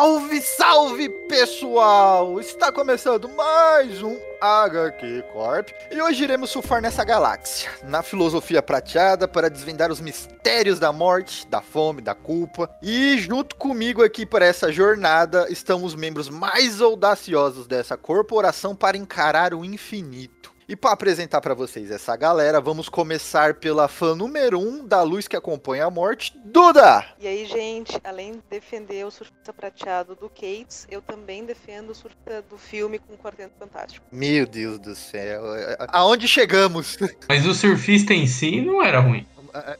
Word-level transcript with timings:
Salve, 0.00 0.40
salve, 0.40 1.08
pessoal! 1.28 2.40
Está 2.40 2.72
começando 2.72 3.28
mais 3.28 4.02
um 4.02 4.16
HQ 4.40 5.24
Corp 5.30 5.68
e 5.90 6.00
hoje 6.00 6.24
iremos 6.24 6.48
surfar 6.48 6.80
nessa 6.80 7.04
galáxia, 7.04 7.70
na 7.84 8.02
filosofia 8.02 8.62
prateada 8.62 9.28
para 9.28 9.50
desvendar 9.50 9.92
os 9.92 10.00
mistérios 10.00 10.78
da 10.78 10.90
morte, 10.90 11.46
da 11.48 11.60
fome, 11.60 12.00
da 12.00 12.14
culpa. 12.14 12.74
E 12.80 13.18
junto 13.18 13.56
comigo 13.56 14.02
aqui 14.02 14.24
para 14.24 14.46
essa 14.46 14.72
jornada 14.72 15.46
estão 15.50 15.84
os 15.84 15.94
membros 15.94 16.30
mais 16.30 16.80
audaciosos 16.80 17.66
dessa 17.66 17.94
corporação 17.94 18.74
para 18.74 18.96
encarar 18.96 19.52
o 19.52 19.66
infinito. 19.66 20.49
E 20.70 20.76
para 20.76 20.92
apresentar 20.92 21.40
para 21.40 21.52
vocês 21.52 21.90
essa 21.90 22.14
galera, 22.14 22.60
vamos 22.60 22.88
começar 22.88 23.54
pela 23.54 23.88
fã 23.88 24.14
número 24.14 24.60
1 24.60 24.62
um 24.62 24.86
da 24.86 25.02
luz 25.02 25.26
que 25.26 25.34
acompanha 25.34 25.84
a 25.84 25.90
morte, 25.90 26.32
Duda! 26.44 27.04
E 27.18 27.26
aí, 27.26 27.44
gente, 27.44 28.00
além 28.04 28.34
de 28.34 28.42
defender 28.48 29.04
o 29.04 29.10
surfista 29.10 29.52
prateado 29.52 30.14
do 30.14 30.28
Cates, 30.28 30.86
eu 30.88 31.02
também 31.02 31.44
defendo 31.44 31.90
o 31.90 31.94
surfista 31.96 32.40
do 32.48 32.56
filme 32.56 33.00
com 33.00 33.14
o 33.14 33.18
Quarteto 33.18 33.50
Fantástico. 33.58 34.06
Meu 34.12 34.46
Deus 34.46 34.78
do 34.78 34.94
céu, 34.94 35.42
aonde 35.88 36.28
chegamos? 36.28 36.96
Mas 37.28 37.44
o 37.46 37.52
surfista 37.52 38.14
em 38.14 38.28
si 38.28 38.60
não 38.60 38.80
era 38.80 39.00
ruim. 39.00 39.26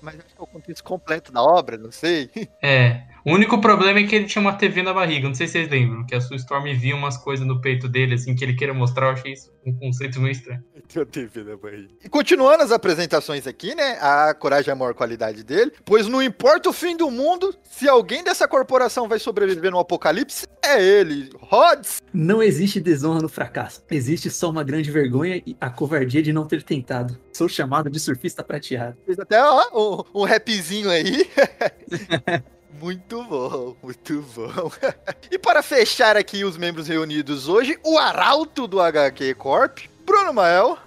Mas 0.02 0.16
acho 0.16 0.34
que 0.34 0.40
é 0.40 0.42
o 0.42 0.46
contexto 0.48 0.82
completo 0.82 1.30
da 1.30 1.40
obra, 1.40 1.78
não 1.78 1.92
sei. 1.92 2.28
É. 2.60 3.04
O 3.24 3.32
único 3.32 3.60
problema 3.60 3.98
é 3.98 4.04
que 4.04 4.16
ele 4.16 4.24
tinha 4.24 4.40
uma 4.40 4.54
TV 4.54 4.82
na 4.82 4.94
barriga, 4.94 5.28
não 5.28 5.34
sei 5.34 5.46
se 5.46 5.52
vocês 5.52 5.68
lembram, 5.68 6.06
que 6.06 6.14
a 6.14 6.20
sua 6.20 6.36
Storm 6.36 6.64
via 6.74 6.96
umas 6.96 7.18
coisas 7.18 7.46
no 7.46 7.60
peito 7.60 7.86
dele, 7.86 8.14
assim, 8.14 8.34
que 8.34 8.42
ele 8.42 8.54
queira 8.54 8.72
mostrar, 8.72 9.06
eu 9.06 9.12
achei 9.12 9.32
isso 9.32 9.50
um 9.64 9.74
conceito 9.74 10.18
meio 10.20 10.32
estranho. 10.32 10.64
Tem 10.88 11.04
TV 11.04 11.44
na 11.44 11.56
barriga. 11.56 11.90
E 12.02 12.08
continuando 12.08 12.62
as 12.62 12.72
apresentações 12.72 13.46
aqui, 13.46 13.74
né, 13.74 13.98
a 14.00 14.32
coragem 14.32 14.70
é 14.70 14.72
a 14.72 14.76
maior 14.76 14.94
qualidade 14.94 15.44
dele, 15.44 15.70
pois 15.84 16.06
não 16.06 16.22
importa 16.22 16.70
o 16.70 16.72
fim 16.72 16.96
do 16.96 17.10
mundo, 17.10 17.54
se 17.62 17.86
alguém 17.88 18.24
dessa 18.24 18.48
corporação 18.48 19.06
vai 19.06 19.18
sobreviver 19.18 19.70
no 19.70 19.78
apocalipse, 19.78 20.46
é 20.64 20.82
ele, 20.82 21.30
Rods! 21.38 22.00
Não 22.12 22.42
existe 22.42 22.80
desonra 22.80 23.20
no 23.20 23.28
fracasso, 23.28 23.84
existe 23.90 24.30
só 24.30 24.48
uma 24.48 24.64
grande 24.64 24.90
vergonha 24.90 25.42
e 25.46 25.54
a 25.60 25.68
covardia 25.68 26.22
de 26.22 26.32
não 26.32 26.46
ter 26.46 26.62
tentado. 26.62 27.18
Sou 27.34 27.48
chamado 27.48 27.90
de 27.90 28.00
surfista 28.00 28.42
prateado. 28.42 28.96
Fez 29.04 29.18
até, 29.18 29.42
ó, 29.42 30.04
um, 30.14 30.22
um 30.22 30.24
rapzinho 30.24 30.90
aí. 30.90 31.28
Muito 32.80 33.22
bom, 33.24 33.76
muito 33.82 34.24
bom. 34.34 34.72
e 35.30 35.38
para 35.38 35.62
fechar 35.62 36.16
aqui 36.16 36.44
os 36.44 36.56
membros 36.56 36.88
reunidos 36.88 37.46
hoje, 37.46 37.78
o 37.84 37.98
arauto 37.98 38.66
do 38.66 38.80
HQ 38.80 39.34
Corp, 39.34 39.80
Bruno 40.06 40.32
Mael. 40.32 40.78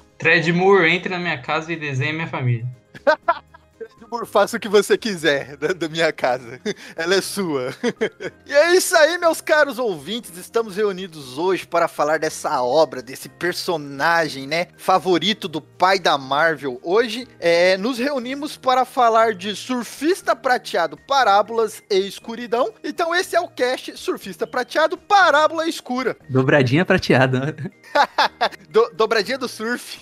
Moore, 0.52 0.89
entre 0.91 1.09
na 1.09 1.19
minha 1.19 1.38
casa 1.39 1.72
e 1.72 1.75
desenhe 1.75 2.13
minha 2.13 2.27
família. 2.27 2.66
faça 4.25 4.58
o 4.58 4.59
que 4.59 4.69
você 4.69 4.97
quiser 4.97 5.58
da, 5.58 5.73
da, 5.73 5.89
minha 5.89 6.11
casa. 6.14 6.59
Ela 6.95 7.16
é 7.16 7.22
sua. 7.22 7.73
e 8.45 8.53
é 8.53 8.75
isso 8.75 8.95
aí, 8.95 9.17
meus 9.17 9.42
caros 9.42 9.80
ouvintes. 9.80 10.38
Estamos 10.38 10.75
reunidos 10.75 11.38
hoje 11.38 11.66
para 11.66 11.88
falar 11.88 12.19
dessa 12.19 12.61
obra, 12.61 13.02
desse 13.02 13.28
personagem, 13.28 14.47
né? 14.47 14.67
Favorito 14.78 15.47
do 15.47 15.59
pai 15.59 16.00
da 16.00 16.17
Marvel. 16.17 16.80
Hoje 16.84 17.28
é, 17.39 17.75
nos 17.78 17.97
reunimos 17.97 18.56
para 18.56 18.86
falar 18.86 19.34
de 19.34 19.56
Surfista 19.56 20.36
Prateado, 20.36 20.97
Parábolas 20.97 21.81
e 21.89 22.08
Escuridão. 22.08 22.73
Então, 22.84 23.14
esse 23.14 23.36
é 23.36 23.39
o 23.39 23.47
cast 23.47 23.97
Surfista 23.97 24.45
Prateado, 24.45 24.97
Parábola 24.97 25.67
Escura. 25.67 26.16
Dobradinha 26.30 26.86
prateada. 26.86 27.56
do, 28.69 28.89
dobradinha 28.94 29.38
do 29.38 29.47
surf. 29.47 30.00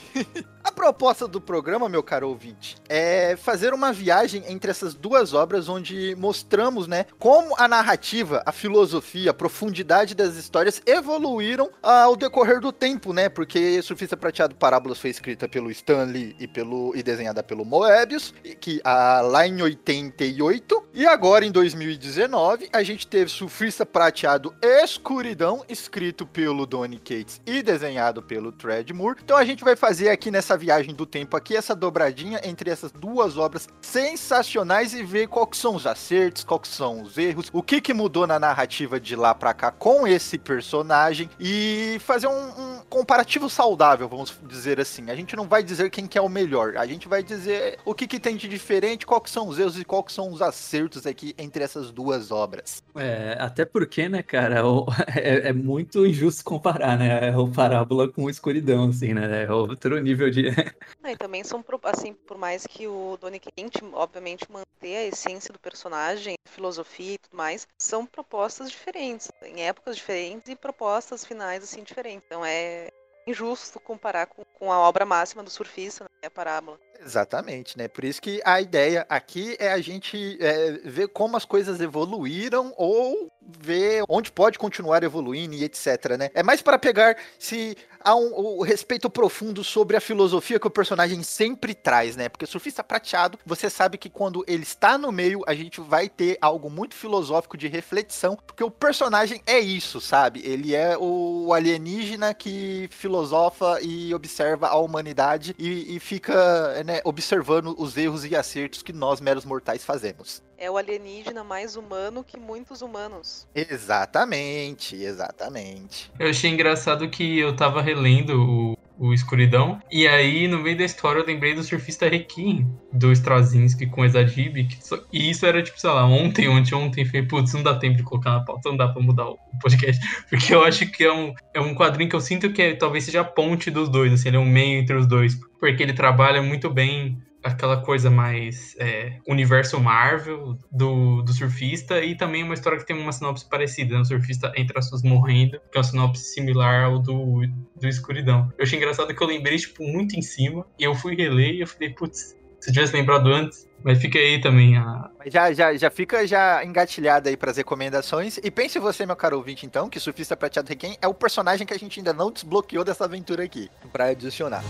A 0.64 0.72
proposta 0.72 1.28
do 1.28 1.42
programa, 1.42 1.90
meu 1.90 2.04
caro 2.04 2.30
ouvinte, 2.30 2.76
é 2.88 3.36
fazer 3.36 3.74
uma 3.74 3.92
viagem 3.92 4.44
entre 4.48 4.70
essas 4.70 4.94
duas 4.94 5.34
obras 5.34 5.68
onde 5.68 6.16
mostramos, 6.16 6.88
né, 6.88 7.06
como 7.18 7.56
a 7.58 7.68
narrativa, 7.68 8.44
a 8.46 8.52
filosofia, 8.52 9.32
a 9.32 9.34
profundidade 9.34 10.14
das 10.14 10.36
histórias 10.36 10.82
evoluíram 10.86 11.70
ao 11.82 12.16
decorrer 12.16 12.60
do 12.60 12.72
tempo, 12.72 13.14
né? 13.14 13.30
Porque 13.30 13.82
Surfista 13.82 14.16
Prateado 14.16 14.56
Parábolas 14.56 15.00
foi 15.00 15.10
escrita 15.10 15.48
pelo 15.48 15.72
Stan 15.72 16.04
Lee 16.04 16.36
e, 16.40 16.48
pelo, 16.48 16.96
e 16.96 17.02
desenhada 17.02 17.42
pelo 17.42 17.66
Moebius, 17.66 18.34
que 18.60 18.80
a, 18.84 19.22
lá 19.22 19.48
em 19.48 19.62
88, 19.62 20.84
e 20.94 21.06
agora 21.08 21.46
em 21.46 21.52
2019 21.52 22.70
a 22.72 22.84
gente 22.84 23.08
teve 23.08 23.30
Surfista 23.30 23.86
Prateado 23.86 24.54
Escuridão, 24.62 25.64
escrito 25.68 26.26
pelo 26.26 26.66
Donny 26.66 27.00
Cates 27.00 27.42
e 27.46 27.64
desenhado 27.64 28.22
pelo 28.22 28.52
Tread 28.52 28.94
Moore. 28.94 29.20
Então 29.24 29.38
a 29.38 29.46
gente 29.46 29.64
vai 29.64 29.76
fazer 29.76 30.10
aqui 30.10 30.30
nessa 30.30 30.51
essa 30.52 30.58
viagem 30.58 30.94
do 30.94 31.06
tempo 31.06 31.38
aqui, 31.38 31.56
essa 31.56 31.74
dobradinha 31.74 32.42
entre 32.44 32.70
essas 32.70 32.92
duas 32.92 33.38
obras 33.38 33.70
sensacionais 33.82 34.94
e 34.94 35.02
ver 35.02 35.28
quais 35.28 35.58
são 35.58 35.76
os 35.76 35.88
acertos, 35.88 36.44
quais 36.44 36.68
são 36.68 37.02
os 37.02 37.18
erros, 37.18 37.50
o 37.54 37.64
que, 37.64 37.80
que 37.80 37.94
mudou 37.94 38.28
na 38.28 38.38
narrativa 38.38 39.00
de 39.00 39.16
lá 39.16 39.34
pra 39.34 39.54
cá 39.54 39.72
com 39.72 40.06
esse 40.06 40.38
personagem 40.38 41.30
e 41.40 41.98
fazer 42.02 42.28
um, 42.28 42.32
um 42.32 42.82
comparativo 42.90 43.50
saudável, 43.50 44.10
vamos 44.10 44.38
dizer 44.44 44.80
assim. 44.80 45.10
A 45.10 45.16
gente 45.16 45.36
não 45.36 45.48
vai 45.48 45.64
dizer 45.64 45.90
quem 45.90 46.06
que 46.06 46.18
é 46.18 46.22
o 46.22 46.28
melhor, 46.28 46.76
a 46.76 46.86
gente 46.86 47.08
vai 47.08 47.24
dizer 47.24 47.80
o 47.86 47.96
que, 47.96 48.06
que 48.06 48.20
tem 48.20 48.36
de 48.36 48.50
diferente, 48.50 49.06
quais 49.06 49.32
são 49.32 49.48
os 49.48 49.58
erros 49.58 49.80
e 49.80 49.86
quais 49.86 50.12
são 50.12 50.32
os 50.32 50.42
acertos 50.42 51.08
aqui 51.08 51.34
entre 51.38 51.64
essas 51.64 51.92
duas 51.92 52.30
obras. 52.32 52.84
É, 52.96 53.38
até 53.40 53.64
porque, 53.64 54.10
né, 54.10 54.22
cara, 54.22 54.62
é, 55.16 55.50
é, 55.50 55.54
muito 55.54 56.06
injusto 56.06 56.44
comparar, 56.44 56.98
né, 56.98 57.36
o 57.38 57.48
Parábola 57.48 58.10
com 58.10 58.26
o 58.26 58.30
Escuridão, 58.30 58.90
assim, 58.90 59.14
né, 59.14 59.44
é 59.44 59.52
outro 59.52 59.98
nível 60.02 60.30
de 60.30 60.41
e 61.06 61.18
também 61.18 61.44
são, 61.44 61.63
assim, 61.84 62.13
por 62.13 62.38
mais 62.38 62.66
que 62.66 62.88
o 62.88 63.18
Donny 63.19 63.40
Kent, 63.40 63.81
obviamente, 63.94 64.52
manter 64.52 64.96
a 64.96 65.06
essência 65.06 65.53
do 65.53 65.59
personagem, 65.59 66.35
filosofia 66.46 67.13
e 67.13 67.18
tudo 67.18 67.35
mais, 67.35 67.68
são 67.78 68.06
propostas 68.06 68.69
diferentes, 68.69 69.29
em 69.44 69.63
épocas 69.63 69.96
diferentes 69.96 70.50
e 70.50 70.56
propostas 70.56 71.25
finais, 71.25 71.63
assim, 71.63 71.84
diferentes. 71.84 72.24
Então 72.25 72.46
é 72.46 72.90
injusto 73.28 73.79
comparar 73.79 74.25
com, 74.25 74.44
com 74.57 74.72
a 74.72 74.79
obra 74.79 75.06
máxima 75.06 75.44
do 75.44 75.50
surfista, 75.50 76.03
né, 76.03 76.28
a 76.28 76.29
parábola. 76.29 76.79
Exatamente, 77.00 77.78
né? 77.78 77.88
Por 77.88 78.03
isso 78.03 78.22
que 78.22 78.41
a 78.46 78.62
ideia 78.62 79.06
aqui 79.09 79.56
é 79.59 79.72
a 79.72 79.81
gente 79.81 80.38
é, 80.40 80.72
ver 80.84 81.08
como 81.08 81.35
as 81.38 81.46
coisas 81.46 81.81
evoluíram 81.81 82.73
ou 82.78 83.31
ver 83.41 84.03
onde 84.07 84.31
pode 84.31 84.57
continuar 84.57 85.03
evoluindo 85.03 85.56
e 85.56 85.63
etc, 85.63 86.18
né? 86.18 86.29
É 86.34 86.44
mais 86.44 86.62
para 86.62 86.78
pegar 86.78 87.18
se 87.40 87.75
há 88.03 88.16
um, 88.16 88.59
um, 88.59 88.62
respeito 88.62 89.09
profundo 89.09 89.63
sobre 89.63 89.96
a 89.96 90.02
filosofia 90.02 90.59
que 90.59 90.68
o 90.68 90.72
personagem 90.72 91.22
sempre 91.24 91.74
traz, 91.74 92.16
né? 92.16 92.29
Porque 92.29 92.46
surfista 92.46 92.84
prateado, 92.84 93.40
você 93.46 93.69
sabe 93.69 93.97
que 93.97 94.09
quando 94.09 94.44
ele 94.47 94.63
está 94.63 94.97
no 94.97 95.12
meio, 95.12 95.41
a 95.47 95.53
gente 95.53 95.81
vai 95.81 96.09
ter 96.09 96.38
algo 96.41 96.69
muito 96.69 96.96
filosófico 96.96 97.57
de 97.57 97.68
reflexão, 97.68 98.38
porque 98.46 98.63
o 98.63 98.72
personagem 98.72 99.41
é 99.46 99.59
isso, 99.59 100.00
sabe? 100.00 100.41
Ele 100.44 100.75
é 100.75 100.97
o 100.97 101.53
alienígena 101.53 102.34
que 102.34 102.88
filosofa 102.91 103.79
e 103.81 104.13
observa 104.13 104.68
a 104.68 104.78
humanidade 104.78 105.56
e, 105.58 105.96
e 105.96 106.00
fica 106.00 106.84
né, 106.84 107.02
observando 107.03 107.75
os 107.78 107.97
erros 107.97 108.25
e 108.25 108.35
acertos 108.35 108.81
que 108.81 108.94
nós, 108.94 109.22
meros 109.22 109.46
mortais, 109.46 109.84
fazemos 109.84 110.41
é 110.62 110.70
o 110.70 110.78
alienígena 110.78 111.44
mais 111.44 111.76
humano 111.76 112.24
que 112.24 112.38
muitos 112.38 112.84
humanos. 112.84 113.48
Exatamente, 113.56 114.96
exatamente. 114.96 116.12
Eu 116.20 116.30
achei 116.30 116.52
engraçado 116.52 117.10
que 117.10 117.40
eu 117.40 117.56
tava 117.56 117.82
relendo 117.82 118.40
o, 118.40 118.78
o 119.08 119.12
Escuridão, 119.12 119.82
e 119.92 120.08
aí 120.08 120.48
no 120.48 120.60
meio 120.60 120.78
da 120.78 120.84
história 120.84 121.20
eu 121.20 121.26
lembrei 121.26 121.56
do 121.56 121.64
surfista 121.64 122.08
Requiem, 122.08 122.72
do 122.94 123.12
Straczynski 123.12 123.88
com 123.88 124.06
Exadib, 124.06 124.70
e 125.12 125.32
isso 125.32 125.48
era 125.48 125.64
tipo, 125.64 125.82
sei 125.82 125.90
lá, 125.90 126.06
ontem, 126.06 126.48
ontem, 126.48 126.76
ontem, 126.76 127.06
falei, 127.06 127.24
putz, 127.24 127.54
não 127.54 127.64
dá 127.64 127.80
tempo 127.80 127.97
de 127.97 128.03
colocar 128.03 128.30
na 128.30 128.46
pauta, 128.46 128.70
não 128.70 128.78
dá 128.78 128.88
pra 128.88 129.02
mudar 129.02 129.30
o 129.30 129.40
podcast, 129.59 130.00
porque 130.30 130.53
eu 130.53 130.64
acho 130.64 130.85
que 130.91 131.03
é 131.03 131.12
um, 131.12 131.34
é 131.56 131.59
um 131.59 131.74
quadrinho 131.74 132.08
que 132.08 132.16
eu 132.16 132.22
sinto 132.22 132.53
que 132.53 132.62
é, 132.62 132.76
talvez 132.76 133.06
seja 133.06 133.22
a 133.22 133.26
ponte 133.26 133.72
dos 133.72 133.90
dois, 133.90 134.14
assim, 134.14 134.28
ele 134.28 134.38
é 134.38 134.40
um 134.40 134.46
meio 134.46 134.80
entre 134.80 134.96
os 134.96 135.08
dois, 135.08 135.34
porque 135.59 135.82
ele 135.82 135.94
trabalha 135.94 136.40
muito 136.44 136.70
bem 136.70 137.18
aquela 137.43 137.82
coisa 137.82 138.09
mais 138.09 138.76
é, 138.78 139.17
universo 139.28 139.79
Marvel 139.79 140.58
do, 140.72 141.22
do 141.22 141.34
surfista 141.34 141.99
e 142.03 142.16
também 142.16 142.43
uma 142.43 142.53
história 142.53 142.78
que 142.78 142.85
tem 142.85 142.96
uma 142.96 143.11
sinopse 143.11 143.47
parecida, 143.49 143.96
né? 143.96 144.02
O 144.02 144.05
surfista 144.05 144.52
entre 144.55 144.78
as 144.78 144.88
suas 144.88 145.03
morrendo, 145.03 145.59
que 145.72 145.78
é 145.78 145.79
uma 145.79 145.84
sinopse 145.84 146.23
similar 146.34 146.85
ao 146.85 146.99
do, 146.99 147.41
do 147.76 147.88
Escuridão. 147.88 148.52
Eu 148.58 148.64
achei 148.64 148.78
engraçado 148.78 149.14
que 149.14 149.22
eu 149.22 149.28
lembrei, 149.28 149.58
tipo, 149.58 149.84
muito 149.84 150.16
em 150.16 150.22
cima, 150.22 150.66
e 150.78 150.84
eu 150.84 150.93
fui 150.93 151.16
reler 151.16 151.55
e 151.55 151.61
eu 151.61 151.67
falei, 151.67 151.90
putz, 151.90 152.35
se 152.59 152.70
eu 152.70 152.73
tivesse 152.73 152.93
lembrado 152.93 153.28
antes, 153.28 153.67
mas 153.84 153.99
fica 153.99 154.20
aí 154.20 154.40
também 154.40 154.78
a. 154.78 155.09
Já, 155.26 155.52
já, 155.52 155.76
já 155.76 155.90
fica 155.90 156.28
já 156.28 156.64
engatilhada 156.64 157.29
aí 157.29 157.35
pras 157.35 157.58
recomendações. 157.58 158.37
E 158.44 158.52
pense 158.52 158.78
você, 158.78 159.03
meu 159.05 159.16
caro 159.16 159.37
ouvinte, 159.37 159.66
então, 159.66 159.90
que 159.90 159.99
Surfista 159.99 160.37
Prateado 160.37 160.70
Requiem 160.70 160.96
é 161.02 161.08
o 161.08 161.14
personagem 161.14 161.66
que 161.66 161.73
a 161.73 161.79
gente 161.79 161.99
ainda 161.99 162.14
não 162.14 162.32
desbloqueou 162.32 162.84
dessa 162.84 163.05
aventura 163.05 163.44
aqui. 163.44 163.70
para 163.91 164.05
adicionar. 164.05 164.64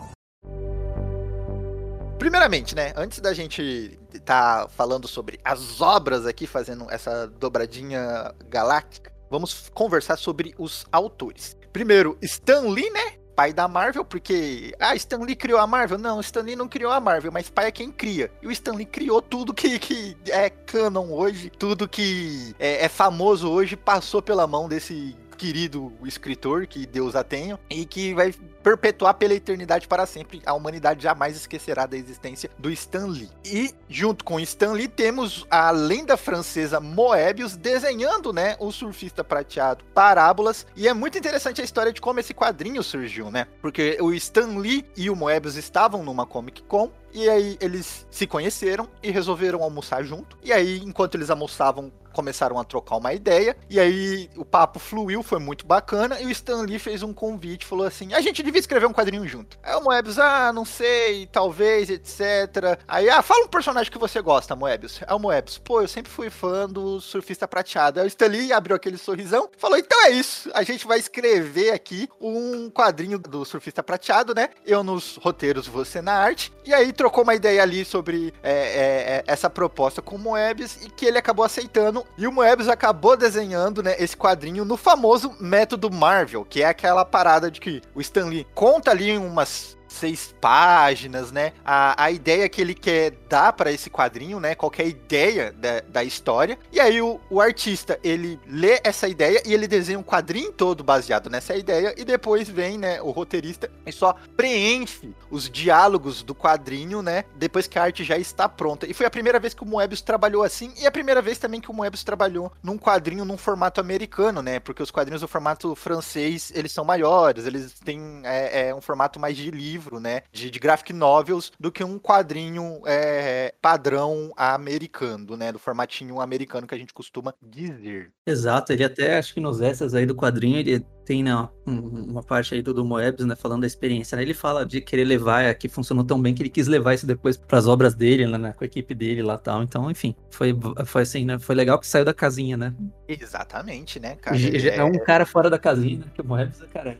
Primeiramente, 2.17 2.75
né, 2.75 2.93
antes 2.95 3.19
da 3.19 3.33
gente 3.33 3.97
tá 4.25 4.67
falando 4.75 5.07
sobre 5.07 5.39
as 5.45 5.79
obras 5.79 6.25
aqui, 6.25 6.47
fazendo 6.47 6.89
essa 6.89 7.27
dobradinha 7.27 8.33
galáctica, 8.49 9.11
vamos 9.29 9.69
conversar 9.73 10.17
sobre 10.17 10.55
os 10.57 10.85
autores. 10.91 11.55
Primeiro, 11.71 12.17
Stan 12.21 12.61
Lee, 12.61 12.89
né? 12.89 13.13
Pai 13.35 13.53
da 13.53 13.67
Marvel, 13.67 14.03
porque. 14.03 14.73
Ah, 14.79 14.95
Stan 14.95 15.19
Lee 15.19 15.35
criou 15.35 15.59
a 15.59 15.67
Marvel? 15.67 15.99
Não, 15.99 16.19
Stan 16.19 16.41
Lee 16.41 16.55
não 16.55 16.67
criou 16.67 16.91
a 16.91 16.99
Marvel, 16.99 17.31
mas 17.31 17.51
pai 17.51 17.67
é 17.67 17.71
quem 17.71 17.91
cria. 17.91 18.31
E 18.41 18.47
o 18.47 18.51
Stan 18.51 18.73
Lee 18.73 18.85
criou 18.87 19.21
tudo 19.21 19.53
que, 19.53 19.77
que 19.77 20.17
é 20.27 20.49
canon 20.49 21.11
hoje, 21.11 21.51
tudo 21.51 21.87
que 21.87 22.55
é, 22.57 22.85
é 22.85 22.89
famoso 22.89 23.47
hoje, 23.47 23.77
passou 23.77 24.23
pela 24.23 24.47
mão 24.47 24.67
desse 24.67 25.15
querido 25.37 25.93
escritor, 26.03 26.67
que 26.67 26.85
Deus 26.85 27.15
a 27.15 27.23
tenha, 27.23 27.59
e 27.69 27.85
que 27.85 28.13
vai 28.13 28.33
perpetuar 28.63 29.13
pela 29.13 29.33
eternidade 29.33 29.87
para 29.87 30.05
sempre. 30.05 30.41
A 30.45 30.53
humanidade 30.53 31.03
jamais 31.03 31.37
esquecerá 31.37 31.85
da 31.85 31.95
existência 31.95 32.49
do 32.57 32.69
Stan 32.71 33.05
Lee. 33.05 33.29
E 33.45 33.73
junto 33.87 34.25
com 34.25 34.39
Stan 34.39 34.73
Lee 34.73 34.87
temos 34.87 35.45
a 35.49 35.71
lenda 35.71 36.17
francesa 36.17 36.79
Moebius 36.79 37.55
desenhando, 37.55 38.33
né, 38.33 38.57
o 38.59 38.71
surfista 38.71 39.23
prateado 39.23 39.85
Parábolas. 39.93 40.65
E 40.75 40.87
é 40.87 40.93
muito 40.93 41.17
interessante 41.17 41.61
a 41.61 41.63
história 41.63 41.93
de 41.93 42.01
como 42.01 42.19
esse 42.19 42.33
quadrinho 42.33 42.83
surgiu, 42.83 43.31
né? 43.31 43.47
Porque 43.61 43.97
o 44.01 44.13
Stan 44.13 44.57
Lee 44.57 44.85
e 44.97 45.09
o 45.09 45.15
Moebius 45.15 45.55
estavam 45.55 46.03
numa 46.03 46.25
Comic 46.25 46.63
Con 46.63 46.91
e 47.13 47.29
aí 47.29 47.57
eles 47.59 48.05
se 48.11 48.27
conheceram 48.27 48.87
e 49.01 49.09
resolveram 49.09 49.63
almoçar 49.63 50.03
junto. 50.03 50.37
E 50.43 50.53
aí, 50.53 50.79
enquanto 50.83 51.15
eles 51.15 51.29
almoçavam, 51.29 51.91
começaram 52.17 52.57
a 52.57 52.63
trocar 52.63 52.95
uma 52.95 53.13
ideia. 53.13 53.55
E 53.69 53.79
aí 53.79 54.27
o 54.35 54.43
papo 54.43 54.79
fluiu, 54.79 55.21
foi 55.21 55.37
muito 55.37 55.67
bacana. 55.67 56.19
E 56.19 56.25
o 56.25 56.31
Stan 56.31 56.63
Lee 56.63 56.79
fez 56.79 57.03
um 57.03 57.13
convite, 57.13 57.63
falou 57.63 57.85
assim: 57.85 58.11
a 58.15 58.21
gente 58.21 58.41
devia 58.41 58.59
escrever 58.59 58.87
um 58.87 58.93
quadrinho 58.93 59.27
junto. 59.27 59.59
Aí 59.61 59.75
o 59.75 59.83
Moebius, 59.83 60.17
ah, 60.17 60.51
não 60.51 60.65
sei, 60.65 61.27
talvez, 61.27 61.91
etc. 61.91 62.79
Aí, 62.87 63.07
ah, 63.07 63.21
fala 63.21 63.45
um 63.45 63.49
personagem 63.49 63.91
que 63.91 63.99
você 63.99 64.19
gosta, 64.19 64.55
Moebius. 64.55 64.99
Aí 65.05 65.15
o 65.15 65.19
Moebius, 65.19 65.59
pô, 65.59 65.81
eu 65.81 65.87
sempre 65.87 66.11
fui 66.11 66.31
fã 66.31 66.67
do 66.67 66.99
surfista 66.99 67.47
prateado. 67.47 67.99
Aí 67.99 68.05
o 68.05 68.07
Stan 68.07 68.27
Lee 68.27 68.51
abriu 68.51 68.75
aquele 68.75 68.97
sorrisão, 68.97 69.47
falou: 69.59 69.77
então 69.77 70.05
é 70.05 70.09
isso, 70.09 70.49
a 70.55 70.63
gente 70.63 70.87
vai 70.87 70.97
escrever 70.97 71.71
aqui 71.71 72.09
um 72.19 72.71
quadrinho 72.71 73.19
do 73.19 73.45
surfista 73.45 73.83
prateado, 73.83 74.33
né? 74.33 74.49
Eu 74.65 74.83
nos 74.83 75.17
roteiros, 75.17 75.67
você 75.67 76.01
na 76.01 76.13
arte. 76.13 76.51
E 76.65 76.73
aí 76.73 76.91
trocou 76.91 77.23
uma 77.23 77.35
ideia 77.35 77.61
ali 77.61 77.85
sobre 77.85 78.33
é, 78.41 78.51
é, 78.51 78.53
é, 78.55 79.23
essa 79.27 79.49
proposta 79.49 80.01
com 80.01 80.15
o 80.15 80.19
Moebius 80.19 80.77
e 80.83 80.89
que 80.89 81.05
ele 81.05 81.17
acabou 81.17 81.45
aceitando. 81.45 82.05
E 82.17 82.27
o 82.27 82.31
Moebius 82.31 82.67
acabou 82.67 83.15
desenhando 83.15 83.83
né, 83.83 83.95
esse 83.99 84.17
quadrinho 84.17 84.65
no 84.65 84.75
famoso 84.75 85.35
método 85.39 85.91
Marvel, 85.91 86.43
que 86.43 86.63
é 86.63 86.67
aquela 86.67 87.05
parada 87.05 87.51
de 87.51 87.59
que 87.59 87.81
o 87.93 88.01
Stan 88.01 88.25
Lee 88.25 88.47
conta 88.53 88.91
ali 88.91 89.17
umas 89.17 89.76
seis 89.97 90.33
páginas, 90.39 91.31
né? 91.31 91.53
A, 91.65 92.05
a 92.05 92.11
ideia 92.11 92.47
que 92.47 92.61
ele 92.61 92.73
quer 92.73 93.11
dar 93.29 93.53
para 93.53 93.71
esse 93.71 93.89
quadrinho, 93.89 94.39
né? 94.39 94.55
Qualquer 94.55 94.87
ideia 94.87 95.51
da, 95.51 95.81
da 95.81 96.03
história. 96.03 96.57
E 96.71 96.79
aí 96.79 97.01
o, 97.01 97.19
o 97.29 97.41
artista, 97.41 97.99
ele 98.03 98.39
lê 98.47 98.79
essa 98.83 99.07
ideia 99.07 99.41
e 99.45 99.53
ele 99.53 99.67
desenha 99.67 99.99
um 99.99 100.03
quadrinho 100.03 100.51
todo 100.51 100.83
baseado 100.83 101.29
nessa 101.29 101.55
ideia. 101.55 101.93
E 101.97 102.05
depois 102.05 102.49
vem, 102.49 102.77
né, 102.77 103.01
o 103.01 103.11
roteirista 103.11 103.69
e 103.85 103.91
só 103.91 104.15
preenche 104.35 105.13
os 105.29 105.49
diálogos 105.49 106.23
do 106.23 106.35
quadrinho, 106.35 107.01
né? 107.01 107.23
Depois 107.35 107.67
que 107.67 107.79
a 107.79 107.83
arte 107.83 108.03
já 108.03 108.17
está 108.17 108.47
pronta. 108.47 108.89
E 108.89 108.93
foi 108.93 109.05
a 109.05 109.11
primeira 109.11 109.39
vez 109.39 109.53
que 109.53 109.63
o 109.63 109.67
Moebius 109.67 110.01
trabalhou 110.01 110.43
assim. 110.43 110.73
E 110.77 110.85
a 110.85 110.91
primeira 110.91 111.21
vez 111.21 111.37
também 111.37 111.59
que 111.59 111.71
o 111.71 111.73
Moebius 111.73 112.03
trabalhou 112.03 112.51
num 112.61 112.77
quadrinho 112.77 113.25
num 113.25 113.37
formato 113.37 113.81
americano, 113.81 114.41
né? 114.41 114.59
Porque 114.59 114.83
os 114.83 114.91
quadrinhos 114.91 115.21
do 115.21 115.27
formato 115.27 115.75
francês, 115.75 116.51
eles 116.53 116.71
são 116.71 116.85
maiores. 116.85 117.45
Eles 117.45 117.73
têm 117.83 118.21
é, 118.23 118.69
é 118.69 118.75
um 118.75 118.81
formato 118.81 119.19
mais 119.19 119.35
de 119.35 119.49
livro 119.49 119.86
livro, 119.87 119.99
né, 119.99 120.21
de, 120.31 120.51
de 120.51 120.59
graphic 120.59 120.93
novels, 120.93 121.51
do 121.59 121.71
que 121.71 121.83
um 121.83 121.97
quadrinho 121.97 122.81
é, 122.85 123.53
padrão 123.61 124.31
americano, 124.35 125.37
né, 125.37 125.51
do 125.51 125.59
formatinho 125.59 126.19
americano 126.19 126.67
que 126.67 126.75
a 126.75 126.77
gente 126.77 126.93
costuma 126.93 127.33
dizer. 127.41 128.11
Exato, 128.25 128.73
ele 128.73 128.83
até, 128.83 129.17
acho 129.17 129.33
que 129.33 129.39
nos 129.39 129.61
extras 129.61 129.93
aí 129.93 130.05
do 130.05 130.15
quadrinho, 130.15 130.57
ele 130.57 130.85
tem 131.05 131.23
né, 131.23 131.31
uma 131.65 132.21
parte 132.21 132.53
aí 132.53 132.61
do, 132.61 132.73
do 132.73 132.83
Moebius, 132.83 133.25
né, 133.25 133.33
falando 133.33 133.61
da 133.61 133.67
experiência, 133.67 134.17
né, 134.17 134.23
ele 134.23 134.33
fala 134.33 134.65
de 134.65 134.81
querer 134.81 135.05
levar, 135.05 135.55
que 135.55 135.69
funcionou 135.69 136.03
tão 136.03 136.21
bem 136.21 136.33
que 136.33 136.41
ele 136.41 136.49
quis 136.49 136.67
levar 136.67 136.93
isso 136.93 137.07
depois 137.07 137.37
para 137.37 137.57
as 137.57 137.65
obras 137.65 137.95
dele, 137.95 138.27
né, 138.27 138.51
com 138.51 138.63
a 138.63 138.67
equipe 138.67 138.93
dele 138.93 139.21
lá 139.21 139.37
tal, 139.37 139.63
então, 139.63 139.89
enfim, 139.89 140.13
foi, 140.29 140.53
foi 140.85 141.03
assim, 141.03 141.23
né, 141.23 141.39
foi 141.39 141.55
legal 141.55 141.79
que 141.79 141.87
saiu 141.87 142.03
da 142.03 142.13
casinha, 142.13 142.57
né. 142.57 142.75
Exatamente, 143.07 144.01
né, 144.01 144.17
cara. 144.17 144.37
É, 144.37 144.77
é 144.77 144.83
um 144.83 144.99
cara 144.99 145.25
fora 145.25 145.49
da 145.49 145.57
casinha, 145.57 145.99
né, 145.99 146.05
que 146.13 146.21
o 146.21 146.25
Moebius 146.25 146.61
é, 146.61 146.65
cara, 146.67 146.97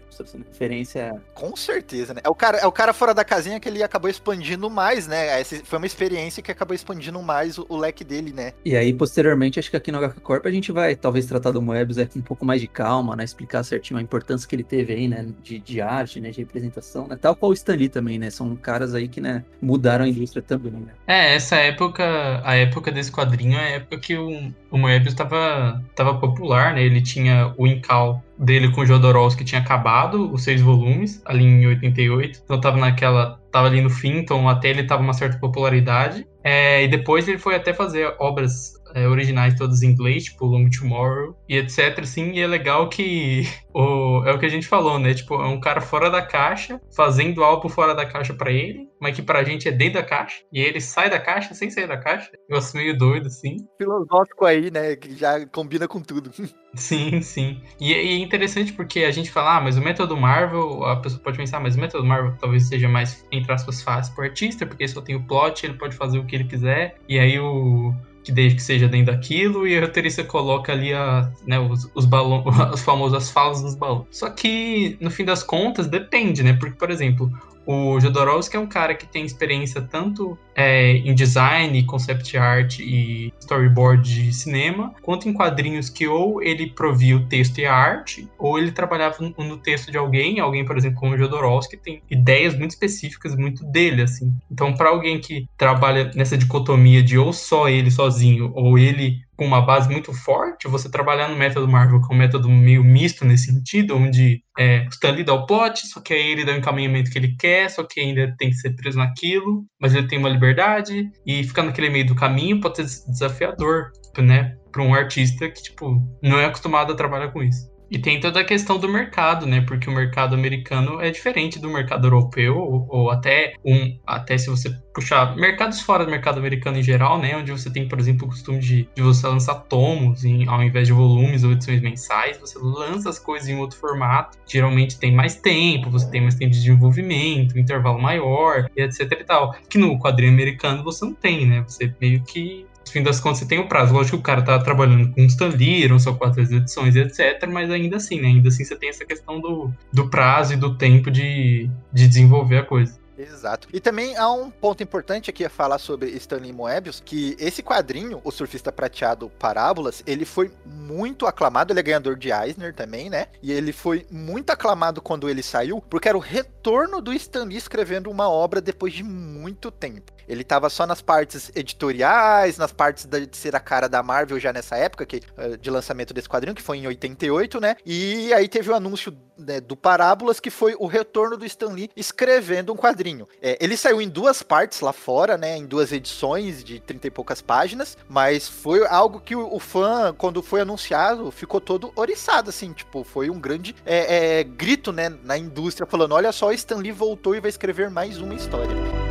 referência... 0.48 1.22
Com 1.34 1.54
certeza, 1.58 2.14
né, 2.14 2.22
é 2.24 2.30
o 2.30 2.36
cara, 2.36 2.60
é 2.60 2.67
o 2.68 2.72
cara 2.72 2.94
fora 2.94 3.14
da 3.14 3.24
casinha 3.24 3.60
que 3.60 3.68
ele 3.68 3.82
acabou 3.82 4.10
expandindo 4.10 4.70
mais, 4.70 5.08
né, 5.08 5.40
Essa 5.40 5.62
foi 5.64 5.78
uma 5.78 5.86
experiência 5.86 6.44
que 6.44 6.52
acabou 6.52 6.76
expandindo 6.76 7.22
mais 7.22 7.58
o, 7.58 7.66
o 7.70 7.78
leque 7.78 8.04
dele, 8.04 8.32
né. 8.34 8.54
E 8.64 8.76
aí, 8.76 8.94
posteriormente, 8.94 9.60
acho 9.60 9.70
que 9.70 9.78
aqui 9.78 9.92
no 9.92 10.00
HK 10.00 10.20
Corp 10.22 10.46
a 10.46 10.52
gente 10.52 10.72
vai, 10.72 10.96
talvez, 10.96 11.26
tratar 11.26 11.52
do 11.52 11.62
Moebius 11.62 11.98
é, 11.98 12.06
com 12.06 12.20
um 12.20 12.22
pouco 12.22 12.46
mais 12.46 12.62
de 12.62 12.68
calma, 12.68 13.16
né, 13.16 13.24
explicar 13.24 13.64
certinho 13.64 14.00
a 14.00 14.02
importância 14.02 14.48
que 14.48 14.56
ele 14.56 14.64
teve 14.64 14.94
aí, 14.94 15.08
né, 15.08 15.28
de, 15.42 15.60
de 15.60 15.82
arte, 15.82 16.20
né, 16.20 16.30
de 16.30 16.42
representação, 16.42 17.08
né, 17.08 17.18
tal 17.20 17.36
qual 17.36 17.52
o 17.52 17.54
Stan 17.54 17.76
Lee 17.76 17.90
também, 17.90 18.20
né, 18.20 18.30
são 18.30 18.56
caras 18.56 18.94
aí 18.94 19.08
que, 19.08 19.22
né, 19.22 19.44
mudaram 19.62 20.06
a 20.06 20.08
indústria 20.08 20.42
também, 20.42 20.72
né. 20.72 20.94
É, 21.08 21.36
essa 21.36 21.56
época, 21.56 22.42
a 22.44 22.56
época 22.56 22.92
desse 22.92 23.12
quadrinho 23.12 23.58
é 23.58 23.64
a 23.64 23.70
época 23.78 24.00
que 24.00 24.18
o, 24.18 24.52
o 24.72 24.78
Moebius 24.78 25.14
tava, 25.14 25.84
tava 25.96 26.20
popular, 26.20 26.74
né, 26.74 26.84
ele 26.84 27.02
tinha 27.02 27.54
o 27.58 27.66
Incal 27.66 28.24
dele 28.38 28.72
com 28.72 28.86
Jodorowsky 28.86 29.44
tinha 29.44 29.62
acabado, 29.62 30.32
os 30.32 30.44
seis 30.44 30.62
volumes, 30.62 31.22
ali 31.25 31.44
em 31.44 31.67
88, 31.67 32.41
então 32.44 32.60
tava 32.60 32.77
naquela, 32.77 33.39
tava 33.51 33.67
ali 33.67 33.82
no 33.82 33.89
fim, 33.89 34.17
então 34.17 34.48
até 34.48 34.70
ele 34.70 34.84
tava 34.84 35.01
uma 35.01 35.13
certa 35.13 35.38
popularidade, 35.39 36.27
é, 36.44 36.84
e 36.84 36.88
depois 36.88 37.27
ele 37.27 37.38
foi 37.38 37.56
até 37.56 37.74
fazer 37.74 38.15
obras 38.20 38.74
é, 38.98 39.08
originais 39.08 39.54
todos 39.54 39.84
em 39.84 39.92
inglês, 39.92 40.25
tipo 40.25 40.46
Long 40.46 40.70
Tomorrow 40.70 41.38
e 41.48 41.58
etc. 41.58 42.00
Assim, 42.00 42.32
e 42.32 42.39
é 42.39 42.48
legal 42.48 42.89
que 42.89 43.44
o, 43.74 44.24
é 44.25 44.34
o 44.34 44.39
que 44.39 44.46
a 44.46 44.50
gente 44.50 44.68
falou, 44.68 44.98
né? 44.98 45.13
Tipo, 45.13 45.36
é 45.36 45.48
um 45.48 45.60
cara 45.60 45.82
fora 45.82 46.10
da 46.10 46.22
caixa, 46.22 46.82
fazendo 46.96 47.44
algo 47.44 47.70
fora 47.70 47.94
da 47.94 48.06
caixa 48.06 48.34
para 48.34 48.51
ele, 48.51 48.88
mas 49.00 49.16
que 49.16 49.22
pra 49.22 49.44
gente 49.44 49.68
é 49.68 49.72
dentro 49.72 50.01
da 50.01 50.04
caixa. 50.04 50.42
E 50.51 50.60
ele 50.60 50.82
sai 50.82 51.10
da 51.10 51.20
caixa 51.20 51.54
sem 51.54 51.70
sair 51.70 51.88
da 51.88 51.98
caixa. 51.98 52.32
Negócio 52.50 52.77
meio 52.77 52.98
doido, 52.98 53.27
assim. 53.27 53.58
Filosófico 53.77 54.46
aí, 54.46 54.72
né? 54.72 54.96
Que 54.96 55.16
já 55.16 55.46
combina 55.48 55.88
com 55.88 56.01
tudo. 56.01 56.32
Sim, 56.75 57.22
sim. 57.22 57.60
E, 57.80 57.92
e, 57.92 57.94
é 57.94 58.18
interessante 58.18 58.72
porque 58.72 59.00
a 59.00 59.10
gente 59.10 59.32
fala, 59.32 59.58
ah, 59.58 59.62
mas 59.62 59.77
o 59.77 59.82
método 59.82 60.16
Marvel, 60.16 60.84
a 60.86 60.98
pessoa 60.98 61.20
pode 61.24 61.36
pensar, 61.36 61.60
mas 61.60 61.75
o 61.75 61.80
método 61.80 62.06
Marvel 62.06 62.36
talvez 62.39 62.68
seja 62.68 62.88
mais, 62.88 63.25
entre 63.32 63.51
aspas, 63.51 63.82
fácil 63.82 64.13
pro 64.13 64.25
artista, 64.25 64.66
porque 64.66 64.88
só 64.88 65.01
tem 65.01 65.16
o 65.16 65.24
plot, 65.24 65.66
ele 65.66 65.74
pode 65.74 65.96
fazer 65.96 66.20
o 66.20 66.25
que 66.25 66.36
ele 66.36 66.44
quiser, 66.44 66.96
e 67.10 67.18
aí 67.18 67.39
o. 67.39 67.96
Que 68.28 68.32
desde 68.34 68.58
que 68.58 68.62
seja 68.62 68.90
dentro 68.90 69.14
daquilo, 69.14 69.66
e 69.66 69.78
a 69.78 69.80
roteirista 69.80 70.22
coloca 70.22 70.74
ali 70.74 70.94
a, 70.94 71.32
né, 71.46 71.58
os, 71.58 71.90
os 71.96 72.06
balões, 72.06 72.44
as 73.16 73.32
falas 73.32 73.62
nos 73.64 73.74
balões. 73.74 74.06
Só 74.12 74.30
que, 74.30 74.98
no 75.00 75.10
fim 75.10 75.24
das 75.24 75.44
contas, 75.44 75.88
depende, 75.88 76.44
né? 76.44 76.52
Porque, 76.52 76.76
por 76.76 76.92
exemplo, 76.92 77.32
o 77.68 78.00
Jodorowsky 78.00 78.56
é 78.56 78.60
um 78.60 78.66
cara 78.66 78.96
que 78.96 79.06
tem 79.06 79.26
experiência 79.26 79.82
tanto 79.82 80.38
é, 80.56 80.94
em 80.94 81.14
design, 81.14 81.84
concept 81.84 82.38
art 82.38 82.80
e 82.80 83.34
storyboard 83.42 84.02
de 84.02 84.34
cinema, 84.34 84.96
quanto 85.02 85.28
em 85.28 85.34
quadrinhos 85.34 85.90
que 85.90 86.08
ou 86.08 86.42
ele 86.42 86.72
provia 86.72 87.18
o 87.18 87.26
texto 87.26 87.60
e 87.60 87.66
a 87.66 87.74
arte, 87.74 88.26
ou 88.38 88.58
ele 88.58 88.72
trabalhava 88.72 89.18
no 89.38 89.58
texto 89.58 89.92
de 89.92 89.98
alguém, 89.98 90.40
alguém, 90.40 90.64
por 90.64 90.78
exemplo, 90.78 90.98
como 90.98 91.14
o 91.14 91.18
Jodorowsky, 91.18 91.76
tem 91.76 92.02
ideias 92.10 92.58
muito 92.58 92.72
específicas, 92.72 93.36
muito 93.36 93.66
dele, 93.66 94.02
assim. 94.02 94.34
Então, 94.50 94.74
para 94.74 94.90
alguém 94.90 95.20
que 95.20 95.46
trabalha 95.58 96.10
nessa 96.16 96.38
dicotomia 96.38 97.04
de 97.04 97.18
ou 97.18 97.34
só 97.34 97.68
ele 97.68 97.92
sozinho, 97.92 98.50
ou 98.56 98.80
ele 98.80 99.27
com 99.38 99.46
uma 99.46 99.62
base 99.62 99.89
muito 99.89 100.12
forte, 100.13 100.67
você 100.67 100.89
trabalhar 100.89 101.29
no 101.29 101.38
método 101.38 101.67
Marvel, 101.67 102.01
que 102.01 102.12
é 102.12 102.15
um 102.15 102.20
método 102.20 102.50
meio 102.50 102.84
misto 102.84 103.24
nesse 103.24 103.53
sentido, 103.53 103.96
onde 103.96 104.41
é, 104.58 104.86
o 104.86 104.89
Stanley 104.89 105.24
dá 105.24 105.34
o 105.34 105.46
plot, 105.46 105.88
só 105.88 106.01
que 106.01 106.13
aí 106.13 106.32
ele 106.32 106.44
dá 106.44 106.53
o 106.53 106.58
encaminhamento 106.58 107.12
que 107.12 107.17
ele 107.17 107.36
quer, 107.38 107.70
só 107.70 107.84
que 107.84 108.00
ainda 108.00 108.34
tem 108.38 108.50
que 108.50 108.56
ser 108.56 108.75
preso 108.75 108.98
naquilo, 108.98 109.63
mas 109.79 109.94
ele 109.94 110.08
tem 110.08 110.17
uma 110.17 110.29
liberdade, 110.29 111.10
e 111.25 111.44
ficar 111.44 111.63
naquele 111.63 111.89
meio 111.89 112.08
do 112.08 112.15
caminho 112.15 112.60
pode 112.60 112.77
ser 112.77 113.12
desafiador, 113.12 113.91
né, 114.17 114.56
para 114.72 114.82
um 114.82 114.94
artista 114.94 115.48
que, 115.50 115.62
tipo, 115.62 116.01
não 116.24 116.39
é 116.39 116.46
acostumado 116.46 116.91
a 116.91 116.96
trabalhar 116.96 117.32
com 117.32 117.44
isso. 117.44 117.77
E 117.89 117.98
tem 117.98 118.20
toda 118.20 118.41
a 118.41 118.44
questão 118.44 118.77
do 118.77 118.89
mercado, 118.89 119.46
né? 119.46 119.62
Porque 119.62 119.89
o 119.89 119.94
mercado 119.94 120.36
americano 120.36 121.01
é 121.01 121.10
diferente 121.10 121.60
do 121.60 121.70
mercado 121.70 122.08
europeu, 122.08 122.58
ou, 122.58 122.88
ou, 122.89 123.12
até 123.12 123.53
um, 123.63 123.98
até 124.06 124.38
se 124.38 124.50
você 124.50 124.70
puxar 124.94 125.36
mercados 125.36 125.79
fora 125.82 126.03
do 126.03 126.12
mercado 126.12 126.39
americano 126.39 126.77
em 126.77 126.84
geral, 126.84 127.20
né? 127.20 127.38
Onde 127.38 127.51
você 127.51 127.72
tem, 127.72 127.88
por 127.88 128.00
exemplo, 128.00 128.27
o 128.27 128.29
costume 128.29 128.60
de, 128.60 128.89
de 128.94 129.01
você 129.01 129.25
lançar 129.27 129.56
tomos 129.56 130.25
em, 130.25 130.48
ao 130.48 130.62
invés 130.62 130.88
de 130.88 130.94
volumes 130.94 131.44
ou 131.44 131.51
edições 131.51 131.82
mensais, 131.82 132.38
você 132.38 132.60
lança 132.60 133.10
as 133.10 133.20
coisas 133.20 133.48
em 133.48 133.58
outro 133.58 133.79
formato. 133.79 134.38
Geralmente 134.46 135.00
tem 135.00 135.13
mais 135.13 135.36
tempo, 135.36 135.89
você 135.89 136.10
tem 136.10 136.22
mais 136.22 136.36
tempo 136.36 136.51
de 136.51 136.60
desenvolvimento, 136.60 137.56
um 137.56 137.60
intervalo 137.60 138.01
maior, 138.01 138.70
etc 138.75 139.12
e 139.12 139.24
tal. 139.24 139.56
Que 139.70 139.77
no 139.77 139.98
quadrinho 140.00 140.32
americano 140.34 140.84
você 140.84 141.06
não 141.06 141.13
tem, 141.13 141.46
né? 141.46 141.63
Você 141.67 141.94
meio 142.01 142.22
que 142.24 142.65
no 142.88 142.94
fim 142.94 143.03
das 143.03 143.20
contas, 143.20 143.39
você 143.39 143.46
tem 143.46 143.60
o 143.60 143.67
prazo. 143.67 143.94
Lógico 143.94 144.17
que 144.17 144.22
o 144.22 144.24
cara 144.24 144.41
tá 144.41 144.60
trabalhando 144.60 145.13
com 145.13 145.22
Stan 145.25 145.50
Lee, 145.50 145.84
eram 145.84 146.00
só 146.00 146.13
quatro 146.13 146.41
edições, 146.41 146.96
etc. 146.96 147.48
Mas 147.48 147.70
ainda 147.70 147.98
assim, 147.98 148.20
né? 148.20 148.27
Ainda 148.27 148.50
assim 148.50 148.63
você 148.63 148.75
tem 148.75 148.89
essa 148.89 149.06
questão 149.06 149.39
do, 149.39 149.72
do 149.91 150.10
prazo 150.10 150.53
e 150.53 150.58
do 150.58 150.75
tempo 150.77 151.12
de, 151.12 151.70
de 151.94 152.08
desenvolver 152.08 152.58
a 152.58 152.63
coisa. 152.63 152.98
Exato. 153.17 153.67
E 153.74 153.79
também 153.79 154.15
há 154.15 154.32
um 154.32 154.50
ponto 154.51 154.84
importante 154.84 155.29
aqui 155.29 155.44
a 155.44 155.50
falar 155.50 155.79
sobre 155.79 156.12
Stanley 156.12 156.53
Moebius, 156.53 157.01
que 157.03 157.36
esse 157.39 157.63
quadrinho, 157.63 158.22
O 158.24 158.32
Surfista 158.32 158.72
Prateado 158.72 159.29
Parábolas, 159.39 160.03
ele 160.06 160.24
foi 160.24 160.51
muito 160.65 161.25
aclamado, 161.25 161.74
ele 161.74 161.79
é 161.79 161.84
ganhador 161.84 162.15
de 162.15 162.32
Eisner 162.32 162.74
também, 162.75 163.10
né? 163.10 163.27
E 163.41 163.51
ele 163.51 163.74
foi 163.74 164.06
muito 164.12 164.51
aclamado 164.51 165.01
quando 165.01 165.29
ele 165.29 165.41
saiu, 165.41 165.82
porque 165.82 166.08
era 166.08 166.17
o 166.17 166.22
retorno 166.22 167.01
do 167.01 167.12
Stanley 167.12 167.58
escrevendo 167.58 168.12
uma 168.12 168.29
obra 168.29 168.62
depois 168.62 168.94
de 168.94 169.03
muito 169.03 169.72
tempo. 169.72 170.12
Ele 170.28 170.44
tava 170.44 170.70
só 170.70 170.86
nas 170.86 171.02
partes 171.02 171.52
editoriais, 171.56 172.58
nas 172.58 172.72
partes 172.72 173.06
de 173.06 173.28
ser 173.32 173.56
a 173.56 173.60
cara 173.60 173.88
da 173.88 174.04
Marvel 174.04 174.40
já 174.40 174.52
nessa 174.52 174.76
época 174.76 175.06
que, 175.06 175.22
eh, 175.38 175.58
de 175.58 175.70
lançamento 175.70 176.14
desse 176.14 176.28
quadrinho, 176.28 176.56
que 176.56 176.62
foi 176.62 176.78
em 176.78 176.88
88, 176.88 177.60
né? 177.60 177.76
E 177.86 178.34
aí 178.34 178.48
teve 178.48 178.70
o 178.70 178.76
anúncio 178.76 179.16
né, 179.38 179.62
do 179.62 179.76
Parábolas, 179.76 180.40
que 180.40 180.50
foi 180.50 180.76
o 180.80 180.88
retorno 180.88 181.38
do 181.38 181.46
Stan 181.46 181.70
Lee 181.70 181.90
escrevendo 181.96 182.74
um 182.74 182.76
quadrinho. 182.76 183.28
É, 183.42 183.58
ele 183.62 183.78
saiu 183.78 184.02
em 184.02 184.10
duas 184.10 184.42
partes 184.44 184.82
lá 184.82 184.92
fora, 184.92 185.38
né? 185.38 185.58
Em 185.58 185.66
duas 185.66 185.92
edições 185.92 186.64
de 186.64 186.80
30 186.80 187.08
e 187.08 187.12
poucas 187.12 187.42
páginas, 187.42 187.98
mas 188.10 188.48
foi 188.48 188.86
algo 188.88 189.20
que 189.20 189.36
o, 189.36 189.54
o 189.54 189.60
fã, 189.60 190.14
quando 190.18 190.42
foi 190.42 190.62
anunciado, 190.62 191.32
ficou 191.32 191.62
todo 191.62 191.92
oriçado, 191.96 192.50
assim, 192.50 192.74
tipo, 192.74 193.04
foi 193.04 193.30
um 193.30 193.40
grande 193.40 193.76
é, 193.86 194.40
é, 194.40 194.44
grito, 194.44 194.92
né, 194.92 195.10
na 195.24 195.38
indústria, 195.38 195.86
falando: 195.86 196.14
olha 196.14 196.32
só, 196.32 196.52
Stan 196.52 196.78
Lee 196.78 196.92
voltou 196.92 197.36
e 197.36 197.40
vai 197.40 197.50
escrever 197.50 197.90
mais 197.90 198.20
uma 198.20 198.34
história. 198.34 199.07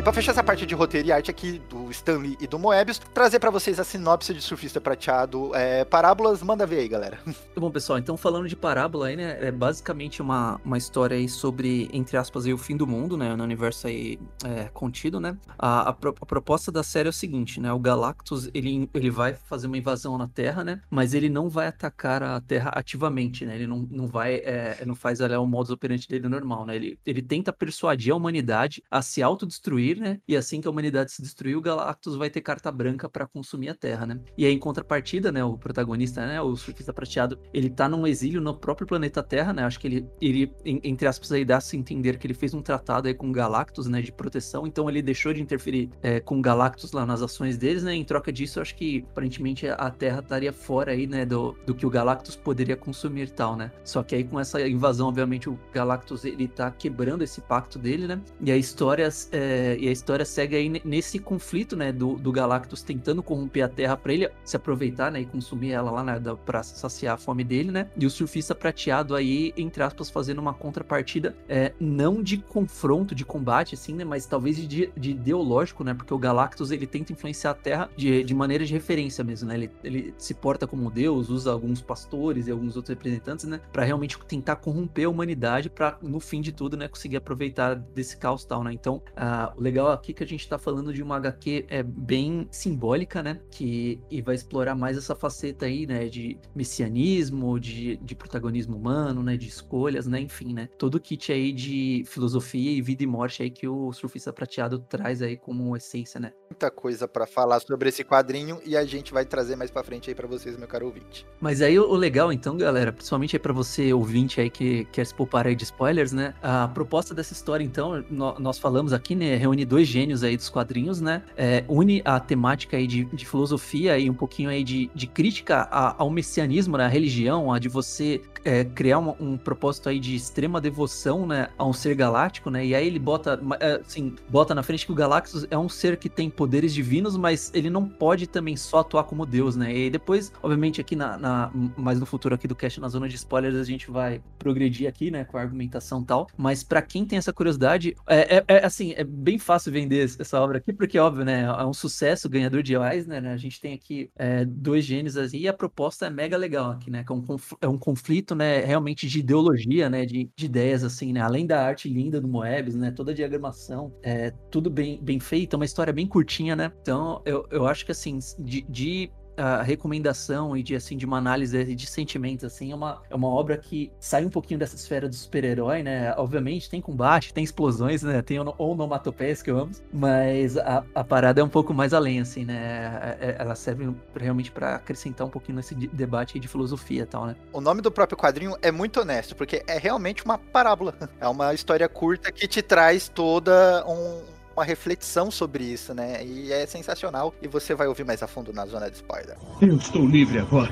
E 0.00 0.02
para 0.02 0.14
fechar 0.14 0.32
essa 0.32 0.42
parte 0.42 0.64
de 0.64 0.74
roteiro 0.74 1.08
e 1.08 1.12
arte 1.12 1.30
aqui 1.30 1.60
do 1.68 1.90
Stanley 1.90 2.34
e 2.40 2.46
do 2.46 2.58
Moebius, 2.58 2.98
trazer 3.12 3.38
para 3.38 3.50
vocês 3.50 3.78
a 3.78 3.84
sinopse 3.84 4.32
de 4.32 4.40
Surfista 4.40 4.80
Prateado 4.80 5.54
é, 5.54 5.84
Parábolas. 5.84 6.42
Manda 6.42 6.66
ver 6.66 6.78
aí, 6.78 6.88
galera. 6.88 7.18
Bom, 7.54 7.70
pessoal, 7.70 7.98
então 7.98 8.16
falando 8.16 8.48
de 8.48 8.56
Parábola 8.56 9.08
aí, 9.08 9.16
né, 9.16 9.36
é 9.46 9.52
basicamente 9.52 10.22
uma, 10.22 10.58
uma 10.64 10.78
história 10.78 11.18
aí 11.18 11.28
sobre, 11.28 11.90
entre 11.92 12.16
aspas, 12.16 12.46
aí, 12.46 12.52
o 12.54 12.56
fim 12.56 12.78
do 12.78 12.86
mundo, 12.86 13.14
né, 13.14 13.36
no 13.36 13.44
universo 13.44 13.88
aí 13.88 14.18
é, 14.42 14.70
contido, 14.72 15.20
né. 15.20 15.36
A, 15.58 15.90
a, 15.90 15.92
pro, 15.92 16.14
a, 16.18 16.24
proposta 16.24 16.72
da 16.72 16.82
série 16.82 17.08
é 17.08 17.10
o 17.10 17.12
seguinte, 17.12 17.60
né, 17.60 17.70
o 17.70 17.78
Galactus, 17.78 18.48
ele, 18.54 18.88
ele 18.94 19.10
vai 19.10 19.34
fazer 19.34 19.66
uma 19.66 19.76
invasão 19.76 20.16
na 20.16 20.28
Terra, 20.28 20.64
né, 20.64 20.80
mas 20.88 21.12
ele 21.12 21.28
não 21.28 21.50
vai 21.50 21.66
atacar 21.66 22.22
a 22.22 22.40
Terra 22.40 22.70
ativamente, 22.74 23.44
né, 23.44 23.54
ele 23.54 23.66
não, 23.66 23.86
não 23.90 24.06
vai, 24.06 24.36
é, 24.36 24.82
não 24.86 24.94
faz 24.94 25.20
ali, 25.20 25.34
o 25.34 25.44
modus 25.44 25.70
operandi 25.70 26.08
dele 26.08 26.26
normal, 26.26 26.64
né, 26.64 26.74
ele, 26.74 26.98
ele 27.04 27.20
tenta 27.20 27.52
persuadir 27.52 28.14
a 28.14 28.16
humanidade 28.16 28.82
a 28.90 29.02
se 29.02 29.22
autodestruir 29.22 29.89
destruir, 29.90 30.00
né? 30.00 30.20
E 30.26 30.36
assim 30.36 30.60
que 30.60 30.68
a 30.68 30.70
humanidade 30.70 31.12
se 31.12 31.22
destruir, 31.22 31.56
o 31.56 31.60
Galactus 31.60 32.16
vai 32.16 32.30
ter 32.30 32.40
carta 32.40 32.70
branca 32.70 33.08
para 33.08 33.26
consumir 33.26 33.70
a 33.70 33.74
Terra, 33.74 34.06
né? 34.06 34.20
E 34.36 34.44
aí, 34.44 34.52
em 34.52 34.58
contrapartida, 34.58 35.32
né, 35.32 35.44
o 35.44 35.56
protagonista, 35.56 36.26
né, 36.26 36.40
o 36.40 36.54
surfista 36.56 36.92
prateado, 36.92 37.38
ele 37.52 37.70
tá 37.70 37.88
num 37.88 38.06
exílio 38.06 38.40
no 38.40 38.54
próprio 38.54 38.86
planeta 38.86 39.22
Terra, 39.22 39.52
né? 39.52 39.64
Acho 39.64 39.80
que 39.80 39.86
ele, 39.86 40.06
ele 40.20 40.52
entre 40.64 41.06
aspas, 41.06 41.32
aí 41.32 41.44
dá-se 41.44 41.76
entender 41.76 42.18
que 42.18 42.26
ele 42.26 42.34
fez 42.34 42.54
um 42.54 42.62
tratado 42.62 43.08
aí 43.08 43.14
com 43.14 43.32
Galactus, 43.32 43.86
né, 43.86 44.00
de 44.00 44.12
proteção, 44.12 44.66
então 44.66 44.88
ele 44.88 45.02
deixou 45.02 45.32
de 45.32 45.40
interferir 45.40 45.90
é, 46.02 46.20
com 46.20 46.40
Galactus 46.40 46.92
lá 46.92 47.04
nas 47.04 47.22
ações 47.22 47.56
deles, 47.56 47.82
né? 47.82 47.94
Em 47.94 48.04
troca 48.04 48.32
disso, 48.32 48.60
acho 48.60 48.74
que 48.76 49.04
aparentemente 49.10 49.66
a 49.68 49.90
Terra 49.90 50.20
estaria 50.20 50.52
fora 50.52 50.92
aí, 50.92 51.06
né, 51.06 51.24
do, 51.24 51.56
do 51.66 51.74
que 51.74 51.86
o 51.86 51.90
Galactus 51.90 52.36
poderia 52.36 52.76
consumir 52.76 53.28
e 53.28 53.30
tal, 53.30 53.56
né? 53.56 53.70
Só 53.84 54.02
que 54.02 54.14
aí 54.14 54.24
com 54.24 54.38
essa 54.38 54.60
invasão, 54.66 55.08
obviamente, 55.08 55.48
o 55.48 55.58
Galactus 55.72 56.24
ele 56.24 56.48
tá 56.48 56.70
quebrando 56.70 57.22
esse 57.22 57.40
pacto 57.40 57.78
dele, 57.78 58.06
né? 58.06 58.20
E 58.40 58.50
a 58.50 58.56
história 58.56 59.08
é, 59.32 59.76
e 59.80 59.88
a 59.88 59.92
história 59.92 60.24
segue 60.24 60.56
aí 60.56 60.82
nesse 60.84 61.18
conflito, 61.18 61.76
né, 61.76 61.90
do, 61.90 62.14
do 62.16 62.30
Galactus 62.30 62.82
tentando 62.82 63.22
corromper 63.22 63.64
a 63.64 63.68
Terra 63.68 63.96
para 63.96 64.12
ele 64.12 64.28
se 64.44 64.56
aproveitar, 64.56 65.10
né, 65.10 65.22
e 65.22 65.26
consumir 65.26 65.72
ela 65.72 65.90
lá, 65.90 66.04
né, 66.04 66.20
para 66.44 66.62
saciar 66.62 67.14
a 67.14 67.18
fome 67.18 67.42
dele, 67.42 67.70
né? 67.70 67.88
E 67.96 68.04
o 68.04 68.10
surfista 68.10 68.54
prateado 68.54 69.14
aí, 69.14 69.52
entre 69.56 69.82
aspas, 69.82 70.10
fazendo 70.10 70.38
uma 70.38 70.52
contrapartida, 70.52 71.34
é, 71.48 71.72
não 71.80 72.22
de 72.22 72.36
confronto, 72.36 73.14
de 73.14 73.24
combate, 73.24 73.74
assim, 73.74 73.94
né, 73.94 74.04
mas 74.04 74.26
talvez 74.26 74.56
de, 74.56 74.92
de 74.96 75.10
ideológico, 75.10 75.82
né? 75.82 75.94
Porque 75.94 76.12
o 76.12 76.18
Galactus 76.18 76.70
ele 76.70 76.86
tenta 76.86 77.12
influenciar 77.12 77.52
a 77.52 77.54
Terra 77.54 77.90
de, 77.96 78.22
de 78.22 78.34
maneira 78.34 78.64
de 78.64 78.72
referência 78.72 79.24
mesmo, 79.24 79.48
né? 79.48 79.54
Ele, 79.54 79.70
ele 79.82 80.14
se 80.18 80.34
porta 80.34 80.66
como 80.66 80.90
Deus, 80.90 81.30
usa 81.30 81.50
alguns 81.50 81.80
pastores 81.80 82.46
e 82.46 82.50
alguns 82.50 82.76
outros 82.76 82.90
representantes, 82.90 83.46
né, 83.46 83.60
para 83.72 83.84
realmente 83.84 84.18
tentar 84.26 84.56
corromper 84.56 85.06
a 85.06 85.08
humanidade 85.08 85.70
para 85.70 85.98
no 86.02 86.20
fim 86.20 86.40
de 86.40 86.52
tudo, 86.52 86.76
né, 86.76 86.88
conseguir 86.88 87.16
aproveitar 87.16 87.74
desse 87.74 88.16
caos 88.16 88.44
tal, 88.44 88.62
né? 88.62 88.72
Então, 88.72 89.02
uh, 89.12 89.58
o 89.58 89.62
legal 89.70 89.92
aqui 89.92 90.12
que 90.12 90.24
a 90.24 90.26
gente 90.26 90.48
tá 90.48 90.58
falando 90.58 90.92
de 90.92 91.02
uma 91.02 91.16
HQ 91.16 91.66
é 91.68 91.82
bem 91.82 92.48
simbólica, 92.50 93.22
né? 93.22 93.40
Que 93.50 94.00
e 94.10 94.20
vai 94.20 94.34
explorar 94.34 94.74
mais 94.74 94.98
essa 94.98 95.14
faceta 95.14 95.66
aí, 95.66 95.86
né? 95.86 96.06
De 96.06 96.36
messianismo, 96.54 97.58
de, 97.58 97.96
de 97.98 98.14
protagonismo 98.16 98.76
humano, 98.76 99.22
né? 99.22 99.36
De 99.36 99.46
escolhas, 99.48 100.06
né? 100.06 100.20
Enfim, 100.20 100.52
né? 100.52 100.68
Todo 100.76 100.96
o 100.96 101.00
kit 101.00 101.32
aí 101.32 101.52
de 101.52 102.02
filosofia 102.06 102.72
e 102.72 102.82
vida 102.82 103.04
e 103.04 103.06
morte 103.06 103.42
aí 103.42 103.50
que 103.50 103.68
o 103.68 103.92
Surfista 103.92 104.32
Prateado 104.32 104.80
traz 104.80 105.22
aí 105.22 105.36
como 105.36 105.76
essência, 105.76 106.18
né? 106.18 106.32
Muita 106.50 106.68
coisa 106.68 107.06
para 107.06 107.28
falar 107.28 107.60
sobre 107.60 107.90
esse 107.90 108.02
quadrinho 108.02 108.60
e 108.66 108.76
a 108.76 108.84
gente 108.84 109.12
vai 109.12 109.24
trazer 109.24 109.54
mais 109.54 109.70
para 109.70 109.84
frente 109.84 110.10
aí 110.10 110.16
para 110.16 110.26
vocês, 110.26 110.56
meu 110.56 110.66
caro 110.66 110.86
ouvinte. 110.86 111.24
Mas 111.40 111.62
aí 111.62 111.78
o 111.78 111.94
legal, 111.94 112.32
então, 112.32 112.56
galera, 112.56 112.92
principalmente 112.92 113.36
aí 113.36 113.40
para 113.40 113.52
você 113.52 113.92
ouvinte 113.92 114.40
aí 114.40 114.50
que 114.50 114.84
quer 114.86 115.06
se 115.06 115.14
poupar 115.14 115.46
aí 115.46 115.54
de 115.54 115.62
spoilers, 115.62 116.10
né? 116.12 116.34
A 116.42 116.66
proposta 116.66 117.14
dessa 117.14 117.32
história, 117.32 117.62
então, 117.62 118.04
nós 118.10 118.58
falamos 118.58 118.92
aqui, 118.92 119.14
né? 119.14 119.36
Reúne 119.36 119.64
dois 119.64 119.86
gênios 119.86 120.24
aí 120.24 120.36
dos 120.36 120.48
quadrinhos, 120.48 121.00
né? 121.00 121.22
É, 121.36 121.64
une 121.68 122.02
a 122.04 122.18
temática 122.18 122.76
aí 122.76 122.88
de, 122.88 123.04
de 123.04 123.24
filosofia 123.24 123.96
e 123.96 124.10
um 124.10 124.14
pouquinho 124.14 124.50
aí 124.50 124.64
de, 124.64 124.90
de 124.92 125.06
crítica 125.06 125.68
a, 125.70 126.02
ao 126.02 126.10
messianismo, 126.10 126.76
né? 126.76 126.88
Religião, 126.88 127.52
a 127.52 127.60
de 127.60 127.68
você 127.68 128.20
é, 128.44 128.64
criar 128.64 128.98
um, 128.98 129.14
um, 129.20 129.38
propósito 129.38 129.88
aí 129.88 129.98
de 129.98 130.14
extrema 130.14 130.60
devoção, 130.60 131.26
né, 131.26 131.48
a 131.58 131.64
um 131.64 131.72
ser 131.72 131.94
galáctico, 131.94 132.50
né? 132.50 132.64
E 132.64 132.74
aí 132.74 132.86
ele 132.86 132.98
bota, 132.98 133.40
é, 133.60 133.80
assim, 133.86 134.14
bota 134.28 134.54
na 134.54 134.62
frente 134.62 134.86
que 134.86 134.92
o 134.92 134.94
Galactus 134.94 135.46
é 135.50 135.58
um 135.58 135.68
ser 135.68 135.96
que 135.96 136.08
tem 136.08 136.30
poderes 136.40 136.72
divinos, 136.72 137.18
mas 137.18 137.52
ele 137.52 137.68
não 137.68 137.86
pode 137.86 138.26
também 138.26 138.56
só 138.56 138.78
atuar 138.78 139.04
como 139.04 139.26
Deus, 139.26 139.56
né? 139.56 139.76
E 139.76 139.90
depois, 139.90 140.32
obviamente, 140.42 140.80
aqui 140.80 140.96
na, 140.96 141.18
na 141.18 141.50
mais 141.76 142.00
no 142.00 142.06
futuro 142.06 142.34
aqui 142.34 142.48
do 142.48 142.56
cast, 142.56 142.80
na 142.80 142.88
zona 142.88 143.06
de 143.06 143.14
spoilers, 143.14 143.56
a 143.56 143.62
gente 143.62 143.90
vai 143.90 144.22
progredir 144.38 144.88
aqui, 144.88 145.10
né, 145.10 145.22
com 145.22 145.36
a 145.36 145.42
argumentação 145.42 146.00
e 146.00 146.06
tal. 146.06 146.26
Mas 146.38 146.64
para 146.64 146.80
quem 146.80 147.04
tem 147.04 147.18
essa 147.18 147.30
curiosidade, 147.30 147.94
é, 148.08 148.38
é, 148.38 148.44
é, 148.48 148.64
assim, 148.64 148.94
é 148.96 149.04
bem 149.04 149.38
fácil 149.38 149.70
vender 149.70 150.10
essa 150.18 150.40
obra 150.40 150.56
aqui, 150.56 150.72
porque, 150.72 150.98
óbvio, 150.98 151.26
né, 151.26 151.42
é 151.42 151.64
um 151.66 151.74
sucesso, 151.74 152.26
ganhador 152.26 152.62
de 152.62 152.74
Eisner, 152.74 153.20
né? 153.20 153.34
A 153.34 153.36
gente 153.36 153.60
tem 153.60 153.74
aqui 153.74 154.10
é, 154.16 154.42
dois 154.46 154.86
gênios 154.86 155.16
e 155.34 155.46
a 155.46 155.52
proposta 155.52 156.06
é 156.06 156.10
mega 156.10 156.38
legal 156.38 156.70
aqui, 156.70 156.90
né? 156.90 157.04
Que 157.04 157.12
é 157.12 157.14
um, 157.14 157.24
é 157.60 157.68
um 157.68 157.76
conflito, 157.76 158.34
né, 158.34 158.60
realmente 158.60 159.06
de 159.06 159.18
ideologia, 159.18 159.90
né, 159.90 160.06
de, 160.06 160.30
de 160.34 160.46
ideias, 160.46 160.84
assim, 160.84 161.12
né? 161.12 161.20
Além 161.20 161.46
da 161.46 161.62
arte 161.62 161.86
linda 161.86 162.18
do 162.18 162.26
Moebius, 162.26 162.76
né, 162.76 162.90
toda 162.90 163.12
a 163.12 163.14
diagramação, 163.14 163.92
é, 164.02 164.30
tudo 164.50 164.70
bem, 164.70 164.98
bem 165.02 165.20
feito, 165.20 165.54
é 165.54 165.56
uma 165.58 165.66
história 165.66 165.92
bem 165.92 166.06
curtinha, 166.06 166.29
né? 166.56 166.72
Então, 166.80 167.22
eu, 167.24 167.46
eu 167.50 167.66
acho 167.66 167.84
que, 167.84 167.92
assim, 167.92 168.18
de, 168.38 168.62
de 168.62 169.10
a 169.40 169.62
recomendação 169.62 170.56
e 170.56 170.62
de 170.62 170.76
assim 170.76 170.96
de 170.96 171.06
uma 171.06 171.16
análise 171.16 171.74
de 171.74 171.86
sentimentos 171.86 172.44
assim 172.44 172.72
é 172.72 172.74
uma, 172.74 173.02
é 173.08 173.14
uma 173.14 173.28
obra 173.28 173.56
que 173.56 173.90
sai 173.98 174.24
um 174.24 174.30
pouquinho 174.30 174.60
dessa 174.60 174.76
esfera 174.76 175.08
do 175.08 175.14
super-herói, 175.14 175.82
né? 175.82 176.14
Obviamente 176.16 176.68
tem 176.68 176.80
combate, 176.80 177.32
tem 177.32 177.42
explosões, 177.42 178.02
né? 178.02 178.20
Tem 178.22 178.38
onomatopeias 178.38 179.42
que 179.42 179.50
eu 179.50 179.58
amo, 179.58 179.72
mas 179.92 180.58
a, 180.58 180.84
a 180.94 181.02
parada 181.02 181.40
é 181.40 181.44
um 181.44 181.48
pouco 181.48 181.72
mais 181.72 181.94
além 181.94 182.20
assim, 182.20 182.44
né? 182.44 183.16
É, 183.20 183.28
é, 183.28 183.36
ela 183.38 183.54
serve 183.54 183.94
realmente 184.14 184.50
para 184.50 184.76
acrescentar 184.76 185.26
um 185.26 185.30
pouquinho 185.30 185.56
nesse 185.56 185.74
debate 185.74 186.38
de 186.38 186.46
filosofia 186.46 187.02
e 187.02 187.06
tal, 187.06 187.26
né? 187.26 187.36
O 187.52 187.60
nome 187.60 187.80
do 187.80 187.90
próprio 187.90 188.18
quadrinho 188.18 188.56
é 188.60 188.70
muito 188.70 189.00
honesto, 189.00 189.34
porque 189.34 189.62
é 189.66 189.78
realmente 189.78 190.24
uma 190.24 190.38
parábola. 190.38 190.94
É 191.20 191.28
uma 191.28 191.52
história 191.52 191.88
curta 191.88 192.32
que 192.32 192.48
te 192.48 192.62
traz 192.62 193.08
toda 193.08 193.84
um 193.86 194.22
uma 194.60 194.64
reflexão 194.64 195.30
sobre 195.30 195.64
isso, 195.64 195.94
né? 195.94 196.22
E 196.22 196.52
é 196.52 196.66
sensacional. 196.66 197.34
E 197.40 197.48
você 197.48 197.74
vai 197.74 197.86
ouvir 197.86 198.04
mais 198.04 198.22
a 198.22 198.26
fundo 198.26 198.52
na 198.52 198.66
zona 198.66 198.90
de 198.90 198.96
spoiler. 198.96 199.36
Eu 199.60 199.76
estou 199.76 200.06
livre 200.06 200.38
agora. 200.38 200.70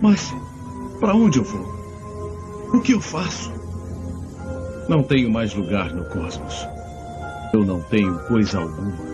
Mas 0.00 0.32
para 1.00 1.14
onde 1.14 1.38
eu 1.38 1.44
vou? 1.44 1.66
O 2.72 2.80
que 2.80 2.92
eu 2.92 3.00
faço? 3.00 3.52
Não 4.88 5.02
tenho 5.02 5.28
mais 5.28 5.52
lugar 5.54 5.92
no 5.92 6.04
cosmos. 6.08 6.66
Eu 7.52 7.64
não 7.64 7.82
tenho 7.82 8.16
coisa 8.28 8.60
alguma. 8.60 9.11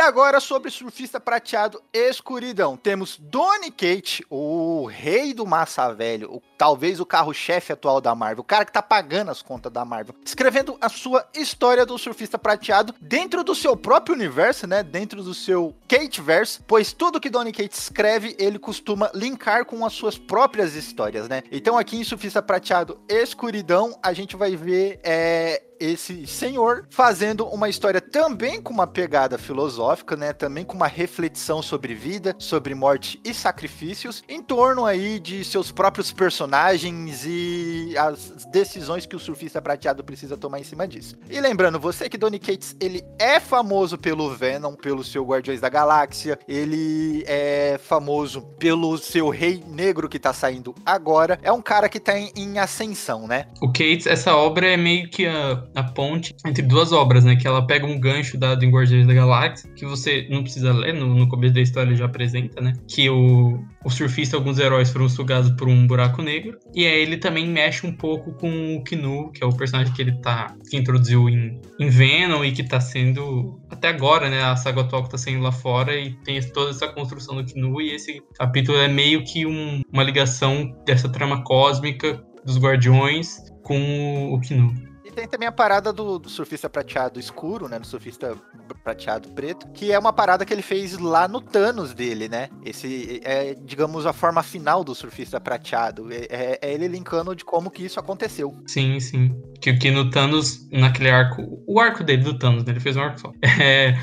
Agora 0.00 0.40
sobre 0.40 0.70
Surfista 0.70 1.20
Prateado 1.20 1.82
Escuridão. 1.92 2.76
Temos 2.76 3.18
Donny 3.18 3.70
Kate, 3.70 4.24
o 4.30 4.86
rei 4.86 5.34
do 5.34 5.46
massa 5.46 5.92
velho, 5.92 6.34
o, 6.34 6.42
talvez 6.56 7.00
o 7.00 7.06
carro-chefe 7.06 7.72
atual 7.72 8.00
da 8.00 8.14
Marvel, 8.14 8.40
o 8.42 8.44
cara 8.44 8.64
que 8.64 8.72
tá 8.72 8.82
pagando 8.82 9.30
as 9.30 9.42
contas 9.42 9.72
da 9.72 9.84
Marvel, 9.84 10.14
escrevendo 10.24 10.76
a 10.80 10.88
sua 10.88 11.26
história 11.34 11.84
do 11.84 11.98
Surfista 11.98 12.38
Prateado 12.38 12.94
dentro 13.00 13.44
do 13.44 13.54
seu 13.54 13.76
próprio 13.76 14.14
universo, 14.14 14.66
né? 14.66 14.82
Dentro 14.82 15.22
do 15.22 15.34
seu 15.34 15.74
Kate-verse, 15.86 16.60
pois 16.66 16.92
tudo 16.92 17.20
que 17.20 17.30
Donny 17.30 17.52
Kate 17.52 17.74
escreve, 17.74 18.34
ele 18.38 18.58
costuma 18.58 19.10
linkar 19.14 19.64
com 19.64 19.84
as 19.84 19.92
suas 19.92 20.16
próprias 20.16 20.74
histórias, 20.74 21.28
né? 21.28 21.42
Então 21.52 21.76
aqui 21.76 21.96
em 21.96 22.04
Surfista 22.04 22.42
Prateado 22.42 22.98
Escuridão, 23.08 23.98
a 24.02 24.12
gente 24.12 24.36
vai 24.36 24.56
ver 24.56 25.00
é, 25.02 25.62
esse 25.80 26.26
senhor 26.26 26.86
fazendo 26.90 27.46
uma 27.46 27.68
história 27.68 28.02
também 28.02 28.60
com 28.60 28.72
uma 28.72 28.86
pegada 28.86 29.38
filosófica, 29.38 29.89
né? 30.16 30.32
Também 30.32 30.64
com 30.64 30.74
uma 30.74 30.86
reflexão 30.86 31.62
sobre 31.62 31.94
vida, 31.94 32.34
sobre 32.38 32.74
morte 32.74 33.20
e 33.24 33.32
sacrifícios, 33.34 34.22
em 34.28 34.42
torno 34.42 34.84
aí 34.86 35.18
de 35.18 35.44
seus 35.44 35.70
próprios 35.72 36.12
personagens 36.12 37.24
e 37.26 37.94
as 37.96 38.46
decisões 38.52 39.06
que 39.06 39.16
o 39.16 39.18
surfista 39.18 39.60
prateado 39.60 40.04
precisa 40.04 40.36
tomar 40.36 40.60
em 40.60 40.64
cima 40.64 40.86
disso. 40.86 41.16
E 41.28 41.40
lembrando, 41.40 41.78
você 41.78 42.08
que 42.08 42.18
Donny 42.18 42.38
Cates, 42.38 42.76
ele 42.80 43.02
é 43.18 43.40
famoso 43.40 43.98
pelo 43.98 44.34
Venom, 44.34 44.74
pelo 44.74 45.04
seu 45.04 45.24
Guardiões 45.24 45.60
da 45.60 45.68
Galáxia, 45.68 46.38
ele 46.48 47.24
é 47.26 47.78
famoso 47.82 48.42
pelo 48.58 48.96
seu 48.98 49.28
Rei 49.28 49.62
Negro 49.66 50.08
que 50.08 50.18
tá 50.18 50.32
saindo 50.32 50.74
agora. 50.84 51.38
É 51.42 51.52
um 51.52 51.62
cara 51.62 51.88
que 51.88 52.00
tá 52.00 52.18
em, 52.18 52.30
em 52.36 52.58
ascensão, 52.58 53.26
né? 53.26 53.46
O 53.60 53.68
Cates, 53.68 54.06
essa 54.06 54.34
obra 54.34 54.66
é 54.66 54.76
meio 54.76 55.08
que 55.08 55.26
a 55.26 55.60
a 55.74 55.82
ponte 55.82 56.34
entre 56.46 56.62
duas 56.62 56.92
obras, 56.92 57.24
né? 57.24 57.36
Que 57.36 57.46
ela 57.46 57.66
pega 57.66 57.86
um 57.86 57.98
gancho 57.98 58.38
dado 58.38 58.64
em 58.64 58.70
Guardiões 58.70 59.06
da 59.06 59.14
Galáxia, 59.14 59.70
que 59.80 59.86
você 59.86 60.26
não 60.28 60.42
precisa 60.42 60.74
ler, 60.74 60.92
no, 60.92 61.14
no 61.14 61.26
começo 61.26 61.54
da 61.54 61.60
história 61.62 61.88
ele 61.88 61.96
já 61.96 62.04
apresenta, 62.04 62.60
né? 62.60 62.74
Que 62.86 63.08
o, 63.08 63.64
o 63.82 63.88
surfista 63.88 64.36
e 64.36 64.38
alguns 64.38 64.58
heróis 64.58 64.90
foram 64.90 65.08
sugados 65.08 65.50
por 65.52 65.68
um 65.68 65.86
buraco 65.86 66.20
negro. 66.20 66.58
E 66.74 66.86
aí 66.86 67.00
ele 67.00 67.16
também 67.16 67.48
mexe 67.48 67.86
um 67.86 67.92
pouco 67.92 68.34
com 68.34 68.76
o 68.76 68.84
Knu, 68.84 69.32
que 69.32 69.42
é 69.42 69.46
o 69.46 69.56
personagem 69.56 69.90
que 69.94 70.02
ele 70.02 70.12
tá. 70.20 70.54
que 70.68 70.76
introduziu 70.76 71.30
em, 71.30 71.58
em 71.78 71.88
Venom 71.88 72.44
e 72.44 72.52
que 72.52 72.62
tá 72.62 72.78
sendo. 72.78 73.58
Até 73.70 73.88
agora, 73.88 74.28
né? 74.28 74.42
A 74.42 74.54
saga 74.54 74.82
atual 74.82 75.04
que 75.04 75.10
tá 75.10 75.16
sendo 75.16 75.42
lá 75.42 75.50
fora 75.50 75.98
e 75.98 76.12
tem 76.24 76.38
toda 76.42 76.72
essa 76.72 76.86
construção 76.86 77.36
do 77.36 77.44
Knu. 77.50 77.80
E 77.80 77.94
esse 77.94 78.22
capítulo 78.36 78.76
é 78.76 78.86
meio 78.86 79.24
que 79.24 79.46
um, 79.46 79.80
uma 79.90 80.02
ligação 80.02 80.70
dessa 80.84 81.08
trama 81.08 81.42
cósmica 81.42 82.22
dos 82.44 82.58
Guardiões 82.58 83.38
com 83.62 84.34
o 84.34 84.40
Knu. 84.40 84.89
Tem 85.20 85.28
também 85.28 85.46
a 85.46 85.52
parada 85.52 85.92
do, 85.92 86.18
do, 86.18 86.30
surfista 86.30 86.66
prateado 86.66 87.20
escuro, 87.20 87.68
né? 87.68 87.78
Do 87.78 87.86
surfista 87.86 88.34
prateado 88.82 89.28
preto, 89.28 89.68
que 89.74 89.92
é 89.92 89.98
uma 89.98 90.14
parada 90.14 90.46
que 90.46 90.54
ele 90.54 90.62
fez 90.62 90.96
lá 90.96 91.28
no 91.28 91.42
Thanos 91.42 91.92
dele, 91.92 92.26
né? 92.26 92.48
Esse 92.64 93.20
é, 93.22 93.52
digamos, 93.52 94.06
a 94.06 94.14
forma 94.14 94.42
final 94.42 94.82
do 94.82 94.94
surfista 94.94 95.38
prateado. 95.38 96.10
É, 96.10 96.26
é, 96.30 96.58
é 96.62 96.72
ele 96.72 96.88
linkando 96.88 97.36
de 97.36 97.44
como 97.44 97.70
que 97.70 97.84
isso 97.84 98.00
aconteceu. 98.00 98.62
Sim, 98.66 98.98
sim. 98.98 99.38
Que, 99.60 99.74
que 99.74 99.90
no 99.90 100.08
Thanos, 100.08 100.66
naquele 100.72 101.10
arco. 101.10 101.62
O 101.66 101.78
arco 101.78 102.02
dele 102.02 102.22
do 102.22 102.38
Thanos, 102.38 102.64
né? 102.64 102.72
Ele 102.72 102.80
fez 102.80 102.96
um 102.96 103.02
arco 103.02 103.20
só. 103.20 103.30
É, 103.60 103.98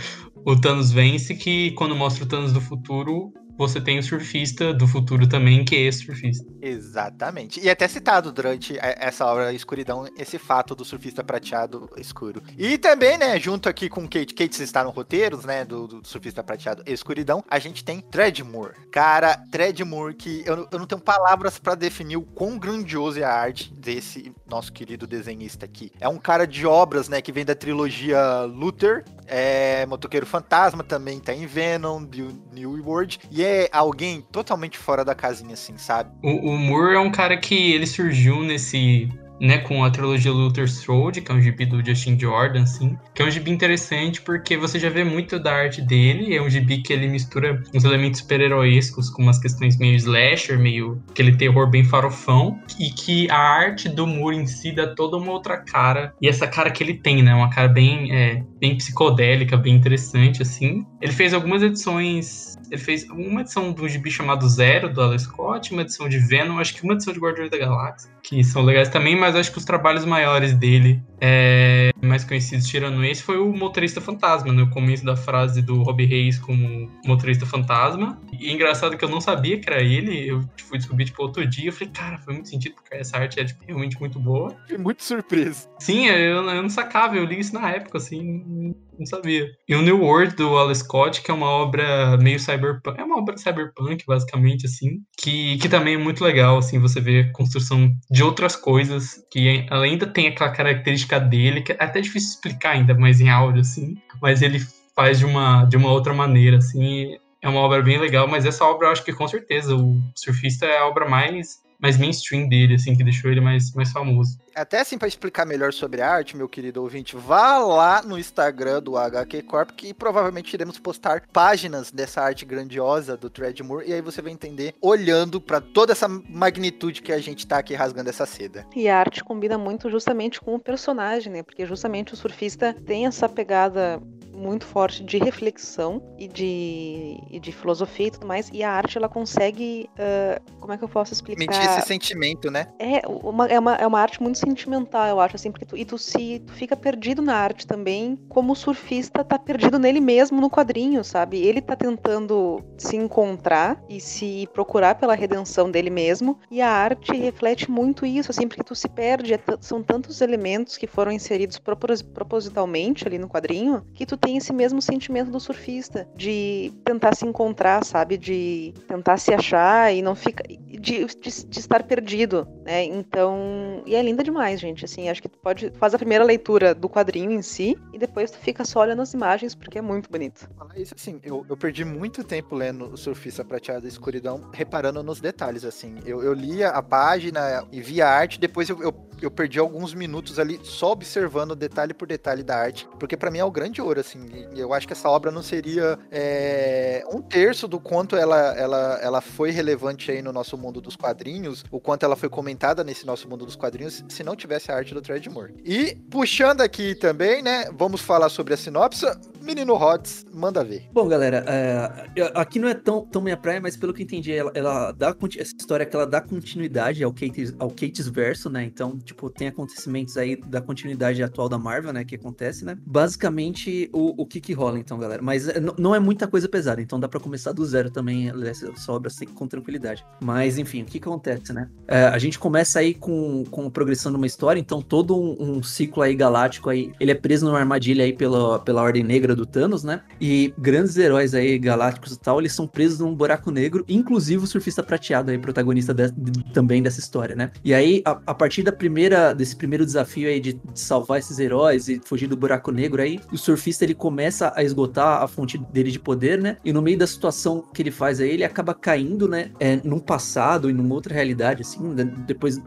o 0.46 0.56
Thanos 0.56 0.92
vence 0.92 1.34
que 1.34 1.72
quando 1.72 1.96
mostra 1.96 2.26
o 2.26 2.28
Thanos 2.28 2.54
do 2.54 2.62
futuro, 2.62 3.34
você 3.58 3.82
tem 3.82 3.98
o 3.98 4.04
surfista 4.04 4.74
do 4.74 4.88
futuro 4.88 5.28
também, 5.28 5.66
que 5.66 5.88
é 5.88 5.92
surfista. 5.92 6.46
Exatamente. 6.62 7.60
E 7.60 7.68
é 7.68 7.72
até 7.72 7.88
citado 7.88 8.32
durante 8.32 8.78
essa 8.80 9.26
obra 9.26 9.54
Escuridão, 9.54 10.08
esse 10.18 10.38
fato 10.38 10.76
do 10.76 10.86
surfista 10.86 11.24
prateado 11.24 11.90
escuro. 11.98 12.42
E 12.58 12.78
também, 12.78 13.18
né, 13.18 13.40
junto 13.40 13.68
aqui 13.68 13.90
com 13.90 14.08
Kate, 14.08 14.34
Kate 14.34 14.62
está 14.62 14.84
no 14.84 14.90
roteiros, 14.90 15.46
né, 15.46 15.66
do, 15.66 15.88
do 15.88 16.08
surfista 16.08 16.44
prateado 16.44 16.84
Escuridão, 16.86 17.44
a 17.50 17.60
gente 17.60 17.84
tem 17.84 18.00
Treadmoor. 18.00 18.74
Cara, 18.92 19.38
Treadmoor, 19.52 20.14
que 20.16 20.44
eu, 20.46 20.68
eu 20.72 20.80
não 20.80 20.86
tenho 20.86 21.02
palavras 21.02 21.58
para 21.58 21.76
definir 21.76 22.18
o 22.18 22.22
quão 22.22 22.58
grandioso 22.58 23.20
é 23.20 23.24
a 23.24 23.34
arte 23.34 23.74
desse 23.74 24.32
nosso 24.50 24.72
querido 24.72 25.08
desenhista 25.08 25.66
aqui. 25.66 25.92
É 26.00 26.08
um 26.08 26.18
cara 26.18 26.46
de 26.46 26.66
obras, 26.66 27.10
né, 27.10 27.22
que 27.22 27.32
vem 27.32 27.46
da 27.46 27.56
trilogia 27.56 28.42
Luther, 28.42 29.04
é 29.26 29.86
Motoqueiro 29.86 30.26
Fantasma, 30.26 30.84
também 30.84 31.20
tá 31.20 31.34
em 31.34 31.46
Venom, 31.46 32.06
New 32.52 32.84
World, 32.86 33.20
e 33.30 33.44
é 33.44 33.47
alguém 33.72 34.22
totalmente 34.32 34.78
fora 34.78 35.04
da 35.04 35.16
casinha, 35.16 35.54
assim, 35.54 35.78
sabe? 35.78 36.12
O, 36.24 36.52
o 36.52 36.58
Moore 36.58 36.96
é 36.96 37.00
um 37.00 37.12
cara 37.12 37.38
que 37.38 37.74
ele 37.74 37.86
surgiu 37.86 38.42
nesse 38.42 39.10
né, 39.40 39.60
com 39.60 39.84
a 39.84 39.90
trilogia 39.90 40.32
Luther 40.32 40.66
Strode, 40.66 41.22
que 41.22 41.32
é 41.32 41.36
um 41.36 41.42
gibi 41.42 41.66
do 41.66 41.86
Justin 41.86 42.20
Jordan, 42.20 42.64
assim, 42.64 42.98
que 43.14 43.22
é 43.22 43.26
um 43.26 43.32
gibi 43.32 43.52
interessante 43.52 44.22
porque 44.22 44.58
você 44.58 44.80
já 44.80 44.90
vê 44.90 45.04
muito 45.04 45.40
da 45.40 45.54
arte 45.54 45.82
dele, 45.82 46.36
é 46.36 46.42
um 46.42 46.50
gibi 46.50 46.82
que 46.82 46.94
ele 46.94 47.08
mistura 47.08 47.62
uns 47.74 47.84
elementos 47.84 48.20
super-heroíscos 48.22 49.10
com 49.10 49.22
umas 49.22 49.40
questões 49.40 49.78
meio 49.78 49.96
slasher, 49.96 50.58
meio 50.60 51.02
aquele 51.10 51.36
terror 51.36 51.70
bem 51.70 51.84
farofão, 51.84 52.60
e 52.80 52.90
que 52.90 53.30
a 53.30 53.38
arte 53.38 53.90
do 53.90 54.08
Moore 54.08 54.38
em 54.38 54.48
si 54.48 54.72
dá 54.72 54.88
toda 54.88 55.18
uma 55.18 55.32
outra 55.32 55.58
cara, 55.58 56.14
e 56.22 56.28
essa 56.28 56.48
cara 56.48 56.72
que 56.72 56.84
ele 56.84 56.96
tem, 56.96 57.22
né, 57.22 57.34
uma 57.34 57.50
cara 57.50 57.68
bem, 57.68 58.12
é, 58.16 58.44
bem 58.60 58.76
psicodélica, 58.76 59.58
bem 59.58 59.76
interessante, 59.76 60.42
assim. 60.42 60.86
Ele 61.02 61.12
fez 61.12 61.34
algumas 61.34 61.62
edições 61.62 62.58
ele 62.70 62.82
fez 62.82 63.10
uma 63.10 63.42
edição 63.42 63.72
do 63.72 63.88
gibi 63.88 64.12
chamado 64.12 64.48
Zero, 64.48 64.92
do 64.92 65.02
Alan 65.02 65.18
Scott, 65.18 65.72
uma 65.72 65.82
edição 65.82 66.10
de 66.10 66.20
Venom, 66.20 66.60
acho 66.60 66.76
que 66.76 66.84
uma 66.84 66.94
edição 66.94 67.14
de 67.14 67.20
Guardiões 67.20 67.50
da 67.50 67.58
Galáxia, 67.58 68.12
que 68.22 68.44
são 68.44 68.62
legais 68.64 68.90
também, 68.90 69.16
mas 69.16 69.27
acho 69.36 69.52
que 69.52 69.58
os 69.58 69.66
trabalhos 69.66 70.06
maiores 70.06 70.54
dele, 70.54 71.02
é, 71.20 71.92
mais 72.02 72.24
conhecidos 72.24 72.68
tirando 72.68 73.04
esse, 73.04 73.24
foi 73.24 73.38
o 73.38 73.52
Motorista 73.52 74.00
Fantasma, 74.00 74.52
no 74.52 74.66
né? 74.66 74.72
começo 74.74 75.04
da 75.04 75.16
frase 75.16 75.62
do 75.62 75.84
Robbie 75.84 76.06
Reis 76.06 76.38
como 76.40 76.90
Motorista 77.06 77.46
Fantasma. 77.46 78.22
E 78.40 78.52
engraçado 78.52 78.98
que 78.98 79.04
eu 79.04 79.10
não 79.10 79.22
sabia 79.22 79.60
que 79.60 79.70
era 79.70 79.82
ele, 79.82 80.30
eu 80.30 80.48
fui 80.68 80.78
descobrir 80.78 81.06
tipo 81.06 81.22
outro 81.22 81.46
dia, 81.46 81.70
eu 81.70 81.74
falei, 81.74 81.94
cara, 81.94 82.18
foi 82.18 82.34
muito 82.34 82.50
sentido, 82.50 82.76
porque 82.76 82.96
essa 82.96 83.18
arte 83.18 83.40
é 83.40 83.46
tipo, 83.46 83.64
realmente 83.66 84.00
muito 84.00 84.20
boa. 84.20 84.52
Fiquei 84.62 84.78
muito 84.78 85.04
surpreso. 85.04 85.68
Sim, 85.80 86.08
eu, 86.08 86.44
eu 86.44 86.62
não 86.62 86.70
sacava, 86.70 87.16
eu 87.16 87.26
li 87.26 87.40
isso 87.40 87.54
na 87.54 87.70
época, 87.70 87.98
assim, 87.98 88.76
não 88.98 89.06
sabia. 89.06 89.48
E 89.68 89.76
o 89.76 89.82
New 89.82 90.02
World 90.02 90.36
do 90.36 90.58
Alice 90.58 90.82
Scott, 90.82 91.22
que 91.22 91.32
é 91.32 91.34
uma 91.34 91.48
obra 91.48 92.18
meio 92.18 92.40
cyberpunk, 92.40 93.00
é 93.00 93.04
uma 93.04 93.18
obra 93.18 93.38
cyberpunk, 93.38 94.04
basicamente, 94.06 94.66
assim, 94.66 95.00
que, 95.18 95.58
que 95.58 95.70
também 95.70 95.96
é 95.96 95.98
muito 95.98 96.24
legal, 96.24 96.58
assim, 96.58 96.80
você 96.80 97.00
vê 97.00 97.22
a 97.22 97.32
construção 97.32 97.92
de 98.10 98.24
outras 98.24 98.56
coisas, 98.56 99.24
que 99.32 99.66
ainda 99.70 100.06
tem 100.06 100.28
aquela 100.28 100.52
característica 100.52 101.20
dele, 101.20 101.62
que 101.62 101.72
é 101.72 101.78
até 101.80 102.02
difícil 102.02 102.32
explicar 102.32 102.72
ainda 102.72 102.94
mais 102.94 103.22
em 103.22 103.30
áudio, 103.30 103.62
assim, 103.62 103.96
mas 104.22 104.42
ele 104.42 104.60
faz 104.96 105.20
de 105.20 105.26
uma, 105.26 105.64
de 105.66 105.78
uma 105.78 105.92
outra 105.92 106.14
maneira, 106.14 106.58
assim. 106.58 107.16
É 107.40 107.48
uma 107.48 107.60
obra 107.60 107.84
bem 107.84 108.00
legal, 108.00 108.28
mas 108.28 108.46
essa 108.46 108.66
obra 108.66 108.88
eu 108.88 108.92
acho 108.92 109.06
que 109.06 109.14
com 109.14 109.28
certeza 109.28 109.76
o 109.76 110.02
Surfista 110.16 110.66
é 110.66 110.80
a 110.80 110.88
obra 110.88 111.08
mais 111.08 111.60
mais 111.80 111.98
mainstream 111.98 112.48
dele, 112.48 112.76
assim, 112.76 112.96
que 112.96 113.04
deixou 113.04 113.32
ele 113.32 113.42
mais, 113.42 113.74
mais 113.74 113.92
famoso. 113.92 114.38
Até 114.56 114.80
assim, 114.80 114.98
para 114.98 115.08
explicar 115.08 115.46
melhor 115.46 115.72
sobre 115.72 116.02
a 116.02 116.10
arte, 116.10 116.36
meu 116.36 116.50
querido 116.50 116.82
ouvinte, 116.82 117.16
vá 117.16 117.60
lá 117.60 118.02
no 118.02 118.18
Instagram 118.18 118.82
do 118.82 118.98
HQ 118.98 119.44
Corp, 119.44 119.72
que 119.72 119.94
provavelmente 119.94 120.54
iremos 120.54 120.80
postar 120.80 121.24
páginas 121.32 121.92
dessa 121.92 122.22
arte 122.22 122.44
grandiosa 122.44 123.16
do 123.16 123.30
Treadmore, 123.30 123.88
e 123.88 123.94
aí 123.94 124.02
você 124.02 124.22
vai 124.22 124.32
entender 124.32 124.74
olhando 124.82 125.40
para 125.40 125.62
toda 125.62 125.92
essa 125.92 126.08
magnitude 126.08 127.02
que 127.04 127.12
a 127.12 127.20
gente 127.20 127.46
tá 127.46 127.60
aqui 127.60 127.76
rasgando 127.76 128.10
essa 128.10 128.26
seda. 128.26 128.66
E 128.76 128.90
a 128.90 128.98
arte 128.98 129.24
combina 129.24 129.58
muito 129.58 129.90
justamente 129.92 130.42
com 130.42 130.56
o 130.56 130.60
personagem, 130.60 131.32
né? 131.32 131.44
Porque 131.44 131.66
justamente 131.66 132.14
o 132.14 132.18
surfista 132.18 132.74
tem 132.74 133.06
essa 133.06 133.30
pegada 133.30 134.02
muito 134.38 134.66
forte 134.66 135.04
de 135.04 135.18
reflexão 135.18 136.02
e 136.18 136.28
de, 136.28 137.18
e 137.30 137.40
de 137.40 137.52
filosofia 137.52 138.08
e 138.08 138.12
tudo 138.12 138.28
mais, 138.28 138.50
e 138.54 138.64
a 138.64 138.72
arte 138.72 138.98
ela 138.98 139.10
consegue, 139.10 139.90
uh, 139.94 140.60
como 140.60 140.74
é 140.74 140.78
que 140.78 140.84
eu 140.84 140.90
posso 140.90 141.14
explicar? 141.14 141.40
Mentir 141.40 141.62
esse 141.62 141.88
sentimento, 141.88 142.52
né? 142.52 142.68
É 142.80 143.02
uma, 143.08 143.48
é 143.48 143.60
uma, 143.60 143.76
é 143.76 143.88
uma 143.88 144.00
arte 144.00 144.22
muito 144.22 144.38
sentimental, 144.38 145.08
eu 145.08 145.20
acho, 145.20 145.36
assim, 145.36 145.52
porque 145.52 145.66
tu, 145.66 145.76
e 145.76 145.84
tu 145.84 145.98
se 145.98 146.40
tu 146.46 146.54
fica 146.54 146.76
perdido 146.76 147.22
na 147.22 147.36
arte 147.36 147.66
também, 147.66 148.18
como 148.30 148.54
o 148.54 148.56
surfista 148.56 149.24
tá 149.24 149.40
perdido 149.40 149.80
nele 149.80 150.00
mesmo 150.00 150.40
no 150.40 150.50
quadrinho, 150.50 151.04
sabe? 151.04 151.40
Ele 151.40 151.62
tá 151.62 151.76
tentando 151.76 152.64
se 152.78 152.96
encontrar 152.96 153.82
e 153.90 154.00
se 154.00 154.48
procurar 154.54 154.96
pela 154.96 155.16
redenção 155.16 155.72
dele 155.72 155.90
mesmo, 155.90 156.40
e 156.52 156.62
a 156.62 156.70
arte 156.70 157.16
reflete 157.16 157.70
muito 157.72 158.06
isso, 158.06 158.32
assim, 158.32 158.48
porque 158.48 158.64
tu 158.64 158.76
se 158.76 158.88
perde, 158.88 159.34
é 159.34 159.40
são 159.62 159.82
tantos 159.82 160.22
elementos 160.22 160.78
que 160.78 160.88
foram 160.88 161.12
inseridos 161.12 161.58
propos 161.58 162.02
propositalmente 162.02 163.08
ali 163.08 163.18
no 163.18 163.30
quadrinho, 163.30 163.84
que 163.94 164.06
tu 164.06 164.18
tem 164.28 164.36
esse 164.36 164.52
mesmo 164.52 164.82
sentimento 164.82 165.32
do 165.32 165.40
surfista, 165.40 166.06
de 166.14 166.74
tentar 166.84 167.16
se 167.16 167.26
encontrar, 167.26 167.86
sabe? 167.86 168.18
De 168.18 168.74
tentar 168.86 169.16
se 169.16 169.34
achar 169.34 169.96
e 169.96 170.02
não 170.02 170.16
fica. 170.16 170.44
De, 170.46 171.06
de, 171.06 171.46
de, 171.46 171.60
estar 171.60 171.84
perdido, 171.84 172.46
né? 172.66 172.84
Então. 172.84 173.82
E 173.86 173.96
é 173.96 174.04
linda 174.04 174.22
demais, 174.22 174.60
gente. 174.60 174.84
Assim, 174.84 175.08
acho 175.08 175.22
que 175.22 175.30
tu 175.30 175.40
pode. 175.40 175.72
Faz 175.78 175.94
a 175.94 175.98
primeira 175.98 176.26
leitura 176.26 176.76
do 176.76 176.90
quadrinho 176.90 177.32
em 177.32 177.42
si 177.42 177.78
e 177.94 177.98
depois 177.98 178.30
tu 178.30 178.38
fica 178.38 178.66
só 178.66 178.82
olhando 178.82 179.02
as 179.02 179.14
imagens 179.14 179.56
porque 179.56 179.78
é 179.78 179.82
muito 179.82 180.10
bonito. 180.10 180.50
Isso 180.76 180.94
assim, 180.94 181.22
eu, 181.24 181.46
eu 181.48 181.56
perdi 181.56 181.86
muito 181.86 182.22
tempo 182.22 182.54
lendo 182.54 182.90
o 182.90 182.98
Surfista 182.98 183.46
Prateado 183.46 183.84
da 183.84 183.88
Escuridão, 183.88 184.42
reparando 184.52 185.02
nos 185.02 185.22
detalhes, 185.22 185.64
assim. 185.64 185.96
Eu, 186.06 186.22
eu 186.22 186.34
lia 186.34 186.72
a 186.72 186.84
página 186.84 187.66
e 187.72 187.80
via 187.80 188.08
a 188.08 188.12
arte, 188.12 188.42
depois 188.42 188.68
eu, 188.68 188.84
eu 188.84 188.92
eu 189.22 189.32
perdi 189.32 189.60
alguns 189.60 189.94
minutos 189.94 190.40
ali 190.40 190.60
só 190.64 190.92
observando 190.92 191.56
detalhe 191.56 191.94
por 191.94 192.08
detalhe 192.08 192.44
da 192.44 192.58
arte, 192.58 192.88
porque 193.00 193.18
para 193.18 193.32
mim 193.32 193.40
é 193.40 193.44
o 193.44 193.52
grande 193.52 193.82
ouro, 193.82 194.00
assim. 194.00 194.17
Eu 194.56 194.74
acho 194.74 194.88
que 194.88 194.94
essa 194.94 195.10
obra 195.10 195.32
não 195.32 195.42
seria 195.42 195.98
é, 196.12 197.04
um 197.12 197.22
terço 197.22 197.68
do 197.68 197.80
quanto 197.80 198.16
ela, 198.16 198.56
ela, 198.56 199.00
ela 199.02 199.22
foi 199.22 199.52
relevante 199.52 200.12
aí 200.12 200.22
no 200.22 200.32
nosso 200.34 200.58
mundo 200.58 200.82
dos 200.82 200.96
quadrinhos, 200.96 201.64
o 201.72 201.80
quanto 201.80 202.04
ela 202.04 202.16
foi 202.16 202.30
comentada 202.30 202.84
nesse 202.84 203.06
nosso 203.06 203.30
mundo 203.30 203.46
dos 203.46 203.56
quadrinhos, 203.56 204.04
se 204.10 204.24
não 204.24 204.36
tivesse 204.36 204.72
a 204.72 204.76
arte 204.76 204.94
do 204.94 205.02
Treadmore. 205.02 205.54
E 205.64 205.96
puxando 206.10 206.62
aqui 206.62 206.96
também, 206.96 207.42
né, 207.42 207.70
vamos 207.74 208.02
falar 208.02 208.30
sobre 208.30 208.54
a 208.54 208.58
sinopse. 208.58 209.06
Menino 209.48 209.76
Hots, 209.76 210.26
manda 210.34 210.62
ver. 210.62 210.90
Bom, 210.92 211.08
galera, 211.08 211.46
é, 211.48 212.12
aqui 212.36 212.60
não 212.60 212.68
é 212.68 212.74
tão, 212.74 213.06
tão 213.06 213.22
minha 213.22 213.38
praia, 213.38 213.62
mas 213.62 213.78
pelo 213.78 213.94
que 213.94 214.04
entendi, 214.04 214.34
ela, 214.34 214.52
ela 214.54 214.92
dá 214.92 215.16
essa 215.40 215.56
história 215.58 215.86
que 215.86 215.96
ela 215.96 216.06
dá 216.06 216.20
continuidade 216.20 217.02
ao 217.02 217.14
Kate's, 217.14 217.56
ao 217.58 217.70
Kate's 217.70 218.10
verso, 218.10 218.50
né? 218.50 218.66
Então, 218.66 219.00
tipo, 219.00 219.30
tem 219.30 219.48
acontecimentos 219.48 220.18
aí 220.18 220.36
da 220.36 220.60
continuidade 220.60 221.24
atual 221.24 221.48
da 221.48 221.58
Marvel, 221.58 221.94
né? 221.94 222.04
Que 222.04 222.16
acontece, 222.16 222.66
né? 222.66 222.78
Basicamente, 222.86 223.90
o, 223.94 224.22
o 224.22 224.26
que 224.26 224.42
que 224.42 224.52
rola, 224.52 224.80
então, 224.80 225.00
galera. 225.00 225.22
Mas 225.22 225.48
é, 225.48 225.62
não 225.78 225.96
é 225.96 226.00
muita 226.00 226.28
coisa 226.28 226.50
pesada, 226.50 226.82
então 226.82 227.00
dá 227.00 227.08
para 227.08 227.22
começar 227.22 227.54
do 227.54 227.66
zero 227.66 227.90
também 227.90 228.30
essa 228.46 228.92
obra 228.92 229.08
assim, 229.08 229.28
com 229.28 229.48
tranquilidade. 229.48 230.06
Mas, 230.20 230.58
enfim, 230.58 230.82
o 230.82 230.86
que 230.86 231.00
que 231.00 231.08
acontece, 231.08 231.54
né? 231.54 231.70
É, 231.88 232.04
a 232.04 232.18
gente 232.18 232.38
começa 232.38 232.80
aí 232.80 232.94
com, 232.94 233.46
com 233.50 233.68
a 233.68 233.72
progressão 233.72 234.12
de 234.12 234.18
uma 234.18 234.28
história, 234.28 234.60
então 234.60 234.82
todo 234.82 235.18
um, 235.18 235.58
um, 235.58 235.64
ciclo 235.64 236.04
aí 236.04 236.14
galáctico 236.16 236.70
aí, 236.70 236.92
ele 237.00 237.12
é 237.12 237.16
preso 237.16 237.46
numa 237.46 237.60
armadilha 237.60 238.04
aí 238.04 238.12
pela, 238.12 238.60
pela 238.60 238.82
Ordem 238.82 239.04
Negra 239.04 239.37
do 239.38 239.46
Thanos, 239.46 239.84
né? 239.84 240.02
E 240.20 240.54
grandes 240.58 240.98
heróis 240.98 241.34
aí 241.34 241.58
galácticos 241.58 242.14
e 242.14 242.20
tal, 242.20 242.40
eles 242.40 242.54
são 242.54 242.68
presos 242.68 243.00
num 243.00 243.16
buraco 243.16 243.52
negro, 243.52 243.86
inclusive 243.88 244.44
o 244.44 244.48
surfista 244.48 244.84
prateado 244.84 245.32
aí, 245.32 245.38
protagonista 245.38 245.94
de, 245.94 246.12
de, 246.12 246.44
também 246.54 246.82
dessa 246.82 247.00
história, 247.00 247.36
né? 247.36 247.52
E 247.64 247.74
aí, 247.74 248.02
a, 248.06 248.20
a 248.28 248.34
partir 248.34 248.64
da 248.64 248.72
primeira 248.72 249.34
desse 249.34 249.56
primeiro 249.56 249.86
desafio 249.86 250.28
aí 250.28 250.40
de, 250.40 250.54
de, 250.54 250.80
salvar 250.80 251.20
esses 251.20 251.40
heróis 251.40 251.88
e 251.88 252.02
fugir 252.04 252.28
do 252.28 252.36
buraco 252.36 252.72
negro 252.72 253.02
aí, 253.02 253.20
o 253.32 253.38
surfista 253.38 253.84
ele 253.84 253.94
começa 253.94 254.52
a 254.56 254.64
esgotar 254.64 255.22
a 255.22 255.28
fonte 255.28 255.58
dele 255.58 255.92
de 255.92 256.00
poder, 256.00 256.42
né? 256.42 256.58
E 256.64 256.74
no 256.74 256.82
meio 256.82 256.98
da 256.98 257.08
situação 257.08 257.64
que 257.74 257.82
ele 257.82 257.92
faz 257.92 258.20
aí, 258.20 258.32
ele 258.32 258.44
acaba 258.44 258.74
caindo, 258.74 259.28
né? 259.28 259.52
É, 259.60 259.78
num 259.84 260.00
passado 260.00 260.70
e 260.70 260.74
numa 260.74 260.94
outra 260.94 261.14
realidade, 261.14 261.62
assim, 261.62 261.82
né? 261.94 262.04
depois 262.26 262.62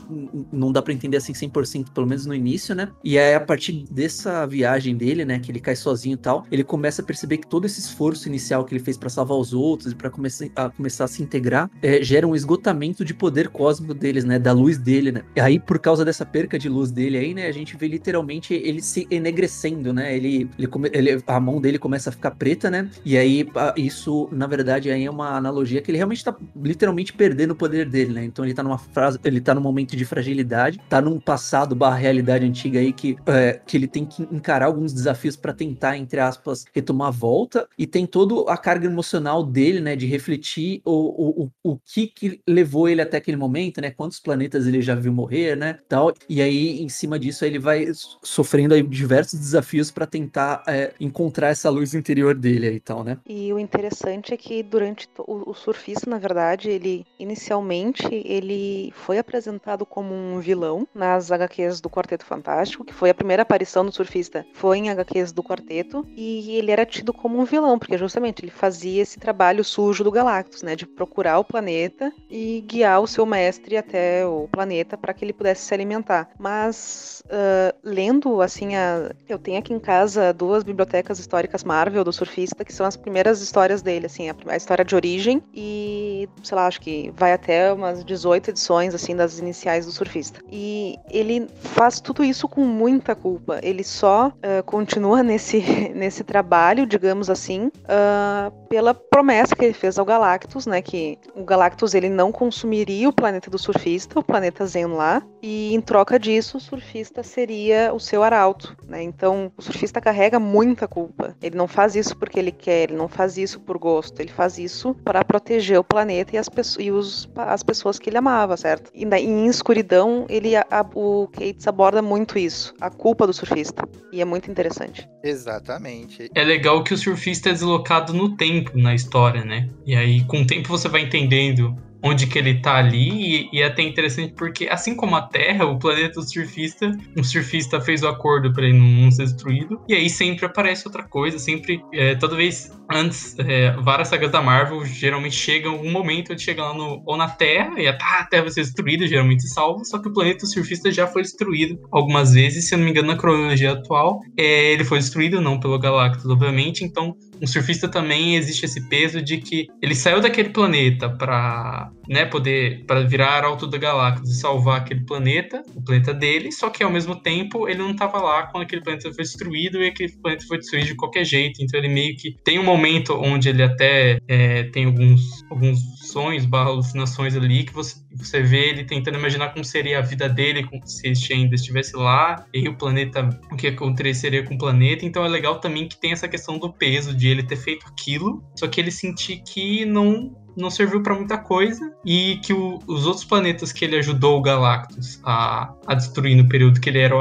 não 0.52 0.72
dá 0.72 0.82
para 0.82 0.92
entender 0.92 1.16
assim 1.16 1.32
100%, 1.32 1.90
pelo 1.92 2.06
menos 2.06 2.26
no 2.26 2.34
início, 2.34 2.74
né? 2.74 2.88
E 3.02 3.18
aí 3.18 3.34
a 3.34 3.40
partir 3.40 3.84
dessa 3.90 4.46
viagem 4.46 4.96
dele, 4.96 5.24
né, 5.24 5.38
que 5.38 5.50
ele 5.50 5.60
cai 5.60 5.76
sozinho 5.76 6.14
e 6.14 6.18
tal, 6.18 6.46
ele 6.50 6.59
começa 6.62 7.02
a 7.02 7.04
perceber 7.04 7.38
que 7.38 7.46
todo 7.46 7.64
esse 7.64 7.80
esforço 7.80 8.28
inicial 8.28 8.64
que 8.64 8.74
ele 8.74 8.82
fez 8.82 8.96
para 8.96 9.08
salvar 9.08 9.36
os 9.36 9.52
outros 9.52 9.92
e 9.92 9.94
para 9.94 10.10
começar 10.10 10.46
a 10.54 10.70
começar 10.70 11.04
a 11.04 11.08
se 11.08 11.22
integrar, 11.22 11.70
é, 11.82 12.02
gera 12.02 12.26
um 12.26 12.34
esgotamento 12.34 13.04
de 13.04 13.14
poder 13.14 13.48
cósmico 13.48 13.94
deles, 13.94 14.24
né, 14.24 14.38
da 14.38 14.52
luz 14.52 14.78
dele, 14.78 15.12
né? 15.12 15.22
E 15.34 15.40
aí 15.40 15.58
por 15.58 15.78
causa 15.78 16.04
dessa 16.04 16.20
essa 16.20 16.26
perca 16.26 16.58
de 16.58 16.68
luz 16.68 16.90
dele 16.90 17.16
aí, 17.16 17.34
né, 17.34 17.46
a 17.46 17.52
gente 17.52 17.76
vê 17.76 17.88
literalmente 17.88 18.52
ele 18.52 18.82
se 18.82 19.06
enegrecendo, 19.10 19.92
né? 19.92 20.14
Ele, 20.14 20.48
ele, 20.58 20.68
ele, 20.92 21.22
a 21.26 21.40
mão 21.40 21.60
dele 21.60 21.78
começa 21.78 22.10
a 22.10 22.12
ficar 22.12 22.32
preta, 22.32 22.70
né? 22.70 22.90
E 23.04 23.16
aí 23.16 23.48
isso, 23.76 24.28
na 24.30 24.46
verdade, 24.46 24.90
aí 24.90 25.04
é 25.04 25.10
uma 25.10 25.36
analogia 25.36 25.80
que 25.80 25.90
ele 25.90 25.96
realmente 25.96 26.22
tá 26.22 26.36
literalmente 26.62 27.12
perdendo 27.12 27.52
o 27.52 27.56
poder 27.56 27.88
dele, 27.88 28.12
né? 28.12 28.24
Então 28.24 28.44
ele 28.44 28.52
tá 28.52 28.62
numa 28.62 28.76
frase, 28.76 29.18
ele 29.24 29.40
tá 29.40 29.54
num 29.54 29.60
momento 29.62 29.96
de 29.96 30.04
fragilidade, 30.04 30.78
tá 30.88 31.00
num 31.00 31.18
passado 31.18 31.74
barra 31.74 31.96
realidade 31.96 32.44
antiga 32.44 32.78
aí 32.78 32.92
que, 32.92 33.16
é, 33.26 33.60
que 33.64 33.76
ele 33.76 33.86
tem 33.86 34.04
que 34.04 34.22
encarar 34.30 34.66
alguns 34.66 34.92
desafios 34.92 35.36
para 35.36 35.52
tentar, 35.52 35.96
entre 35.96 36.20
aspas, 36.20 36.49
retomar 36.74 37.08
a 37.08 37.10
volta 37.10 37.68
e 37.78 37.86
tem 37.86 38.06
toda 38.06 38.50
a 38.50 38.56
carga 38.56 38.86
emocional 38.86 39.44
dele, 39.44 39.80
né, 39.80 39.96
de 39.96 40.06
refletir 40.06 40.80
o, 40.84 41.44
o, 41.44 41.50
o 41.62 41.78
que 41.78 42.06
que 42.06 42.40
levou 42.46 42.88
ele 42.88 43.02
até 43.02 43.16
aquele 43.16 43.36
momento, 43.36 43.80
né? 43.80 43.90
Quantos 43.90 44.20
planetas 44.20 44.66
ele 44.66 44.82
já 44.82 44.94
viu 44.94 45.12
morrer, 45.12 45.56
né? 45.56 45.78
Tal, 45.88 46.12
e 46.28 46.40
aí, 46.40 46.82
em 46.82 46.88
cima 46.88 47.18
disso, 47.18 47.44
ele 47.44 47.58
vai 47.58 47.86
sofrendo 48.22 48.74
aí 48.74 48.82
diversos 48.82 49.38
desafios 49.38 49.90
para 49.90 50.06
tentar 50.06 50.62
é, 50.66 50.92
encontrar 51.00 51.48
essa 51.48 51.70
luz 51.70 51.94
interior 51.94 52.34
dele 52.34 52.70
e 52.70 52.80
tal, 52.80 53.04
né? 53.04 53.18
E 53.26 53.52
o 53.52 53.58
interessante 53.58 54.34
é 54.34 54.36
que 54.36 54.62
durante 54.62 55.08
o, 55.18 55.50
o 55.50 55.54
surfista, 55.54 56.08
na 56.08 56.18
verdade, 56.18 56.70
ele 56.70 57.04
inicialmente 57.18 58.06
ele 58.10 58.92
foi 58.94 59.18
apresentado 59.18 59.84
como 59.84 60.14
um 60.14 60.40
vilão 60.40 60.86
nas 60.94 61.30
HQs 61.30 61.80
do 61.80 61.90
Quarteto 61.90 62.24
Fantástico, 62.24 62.84
que 62.84 62.94
foi 62.94 63.10
a 63.10 63.14
primeira 63.14 63.42
aparição 63.42 63.84
do 63.84 63.92
surfista, 63.92 64.44
foi 64.52 64.78
em 64.78 64.90
HQs 64.90 65.32
do 65.32 65.42
Quarteto, 65.42 66.06
e 66.16 66.29
ele 66.50 66.70
era 66.70 66.86
tido 66.86 67.12
como 67.12 67.38
um 67.38 67.44
vilão, 67.44 67.78
porque 67.78 67.98
justamente 67.98 68.44
ele 68.44 68.50
fazia 68.50 69.02
esse 69.02 69.18
trabalho 69.18 69.64
sujo 69.64 70.04
do 70.04 70.10
Galactus, 70.10 70.62
né, 70.62 70.74
de 70.74 70.86
procurar 70.86 71.38
o 71.38 71.44
planeta 71.44 72.12
e 72.28 72.64
guiar 72.66 73.00
o 73.00 73.06
seu 73.06 73.24
mestre 73.26 73.76
até 73.76 74.26
o 74.26 74.48
planeta 74.50 74.96
para 74.96 75.14
que 75.14 75.24
ele 75.24 75.32
pudesse 75.32 75.62
se 75.62 75.74
alimentar 75.74 76.30
mas 76.38 77.22
uh, 77.26 77.76
lendo, 77.82 78.40
assim, 78.40 78.74
a... 78.74 79.10
eu 79.28 79.38
tenho 79.38 79.58
aqui 79.58 79.72
em 79.72 79.78
casa 79.78 80.32
duas 80.32 80.62
bibliotecas 80.62 81.18
históricas 81.18 81.64
Marvel 81.64 82.04
do 82.04 82.12
surfista, 82.12 82.64
que 82.64 82.72
são 82.72 82.86
as 82.86 82.96
primeiras 82.96 83.40
histórias 83.40 83.82
dele, 83.82 84.06
assim, 84.06 84.30
a, 84.30 84.34
a 84.46 84.56
história 84.56 84.84
de 84.84 84.94
origem 84.94 85.42
e, 85.54 86.28
sei 86.42 86.56
lá, 86.56 86.66
acho 86.66 86.80
que 86.80 87.12
vai 87.16 87.32
até 87.32 87.72
umas 87.72 88.04
18 88.04 88.50
edições, 88.50 88.94
assim, 88.94 89.14
das 89.14 89.38
iniciais 89.38 89.86
do 89.86 89.92
surfista. 89.92 90.40
E 90.50 90.96
ele 91.10 91.46
faz 91.60 92.00
tudo 92.00 92.24
isso 92.24 92.48
com 92.48 92.64
muita 92.64 93.14
culpa. 93.14 93.60
Ele 93.62 93.84
só 93.84 94.28
uh, 94.28 94.62
continua 94.64 95.22
nesse, 95.22 95.60
nesse 95.94 96.19
trabalho, 96.24 96.86
digamos 96.86 97.30
assim, 97.30 97.66
uh, 97.66 98.50
pela 98.68 98.94
promessa 98.94 99.54
que 99.54 99.64
ele 99.64 99.74
fez 99.74 99.98
ao 99.98 100.04
Galactus, 100.04 100.66
né, 100.66 100.80
que 100.80 101.18
o 101.34 101.44
Galactus 101.44 101.94
ele 101.94 102.08
não 102.08 102.30
consumiria 102.30 103.08
o 103.08 103.12
planeta 103.12 103.50
do 103.50 103.58
surfista, 103.58 104.18
o 104.18 104.22
planeta 104.22 104.64
Zenla, 104.66 105.22
e 105.42 105.74
em 105.74 105.80
troca 105.80 106.18
disso, 106.18 106.58
o 106.58 106.60
surfista 106.60 107.22
seria 107.22 107.92
o 107.94 108.00
seu 108.00 108.22
arauto, 108.22 108.76
né? 108.86 109.02
Então, 109.02 109.50
o 109.56 109.62
surfista 109.62 110.00
carrega 110.00 110.38
muita 110.38 110.86
culpa. 110.86 111.34
Ele 111.42 111.56
não 111.56 111.66
faz 111.66 111.94
isso 111.94 112.16
porque 112.16 112.38
ele 112.38 112.52
quer, 112.52 112.84
ele 112.84 112.96
não 112.96 113.08
faz 113.08 113.38
isso 113.38 113.58
por 113.60 113.78
gosto, 113.78 114.20
ele 114.20 114.30
faz 114.30 114.58
isso 114.58 114.94
para 115.02 115.24
proteger 115.24 115.78
o 115.78 115.84
planeta 115.84 116.36
e 116.36 116.38
as, 116.38 116.48
pessoas, 116.48 116.84
e 116.84 116.90
os, 116.90 117.30
as 117.36 117.62
pessoas 117.62 117.98
que 117.98 118.10
ele 118.10 118.18
amava, 118.18 118.56
certo? 118.56 118.90
E 118.94 119.04
em 119.04 119.46
Escuridão, 119.46 120.26
ele, 120.28 120.56
a, 120.56 120.64
o 120.94 121.28
Cates 121.28 121.66
aborda 121.66 122.02
muito 122.02 122.38
isso, 122.38 122.74
a 122.80 122.90
culpa 122.90 123.26
do 123.26 123.32
surfista. 123.32 123.82
E 124.12 124.20
é 124.20 124.24
muito 124.24 124.50
interessante. 124.50 125.08
Exatamente. 125.22 126.09
É 126.34 126.44
legal 126.44 126.82
que 126.82 126.94
o 126.94 126.98
surfista 126.98 127.50
é 127.50 127.52
deslocado 127.52 128.12
no 128.12 128.36
tempo 128.36 128.76
na 128.76 128.94
história, 128.94 129.44
né? 129.44 129.68
E 129.86 129.94
aí, 129.94 130.24
com 130.24 130.42
o 130.42 130.46
tempo, 130.46 130.68
você 130.68 130.88
vai 130.88 131.02
entendendo 131.02 131.76
onde 132.02 132.26
que 132.26 132.38
ele 132.38 132.60
tá 132.60 132.76
ali, 132.76 133.48
e, 133.50 133.50
e 133.52 133.62
é 133.62 133.66
até 133.66 133.82
interessante 133.82 134.34
porque, 134.34 134.68
assim 134.68 134.94
como 134.94 135.16
a 135.16 135.22
Terra, 135.22 135.66
o 135.66 135.78
planeta 135.78 136.20
do 136.20 136.28
surfista, 136.28 136.96
um 137.16 137.22
surfista 137.22 137.80
fez 137.80 138.02
o 138.02 138.08
acordo 138.08 138.52
para 138.52 138.64
ele 138.64 138.78
não 138.78 139.10
ser 139.10 139.24
destruído, 139.24 139.80
e 139.88 139.94
aí 139.94 140.08
sempre 140.08 140.46
aparece 140.46 140.86
outra 140.86 141.02
coisa, 141.02 141.38
sempre, 141.38 141.82
é, 141.92 142.14
toda 142.14 142.36
vez 142.36 142.72
antes, 142.90 143.36
é, 143.38 143.72
várias 143.72 144.08
sagas 144.08 144.30
da 144.30 144.42
Marvel 144.42 144.84
geralmente 144.84 145.36
chegam 145.36 145.80
um 145.80 145.90
momento 145.90 146.32
onde 146.32 146.42
chega 146.42 146.62
lá 146.62 146.74
no, 146.74 147.02
ou 147.06 147.16
na 147.16 147.28
Terra, 147.28 147.80
e 147.80 147.86
a, 147.86 147.96
tá, 147.96 148.20
a 148.20 148.24
Terra 148.24 148.42
vai 148.42 148.52
ser 148.52 148.62
destruída, 148.62 149.06
geralmente 149.06 149.46
salva, 149.48 149.84
só 149.84 149.98
que 149.98 150.08
o 150.08 150.12
planeta 150.12 150.40
do 150.40 150.46
surfista 150.46 150.90
já 150.90 151.06
foi 151.06 151.22
destruído 151.22 151.78
algumas 151.92 152.32
vezes, 152.32 152.68
se 152.68 152.74
eu 152.74 152.78
não 152.78 152.84
me 152.84 152.90
engano, 152.90 153.08
na 153.08 153.16
cronologia 153.16 153.72
atual, 153.72 154.20
é, 154.36 154.72
ele 154.72 154.84
foi 154.84 154.98
destruído, 154.98 155.40
não 155.40 155.60
pelo 155.60 155.78
Galactus, 155.78 156.26
obviamente, 156.26 156.84
então 156.84 157.16
um 157.40 157.46
surfista 157.46 157.88
também 157.88 158.36
existe 158.36 158.64
esse 158.64 158.88
peso 158.88 159.22
de 159.22 159.38
que 159.38 159.66
ele 159.82 159.94
saiu 159.94 160.20
daquele 160.20 160.50
planeta 160.50 161.08
para 161.08 161.90
né, 162.08 162.24
poder 162.24 162.84
para 162.86 163.00
virar 163.02 163.44
alto 163.44 163.66
da 163.66 163.78
Galactus 163.78 164.30
e 164.30 164.40
salvar 164.40 164.80
aquele 164.80 165.00
planeta, 165.00 165.62
o 165.74 165.82
planeta 165.82 166.12
dele, 166.12 166.52
só 166.52 166.68
que 166.68 166.82
ao 166.82 166.90
mesmo 166.90 167.16
tempo 167.16 167.68
ele 167.68 167.78
não 167.78 167.92
estava 167.92 168.18
lá 168.18 168.46
quando 168.48 168.64
aquele 168.64 168.82
planeta 168.82 169.12
foi 169.12 169.24
destruído 169.24 169.82
e 169.82 169.86
aquele 169.86 170.12
planeta 170.12 170.44
foi 170.46 170.58
destruído 170.58 170.86
de 170.86 170.94
qualquer 170.94 171.24
jeito. 171.24 171.62
Então 171.62 171.78
ele 171.78 171.88
meio 171.88 172.16
que 172.16 172.36
tem 172.44 172.58
um 172.58 172.64
momento 172.64 173.14
onde 173.14 173.48
ele 173.48 173.62
até 173.62 174.18
é, 174.28 174.64
tem 174.64 174.84
alguns, 174.84 175.44
alguns 175.50 175.78
sonhos, 176.10 176.44
barra 176.44 176.70
alucinações 176.70 177.36
ali 177.36 177.64
que 177.64 177.72
você, 177.72 177.96
você 178.12 178.42
vê 178.42 178.70
ele 178.70 178.84
tentando 178.84 179.18
imaginar 179.18 179.50
como 179.50 179.64
seria 179.64 179.98
a 179.98 180.02
vida 180.02 180.28
dele 180.28 180.66
se 180.84 181.32
ainda 181.32 181.54
estivesse 181.54 181.96
lá 181.96 182.44
e 182.52 182.68
o 182.68 182.76
planeta, 182.76 183.28
o 183.50 183.56
que 183.56 183.68
aconteceria 183.68 184.44
com 184.44 184.54
o 184.54 184.58
planeta. 184.58 185.04
Então 185.04 185.24
é 185.24 185.28
legal 185.28 185.60
também 185.60 185.88
que 185.88 185.96
tem 185.96 186.12
essa 186.12 186.28
questão 186.28 186.58
do 186.58 186.72
peso 186.72 187.14
de 187.14 187.28
ele 187.28 187.42
ter 187.42 187.56
feito 187.56 187.86
aquilo, 187.86 188.42
só 188.56 188.66
que 188.66 188.80
ele 188.80 188.90
sentir 188.90 189.42
que 189.42 189.84
não 189.84 190.34
não 190.60 190.70
serviu 190.70 191.02
para 191.02 191.14
muita 191.14 191.38
coisa 191.38 191.92
e 192.04 192.36
que 192.44 192.52
o, 192.52 192.78
os 192.86 193.06
outros 193.06 193.24
planetas 193.24 193.72
que 193.72 193.84
ele 193.84 193.96
ajudou 193.96 194.38
o 194.38 194.42
Galactus 194.42 195.20
a, 195.24 195.72
a 195.86 195.94
destruir 195.94 196.36
no 196.36 196.48
período 196.48 196.80
que 196.80 196.88
ele 196.88 196.98
era 196.98 197.14
o, 197.14 197.18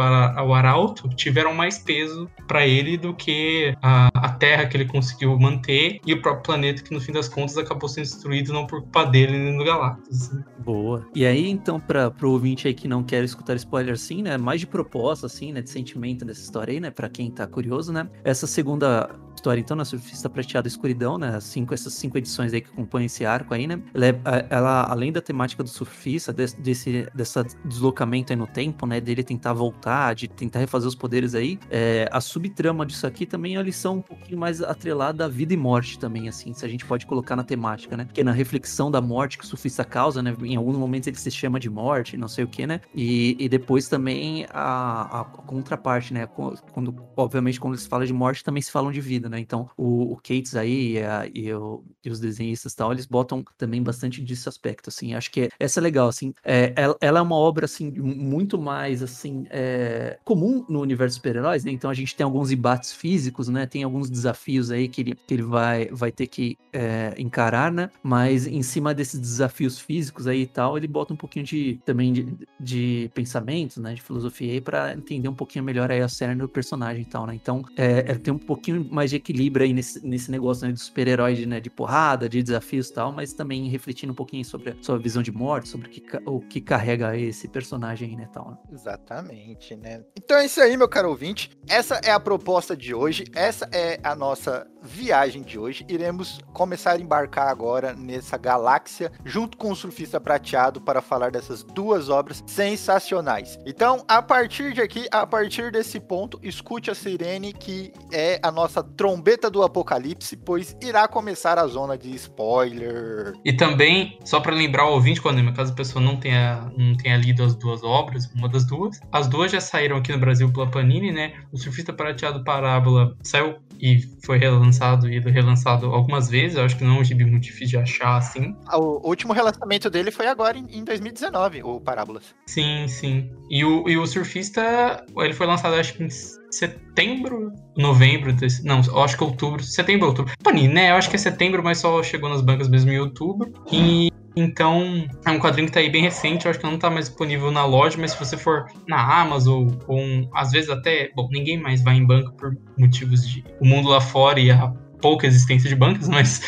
o 0.48 0.54
Arauto 0.54 1.10
tiveram 1.10 1.54
mais 1.54 1.80
peso 1.80 2.30
para 2.48 2.66
ele 2.66 2.98
do 2.98 3.14
que 3.14 3.76
a, 3.82 4.10
a, 4.14 4.30
Terra 4.30 4.66
que 4.66 4.78
ele 4.78 4.86
conseguiu 4.86 5.38
manter 5.38 6.00
e 6.06 6.14
o 6.14 6.22
próprio 6.22 6.44
planeta 6.44 6.84
que 6.84 6.94
no 6.94 7.02
fim 7.02 7.12
das 7.12 7.28
contas 7.28 7.58
acabou 7.58 7.90
sendo 7.90 8.06
destruído 8.06 8.54
não 8.54 8.66
por 8.66 8.82
culpa 8.82 9.06
dele 9.06 9.38
nem 9.38 9.58
do 9.58 9.64
Galactus. 9.64 10.30
Assim. 10.30 10.44
Boa. 10.60 11.06
E 11.14 11.26
aí 11.26 11.50
então 11.50 11.80
para 11.80 12.10
pro 12.10 12.32
ouvinte 12.32 12.68
aí 12.68 12.74
que 12.74 12.88
não 12.88 13.04
quer 13.04 13.24
escutar 13.24 13.56
spoiler 13.56 13.94
assim, 13.94 14.22
né, 14.22 14.38
mais 14.38 14.62
de 14.62 14.68
proposta 14.68 15.26
assim, 15.26 15.52
né, 15.52 15.62
de 15.62 15.70
sentimento 15.70 16.26
dessa 16.26 16.42
história 16.42 16.72
aí, 16.72 16.80
né, 16.80 16.90
para 16.90 17.10
quem 17.10 17.30
tá 17.30 17.46
curioso, 17.48 17.92
né? 17.92 18.10
Essa 18.24 18.48
segunda 18.48 19.10
história 19.40 19.62
então 19.62 19.76
na 19.76 19.86
Surfista 19.86 20.30
Prateada 20.30 20.68
Escuridão, 20.68 21.18
né, 21.18 21.40
cinco 21.40 21.74
essas 21.74 21.94
cinco 21.94 22.18
edições 22.18 22.54
aí 22.54 22.62
que 22.62 22.70
acompanham 22.70 23.06
esse 23.06 23.26
arco 23.26 23.54
aí, 23.54 23.66
né? 23.66 23.82
Ela, 23.94 24.06
é, 24.06 24.48
ela 24.50 24.84
além 24.84 25.12
da 25.12 25.22
temática 25.22 25.64
do 25.64 25.70
surfista, 25.70 26.34
desse, 26.34 26.60
desse 26.60 27.08
dessa 27.16 27.44
deslocamento 27.66 28.34
aí 28.34 28.38
no 28.38 28.48
tempo, 28.48 28.86
né? 28.86 29.00
Dele 29.00 29.24
tentar 29.24 29.54
voltar, 29.54 30.14
de 30.14 30.28
tentar 30.28 30.60
refazer 30.60 30.88
os 30.88 30.96
poderes 30.96 31.34
aí, 31.36 31.58
é, 31.70 32.08
a 32.12 32.20
subtrama 32.20 32.86
disso 32.86 33.08
aqui 33.08 33.26
também 33.26 33.56
é 33.56 33.58
uma 33.58 33.64
lição 33.64 33.98
um 33.98 34.02
pouquinho 34.02 34.38
mais 34.38 34.62
atrelada 34.62 35.26
à 35.26 35.28
vida 35.28 35.54
e 35.54 35.58
morte 35.58 35.98
também, 35.98 36.28
assim, 36.28 36.54
se 36.54 36.66
a 36.66 36.70
gente 36.70 36.86
pode 36.86 37.06
colocar 37.06 37.36
na 37.36 37.44
temática, 37.44 37.96
né? 37.96 38.06
Porque 38.06 38.24
na 38.24 38.32
reflexão 38.32 38.92
da 38.92 39.02
morte 39.02 39.38
que 39.38 39.44
o 39.44 39.48
surfista 39.48 39.86
causa, 39.86 40.22
né? 40.22 40.36
Em 40.42 40.56
alguns 40.56 40.78
momentos 40.78 41.08
ele 41.08 41.18
se 41.18 41.32
chama 41.32 41.60
de 41.60 41.70
morte, 41.70 42.18
não 42.18 42.28
sei 42.28 42.44
o 42.44 42.48
que, 42.48 42.68
né? 42.68 42.82
E, 42.94 43.38
e 43.40 43.48
depois 43.48 43.88
também 43.88 44.46
a, 44.50 45.22
a, 45.22 45.24
contraparte, 45.24 46.14
né? 46.14 46.28
Quando, 46.28 46.96
obviamente, 47.16 47.60
quando 47.60 47.76
eles 47.76 47.88
falam 47.88 48.06
de 48.06 48.14
morte, 48.14 48.44
também 48.44 48.62
se 48.62 48.72
falam 48.72 48.92
de 48.92 49.00
vida, 49.00 49.29
né? 49.30 49.40
Então, 49.40 49.70
o, 49.78 50.14
o 50.14 50.16
Cates 50.18 50.56
aí 50.56 50.94
e, 50.94 51.04
a, 51.04 51.30
e, 51.34 51.54
o, 51.54 51.84
e 52.04 52.10
os 52.10 52.20
desenhistas 52.20 52.74
tal, 52.74 52.92
eles 52.92 53.06
botam 53.06 53.44
também 53.58 53.82
bastante 53.82 54.22
desse 54.22 54.48
aspecto, 54.50 54.90
assim. 54.90 55.14
Acho 55.14 55.32
que 55.32 55.50
essa 55.60 55.80
é 55.80 55.82
legal, 55.82 56.08
assim. 56.08 56.34
É, 56.44 56.74
ela, 56.76 56.98
ela, 57.00 57.20
é 57.20 57.22
uma 57.22 57.36
obra, 57.36 57.66
assim, 57.66 57.92
muito 57.92 58.60
mais, 58.60 59.04
assim, 59.04 59.46
é, 59.50 60.20
comum 60.24 60.66
no 60.68 60.82
universo 60.82 61.16
super-heróis, 61.16 61.64
né? 61.64 61.72
Então 61.72 61.90
a 61.90 61.94
gente 61.94 62.16
tem 62.16 62.24
alguns 62.24 62.52
embates 62.52 62.94
físicos, 62.94 63.48
né? 63.48 63.66
Tem 63.66 63.84
alguns 63.84 64.10
desafios 64.10 64.72
aí 64.72 64.88
que 64.88 65.02
ele, 65.02 65.16
que 65.16 65.34
ele 65.34 65.44
vai, 65.44 65.88
vai 65.92 66.12
ter 66.12 66.28
que 66.28 66.58
é, 66.74 67.14
encarar, 67.18 67.72
né? 67.72 67.90
Mas 68.02 68.48
em 68.48 68.64
cima 68.64 68.94
desses 68.94 69.20
desafios 69.20 69.80
físicos 69.80 70.28
aí 70.28 70.42
e 70.42 70.48
tal, 70.48 70.78
ele 70.78 70.88
bota 70.88 71.14
um 71.14 71.18
pouquinho 71.18 71.46
de, 71.46 71.80
também 71.86 72.14
de, 72.14 72.28
de 72.60 73.12
pensamentos, 73.14 73.78
né? 73.78 73.94
De 73.94 74.02
filosofia 74.02 74.52
aí 74.52 74.62
pra 74.62 74.94
entender 74.94 75.28
um 75.28 75.36
pouquinho 75.36 75.64
melhor 75.64 75.92
aí 75.92 76.02
a 76.02 76.08
série 76.08 76.36
do 76.36 76.48
personagem 76.48 77.04
e 77.04 77.06
tal, 77.06 77.26
né? 77.26 77.36
Então, 77.36 77.64
é, 77.76 78.12
é 78.12 78.16
tem 78.16 78.34
um 78.34 78.38
pouquinho 78.38 78.86
mais 78.92 79.10
de 79.10 79.19
equilíbrio 79.20 79.66
aí 79.66 79.74
nesse, 79.74 80.06
nesse 80.06 80.32
negócio, 80.32 80.68
né? 80.68 80.74
De 80.74 80.80
super-heróis, 80.80 81.46
né? 81.46 81.60
De 81.60 81.70
porrada, 81.70 82.28
de 82.28 82.42
desafios 82.42 82.90
e 82.90 82.94
tal, 82.94 83.12
mas 83.12 83.34
também 83.34 83.68
refletindo 83.70 84.12
um 84.12 84.16
pouquinho 84.16 84.44
sobre, 84.44 84.72
a 84.72 84.98
visão 84.98 85.22
de 85.22 85.32
morte, 85.32 85.70
sobre 85.70 85.88
o 85.88 85.92
que, 85.92 86.04
o 86.26 86.40
que 86.40 86.62
carrega 86.62 87.16
esse 87.18 87.48
personagem 87.48 88.10
aí, 88.10 88.16
né, 88.16 88.30
tal. 88.32 88.52
Né? 88.52 88.58
Exatamente, 88.72 89.76
né? 89.76 90.04
Então 90.18 90.38
é 90.38 90.46
isso 90.46 90.60
aí, 90.62 90.76
meu 90.76 90.90
caro 90.90 91.10
ouvinte. 91.10 91.52
Essa 91.68 91.96
é 92.04 92.12
a 92.12 92.20
proposta 92.20 92.76
de 92.76 92.94
hoje, 92.94 93.26
essa 93.34 93.70
é 93.72 94.00
a 94.04 94.16
nossa 94.16 94.68
viagem 94.82 95.42
de 95.42 95.60
hoje. 95.60 95.86
Iremos 95.88 96.40
começar 96.54 96.94
a 96.94 97.00
embarcar 97.00 97.48
agora 97.48 97.94
nessa 97.94 98.38
galáxia 98.38 99.12
junto 99.26 99.58
com 99.58 99.72
o 99.72 99.76
surfista 99.76 100.20
prateado 100.20 100.82
para 100.82 101.02
falar 101.02 101.32
dessas 101.32 101.64
duas 101.64 102.10
obras 102.10 102.44
sensacionais. 102.48 103.60
Então, 103.66 104.04
a 104.08 104.22
partir 104.22 104.74
de 104.74 104.82
aqui, 104.82 105.08
a 105.12 105.26
partir 105.26 105.72
desse 105.72 106.00
ponto, 106.00 106.40
escute 106.42 106.90
a 106.90 106.96
sirene 106.96 107.54
que 107.54 107.92
é 108.12 108.40
a 108.42 108.52
nossa 108.52 108.82
trombeta 109.10 109.50
do 109.50 109.64
apocalipse, 109.64 110.38
pois 110.38 110.78
irá 110.80 111.08
começar 111.08 111.58
a 111.58 111.66
zona 111.66 111.98
de 111.98 112.14
spoiler. 112.14 113.34
E 113.44 113.52
também, 113.52 114.20
só 114.24 114.40
para 114.40 114.54
lembrar 114.54 114.86
o 114.86 114.94
ouvinte, 114.94 115.20
quando 115.20 115.40
caso 115.52 115.72
a 115.72 115.76
pessoa 115.76 116.04
não 116.04 116.18
tenha, 116.18 116.72
não 116.78 116.96
tenha 116.96 117.18
lido 117.18 117.44
as 117.44 117.56
duas 117.56 117.84
obras, 117.84 118.32
uma 118.36 118.48
das 118.48 118.66
duas, 118.66 119.00
as 119.12 119.28
duas 119.28 119.52
já 119.52 119.60
saíram 119.60 119.98
aqui 119.98 120.12
no 120.12 120.20
Brasil 120.20 120.52
pela 120.54 120.70
Panini, 120.70 121.12
né? 121.12 121.34
O 121.52 121.58
Surfista 121.58 121.92
Prateado 121.92 122.44
Parábola 122.44 123.18
saiu 123.24 123.56
e 123.82 124.02
foi 124.24 124.38
relançado 124.38 125.10
e 125.10 125.20
relançado 125.20 125.88
algumas 125.88 126.30
vezes. 126.30 126.58
Eu 126.58 126.66
acho 126.66 126.78
que 126.78 126.84
não 126.84 126.98
é 126.98 127.00
um 127.00 127.04
gibi 127.04 127.26
muito 127.26 127.44
difícil 127.44 127.70
de 127.70 127.78
achar 127.78 128.18
assim. 128.18 128.56
O 128.72 129.08
último 129.08 129.34
relançamento 129.34 129.90
dele 129.90 130.12
foi 130.12 130.28
agora 130.28 130.56
em 130.58 130.84
2019, 130.84 131.64
o 131.64 131.80
Parábolas. 131.80 132.36
Sim, 132.46 132.88
sim. 132.88 133.32
E 133.50 133.66
o, 133.66 133.90
e 133.90 133.98
o 133.98 134.06
Surfista, 134.06 135.04
ele 135.18 135.34
foi 135.34 135.48
lançado 135.48 135.74
acho 135.76 135.94
que 135.94 136.04
em 136.04 136.10
setembro, 136.52 137.54
novembro, 137.78 138.34
desse, 138.34 138.66
não, 138.66 138.80
acho 139.04 139.18
que 139.18 139.24
outubro, 139.24 139.64
setembro, 139.64 140.08
outubro. 140.08 140.34
Panini, 140.44 140.74
né? 140.74 140.92
Eu 140.92 140.96
acho 140.96 141.10
que 141.10 141.16
é 141.16 141.20
setembro, 141.20 141.64
mas 141.64 141.80
só 141.80 142.02
chegou 142.04 142.30
nas 142.30 142.42
bancas 142.42 142.68
mesmo 142.68 142.92
em 142.92 143.00
outubro. 143.00 143.52
E 143.72 144.10
então, 144.36 145.06
é 145.26 145.32
um 145.32 145.40
quadrinho 145.40 145.68
que 145.68 145.74
tá 145.74 145.80
aí 145.80 145.90
bem 145.90 146.04
recente, 146.04 146.46
eu 146.46 146.52
acho 146.52 146.60
que 146.60 146.66
não 146.66 146.78
tá 146.78 146.90
mais 146.90 147.10
disponível 147.10 147.52
na 147.52 147.66
loja, 147.66 147.98
mas 148.00 148.12
se 148.12 148.20
você 148.20 148.38
for 148.38 148.66
na 148.88 149.22
Amazon, 149.22 149.68
ou 149.88 150.00
um, 150.00 150.30
às 150.34 150.52
vezes 150.52 150.70
até, 150.70 151.12
bom, 151.16 151.28
ninguém 151.32 151.58
mais 151.58 151.84
vai 151.84 151.96
em 151.96 152.06
banco 152.06 152.32
por 152.34 152.56
motivos 152.78 153.28
de 153.28 153.44
o 153.60 153.66
mundo 153.66 153.90
lá 153.90 154.00
fora 154.00 154.40
e 154.40 154.50
a 154.52 154.72
pouca 155.02 155.28
existência 155.28 155.70
de 155.70 155.76
bancas, 155.76 156.08
mas 156.10 156.42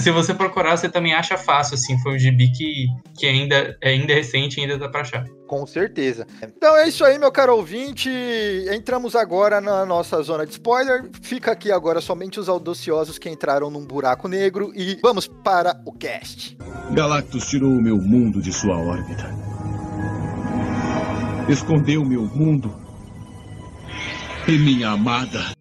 se 0.00 0.10
você 0.10 0.34
procurar, 0.34 0.76
você 0.76 0.88
também 0.88 1.14
acha 1.14 1.36
fácil, 1.36 1.74
assim, 1.74 1.98
foi 2.00 2.14
um 2.14 2.18
gibi 2.18 2.50
que, 2.50 2.86
que 3.18 3.26
ainda, 3.26 3.76
é 3.80 3.90
ainda 3.90 4.14
recente 4.14 4.58
e 4.58 4.62
ainda 4.62 4.78
dá 4.78 4.88
pra 4.88 5.02
achar. 5.02 5.24
Com 5.46 5.66
certeza. 5.66 6.26
Então 6.42 6.74
é 6.78 6.88
isso 6.88 7.04
aí, 7.04 7.18
meu 7.18 7.30
caro 7.30 7.54
ouvinte. 7.54 8.08
Entramos 8.70 9.14
agora 9.14 9.60
na 9.60 9.84
nossa 9.84 10.22
zona 10.22 10.46
de 10.46 10.52
spoiler. 10.52 11.10
Fica 11.20 11.52
aqui 11.52 11.70
agora 11.70 12.00
somente 12.00 12.40
os 12.40 12.48
audaciosos 12.48 13.18
que 13.18 13.28
entraram 13.28 13.70
num 13.70 13.84
buraco 13.84 14.28
negro 14.28 14.72
e 14.74 14.98
vamos 15.02 15.28
para 15.28 15.78
o 15.84 15.92
cast. 15.92 16.56
Galactus 16.92 17.46
tirou 17.48 17.70
o 17.70 17.82
meu 17.82 17.98
mundo 17.98 18.40
de 18.40 18.50
sua 18.50 18.78
órbita. 18.78 19.28
Escondeu 21.50 22.02
meu 22.02 22.22
mundo 22.22 22.74
e 24.48 24.52
minha 24.52 24.88
amada. 24.88 25.52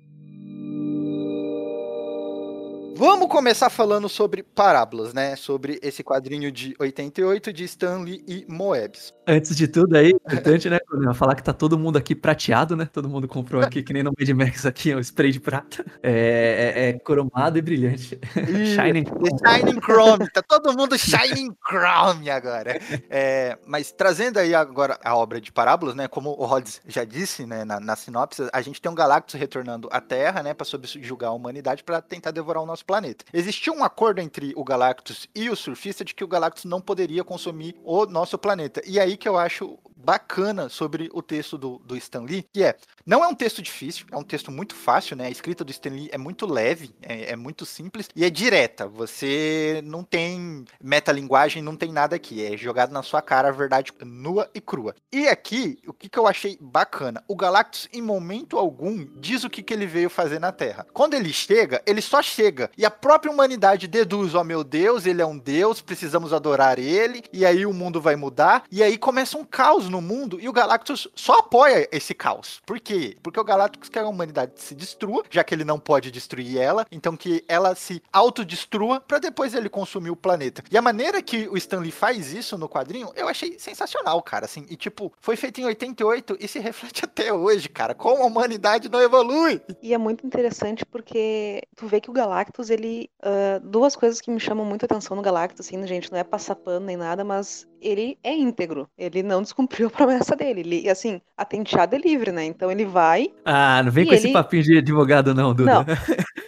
Vamos 3.04 3.30
começar 3.30 3.72
falando 3.72 4.08
sobre 4.08 4.44
parábolas, 4.44 5.12
né? 5.12 5.36
Sobre 5.36 5.80
esse 5.82 6.04
quadrinho 6.04 6.52
de 6.52 6.76
88 6.78 7.52
de 7.52 7.64
Stanley 7.64 8.24
e 8.28 8.46
Moebius. 8.48 9.12
Antes 9.26 9.56
de 9.56 9.68
tudo 9.68 9.98
aí, 9.98 10.10
importante, 10.10 10.70
né, 10.70 10.78
falar 11.16 11.34
que 11.34 11.42
tá 11.42 11.52
todo 11.52 11.80
mundo 11.80 11.98
aqui 11.98 12.14
prateado, 12.14 12.76
né? 12.76 12.86
Todo 12.86 13.10
mundo 13.10 13.28
comprou 13.28 13.60
aqui, 13.60 13.82
que 13.82 13.92
nem 13.92 14.04
no 14.04 14.12
Mad 14.16 14.30
Max 14.30 14.68
aqui, 14.68 14.94
um 14.94 15.00
spray 15.00 15.32
de 15.32 15.40
prata. 15.40 15.84
É, 16.04 16.74
é, 16.76 16.90
é 16.90 16.94
cromado 16.94 17.58
e 17.58 17.62
brilhante. 17.64 18.20
shining 18.76 19.06
Chrome. 19.06 19.30
Shining 19.48 19.82
Chrome. 19.82 20.30
Tá 20.30 20.44
todo 20.44 20.78
mundo 20.78 20.96
Shining 21.00 21.56
Chrome 21.68 22.30
agora. 22.30 22.80
É, 23.10 23.58
mas 23.66 23.92
trazendo 23.92 24.38
aí 24.38 24.54
agora 24.54 25.00
a 25.04 25.16
obra 25.16 25.42
de 25.42 25.52
parábolas, 25.52 25.96
né? 25.96 26.08
Como 26.08 26.30
o 26.38 26.46
Rhodes 26.46 26.80
já 26.88 27.04
disse, 27.04 27.48
né, 27.48 27.66
na, 27.66 27.80
na 27.80 27.96
sinopse, 27.96 28.48
a 28.54 28.62
gente 28.62 28.80
tem 28.80 28.92
um 28.92 28.96
Galactus 28.96 29.40
retornando 29.40 29.90
à 29.92 30.00
Terra, 30.00 30.44
né? 30.44 30.54
Pra 30.54 30.66
subjugar 30.66 31.32
a 31.32 31.34
humanidade 31.34 31.84
para 31.84 32.00
tentar 32.00 32.30
devorar 32.30 32.62
o 32.62 32.66
nosso 32.68 32.86
planeta. 32.92 33.24
Existia 33.32 33.72
um 33.72 33.86
acordo 33.86 34.20
entre 34.20 34.52
o 34.54 34.66
Galactus 34.66 35.30
e 35.34 35.50
o 35.50 35.56
surfista 35.56 36.04
de 36.04 36.14
que 36.14 36.26
o 36.26 36.28
Galactus 36.28 36.66
não 36.66 36.82
poderia 36.82 37.24
consumir 37.24 37.74
o 37.86 38.06
nosso 38.06 38.38
planeta. 38.38 38.82
E 38.86 39.00
aí 39.00 39.16
que 39.16 39.30
eu 39.30 39.38
acho 39.38 39.80
bacana 40.04 40.70
sobre 40.70 41.10
o 41.14 41.22
texto 41.22 41.58
do, 41.58 41.80
do 41.86 41.96
Stan 41.98 42.22
Lee, 42.22 42.46
que 42.52 42.64
é, 42.64 42.76
não 43.06 43.24
é 43.24 43.28
um 43.28 43.36
texto 43.36 43.62
difícil, 43.62 44.06
é 44.12 44.18
um 44.18 44.24
texto 44.24 44.52
muito 44.52 44.76
fácil, 44.76 45.16
né? 45.16 45.28
A 45.28 45.30
escrita 45.30 45.64
do 45.64 45.72
Stan 45.72 45.90
Lee 45.90 46.10
é 46.12 46.18
muito 46.18 46.46
leve, 46.46 46.94
é, 47.02 47.32
é 47.32 47.36
muito 47.36 47.66
simples 47.66 48.10
e 48.16 48.26
é 48.26 48.30
direta. 48.30 48.88
Você 48.88 49.82
não 49.84 50.04
tem 50.04 50.66
metalinguagem, 50.82 51.62
não 51.62 51.76
tem 51.76 51.92
nada 51.92 52.16
aqui. 52.16 52.44
É 52.46 52.58
jogado 52.58 52.92
na 52.92 53.04
sua 53.04 53.22
cara 53.22 53.50
a 53.50 53.52
verdade 53.52 53.92
nua 54.04 54.50
e 54.54 54.62
crua. 54.62 54.96
E 55.12 55.28
aqui, 55.28 55.80
o 55.88 55.94
que, 55.94 56.10
que 56.10 56.18
eu 56.18 56.28
achei 56.28 56.58
bacana? 56.60 57.24
O 57.28 57.36
Galactus, 57.36 57.88
em 57.94 58.02
momento 58.02 58.58
algum, 58.58 59.06
diz 59.18 59.44
o 59.44 59.50
que, 59.50 59.64
que 59.64 59.74
ele 59.74 59.86
veio 59.86 60.10
fazer 60.10 60.40
na 60.40 60.52
Terra. 60.52 60.86
Quando 60.94 61.14
ele 61.14 61.32
chega, 61.32 61.82
ele 61.86 62.02
só 62.02 62.22
chega. 62.22 62.70
E 62.78 62.86
a 62.86 62.92
própria 62.92 63.32
humanidade 63.32 63.88
deduz: 63.88 64.36
ó 64.36 64.42
oh, 64.42 64.44
meu 64.44 64.64
Deus, 64.64 65.06
ele 65.06 65.22
é 65.22 65.26
um 65.26 65.38
Deus, 65.38 65.82
precisamos 65.82 66.34
adorar 66.34 66.80
ele. 66.80 67.24
E 67.32 67.46
aí 67.46 67.66
o 67.66 67.74
mundo 67.74 68.02
vai 68.02 68.16
mudar. 68.16 68.64
E 68.72 68.84
aí 68.84 68.98
começa 68.98 69.38
um 69.38 69.46
caos 69.46 69.90
no 69.92 70.02
mundo. 70.02 70.40
E 70.40 70.50
o 70.50 70.54
Galactus 70.54 71.08
só 71.16 71.40
apoia 71.40 71.88
esse 71.92 72.14
caos. 72.14 72.62
Por 72.66 72.80
quê? 72.80 73.18
Porque 73.22 73.40
o 73.40 73.44
Galactus 73.44 73.90
quer 73.90 74.02
que 74.02 74.06
a 74.06 74.10
humanidade 74.10 74.54
se 74.56 74.74
destrua, 74.74 75.24
já 75.30 75.44
que 75.44 75.54
ele 75.54 75.64
não 75.64 75.80
pode 75.80 76.10
destruir 76.10 76.58
ela. 76.58 76.86
Então 76.92 77.16
que 77.16 77.44
ela 77.48 77.76
se 77.76 78.02
autodestrua 78.12 79.00
para 79.00 79.20
depois 79.20 79.54
ele 79.54 79.70
consumir 79.70 80.10
o 80.10 80.16
planeta. 80.16 80.64
E 80.72 80.78
a 80.78 80.82
maneira 80.82 81.22
que 81.22 81.48
o 81.48 81.58
Stanley 81.58 81.92
faz 81.92 82.34
isso 82.34 82.58
no 82.58 82.68
quadrinho, 82.68 83.12
eu 83.16 83.28
achei 83.28 83.60
sensacional, 83.60 84.22
cara. 84.22 84.46
Assim, 84.46 84.66
e 84.70 84.76
tipo, 84.76 85.14
foi 85.20 85.36
feito 85.36 85.62
em 85.62 85.66
88 85.66 86.38
e 86.40 86.48
se 86.48 86.60
reflete 86.60 87.04
até 87.06 87.32
hoje, 87.32 87.70
cara. 87.70 87.94
Como 87.94 88.24
a 88.24 88.26
humanidade 88.26 88.90
não 88.90 89.02
evolui. 89.02 89.62
E 89.82 89.94
é 89.94 89.98
muito 89.98 90.26
interessante 90.26 90.86
porque 90.86 91.64
tu 91.76 91.88
vê 91.88 92.02
que 92.02 92.10
o 92.10 92.14
Galactus, 92.14 92.70
ele. 92.70 93.10
Uh, 93.22 93.60
duas 93.64 93.96
coisas 93.96 94.22
que 94.22 94.32
me 94.32 94.40
chamam 94.40 94.66
muito 94.66 94.86
atenção 94.86 95.16
no 95.16 95.22
Galactus, 95.22 95.68
assim, 95.68 95.86
gente, 95.86 96.12
não 96.12 96.18
é 96.18 96.24
passar 96.24 96.56
pano 96.56 96.86
nem 96.86 96.98
nada, 96.98 97.24
mas 97.24 97.68
ele 97.82 98.18
é 98.24 98.34
íntegro. 98.34 98.88
Ele 98.98 99.24
não 99.24 99.42
descumpriu 99.42 99.88
a 99.88 99.90
promessa 99.90 100.36
dele. 100.36 100.62
Ele, 100.62 100.90
assim, 100.90 101.22
a 101.38 101.44
tenteada 101.44 101.96
é 101.96 102.00
livre, 102.00 102.32
né? 102.32 102.46
Então 102.46 102.72
ele 102.72 102.86
vai. 102.86 103.32
Ah, 103.44 103.82
não 103.84 103.92
vem 103.92 104.06
com 104.06 104.14
ele... 104.14 104.20
esse 104.20 104.32
papinho 104.32 104.64
de 104.64 104.78
advogado, 104.78 105.34
não, 105.34 105.54
Duda. 105.54 105.86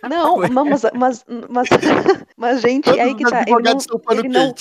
Não, 0.10 0.38
não 0.50 0.66
mas, 0.66 0.84
mas, 0.94 1.26
mas, 1.50 1.70
mas, 2.38 2.62
gente, 2.62 2.86
Todos 2.86 3.00
é 3.00 3.04
aí 3.04 3.16
que 3.16 3.24
tá. 3.24 3.42
Ele 3.48 3.62
não, 3.62 3.78
ele 4.12 4.30
não, 4.30 4.54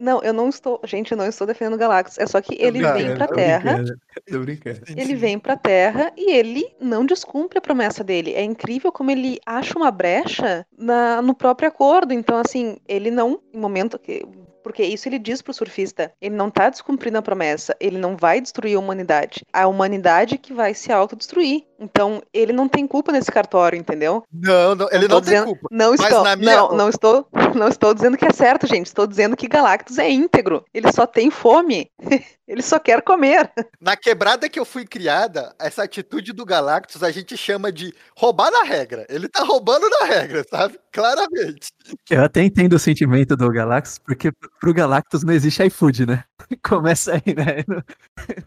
não, 0.00 0.22
eu 0.22 0.32
não 0.32 0.48
estou. 0.48 0.80
Gente, 0.84 1.12
eu 1.12 1.18
não 1.18 1.26
estou 1.26 1.46
defendendo 1.46 1.74
o 1.74 1.78
Galactus. 1.78 2.18
É 2.18 2.26
só 2.26 2.40
que 2.40 2.56
ele 2.58 2.80
Tô 2.80 2.92
vem 2.92 3.14
pra 3.14 3.26
tô 3.26 3.34
Terra. 3.34 3.72
brincando, 3.74 4.00
Tô 4.30 4.38
brincando. 4.40 4.80
Ele 4.96 5.14
vem 5.14 5.38
pra 5.38 5.56
Terra 5.56 6.12
e 6.16 6.32
ele 6.32 6.64
não 6.80 7.04
descumpre 7.04 7.58
a 7.58 7.62
promessa 7.62 8.04
dele. 8.04 8.32
É 8.34 8.42
incrível 8.42 8.92
como 8.92 9.10
ele 9.10 9.40
acha 9.44 9.78
uma 9.78 9.90
brecha 9.90 10.66
na, 10.76 11.20
no 11.22 11.34
próprio 11.34 11.68
acordo. 11.68 12.12
Então, 12.12 12.38
assim, 12.38 12.76
ele 12.86 13.10
não, 13.10 13.40
em 13.52 13.58
momento 13.58 13.98
que. 13.98 14.24
Porque 14.62 14.82
isso 14.82 15.08
ele 15.08 15.18
diz 15.18 15.42
pro 15.42 15.52
surfista. 15.54 16.12
Ele 16.20 16.34
não 16.34 16.50
tá 16.50 16.68
descumprindo 16.68 17.18
a 17.18 17.22
promessa. 17.22 17.76
Ele 17.80 17.98
não 17.98 18.16
vai 18.16 18.40
destruir 18.40 18.76
a 18.76 18.80
humanidade. 18.80 19.44
A 19.52 19.66
humanidade 19.66 20.38
que 20.38 20.52
vai 20.52 20.74
se 20.74 20.92
autodestruir. 20.92 21.64
Então, 21.80 22.22
ele 22.32 22.52
não 22.52 22.68
tem 22.68 22.86
culpa 22.86 23.10
nesse 23.10 23.32
cartório, 23.32 23.78
entendeu? 23.78 24.22
Não, 24.30 24.74
não 24.74 24.88
ele 24.92 25.08
não 25.08 25.20
tem 25.20 25.30
dizendo- 25.32 25.46
culpa. 25.46 25.68
Não 25.70 25.90
Mas 25.92 26.00
estou, 26.02 26.22
na 26.22 26.36
minha- 26.36 26.56
não, 26.56 26.72
não 26.76 26.88
estou, 26.90 27.26
não 27.56 27.68
estou 27.68 27.94
dizendo 27.94 28.18
que 28.18 28.26
é 28.26 28.32
certo, 28.32 28.66
gente. 28.66 28.86
Estou 28.86 29.06
dizendo 29.06 29.34
que 29.36 29.48
Galactus 29.48 29.98
é 29.98 30.10
íntegro. 30.10 30.62
Ele 30.74 30.92
só 30.92 31.06
tem 31.06 31.30
fome. 31.30 31.90
ele 32.46 32.60
só 32.62 32.78
quer 32.78 33.00
comer. 33.00 33.50
Na 33.80 33.96
quebrada 33.96 34.48
que 34.48 34.60
eu 34.60 34.64
fui 34.66 34.84
criada, 34.84 35.54
essa 35.58 35.84
atitude 35.84 36.32
do 36.34 36.44
Galactus 36.44 37.02
a 37.02 37.10
gente 37.10 37.36
chama 37.36 37.72
de 37.72 37.94
roubar 38.16 38.50
na 38.50 38.62
regra. 38.64 39.06
Ele 39.08 39.28
tá 39.28 39.42
roubando 39.42 39.88
na 39.88 40.04
regra, 40.04 40.44
sabe? 40.50 40.78
Claramente. 40.92 41.68
Eu 42.10 42.24
até 42.24 42.42
entendo 42.42 42.74
o 42.74 42.78
sentimento 42.78 43.36
do 43.36 43.48
Galactus, 43.50 43.98
porque 43.98 44.30
pro 44.60 44.74
Galactus 44.74 45.22
não 45.24 45.32
existe 45.32 45.64
iFood, 45.64 46.04
né? 46.06 46.24
Começa 46.62 47.14
aí, 47.14 47.34
né? 47.34 47.64
Não, 47.66 47.82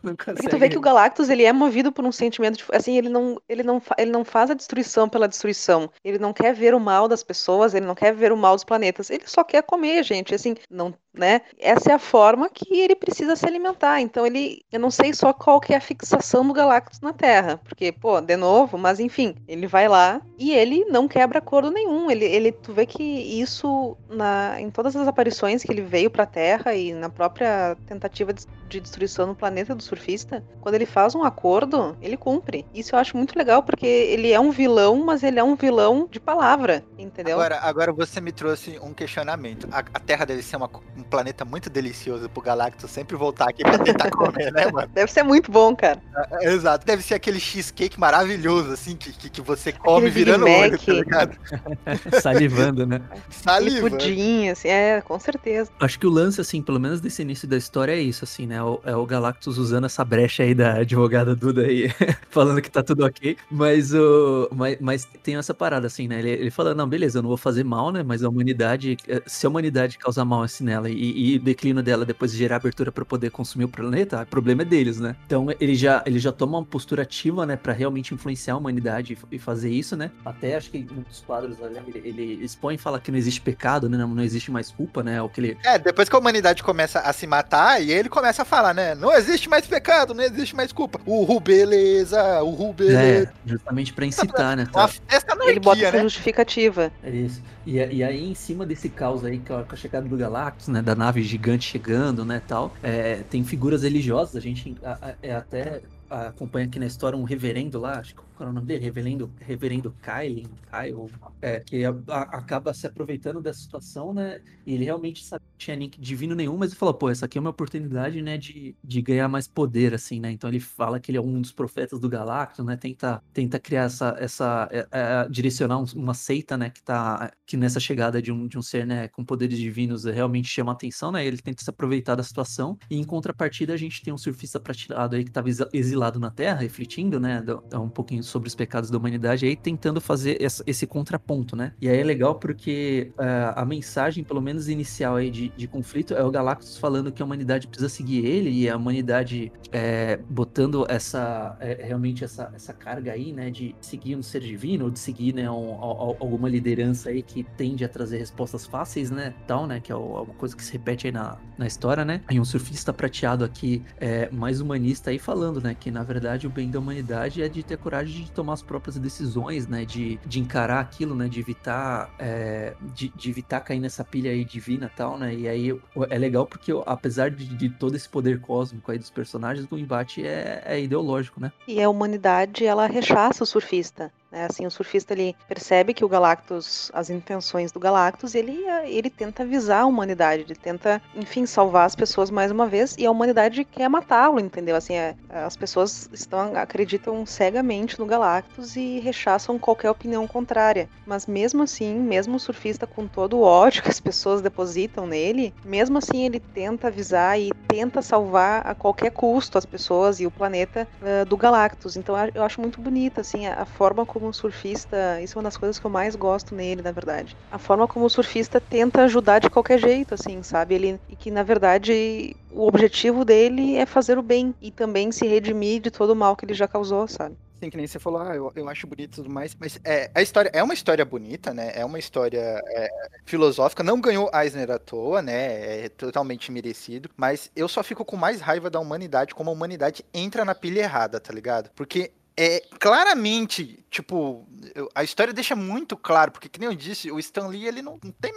não 0.04 0.16
consegue. 0.16 0.50
tu 0.50 0.58
vê 0.58 0.70
que 0.70 0.78
o 0.78 0.82
Galactus 0.82 1.30
ele 1.30 1.44
é 1.44 1.54
movido 1.54 1.92
por 1.92 2.06
um 2.06 2.12
sentimento 2.12 2.58
de, 2.58 2.66
assim, 2.72 2.98
ele 2.98 3.10
não, 3.10 3.42
ele 3.48 3.64
não, 3.64 3.82
ele 3.98 4.12
não 4.12 4.26
faz 4.26 4.50
a 4.52 4.54
destruição 4.54 5.08
pela 5.10 5.28
destruição. 5.28 5.90
Ele 6.04 6.18
não 6.18 6.34
quer 6.34 6.54
ver 6.54 6.74
o 6.74 6.80
mal 6.80 7.08
das 7.08 7.24
pessoas, 7.24 7.74
ele 7.74 7.86
não 7.86 7.96
quer 7.96 8.14
ver 8.14 8.32
o 8.32 8.38
mal 8.38 8.56
dos 8.56 8.64
planetas. 8.64 9.10
Ele 9.10 9.24
só 9.26 9.44
quer 9.44 9.64
comer, 9.64 10.04
gente. 10.04 10.34
Assim, 10.34 10.56
não, 10.70 10.94
né? 11.14 11.42
Essa 11.60 11.92
é 11.92 11.94
a 11.94 12.00
forma 12.00 12.50
que 12.50 12.80
ele 12.80 12.96
precisa 12.96 13.36
se 13.36 13.46
alimentar. 13.46 14.02
Então 14.02 14.26
ele, 14.26 14.64
eu 14.72 14.80
não 14.80 14.90
sei 14.92 15.14
só 15.14 15.32
qual 15.34 15.60
que 15.60 15.74
é 15.74 15.78
a 15.78 15.82
fixação 15.82 16.46
do 16.48 16.54
Galactus 16.54 17.00
na 17.02 17.14
Terra, 17.14 17.60
porque, 17.64 17.92
pô, 17.92 18.20
de 18.20 18.36
novo, 18.36 18.78
mas 18.78 19.00
enfim, 19.00 19.36
ele 19.48 19.68
vai 19.68 19.88
lá 19.88 20.22
e 20.38 20.52
ele 20.52 20.86
não 20.86 21.08
quebra 21.08 21.40
acordo 21.40 21.72
nenhum. 21.72 22.10
Ele, 22.10 22.26
ele 22.26 22.52
tu 22.52 22.74
vê 22.74 22.86
que 22.86 23.04
isso 23.04 23.96
na, 24.10 24.60
em 24.60 24.70
todas 24.70 24.96
as 24.96 25.08
aparições 25.08 25.64
que 25.64 25.72
ele 25.72 25.82
veio 25.82 26.10
pra 26.10 26.26
Terra 26.26 26.74
e 26.76 26.94
na 26.94 27.10
própria 27.10 27.76
tentativa 27.86 28.34
de, 28.34 28.46
de 28.68 28.80
destruição 28.80 29.28
no 29.28 29.36
planeta 29.36 29.76
do 29.76 29.84
surfista, 29.84 30.44
quando 30.62 30.76
ele 30.76 30.86
faz 30.86 31.16
um 31.16 31.24
acordo, 31.24 31.96
ele 32.02 32.18
cumpre. 32.18 32.66
Isso 32.74 32.96
eu 32.96 33.00
acho 33.00 33.16
muito 33.16 33.38
legal 33.38 33.62
porque 33.64 33.86
ele 33.86 34.32
é 34.32 34.40
um 34.40 34.52
vilão, 34.52 35.04
mas 35.04 35.24
ele 35.24 35.40
é 35.40 35.44
um 35.44 35.56
vilão 35.56 36.08
de 36.10 36.20
palavra, 36.20 36.84
entendeu? 36.98 37.36
Agora, 37.40 37.60
agora 37.62 37.94
você 37.94 38.20
me 38.20 38.32
trouxe 38.32 38.80
um 38.82 38.94
questionamento. 38.94 39.68
A, 39.72 39.80
a 39.80 40.00
Terra 40.00 40.26
deve 40.26 40.42
ser 40.42 40.56
uma- 40.56 40.70
um 41.04 41.10
planeta 41.10 41.46
muito 41.46 41.70
delicioso 41.70 42.28
pro 42.30 42.42
Galactus 42.42 42.90
sempre 42.90 43.16
voltar 43.16 43.50
aqui 43.50 43.64
pra 43.64 43.78
tentar 43.78 44.10
comer, 44.12 44.52
né, 44.52 44.72
mano? 44.72 44.88
Deve 44.94 45.12
ser 45.12 45.24
muito 45.24 45.52
bom, 45.52 45.76
cara. 45.76 46.02
É, 46.42 46.54
Exato. 46.54 46.86
Deve 46.86 47.04
ser 47.04 47.16
aquele 47.16 47.40
cheesecake 47.40 48.00
maravilhoso, 48.00 48.72
assim, 48.72 48.96
que, 48.96 49.12
que, 49.14 49.30
que 49.30 49.42
você 49.42 49.72
come 49.72 50.08
Aquele 50.08 50.12
virando 50.12 50.46
o 50.46 50.50
olho, 50.50 50.72
Mac. 50.72 50.82
tá 50.86 50.94
ligado? 50.94 51.38
Salivando, 52.22 52.86
né? 52.86 53.02
Aquele 53.12 53.22
Saliva. 53.32 53.90
pudim, 53.90 54.50
assim, 54.50 54.68
é, 54.68 55.02
com 55.02 55.20
certeza. 55.20 55.70
Acho 55.80 56.00
que 56.00 56.08
o 56.08 56.10
lance, 56.10 56.40
assim, 56.42 56.62
pelo 56.62 56.80
menos 56.80 57.02
desse 57.02 57.22
início 57.22 57.48
da 57.48 57.58
história 57.58 57.92
é 57.94 58.00
isso, 58.02 58.24
assim, 58.24 58.46
né? 58.48 58.62
O- 58.64 58.80
É 58.84 58.96
o 58.96 59.06
Galactus 59.06 59.58
usando 59.58 59.86
essa 59.86 60.04
brecha 60.04 60.44
aí 60.44 60.54
da 60.56 60.76
advogada 60.76 61.36
Duda 61.36 61.62
aí, 61.64 61.90
falando 62.30 62.62
que 62.62 62.70
tá 62.72 62.84
tudo 62.84 63.06
ok. 63.06 63.38
Mas, 63.50 63.94
o, 63.94 64.48
mas, 64.54 64.78
mas 64.80 65.06
tem 65.24 65.36
essa 65.36 65.54
parada, 65.54 65.88
assim, 65.88 66.08
né? 66.08 66.20
Ele, 66.20 66.30
ele 66.30 66.52
fala, 66.52 66.74
não, 66.74 66.88
beleza, 66.88 67.20
eu 67.20 67.22
não 67.22 67.30
vou 67.30 67.38
fazer 67.38 67.64
mal, 67.64 67.92
né? 67.92 68.04
Mas 68.04 68.24
a 68.24 68.30
humanidade, 68.30 68.98
eh, 69.08 69.22
se 69.26 69.46
a 69.46 69.50
humanidade 69.50 69.98
causar 69.98 70.26
mal 70.26 70.44
assim 70.44 70.64
nela 70.64 70.90
e, 70.94 71.34
e 71.34 71.36
o 71.38 71.40
declínio 71.40 71.84
dela 71.84 72.06
depois 72.06 72.32
gerar 72.34 72.58
abertura 72.58 72.92
pra 72.92 73.06
poder 73.06 73.32
consumir 73.32 73.66
o 73.66 73.70
planeta, 73.70 74.22
o 74.22 74.26
problema 74.26 74.62
é 74.62 74.66
deles, 74.66 75.00
né? 75.00 75.16
Então 75.26 75.48
ele 75.60 75.76
já, 75.76 76.04
ele 76.06 76.20
já 76.20 76.32
toma 76.32 76.58
uma 76.58 76.66
postura 76.66 77.04
ativa, 77.04 77.46
né? 77.46 77.56
Pra 77.56 77.74
realmente 77.74 78.14
influenciar 78.14 78.54
a 78.54 78.58
humanidade 78.58 79.18
e, 79.32 79.36
e 79.36 79.40
fazer 79.40 79.70
isso, 79.70 79.96
né? 79.96 80.12
Até 80.26 80.56
acho 80.56 80.70
que 80.70 80.78
em 80.78 80.88
um 80.92 81.02
dos 81.02 81.22
quadros 81.22 81.62
ali, 81.62 81.80
ele, 81.88 82.02
ele 82.08 82.44
expõe 82.44 82.76
e 82.76 82.78
fala 82.78 83.00
que 83.00 83.12
não 83.12 83.18
existe 83.18 83.42
pecado, 83.42 83.90
né? 83.90 83.98
Não, 83.98 84.08
não 84.08 84.24
existe 84.24 84.52
mais 84.52 84.72
culpa, 84.72 85.04
né? 85.04 85.22
O 85.22 85.30
que 85.30 85.42
ele, 85.42 85.58
É, 85.64 85.78
depois 85.78 86.10
que 86.10 86.16
a 86.16 86.20
humanidade 86.20 86.64
começa 86.64 87.00
a 87.00 87.14
se 87.14 87.28
matar, 87.28 87.82
e 87.82 87.92
ele 87.92 88.10
começa 88.10 88.42
a 88.42 88.46
falar, 88.46 88.74
né? 88.74 88.96
Não 88.96 89.12
existe 89.14 89.50
mais 89.50 89.66
pecado, 89.66 90.14
não 90.14 90.24
existe 90.24 90.56
mais 90.56 90.72
culpa. 90.72 91.00
Uhul, 91.06 91.40
beleza, 91.40 92.44
uhul, 92.44 92.74
beleza. 92.74 93.30
É, 93.46 93.50
justamente 93.50 93.94
pra 93.94 94.06
incitar, 94.06 94.56
né? 94.56 94.68
Uma 94.74 94.88
festa 94.88 95.36
Ele 95.44 95.60
bota 95.60 95.78
anarquia, 95.80 95.88
essa 95.88 95.98
né? 95.98 96.04
justificativa. 96.04 96.92
É 97.04 97.10
isso. 97.10 97.42
E, 97.66 97.78
e 97.78 98.04
aí, 98.04 98.30
em 98.30 98.36
cima 98.36 98.66
desse 98.66 98.90
caos 98.90 99.24
aí, 99.24 99.40
com 99.40 99.56
a 99.56 99.76
chegada 99.76 100.08
do 100.08 100.18
Galactus, 100.18 100.68
né? 100.68 100.82
Da 100.84 100.96
nave 100.96 101.22
gigante 101.24 101.66
chegando, 101.66 102.26
né, 102.26 102.42
tal, 102.46 102.74
é, 102.84 103.18
tem 103.24 103.44
figuras 103.44 103.84
religiosas, 103.84 104.36
a 104.36 104.40
gente 104.40 104.76
a- 104.84 104.98
a- 105.10 105.16
é 105.22 105.34
até 105.36 105.82
acompanha 106.10 106.68
aqui 106.68 106.78
na 106.78 106.86
história 106.86 107.18
um 107.18 107.24
reverendo 107.24 107.80
lá, 107.80 108.00
acho 108.00 108.16
que 108.16 108.22
qual 108.44 108.50
é 108.50 108.52
o 108.52 108.54
nome 108.56 108.68
dele? 108.68 108.84
Reverendo, 108.84 109.34
reverendo 109.40 109.96
Kyle, 110.02 110.44
Kyle 110.70 111.10
é, 111.42 111.60
que 111.62 111.86
a- 111.86 111.92
a- 112.10 112.38
acaba 112.40 112.74
se 112.74 112.86
aproveitando 112.88 113.42
dessa 113.42 113.60
situação, 113.62 114.14
né? 114.14 114.42
E 114.66 114.74
ele 114.74 114.86
realmente 114.86 115.24
não 115.32 115.40
tinha 115.58 115.76
link 115.76 116.00
divino 116.00 116.36
nenhum, 116.36 116.58
mas 116.58 116.72
ele 116.72 116.78
falou, 116.80 116.94
pô, 116.94 117.10
essa 117.10 117.26
aqui 117.26 117.38
é 117.38 117.42
uma 117.42 117.50
oportunidade, 117.52 118.22
né, 118.22 118.38
de, 118.38 118.76
de 118.84 119.02
ganhar 119.02 119.28
mais 119.30 119.48
poder, 119.48 119.94
assim, 119.94 120.20
né? 120.20 120.32
Então 120.32 120.50
ele 120.50 120.60
fala 120.60 121.00
que 121.00 121.12
ele 121.12 121.18
é 121.18 121.22
um 121.22 121.42
dos 121.42 121.52
profetas 121.52 122.00
do 122.00 122.10
Galactus, 122.10 122.66
né? 122.66 122.76
Tenta, 122.78 123.22
tenta 123.34 123.60
criar 123.60 123.84
essa, 123.84 124.16
essa 124.20 124.68
é, 124.72 124.88
é, 124.92 125.30
direcionar 125.30 125.80
um- 125.80 125.86
uma 125.96 126.14
seita, 126.14 126.58
né, 126.58 126.70
que 126.70 126.82
tá 126.84 127.32
que 127.46 127.58
nessa 127.58 127.80
chegada 127.80 128.22
de 128.22 128.32
um, 128.32 128.48
de 128.48 128.58
um 128.58 128.62
ser, 128.62 128.86
né, 128.86 129.08
com 129.10 129.24
poderes 129.24 129.58
divinos 129.58 130.06
eh, 130.06 130.12
realmente 130.12 130.48
chama 130.48 130.72
atenção, 130.72 131.12
né? 131.12 131.26
Ele 131.26 131.38
tenta 131.38 131.64
se 131.64 131.70
aproveitar 131.70 132.16
da 132.16 132.24
situação 132.24 132.78
e 132.90 132.98
em 132.98 133.04
contrapartida 133.04 133.74
a 133.74 133.78
gente 133.78 134.02
tem 134.02 134.14
um 134.14 134.18
surfista 134.18 134.60
prateado 134.60 135.16
aí 135.16 135.24
que 135.24 135.30
estava 135.30 135.50
exilado 135.74 136.20
na 136.20 136.32
Terra, 136.32 136.60
refletindo, 136.62 137.20
né, 137.20 137.42
um 137.76 137.90
pouquinho 137.90 138.24
sobre 138.34 138.48
os 138.50 138.56
pecados 138.56 138.90
da 138.90 138.98
humanidade 138.98 139.46
aí 139.46 139.56
tentando 139.56 140.02
fazer 140.02 140.38
esse 140.66 140.88
contraponto, 140.88 141.56
né? 141.56 141.74
E 141.80 141.88
aí 141.88 142.00
é 142.00 142.04
legal 142.04 142.36
porque 142.36 143.12
eh, 143.18 143.54
a 143.56 143.64
mensagem, 143.64 144.24
pelo 144.24 144.42
menos 144.42 144.68
inicial 144.68 145.16
aí 145.16 145.30
de, 145.30 145.50
de 145.50 145.68
conflito, 145.68 146.14
é 146.16 146.24
o 146.24 146.32
Galactus 146.32 146.78
falando 146.78 147.12
que 147.12 147.22
a 147.22 147.26
humanidade 147.26 147.68
precisa 147.68 147.90
seguir 147.90 148.26
ele 148.26 148.50
e 148.50 148.70
a 148.70 148.76
humanidade 148.76 149.52
eh, 149.72 150.20
botando 150.30 150.86
essa 150.90 151.56
eh, 151.60 151.80
realmente 151.84 152.24
essa, 152.24 152.52
essa 152.56 152.74
carga 152.74 153.12
aí, 153.12 153.32
né, 153.32 153.50
de 153.52 153.76
seguir 153.82 154.16
um 154.16 154.24
ser 154.24 154.42
divino 154.42 154.86
ou 154.86 154.92
de 154.92 155.00
seguir, 155.00 155.34
né, 155.34 155.50
um- 155.50 155.76
al- 155.76 156.18
alguma 156.20 156.50
liderança 156.50 157.10
aí 157.10 157.22
que 157.22 157.44
tende 157.56 157.86
a 157.86 157.90
trazer 157.90 158.18
respostas 158.18 158.66
fáceis, 158.66 159.12
né, 159.12 159.34
tal, 159.48 159.68
né, 159.68 159.80
que 159.80 159.92
é 159.92 159.96
alguma 159.96 160.34
coisa 160.36 160.56
que 160.56 160.64
se 160.64 160.74
repete 160.74 161.08
aí 161.08 161.14
na, 161.14 161.38
na 161.58 161.68
história, 161.68 162.04
né? 162.04 162.22
E 162.32 162.40
um 162.40 162.46
surfista 162.46 162.92
prateado 162.92 163.44
aqui 163.46 163.84
é 164.00 164.30
mais 164.32 164.60
humanista 164.62 165.12
aí 165.12 165.20
falando, 165.20 165.62
né, 165.62 165.76
que 165.80 165.92
na 165.92 166.04
verdade 166.04 166.48
o 166.48 166.50
bem 166.50 166.70
da 166.72 166.80
humanidade 166.80 167.42
é 167.42 167.48
de 167.50 167.62
ter 167.64 167.78
coragem 167.78 168.13
de 168.22 168.32
tomar 168.32 168.54
as 168.54 168.62
próprias 168.62 168.98
decisões, 168.98 169.68
né, 169.68 169.84
de, 169.84 170.20
de 170.26 170.40
encarar 170.40 170.80
aquilo, 170.80 171.16
né, 171.16 171.28
de 171.28 171.40
evitar 171.40 172.14
é, 172.20 172.74
de, 172.94 173.12
de 173.16 173.30
evitar 173.30 173.62
cair 173.62 173.80
nessa 173.80 174.04
pilha 174.04 174.32
aí 174.32 174.46
divina 174.46 174.92
tal, 174.96 175.18
né, 175.18 175.24
né? 175.24 175.34
E 175.34 175.48
aí 175.48 175.82
é 176.10 176.18
legal 176.18 176.46
porque, 176.46 176.72
apesar 176.86 177.32
de, 177.32 177.46
de 177.46 177.70
todo 177.70 177.96
esse 177.96 178.08
poder 178.08 178.40
cósmico 178.42 178.92
aí 178.92 178.98
dos 178.98 179.10
personagens, 179.10 179.68
o 179.72 179.78
embate 179.78 180.26
é, 180.26 180.62
é 180.66 180.82
ideológico, 180.82 181.40
né? 181.40 181.52
E 181.68 181.82
a 181.82 181.90
humanidade, 181.90 182.66
ela 182.66 182.86
rechaça 182.86 183.44
o 183.44 183.48
surfista. 183.48 184.12
Né? 184.34 184.48
Assim, 184.50 184.66
o 184.66 184.72
surfista 184.72 185.14
ele 185.14 185.36
percebe 185.48 185.94
que 185.94 186.04
o 186.04 186.10
Galactus, 186.10 186.92
as 186.94 187.12
intenções 187.12 187.72
do 187.72 187.80
Galactus, 187.80 188.34
ele, 188.34 188.66
ele 188.86 189.10
tenta 189.10 189.44
avisar 189.44 189.84
a 189.84 189.86
humanidade, 189.86 190.42
ele 190.42 190.56
tenta, 190.56 191.00
enfim, 191.16 191.46
salvar 191.46 191.86
as 191.86 191.96
pessoas 191.96 192.32
mais 192.32 192.52
uma 192.52 192.66
vez, 192.66 192.96
e 192.98 193.06
a 193.06 193.12
humanidade 193.12 193.64
quer 193.64 193.88
matá-lo, 193.88 194.40
entendeu? 194.40 194.76
Assim, 194.76 194.96
é, 194.96 195.16
as 195.30 195.56
pessoas 195.56 196.10
estão 196.12 196.56
acreditam 196.56 197.26
cegamente 197.26 198.00
no 198.00 198.06
Galactus 198.08 198.76
e 198.76 199.00
rechaçam 199.00 199.60
qualquer 199.60 199.92
opinião 199.92 200.28
contrária. 200.28 200.90
Mas 201.06 201.28
mesmo 201.28 201.62
assim, 201.62 201.94
mesmo 202.00 202.38
o 202.38 202.40
surfista 202.40 202.88
com 202.88 203.08
todo 203.08 203.38
o 203.38 203.44
ódio 203.44 203.84
que 203.84 203.90
as 203.90 204.00
pessoas 204.00 204.42
depositam 204.42 205.06
nele, 205.06 205.54
mesmo 205.64 206.00
assim 206.00 206.26
ele 206.26 206.40
tenta 206.40 206.88
avisar 206.88 207.40
e 207.40 207.52
tenta 207.68 208.02
salvar 208.02 208.66
a 208.66 208.74
qualquer 208.74 209.12
custo 209.12 209.58
as 209.58 209.66
pessoas 209.66 210.20
e 210.20 210.26
o 210.26 210.32
planeta 210.32 210.88
uh, 211.02 211.26
do 211.26 211.38
Galactus. 211.38 211.96
Então 211.96 212.16
eu 212.34 212.44
acho 212.44 212.60
muito 212.60 212.82
bonita 212.82 213.22
assim 213.22 213.46
a, 213.46 213.62
a 213.62 213.66
forma 213.66 214.06
como 214.06 214.23
como 214.24 214.30
o 214.30 214.34
surfista, 214.34 215.22
isso 215.22 215.38
é 215.38 215.40
uma 215.40 215.44
das 215.44 215.58
coisas 215.58 215.78
que 215.78 215.86
eu 215.86 215.92
mais 215.92 216.16
gosto 216.16 216.56
nele, 216.56 216.82
na 216.82 216.94
verdade. 216.94 217.36
A 217.52 217.58
forma 217.60 217.86
como 217.86 218.06
o 218.06 218.10
surfista 218.10 218.62
tenta 218.62 219.04
ajudar 219.04 219.40
de 219.40 219.50
qualquer 219.50 219.78
jeito, 219.78 220.14
assim, 220.14 220.42
sabe? 220.42 220.76
Ele, 220.76 221.00
e 221.10 221.16
que, 221.16 221.30
na 221.30 221.44
verdade, 221.44 222.34
o 222.50 222.66
objetivo 222.66 223.26
dele 223.26 223.76
é 223.76 223.86
fazer 223.86 224.18
o 224.18 224.22
bem 224.22 224.56
e 224.62 224.72
também 224.72 225.12
se 225.12 225.28
redimir 225.28 225.82
de 225.82 225.92
todo 225.92 226.12
o 226.12 226.16
mal 226.16 226.38
que 226.38 226.46
ele 226.46 226.54
já 226.54 226.70
causou, 226.70 227.06
sabe? 227.06 227.36
Sim, 227.60 227.70
que 227.70 227.76
nem 227.76 227.86
você 227.86 228.00
falou, 228.00 228.22
ah, 228.22 228.34
eu, 228.34 228.52
eu 228.56 228.70
acho 228.70 228.88
bonito 228.88 229.14
e 229.14 229.16
tudo 229.16 229.30
mais, 229.30 229.56
mas 229.60 229.80
é, 229.84 230.10
a 230.16 230.22
história 230.22 230.50
é 230.54 230.64
uma 230.64 230.74
história 230.74 231.04
bonita, 231.04 231.54
né? 231.54 231.72
É 231.76 231.84
uma 231.84 232.00
história 232.00 232.62
é, 232.68 232.90
filosófica, 233.26 233.84
não 233.84 234.00
ganhou 234.00 234.32
Eisner 234.34 234.72
à 234.72 234.80
toa, 234.80 235.22
né? 235.22 235.86
É 235.86 235.90
totalmente 235.90 236.50
merecido, 236.50 237.10
mas 237.18 237.52
eu 237.56 237.68
só 237.68 237.84
fico 237.84 238.06
com 238.06 238.16
mais 238.16 238.40
raiva 238.40 238.70
da 238.70 238.80
humanidade, 238.80 239.36
como 239.36 239.50
a 239.50 239.54
humanidade 239.54 240.04
entra 240.14 240.46
na 240.46 240.56
pilha 240.56 240.82
errada, 240.82 241.20
tá 241.20 241.34
ligado? 241.34 241.70
Porque 241.76 242.12
é 242.36 242.62
claramente 242.80 243.84
tipo, 243.94 244.48
a 244.96 245.04
história 245.04 245.32
deixa 245.32 245.56
muito 245.56 245.96
claro, 245.96 246.32
porque 246.32 246.50
que 246.50 246.60
nem 246.60 246.68
eu 246.68 246.76
disse, 246.76 247.12
o 247.12 247.20
Stan 247.20 247.48
Lee, 247.48 247.68
ele 247.68 247.84
não, 247.84 248.00
não 248.04 248.12
tem 248.12 248.34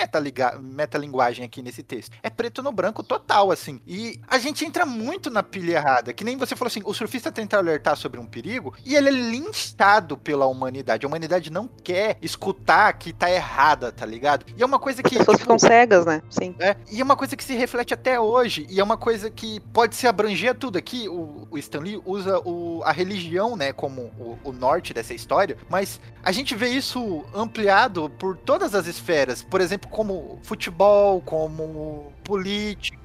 metalinguagem 0.60 1.44
aqui 1.44 1.62
nesse 1.62 1.82
texto. 1.82 2.12
É 2.22 2.28
preto 2.28 2.62
no 2.62 2.70
branco 2.70 3.02
total, 3.02 3.50
assim. 3.50 3.80
E 3.86 4.20
a 4.28 4.38
gente 4.38 4.66
entra 4.66 4.84
muito 4.84 5.30
na 5.30 5.42
pilha 5.42 5.76
errada, 5.76 6.12
que 6.12 6.24
nem 6.24 6.36
você 6.36 6.54
falou 6.54 6.68
assim, 6.68 6.82
o 6.84 6.92
surfista 6.92 7.32
tenta 7.32 7.56
alertar 7.56 7.96
sobre 7.96 8.20
um 8.20 8.26
perigo 8.26 8.74
e 8.84 8.94
ele 8.94 9.08
é 9.08 9.12
linchado 9.12 10.18
pela 10.18 10.44
humanidade. 10.44 11.06
A 11.06 11.08
humanidade 11.08 11.50
não 11.50 11.66
quer 11.66 12.18
escutar 12.20 12.92
que 12.92 13.14
tá 13.14 13.30
errada, 13.30 13.90
tá 13.90 14.04
ligado? 14.04 14.44
E 14.54 14.62
é 14.62 14.66
uma 14.66 14.78
coisa 14.78 15.02
que... 15.02 15.14
As 15.14 15.20
pessoas 15.20 15.38
tipo, 15.38 15.54
ficam 15.54 15.58
cegas, 15.58 16.04
né? 16.04 16.20
Sim. 16.28 16.54
É, 16.58 16.76
e 16.92 17.00
é 17.00 17.04
uma 17.04 17.16
coisa 17.16 17.34
que 17.34 17.42
se 17.42 17.54
reflete 17.54 17.94
até 17.94 18.20
hoje, 18.20 18.66
e 18.68 18.78
é 18.78 18.84
uma 18.84 18.98
coisa 18.98 19.30
que 19.30 19.58
pode 19.72 19.96
se 19.96 20.06
abranger 20.06 20.50
a 20.50 20.54
tudo. 20.54 20.76
Aqui, 20.76 21.08
o, 21.08 21.48
o 21.50 21.56
Stan 21.56 21.80
Lee 21.80 21.98
usa 22.04 22.38
o, 22.40 22.82
a 22.84 22.92
religião, 22.92 23.56
né, 23.56 23.72
como 23.72 23.85
o, 23.86 24.38
o 24.44 24.52
norte 24.52 24.92
dessa 24.92 25.14
história, 25.14 25.56
mas 25.68 26.00
a 26.22 26.32
gente 26.32 26.54
vê 26.54 26.68
isso 26.68 27.24
ampliado 27.34 28.10
por 28.18 28.36
todas 28.36 28.74
as 28.74 28.86
esferas, 28.86 29.42
por 29.42 29.60
exemplo, 29.60 29.88
como 29.88 30.38
futebol, 30.42 31.20
como 31.20 32.12
política, 32.24 32.98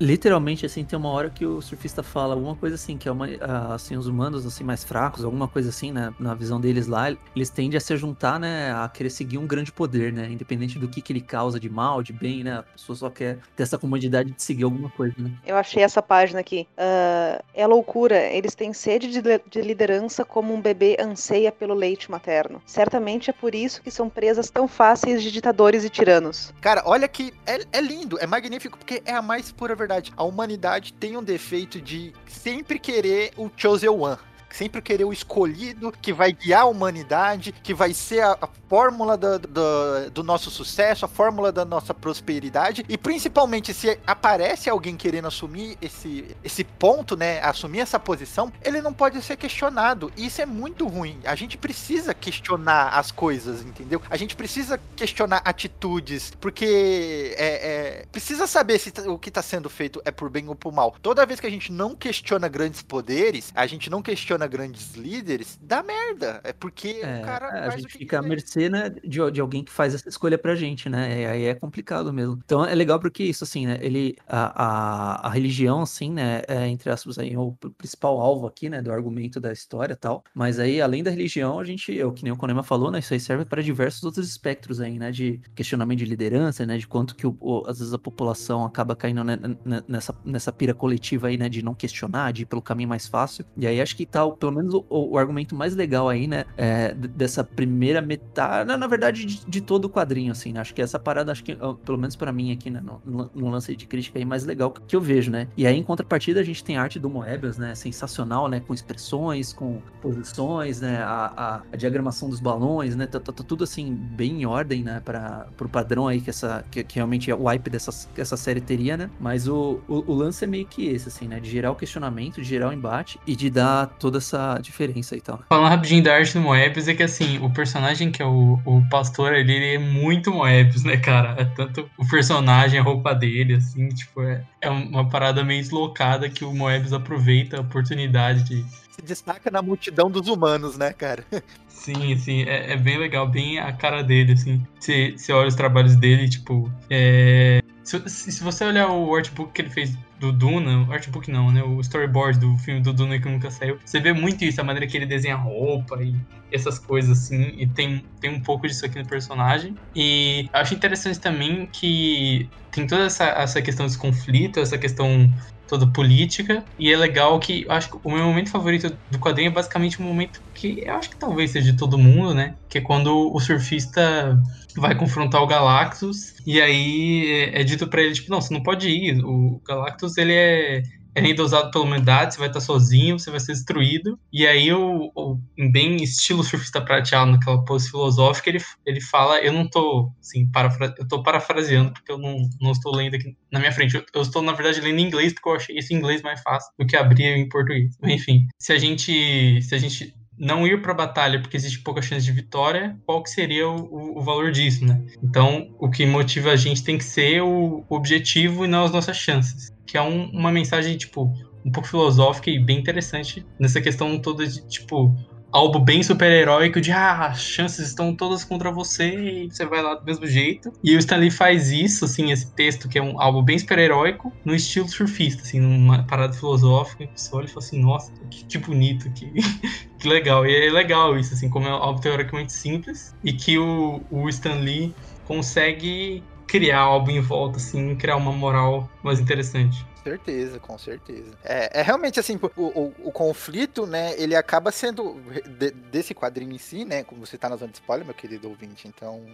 Literalmente, 0.00 0.66
assim, 0.66 0.84
tem 0.84 0.98
uma 0.98 1.10
hora 1.10 1.30
que 1.30 1.46
o 1.46 1.60
surfista 1.60 2.02
fala 2.02 2.34
alguma 2.34 2.56
coisa 2.56 2.74
assim, 2.74 2.96
que 2.96 3.08
é 3.08 3.12
uma, 3.12 3.26
assim, 3.74 3.96
os 3.96 4.06
humanos, 4.06 4.44
assim, 4.46 4.64
mais 4.64 4.84
fracos, 4.84 5.24
alguma 5.24 5.48
coisa 5.48 5.68
assim, 5.68 5.92
né, 5.92 6.12
na 6.18 6.34
visão 6.34 6.60
deles 6.60 6.86
lá, 6.86 7.10
eles 7.34 7.50
tendem 7.50 7.76
a 7.76 7.80
se 7.80 7.96
juntar, 7.96 8.38
né, 8.38 8.72
a 8.72 8.88
querer 8.88 9.10
seguir 9.10 9.38
um 9.38 9.46
grande 9.46 9.72
poder, 9.72 10.12
né, 10.12 10.28
independente 10.30 10.78
do 10.78 10.88
que, 10.88 11.00
que 11.00 11.12
ele 11.12 11.20
causa 11.20 11.60
de 11.60 11.68
mal, 11.68 12.02
de 12.02 12.12
bem, 12.12 12.42
né, 12.42 12.58
a 12.58 12.62
pessoa 12.62 12.96
só 12.96 13.10
quer 13.10 13.38
ter 13.54 13.62
essa 13.62 13.78
comodidade 13.78 14.32
de 14.32 14.42
seguir 14.42 14.64
alguma 14.64 14.90
coisa, 14.90 15.14
né. 15.18 15.30
Eu 15.46 15.56
achei 15.56 15.82
essa 15.82 16.02
página 16.02 16.40
aqui. 16.40 16.66
Uh, 16.72 17.42
é 17.54 17.66
loucura, 17.66 18.18
eles 18.18 18.54
têm 18.54 18.72
sede 18.72 19.08
de, 19.08 19.22
de 19.22 19.60
liderança 19.60 20.24
como 20.24 20.52
um 20.52 20.60
bebê 20.60 20.96
anseia 20.98 21.52
pelo 21.52 21.74
leite 21.74 22.10
materno. 22.10 22.60
Certamente 22.66 23.30
é 23.30 23.32
por 23.32 23.54
isso 23.54 23.82
que 23.82 23.90
são 23.90 24.08
presas 24.08 24.50
tão 24.50 24.66
fáceis 24.66 25.22
de 25.22 25.30
ditadores 25.30 25.84
e 25.84 25.90
tiranos. 25.90 26.52
Cara, 26.60 26.82
olha 26.84 27.06
que 27.06 27.32
é, 27.46 27.60
é 27.72 27.80
lindo, 27.80 28.18
é 28.18 28.26
magnífico, 28.26 28.78
porque 28.78 29.02
é 29.04 29.14
a 29.14 29.22
mais 29.22 29.51
pura 29.52 29.74
verdade. 29.74 30.12
A 30.16 30.24
humanidade 30.24 30.92
tem 30.92 31.16
um 31.16 31.22
defeito 31.22 31.80
de 31.80 32.12
sempre 32.26 32.78
querer 32.78 33.32
o 33.36 33.50
chosen 33.56 33.90
one 33.90 34.16
sempre 34.54 34.80
querer 34.80 35.04
o 35.04 35.12
escolhido 35.12 35.92
que 36.00 36.12
vai 36.12 36.32
guiar 36.32 36.62
a 36.62 36.66
humanidade, 36.66 37.52
que 37.62 37.74
vai 37.74 37.92
ser 37.94 38.20
a, 38.20 38.38
a 38.40 38.48
fórmula 38.68 39.16
do, 39.16 39.38
do, 39.38 40.10
do, 40.10 40.22
nosso 40.22 40.50
sucesso, 40.50 41.04
a 41.04 41.08
fórmula 41.08 41.52
da 41.52 41.64
nossa 41.64 41.92
prosperidade. 41.92 42.84
E 42.88 42.96
principalmente 42.96 43.74
se 43.74 43.98
aparece 44.06 44.70
alguém 44.70 44.96
querendo 44.96 45.28
assumir 45.28 45.76
esse, 45.80 46.34
esse 46.42 46.64
ponto, 46.64 47.16
né? 47.16 47.40
Assumir 47.42 47.80
essa 47.80 47.98
posição, 47.98 48.52
ele 48.62 48.80
não 48.80 48.92
pode 48.92 49.20
ser 49.22 49.36
questionado. 49.36 50.12
E 50.16 50.26
isso 50.26 50.40
é 50.40 50.46
muito 50.46 50.86
ruim. 50.86 51.20
A 51.24 51.34
gente 51.34 51.58
precisa 51.58 52.14
questionar 52.14 52.88
as 52.88 53.10
coisas, 53.10 53.62
entendeu? 53.62 54.00
A 54.08 54.16
gente 54.16 54.36
precisa 54.36 54.80
questionar 54.96 55.42
atitudes, 55.44 56.32
porque 56.40 57.34
é, 57.36 58.02
é, 58.02 58.06
precisa 58.10 58.46
saber 58.46 58.78
se 58.78 58.92
o 59.06 59.18
que 59.18 59.28
está 59.28 59.42
sendo 59.42 59.68
feito 59.68 60.00
é 60.04 60.10
por 60.10 60.30
bem 60.30 60.48
ou 60.48 60.54
por 60.54 60.72
mal. 60.72 60.94
Toda 61.02 61.26
vez 61.26 61.40
que 61.40 61.46
a 61.46 61.50
gente 61.50 61.72
não 61.72 61.94
questiona 61.94 62.48
grandes 62.48 62.82
poderes, 62.82 63.52
a 63.54 63.66
gente 63.66 63.90
não 63.90 64.02
questiona 64.02 64.41
grandes 64.46 64.94
líderes, 64.94 65.58
dá 65.62 65.82
merda. 65.82 66.40
É 66.44 66.52
porque 66.52 67.00
é, 67.02 67.20
o 67.20 67.24
cara. 67.24 67.46
É, 67.58 67.66
a 67.68 67.76
gente 67.76 67.98
fica 67.98 68.18
à 68.18 68.22
mercê 68.22 68.68
né, 68.68 68.90
de, 68.90 69.30
de 69.30 69.40
alguém 69.40 69.64
que 69.64 69.72
faz 69.72 69.94
essa 69.94 70.08
escolha 70.08 70.38
pra 70.38 70.54
gente, 70.54 70.88
né? 70.88 71.22
E 71.22 71.26
aí 71.26 71.44
é 71.44 71.54
complicado 71.54 72.12
mesmo. 72.12 72.40
Então 72.44 72.64
é 72.64 72.74
legal 72.74 72.98
porque 73.00 73.22
isso, 73.22 73.44
assim, 73.44 73.66
né? 73.66 73.78
Ele. 73.80 74.16
A, 74.28 74.64
a, 74.64 75.28
a 75.28 75.30
religião, 75.30 75.82
assim, 75.82 76.10
né? 76.10 76.42
É, 76.48 76.66
entre 76.68 76.90
aspas, 76.90 77.18
aí, 77.18 77.36
o 77.36 77.52
principal 77.76 78.20
alvo 78.20 78.46
aqui, 78.46 78.68
né? 78.68 78.80
Do 78.82 78.92
argumento 78.92 79.40
da 79.40 79.52
história 79.52 79.94
e 79.94 79.96
tal. 79.96 80.24
Mas 80.34 80.58
aí, 80.58 80.80
além 80.80 81.02
da 81.02 81.10
religião, 81.10 81.58
a 81.58 81.64
gente, 81.64 81.98
é 81.98 82.04
o 82.04 82.12
que 82.12 82.24
nem 82.24 82.32
o 82.32 82.36
Konema 82.36 82.62
falou, 82.62 82.90
né? 82.90 82.98
Isso 82.98 83.12
aí 83.12 83.20
serve 83.20 83.44
para 83.44 83.62
diversos 83.62 84.02
outros 84.04 84.28
espectros 84.28 84.80
aí, 84.80 84.98
né? 84.98 85.10
De 85.10 85.40
questionamento 85.54 85.98
de 85.98 86.04
liderança, 86.04 86.64
né? 86.66 86.78
De 86.78 86.86
quanto 86.86 87.14
que 87.14 87.26
o, 87.26 87.36
o, 87.40 87.62
às 87.66 87.78
vezes 87.78 87.94
a 87.94 87.98
população 87.98 88.64
acaba 88.64 88.96
caindo 88.96 89.22
né, 89.24 89.38
nessa, 89.86 90.14
nessa 90.24 90.52
pira 90.52 90.74
coletiva 90.74 91.28
aí, 91.28 91.36
né? 91.36 91.48
De 91.48 91.62
não 91.62 91.74
questionar, 91.74 92.32
de 92.32 92.42
ir 92.42 92.46
pelo 92.46 92.62
caminho 92.62 92.88
mais 92.88 93.06
fácil. 93.06 93.44
E 93.56 93.66
aí 93.66 93.80
acho 93.80 93.96
que 93.96 94.06
tá 94.06 94.20
pelo 94.32 94.52
menos 94.52 94.74
o, 94.74 94.84
o, 94.88 95.18
argumento 95.18 95.54
mais 95.54 95.74
legal 95.74 96.08
aí, 96.08 96.26
né? 96.26 96.44
É, 96.56 96.94
dessa 96.94 97.44
primeira 97.44 98.00
metade, 98.00 98.66
na, 98.66 98.76
na 98.76 98.86
verdade, 98.86 99.24
de, 99.24 99.44
de, 99.46 99.60
todo 99.60 99.86
o 99.86 99.90
quadrinho, 99.90 100.32
assim, 100.32 100.52
né? 100.52 100.60
Acho 100.60 100.74
que 100.74 100.82
essa 100.82 100.98
parada, 100.98 101.32
acho 101.32 101.44
que, 101.44 101.56
pelo 101.84 101.98
menos 101.98 102.16
para 102.16 102.32
mim 102.32 102.52
aqui, 102.52 102.70
né? 102.70 102.82
No, 102.82 103.30
no, 103.34 103.50
lance 103.50 103.74
de 103.76 103.86
crítica 103.86 104.18
aí, 104.18 104.24
mais 104.24 104.44
legal 104.44 104.70
que 104.70 104.96
eu 104.96 105.00
vejo, 105.00 105.30
né? 105.30 105.48
E 105.56 105.66
aí, 105.66 105.76
em 105.76 105.82
contrapartida, 105.82 106.40
a 106.40 106.44
gente 106.44 106.62
tem 106.64 106.76
a 106.76 106.82
arte 106.82 106.98
do 106.98 107.08
Moebius, 107.08 107.58
né? 107.58 107.74
Sensacional, 107.74 108.48
né? 108.48 108.60
Com 108.60 108.74
expressões, 108.74 109.52
com 109.52 109.80
posições, 110.00 110.80
né? 110.80 110.98
A, 111.02 111.32
a, 111.36 111.62
a 111.72 111.76
diagramação 111.76 112.28
dos 112.28 112.40
balões, 112.40 112.96
né? 112.96 113.06
Tá, 113.06 113.20
tá, 113.20 113.32
tá, 113.32 113.44
tudo, 113.44 113.64
assim, 113.64 113.94
bem 113.94 114.42
em 114.42 114.46
ordem, 114.46 114.82
né? 114.82 115.00
Para 115.04 115.46
pro 115.56 115.68
padrão 115.68 116.08
aí 116.08 116.20
que 116.20 116.30
essa, 116.30 116.64
que, 116.70 116.82
que 116.82 116.96
realmente 116.96 117.30
é 117.30 117.34
o 117.34 117.44
hype 117.44 117.68
dessa 117.70 117.92
essa 118.16 118.36
série 118.36 118.60
teria, 118.60 118.96
né? 118.96 119.10
Mas 119.20 119.48
o, 119.48 119.80
o, 119.88 120.12
o 120.12 120.14
lance 120.14 120.44
é 120.44 120.46
meio 120.46 120.66
que 120.66 120.86
esse, 120.86 121.08
assim, 121.08 121.28
né? 121.28 121.40
De 121.40 121.50
gerar 121.50 121.70
o 121.70 121.74
questionamento, 121.74 122.36
de 122.36 122.44
gerar 122.44 122.70
o 122.70 122.72
embate 122.72 123.18
e 123.26 123.36
de 123.36 123.50
dar 123.50 123.86
toda 123.98 124.20
essa 124.22 124.58
diferença 124.60 125.16
e 125.16 125.20
tal. 125.20 125.42
Falando 125.48 125.68
rapidinho 125.68 126.02
da 126.02 126.14
arte 126.14 126.34
do 126.34 126.40
Moebius, 126.40 126.88
é 126.88 126.94
que 126.94 127.02
assim, 127.02 127.38
o 127.38 127.50
personagem 127.50 128.10
que 128.10 128.22
é 128.22 128.26
o, 128.26 128.58
o 128.64 128.82
pastor 128.88 129.32
ali, 129.32 129.52
ele 129.52 129.74
é 129.74 129.78
muito 129.78 130.32
Moebius, 130.32 130.84
né, 130.84 130.96
cara? 130.96 131.34
É 131.38 131.44
tanto 131.44 131.88
o 131.98 132.08
personagem, 132.08 132.78
a 132.78 132.82
roupa 132.82 133.14
dele, 133.14 133.54
assim, 133.54 133.88
tipo, 133.88 134.22
é, 134.22 134.44
é 134.60 134.70
uma 134.70 135.08
parada 135.08 135.44
meio 135.44 135.60
deslocada 135.60 136.28
que 136.28 136.44
o 136.44 136.54
Moebius 136.54 136.92
aproveita 136.92 137.58
a 137.58 137.60
oportunidade 137.60 138.44
de. 138.44 138.64
Se 138.92 139.02
destaca 139.02 139.50
na 139.50 139.62
multidão 139.62 140.10
dos 140.10 140.28
humanos, 140.28 140.76
né, 140.76 140.92
cara? 140.92 141.24
Sim, 141.68 142.16
sim, 142.16 142.42
é, 142.42 142.74
é 142.74 142.76
bem 142.76 142.96
legal, 142.96 143.26
bem 143.26 143.58
a 143.58 143.72
cara 143.72 144.04
dele, 144.04 144.34
assim. 144.34 144.64
Você, 144.78 145.14
você 145.16 145.32
olha 145.32 145.48
os 145.48 145.56
trabalhos 145.56 145.96
dele, 145.96 146.28
tipo, 146.28 146.70
é, 146.88 147.60
se, 147.84 148.08
se, 148.08 148.42
você 148.42 148.64
olhar 148.64 148.88
o 148.88 149.14
artbook 149.14 149.52
que 149.52 149.62
ele 149.62 149.70
fez 149.70 149.96
do 150.20 150.32
Duna, 150.32 150.86
artbook 150.92 151.30
não, 151.30 151.50
né? 151.50 151.62
O 151.62 151.80
storyboard 151.80 152.38
do 152.38 152.56
filme 152.58 152.80
do 152.80 152.92
Duna 152.92 153.18
que 153.18 153.28
nunca 153.28 153.50
saiu, 153.50 153.78
você 153.84 153.98
vê 153.98 154.12
muito 154.12 154.44
isso, 154.44 154.60
a 154.60 154.64
maneira 154.64 154.86
que 154.86 154.96
ele 154.96 155.06
desenha 155.06 155.34
roupa 155.34 156.02
e 156.02 156.14
essas 156.52 156.78
coisas 156.78 157.18
assim, 157.18 157.54
e 157.56 157.66
tem, 157.66 158.04
tem 158.20 158.30
um 158.30 158.40
pouco 158.40 158.66
disso 158.66 158.86
aqui 158.86 158.98
no 158.98 159.06
personagem. 159.06 159.76
E 159.96 160.48
acho 160.52 160.74
interessante 160.74 161.18
também 161.18 161.66
que 161.66 162.48
tem 162.70 162.86
toda 162.86 163.04
essa, 163.04 163.24
essa 163.24 163.60
questão 163.60 163.86
desse 163.86 163.98
conflito, 163.98 164.60
essa 164.60 164.78
questão 164.78 165.32
toda 165.72 165.90
política. 165.90 166.62
E 166.78 166.92
é 166.92 166.96
legal 166.96 167.40
que 167.40 167.64
acho 167.66 167.90
que 167.90 167.98
o 168.04 168.10
meu 168.12 168.24
momento 168.26 168.50
favorito 168.50 168.94
do 169.10 169.18
quadrinho 169.18 169.48
é 169.48 169.50
basicamente 169.50 170.02
um 170.02 170.04
momento 170.04 170.38
que 170.54 170.84
eu 170.84 170.94
acho 170.94 171.08
que 171.08 171.18
talvez 171.18 171.50
seja 171.50 171.72
de 171.72 171.78
todo 171.78 171.96
mundo, 171.96 172.34
né? 172.34 172.56
Que 172.68 172.76
é 172.76 172.80
quando 172.82 173.32
o 173.34 173.40
surfista 173.40 174.38
vai 174.76 174.94
confrontar 174.94 175.42
o 175.42 175.46
Galactus 175.46 176.34
e 176.46 176.60
aí 176.60 177.30
é, 177.30 177.62
é 177.62 177.64
dito 177.64 177.88
para 177.88 178.02
ele 178.02 178.12
tipo, 178.12 178.30
não, 178.30 178.40
você 178.40 178.52
não 178.52 178.62
pode 178.62 178.90
ir. 178.90 179.24
O 179.24 179.62
Galactus 179.66 180.18
ele 180.18 180.34
é 180.34 180.82
ainda 181.14 181.42
é 181.42 181.44
usado 181.44 181.70
pela 181.70 181.84
humanidade, 181.84 182.34
você 182.34 182.40
vai 182.40 182.48
estar 182.48 182.60
sozinho, 182.60 183.18
você 183.18 183.30
vai 183.30 183.40
ser 183.40 183.52
destruído. 183.52 184.18
E 184.32 184.46
aí, 184.46 184.72
o, 184.72 185.12
o 185.14 185.38
bem 185.70 185.96
estilo 185.96 186.42
surfista 186.42 186.80
prateado, 186.80 187.32
naquela 187.32 187.64
pose 187.64 187.90
filosófica, 187.90 188.50
ele, 188.50 188.58
ele 188.86 189.00
fala, 189.00 189.40
eu 189.40 189.52
não 189.52 189.68
tô, 189.68 190.10
assim, 190.20 190.50
parafra, 190.50 190.94
eu 190.98 191.06
tô 191.06 191.22
parafraseando, 191.22 191.92
porque 191.92 192.10
eu 192.10 192.18
não, 192.18 192.48
não 192.60 192.72
estou 192.72 192.94
lendo 192.94 193.16
aqui 193.16 193.36
na 193.50 193.58
minha 193.58 193.72
frente. 193.72 193.94
Eu, 193.94 194.04
eu, 194.14 194.22
estou, 194.22 194.42
na 194.42 194.52
verdade, 194.52 194.80
lendo 194.80 194.98
em 194.98 195.06
inglês, 195.06 195.32
porque 195.32 195.48
eu 195.48 195.54
achei 195.54 195.78
esse 195.78 195.94
inglês 195.94 196.22
mais 196.22 196.40
fácil 196.40 196.72
do 196.78 196.86
que 196.86 196.96
abrir 196.96 197.24
em 197.24 197.48
português. 197.48 197.96
Enfim, 198.02 198.48
se 198.58 198.72
a 198.72 198.78
gente, 198.78 199.62
se 199.62 199.74
a 199.74 199.78
gente 199.78 200.14
não 200.42 200.66
ir 200.66 200.82
para 200.82 200.90
a 200.90 200.96
batalha 200.96 201.40
porque 201.40 201.56
existe 201.56 201.78
pouca 201.78 202.02
chance 202.02 202.26
de 202.26 202.32
vitória, 202.32 202.98
qual 203.06 203.22
que 203.22 203.30
seria 203.30 203.68
o, 203.68 204.18
o, 204.18 204.20
valor 204.20 204.50
disso, 204.50 204.84
né? 204.84 205.00
Então, 205.22 205.72
o 205.78 205.88
que 205.88 206.04
motiva 206.04 206.50
a 206.50 206.56
gente 206.56 206.82
tem 206.82 206.98
que 206.98 207.04
ser 207.04 207.40
o 207.42 207.84
objetivo 207.88 208.64
e 208.64 208.68
não 208.68 208.82
as 208.82 208.90
nossas 208.90 209.16
chances. 209.16 209.72
Que 209.86 209.96
é 209.96 210.02
um, 210.02 210.24
uma 210.30 210.50
mensagem, 210.50 210.96
tipo, 210.96 211.32
um 211.64 211.70
pouco 211.70 211.88
filosófica 211.88 212.50
e 212.50 212.58
bem 212.58 212.80
interessante 212.80 213.46
nessa 213.56 213.80
questão 213.80 214.18
toda 214.18 214.44
de, 214.44 214.66
tipo, 214.66 215.14
algo 215.52 215.78
bem 215.78 216.02
super-heróico 216.02 216.80
de 216.80 216.90
ah, 216.90 217.26
as 217.26 217.42
chances 217.42 217.88
estão 217.88 218.16
todas 218.16 218.42
contra 218.44 218.72
você 218.72 219.44
e 219.44 219.50
você 219.50 219.66
vai 219.66 219.82
lá 219.82 219.94
do 219.94 220.04
mesmo 220.04 220.26
jeito. 220.26 220.72
E 220.82 220.96
o 220.96 220.98
Stanley 220.98 221.30
faz 221.30 221.70
isso, 221.70 222.04
assim, 222.04 222.32
esse 222.32 222.54
texto 222.54 222.88
que 222.88 222.98
é 222.98 223.02
um 223.02 223.20
algo 223.20 223.42
bem 223.42 223.58
super-heróico 223.58 224.32
no 224.44 224.54
estilo 224.54 224.88
surfista, 224.88 225.42
assim, 225.42 225.60
numa 225.60 226.06
parada 226.06 226.32
filosófica, 226.32 227.06
que 227.06 227.20
você 227.20 227.36
olha 227.36 227.44
e 227.44 227.48
fala 227.48 227.66
assim, 227.66 227.80
nossa, 227.80 228.12
que, 228.30 228.46
que 228.46 228.58
bonito, 228.58 229.12
que, 229.12 229.30
que 230.00 230.08
legal. 230.08 230.46
E 230.46 230.68
é 230.68 230.70
legal 230.70 231.18
isso, 231.18 231.34
assim, 231.34 231.50
como 231.50 231.66
é 231.66 231.70
algo 231.70 232.00
teoricamente 232.00 232.52
simples 232.52 233.14
e 233.22 233.32
que 233.32 233.58
o, 233.58 234.00
o 234.10 234.28
Stanley 234.28 234.94
consegue 235.24 236.24
criar 236.48 236.80
algo 236.80 237.10
em 237.10 237.20
volta, 237.20 237.58
assim, 237.58 237.94
criar 237.96 238.16
uma 238.16 238.32
moral 238.32 238.88
mais 239.04 239.20
interessante 239.20 239.91
certeza, 240.02 240.58
com 240.58 240.78
certeza. 240.78 241.30
É, 241.44 241.80
é 241.80 241.82
realmente 241.82 242.18
assim, 242.18 242.38
o, 242.56 242.62
o, 242.62 242.94
o, 243.04 243.12
conflito, 243.12 243.86
né, 243.86 244.14
ele 244.18 244.34
acaba 244.34 244.70
sendo 244.70 245.20
de, 245.58 245.70
desse 245.70 246.14
quadrinho 246.14 246.52
em 246.52 246.58
si, 246.58 246.84
né, 246.84 247.04
como 247.04 247.24
você 247.24 247.38
tá 247.38 247.48
na 247.48 247.56
zona 247.56 247.72
de 247.72 247.78
spoiler, 247.78 248.04
meu 248.04 248.14
querido 248.14 248.48
ouvinte, 248.48 248.88
então 248.88 249.24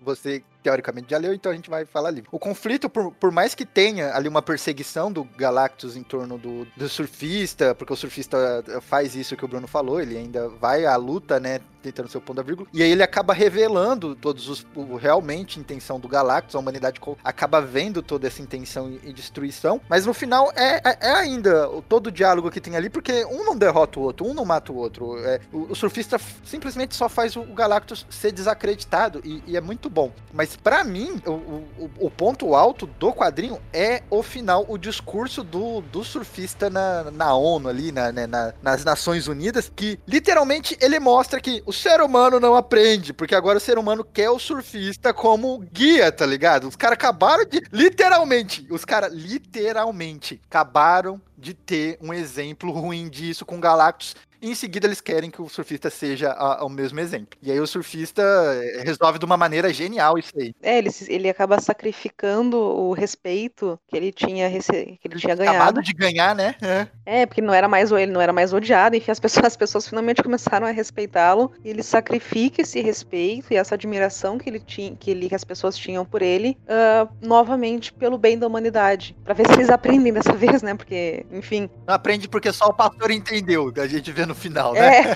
você 0.00 0.42
teoricamente 0.62 1.10
já 1.10 1.18
leu, 1.18 1.34
então 1.34 1.50
a 1.50 1.54
gente 1.54 1.68
vai 1.68 1.84
falar 1.84 2.08
ali. 2.08 2.24
O 2.30 2.38
conflito, 2.38 2.88
por, 2.88 3.12
por 3.12 3.30
mais 3.30 3.54
que 3.54 3.66
tenha 3.66 4.14
ali 4.14 4.28
uma 4.28 4.42
perseguição 4.42 5.10
do 5.10 5.24
Galactus 5.24 5.96
em 5.96 6.02
torno 6.02 6.38
do, 6.38 6.66
do 6.76 6.88
surfista, 6.88 7.74
porque 7.74 7.92
o 7.92 7.96
surfista 7.96 8.64
faz 8.80 9.14
isso 9.14 9.36
que 9.36 9.44
o 9.44 9.48
Bruno 9.48 9.66
falou, 9.66 10.00
ele 10.00 10.16
ainda 10.16 10.48
vai 10.48 10.86
à 10.86 10.96
luta, 10.96 11.40
né, 11.40 11.60
tentando 11.82 12.08
ser 12.08 12.18
o 12.18 12.20
ponto 12.20 12.36
da 12.36 12.42
vírgula, 12.42 12.68
e 12.72 12.82
aí 12.82 12.90
ele 12.90 13.02
acaba 13.02 13.34
revelando 13.34 14.14
todos 14.14 14.48
os, 14.48 14.66
o, 14.74 14.94
realmente 14.96 15.58
intenção 15.58 15.98
do 15.98 16.08
Galactus, 16.08 16.54
a 16.54 16.58
humanidade 16.58 17.00
acaba 17.24 17.60
vendo 17.60 18.02
toda 18.02 18.26
essa 18.26 18.40
intenção 18.40 18.92
e 19.02 19.12
destruição, 19.12 19.80
mas 19.88 20.06
no 20.06 20.11
final 20.14 20.52
é, 20.56 20.80
é, 20.84 20.98
é 21.00 21.12
ainda 21.12 21.68
todo 21.88 22.08
o 22.08 22.10
diálogo 22.10 22.50
que 22.50 22.60
tem 22.60 22.76
ali, 22.76 22.90
porque 22.90 23.24
um 23.24 23.44
não 23.44 23.56
derrota 23.56 23.98
o 23.98 24.02
outro, 24.02 24.26
um 24.26 24.34
não 24.34 24.44
mata 24.44 24.72
o 24.72 24.76
outro. 24.76 25.18
É, 25.18 25.40
o, 25.52 25.72
o, 25.72 25.74
surfista 25.74 26.20
simplesmente 26.44 26.94
só 26.94 27.08
faz 27.08 27.36
o, 27.36 27.42
Galactus 27.44 28.06
ser 28.10 28.32
desacreditado, 28.32 29.20
e, 29.24 29.42
e 29.46 29.56
é 29.56 29.60
muito 29.60 29.88
bom. 29.88 30.12
Mas 30.32 30.56
para 30.56 30.84
mim, 30.84 31.20
o, 31.26 31.30
o, 31.30 31.90
o, 32.00 32.10
ponto 32.10 32.54
alto 32.54 32.86
do 32.86 33.12
quadrinho 33.12 33.60
é 33.72 34.02
o 34.10 34.22
final, 34.22 34.64
o 34.68 34.78
discurso 34.78 35.42
do, 35.42 35.80
do 35.80 36.04
surfista 36.04 36.68
na, 36.68 37.10
na 37.10 37.34
ONU 37.34 37.68
ali, 37.68 37.92
na, 37.92 38.12
né, 38.12 38.26
na, 38.26 38.54
nas 38.62 38.84
Nações 38.84 39.28
Unidas, 39.28 39.70
que 39.74 39.98
literalmente 40.06 40.76
ele 40.80 40.98
mostra 40.98 41.40
que 41.40 41.62
o 41.66 41.72
ser 41.72 42.00
humano 42.00 42.40
não 42.40 42.54
aprende, 42.54 43.12
porque 43.12 43.34
agora 43.34 43.58
o 43.58 43.60
ser 43.60 43.78
humano 43.78 44.04
quer 44.04 44.30
o 44.30 44.38
surfista 44.38 45.12
como 45.12 45.58
guia, 45.72 46.10
tá 46.10 46.26
ligado? 46.26 46.68
Os 46.68 46.76
caras 46.76 46.94
acabaram 46.94 47.44
de. 47.44 47.62
Literalmente, 47.72 48.66
os 48.70 48.84
caras 48.84 49.12
literalmente 49.12 50.01
acabaram 50.46 51.20
de 51.36 51.54
ter 51.54 51.98
um 52.00 52.12
exemplo 52.12 52.70
ruim 52.70 53.08
disso 53.08 53.46
com 53.46 53.60
Galactus 53.60 54.16
e 54.42 54.50
em 54.50 54.54
seguida 54.54 54.88
eles 54.88 55.00
querem 55.00 55.30
que 55.30 55.40
o 55.40 55.48
surfista 55.48 55.88
seja 55.88 56.34
o 56.60 56.68
mesmo 56.68 56.98
exemplo. 56.98 57.38
E 57.40 57.50
aí 57.50 57.60
o 57.60 57.66
surfista 57.66 58.22
eh, 58.22 58.82
resolve 58.84 59.18
de 59.18 59.24
uma 59.24 59.36
maneira 59.36 59.72
genial 59.72 60.18
isso 60.18 60.32
aí. 60.36 60.52
É, 60.60 60.78
ele, 60.78 60.90
ele 61.08 61.28
acaba 61.30 61.60
sacrificando 61.60 62.58
o 62.58 62.92
respeito 62.92 63.78
que 63.86 63.96
ele 63.96 64.12
tinha, 64.12 64.50
que 64.50 65.00
ele 65.04 65.16
tinha 65.16 65.36
ganhado. 65.36 65.56
Acabado 65.56 65.82
de 65.82 65.92
ganhar, 65.92 66.34
né? 66.34 66.56
É. 66.60 66.86
é, 67.22 67.26
porque 67.26 67.40
não 67.40 67.54
era 67.54 67.68
mais 67.68 67.92
ele 67.92 68.10
não 68.10 68.20
era 68.20 68.32
mais 68.32 68.52
odiado, 68.52 68.96
enfim, 68.96 69.10
as 69.10 69.20
pessoas, 69.20 69.46
as 69.46 69.56
pessoas 69.56 69.88
finalmente 69.88 70.22
começaram 70.22 70.66
a 70.66 70.70
respeitá-lo, 70.70 71.52
e 71.64 71.70
ele 71.70 71.82
sacrifica 71.82 72.62
esse 72.62 72.80
respeito 72.80 73.52
e 73.52 73.56
essa 73.56 73.74
admiração 73.74 74.38
que 74.38 74.48
ele 74.48 74.60
tinha, 74.60 74.96
que, 74.96 75.10
ele, 75.10 75.28
que 75.28 75.34
as 75.34 75.44
pessoas 75.44 75.76
tinham 75.76 76.04
por 76.04 76.20
ele, 76.20 76.56
uh, 76.64 77.08
novamente 77.20 77.92
pelo 77.92 78.18
bem 78.18 78.38
da 78.38 78.46
humanidade. 78.46 79.16
Para 79.24 79.34
ver 79.34 79.46
se 79.46 79.52
eles 79.52 79.70
aprendem 79.70 80.12
dessa 80.12 80.32
vez, 80.34 80.62
né? 80.62 80.74
Porque, 80.74 81.24
enfim. 81.30 81.70
Não 81.86 81.94
aprende 81.94 82.28
porque 82.28 82.52
só 82.52 82.66
o 82.66 82.74
pastor 82.74 83.10
entendeu, 83.10 83.72
a 83.76 83.86
gente 83.86 84.10
vê 84.10 84.26
no 84.26 84.31
no 84.32 84.34
final, 84.34 84.72
né? 84.72 85.12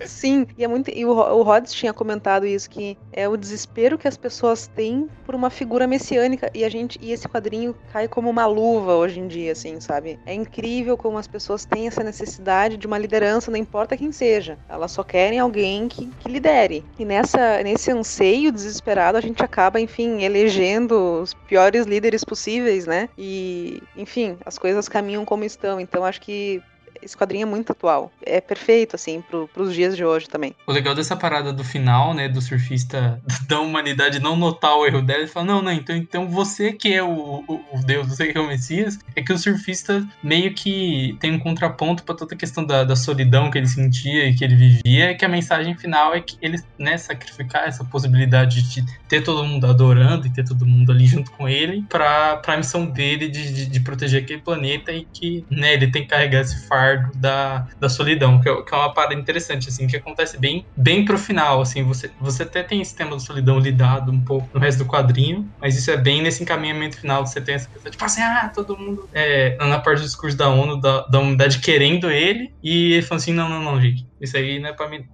É, 0.00 0.06
sim. 0.06 0.46
E, 0.56 0.62
é 0.62 0.68
muito, 0.68 0.90
e 0.90 1.04
o, 1.04 1.10
o 1.10 1.42
Rhodes 1.42 1.72
tinha 1.72 1.92
comentado 1.92 2.46
isso, 2.46 2.68
que 2.68 2.96
é 3.12 3.26
o 3.26 3.36
desespero 3.36 3.96
que 3.96 4.06
as 4.06 4.16
pessoas 4.16 4.66
têm 4.66 5.08
por 5.24 5.34
uma 5.34 5.50
figura 5.50 5.86
messiânica. 5.86 6.50
E 6.54 6.64
a 6.64 6.68
gente 6.68 6.98
e 7.00 7.12
esse 7.12 7.26
quadrinho 7.26 7.74
cai 7.92 8.06
como 8.06 8.28
uma 8.28 8.46
luva 8.46 8.94
hoje 8.94 9.18
em 9.18 9.26
dia, 9.26 9.52
assim, 9.52 9.80
sabe? 9.80 10.18
É 10.26 10.34
incrível 10.34 10.96
como 10.96 11.18
as 11.18 11.26
pessoas 11.26 11.64
têm 11.64 11.86
essa 11.86 12.04
necessidade 12.04 12.76
de 12.76 12.86
uma 12.86 12.98
liderança, 12.98 13.50
não 13.50 13.58
importa 13.58 13.96
quem 13.96 14.12
seja. 14.12 14.58
Elas 14.68 14.92
só 14.92 15.02
querem 15.02 15.38
alguém 15.38 15.88
que, 15.88 16.06
que 16.20 16.28
lidere. 16.28 16.84
E 16.98 17.04
nessa, 17.04 17.62
nesse 17.62 17.90
anseio 17.90 18.52
desesperado, 18.52 19.16
a 19.16 19.20
gente 19.20 19.42
acaba, 19.42 19.80
enfim, 19.80 20.22
elegendo 20.22 21.22
os 21.22 21.32
piores 21.32 21.86
líderes 21.86 22.22
possíveis, 22.22 22.86
né? 22.86 23.08
E, 23.16 23.82
enfim, 23.96 24.36
as 24.44 24.58
coisas 24.58 24.88
caminham 24.88 25.24
como 25.24 25.44
estão. 25.44 25.80
Então, 25.80 26.04
acho 26.04 26.20
que 26.20 26.62
esse 27.02 27.16
quadrinho 27.16 27.42
é 27.42 27.46
muito 27.46 27.72
atual. 27.72 28.12
É 28.24 28.40
perfeito, 28.40 28.96
assim, 28.96 29.22
pro, 29.22 29.48
pros 29.48 29.74
dias 29.74 29.96
de 29.96 30.04
hoje 30.04 30.28
também. 30.28 30.54
O 30.66 30.72
legal 30.72 30.94
dessa 30.94 31.16
parada 31.16 31.52
do 31.52 31.64
final, 31.64 32.14
né, 32.14 32.28
do 32.28 32.40
surfista 32.40 33.20
da 33.48 33.60
humanidade 33.60 34.18
não 34.18 34.36
notar 34.36 34.76
o 34.76 34.86
erro 34.86 35.02
dela 35.02 35.24
e 35.24 35.26
falar, 35.26 35.46
não, 35.46 35.62
não, 35.62 35.72
então, 35.72 35.96
então 35.96 36.28
você 36.28 36.72
que 36.72 36.92
é 36.92 37.02
o, 37.02 37.44
o, 37.46 37.60
o, 37.72 37.78
Deus, 37.84 38.06
você 38.08 38.32
que 38.32 38.38
é 38.38 38.40
o 38.40 38.46
Messias, 38.46 38.98
é 39.14 39.22
que 39.22 39.32
o 39.32 39.38
surfista 39.38 40.06
meio 40.22 40.54
que 40.54 41.16
tem 41.20 41.32
um 41.32 41.38
contraponto 41.38 42.02
para 42.02 42.14
toda 42.14 42.34
a 42.34 42.38
questão 42.38 42.64
da, 42.64 42.84
da 42.84 42.96
solidão 42.96 43.50
que 43.50 43.58
ele 43.58 43.66
sentia 43.66 44.26
e 44.26 44.34
que 44.34 44.44
ele 44.44 44.56
vivia, 44.56 45.16
que 45.16 45.24
a 45.24 45.28
mensagem 45.28 45.76
final 45.76 46.14
é 46.14 46.20
que 46.20 46.36
ele, 46.40 46.58
né, 46.78 46.96
sacrificar 46.96 47.66
essa 47.66 47.84
possibilidade 47.84 48.62
de 48.62 48.84
ter 49.08 49.22
todo 49.22 49.44
mundo 49.44 49.66
adorando 49.66 50.26
e 50.26 50.30
ter 50.30 50.44
todo 50.44 50.66
mundo 50.66 50.92
ali 50.92 51.06
junto 51.06 51.30
com 51.32 51.48
ele 51.48 51.84
para 51.88 52.40
a 52.46 52.56
missão 52.56 52.86
dele 52.86 53.28
de, 53.28 53.52
de, 53.52 53.66
de 53.66 53.80
proteger 53.80 54.22
aquele 54.22 54.40
planeta 54.40 54.92
e 54.92 55.06
que, 55.12 55.44
né, 55.50 55.74
ele 55.74 55.90
tem 55.90 56.02
que 56.02 56.08
carregar 56.08 56.40
esse 56.40 56.66
fardo 56.66 56.87
fardo 56.88 57.10
da, 57.14 57.66
da 57.78 57.88
solidão, 57.88 58.40
que 58.40 58.48
é, 58.48 58.62
que 58.62 58.74
é 58.74 58.76
uma 58.76 58.92
parada 58.92 59.14
interessante, 59.14 59.68
assim, 59.68 59.86
que 59.86 59.96
acontece 59.96 60.38
bem, 60.38 60.66
bem 60.76 61.04
pro 61.04 61.18
final, 61.18 61.60
assim, 61.60 61.82
você, 61.82 62.10
você 62.20 62.42
até 62.42 62.62
tem 62.62 62.80
esse 62.80 62.94
tema 62.94 63.12
da 63.12 63.20
solidão 63.20 63.58
lidado 63.58 64.10
um 64.10 64.24
pouco 64.24 64.48
no 64.52 64.60
resto 64.60 64.84
do 64.84 64.90
quadrinho, 64.90 65.48
mas 65.60 65.76
isso 65.76 65.90
é 65.90 65.96
bem 65.96 66.22
nesse 66.22 66.42
encaminhamento 66.42 66.98
final, 66.98 67.26
você 67.26 67.40
tem 67.40 67.54
essa 67.54 67.68
questão, 67.68 67.90
tipo 67.90 68.04
assim, 68.04 68.22
ah, 68.22 68.50
todo 68.54 68.76
mundo, 68.76 69.08
é, 69.12 69.56
na 69.58 69.78
parte 69.78 70.00
do 70.00 70.06
discurso 70.06 70.36
da 70.36 70.48
ONU, 70.48 70.80
da, 70.80 71.06
da 71.06 71.18
humanidade 71.18 71.60
querendo 71.60 72.10
ele, 72.10 72.52
e 72.62 72.94
ele 72.94 73.02
falou 73.02 73.20
assim, 73.20 73.32
não, 73.32 73.48
não, 73.48 73.62
não, 73.62 73.80
gente, 73.80 74.06
isso 74.20 74.36
aí 74.36 74.58
não 74.58 74.70
é 74.70 74.72
pra 74.72 74.88
mim, 74.88 75.04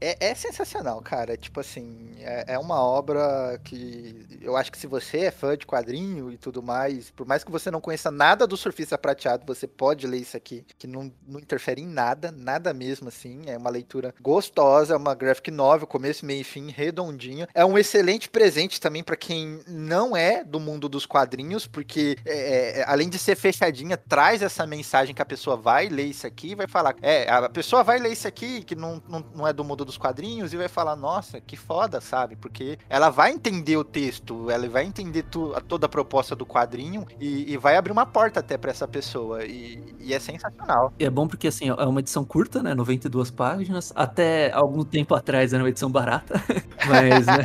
é, 0.00 0.30
é, 0.30 0.34
sensacional, 0.34 1.00
cara. 1.02 1.36
Tipo 1.36 1.60
assim, 1.60 2.14
é, 2.20 2.54
é, 2.54 2.58
uma 2.58 2.82
obra 2.82 3.60
que 3.62 4.26
eu 4.40 4.56
acho 4.56 4.72
que 4.72 4.78
se 4.78 4.86
você 4.86 5.20
é 5.20 5.30
fã 5.30 5.56
de 5.56 5.66
quadrinho 5.66 6.30
e 6.30 6.38
tudo 6.38 6.62
mais, 6.62 7.10
por 7.10 7.26
mais 7.26 7.44
que 7.44 7.50
você 7.50 7.70
não 7.70 7.80
conheça 7.80 8.10
nada 8.10 8.46
do 8.46 8.56
Surfista 8.56 8.96
Prateado, 8.96 9.44
você 9.46 9.66
pode 9.66 10.06
ler 10.06 10.18
isso 10.18 10.36
aqui, 10.36 10.64
que 10.78 10.86
não, 10.86 11.12
não 11.26 11.40
interfere 11.40 11.82
em 11.82 11.86
nada, 11.86 12.32
nada 12.32 12.72
mesmo, 12.72 13.08
assim. 13.08 13.42
É 13.46 13.58
uma 13.58 13.70
leitura 13.70 14.14
gostosa, 14.20 14.94
é 14.94 14.96
uma 14.96 15.14
graphic 15.14 15.50
novel, 15.50 15.86
começo, 15.86 16.24
meio 16.24 16.40
e 16.40 16.44
fim, 16.44 16.70
redondinho. 16.70 17.46
É 17.54 17.64
um 17.64 17.76
excelente 17.76 18.30
presente 18.30 18.80
também 18.80 19.02
para 19.02 19.16
quem 19.16 19.60
não 19.66 20.16
é 20.16 20.44
do 20.44 20.60
mundo 20.60 20.88
dos 20.88 21.04
quadrinhos, 21.04 21.66
porque 21.66 22.16
é, 22.24 22.80
é, 22.80 22.84
além 22.86 23.08
de 23.08 23.18
ser 23.18 23.36
fechadinha, 23.36 23.96
traz 23.96 24.42
essa 24.42 24.66
mensagem 24.66 25.14
que 25.14 25.22
a 25.22 25.26
pessoa 25.26 25.56
vai 25.56 25.88
ler 25.88 26.04
isso 26.04 26.26
aqui 26.26 26.52
e 26.52 26.54
vai 26.54 26.66
falar. 26.66 26.94
É, 27.02 27.28
a 27.30 27.48
pessoa 27.48 27.82
vai 27.82 27.98
ler 27.98 28.12
isso 28.12 28.28
aqui, 28.28 28.62
que 28.62 28.74
não, 28.74 29.02
não, 29.08 29.24
não 29.34 29.46
é 29.46 29.52
do 29.52 29.64
mundo 29.64 29.73
mundo 29.74 29.84
dos 29.84 29.98
quadrinhos 29.98 30.52
e 30.52 30.56
vai 30.56 30.68
falar, 30.68 30.96
nossa, 30.96 31.40
que 31.40 31.56
foda, 31.56 32.00
sabe? 32.00 32.36
Porque 32.36 32.78
ela 32.88 33.10
vai 33.10 33.32
entender 33.32 33.76
o 33.76 33.84
texto, 33.84 34.50
ela 34.50 34.68
vai 34.68 34.84
entender 34.84 35.24
tu, 35.24 35.52
toda 35.68 35.86
a 35.86 35.88
proposta 35.88 36.34
do 36.34 36.46
quadrinho 36.46 37.04
e, 37.20 37.52
e 37.52 37.56
vai 37.56 37.76
abrir 37.76 37.92
uma 37.92 38.06
porta 38.06 38.40
até 38.40 38.56
para 38.56 38.70
essa 38.70 38.86
pessoa. 38.88 39.44
E, 39.44 39.82
e, 40.00 40.14
é 40.14 40.18
sensacional. 40.18 40.92
E 40.98 41.04
é 41.04 41.10
bom 41.10 41.26
porque, 41.26 41.48
assim, 41.48 41.68
é 41.68 41.84
uma 41.84 42.00
edição 42.00 42.24
curta, 42.24 42.62
né? 42.62 42.74
92 42.74 43.30
páginas. 43.30 43.92
Até 43.94 44.52
algum 44.52 44.84
tempo 44.84 45.14
atrás 45.14 45.52
era 45.52 45.62
uma 45.62 45.68
edição 45.68 45.90
barata. 45.90 46.34
Mas, 46.88 47.26
né? 47.26 47.44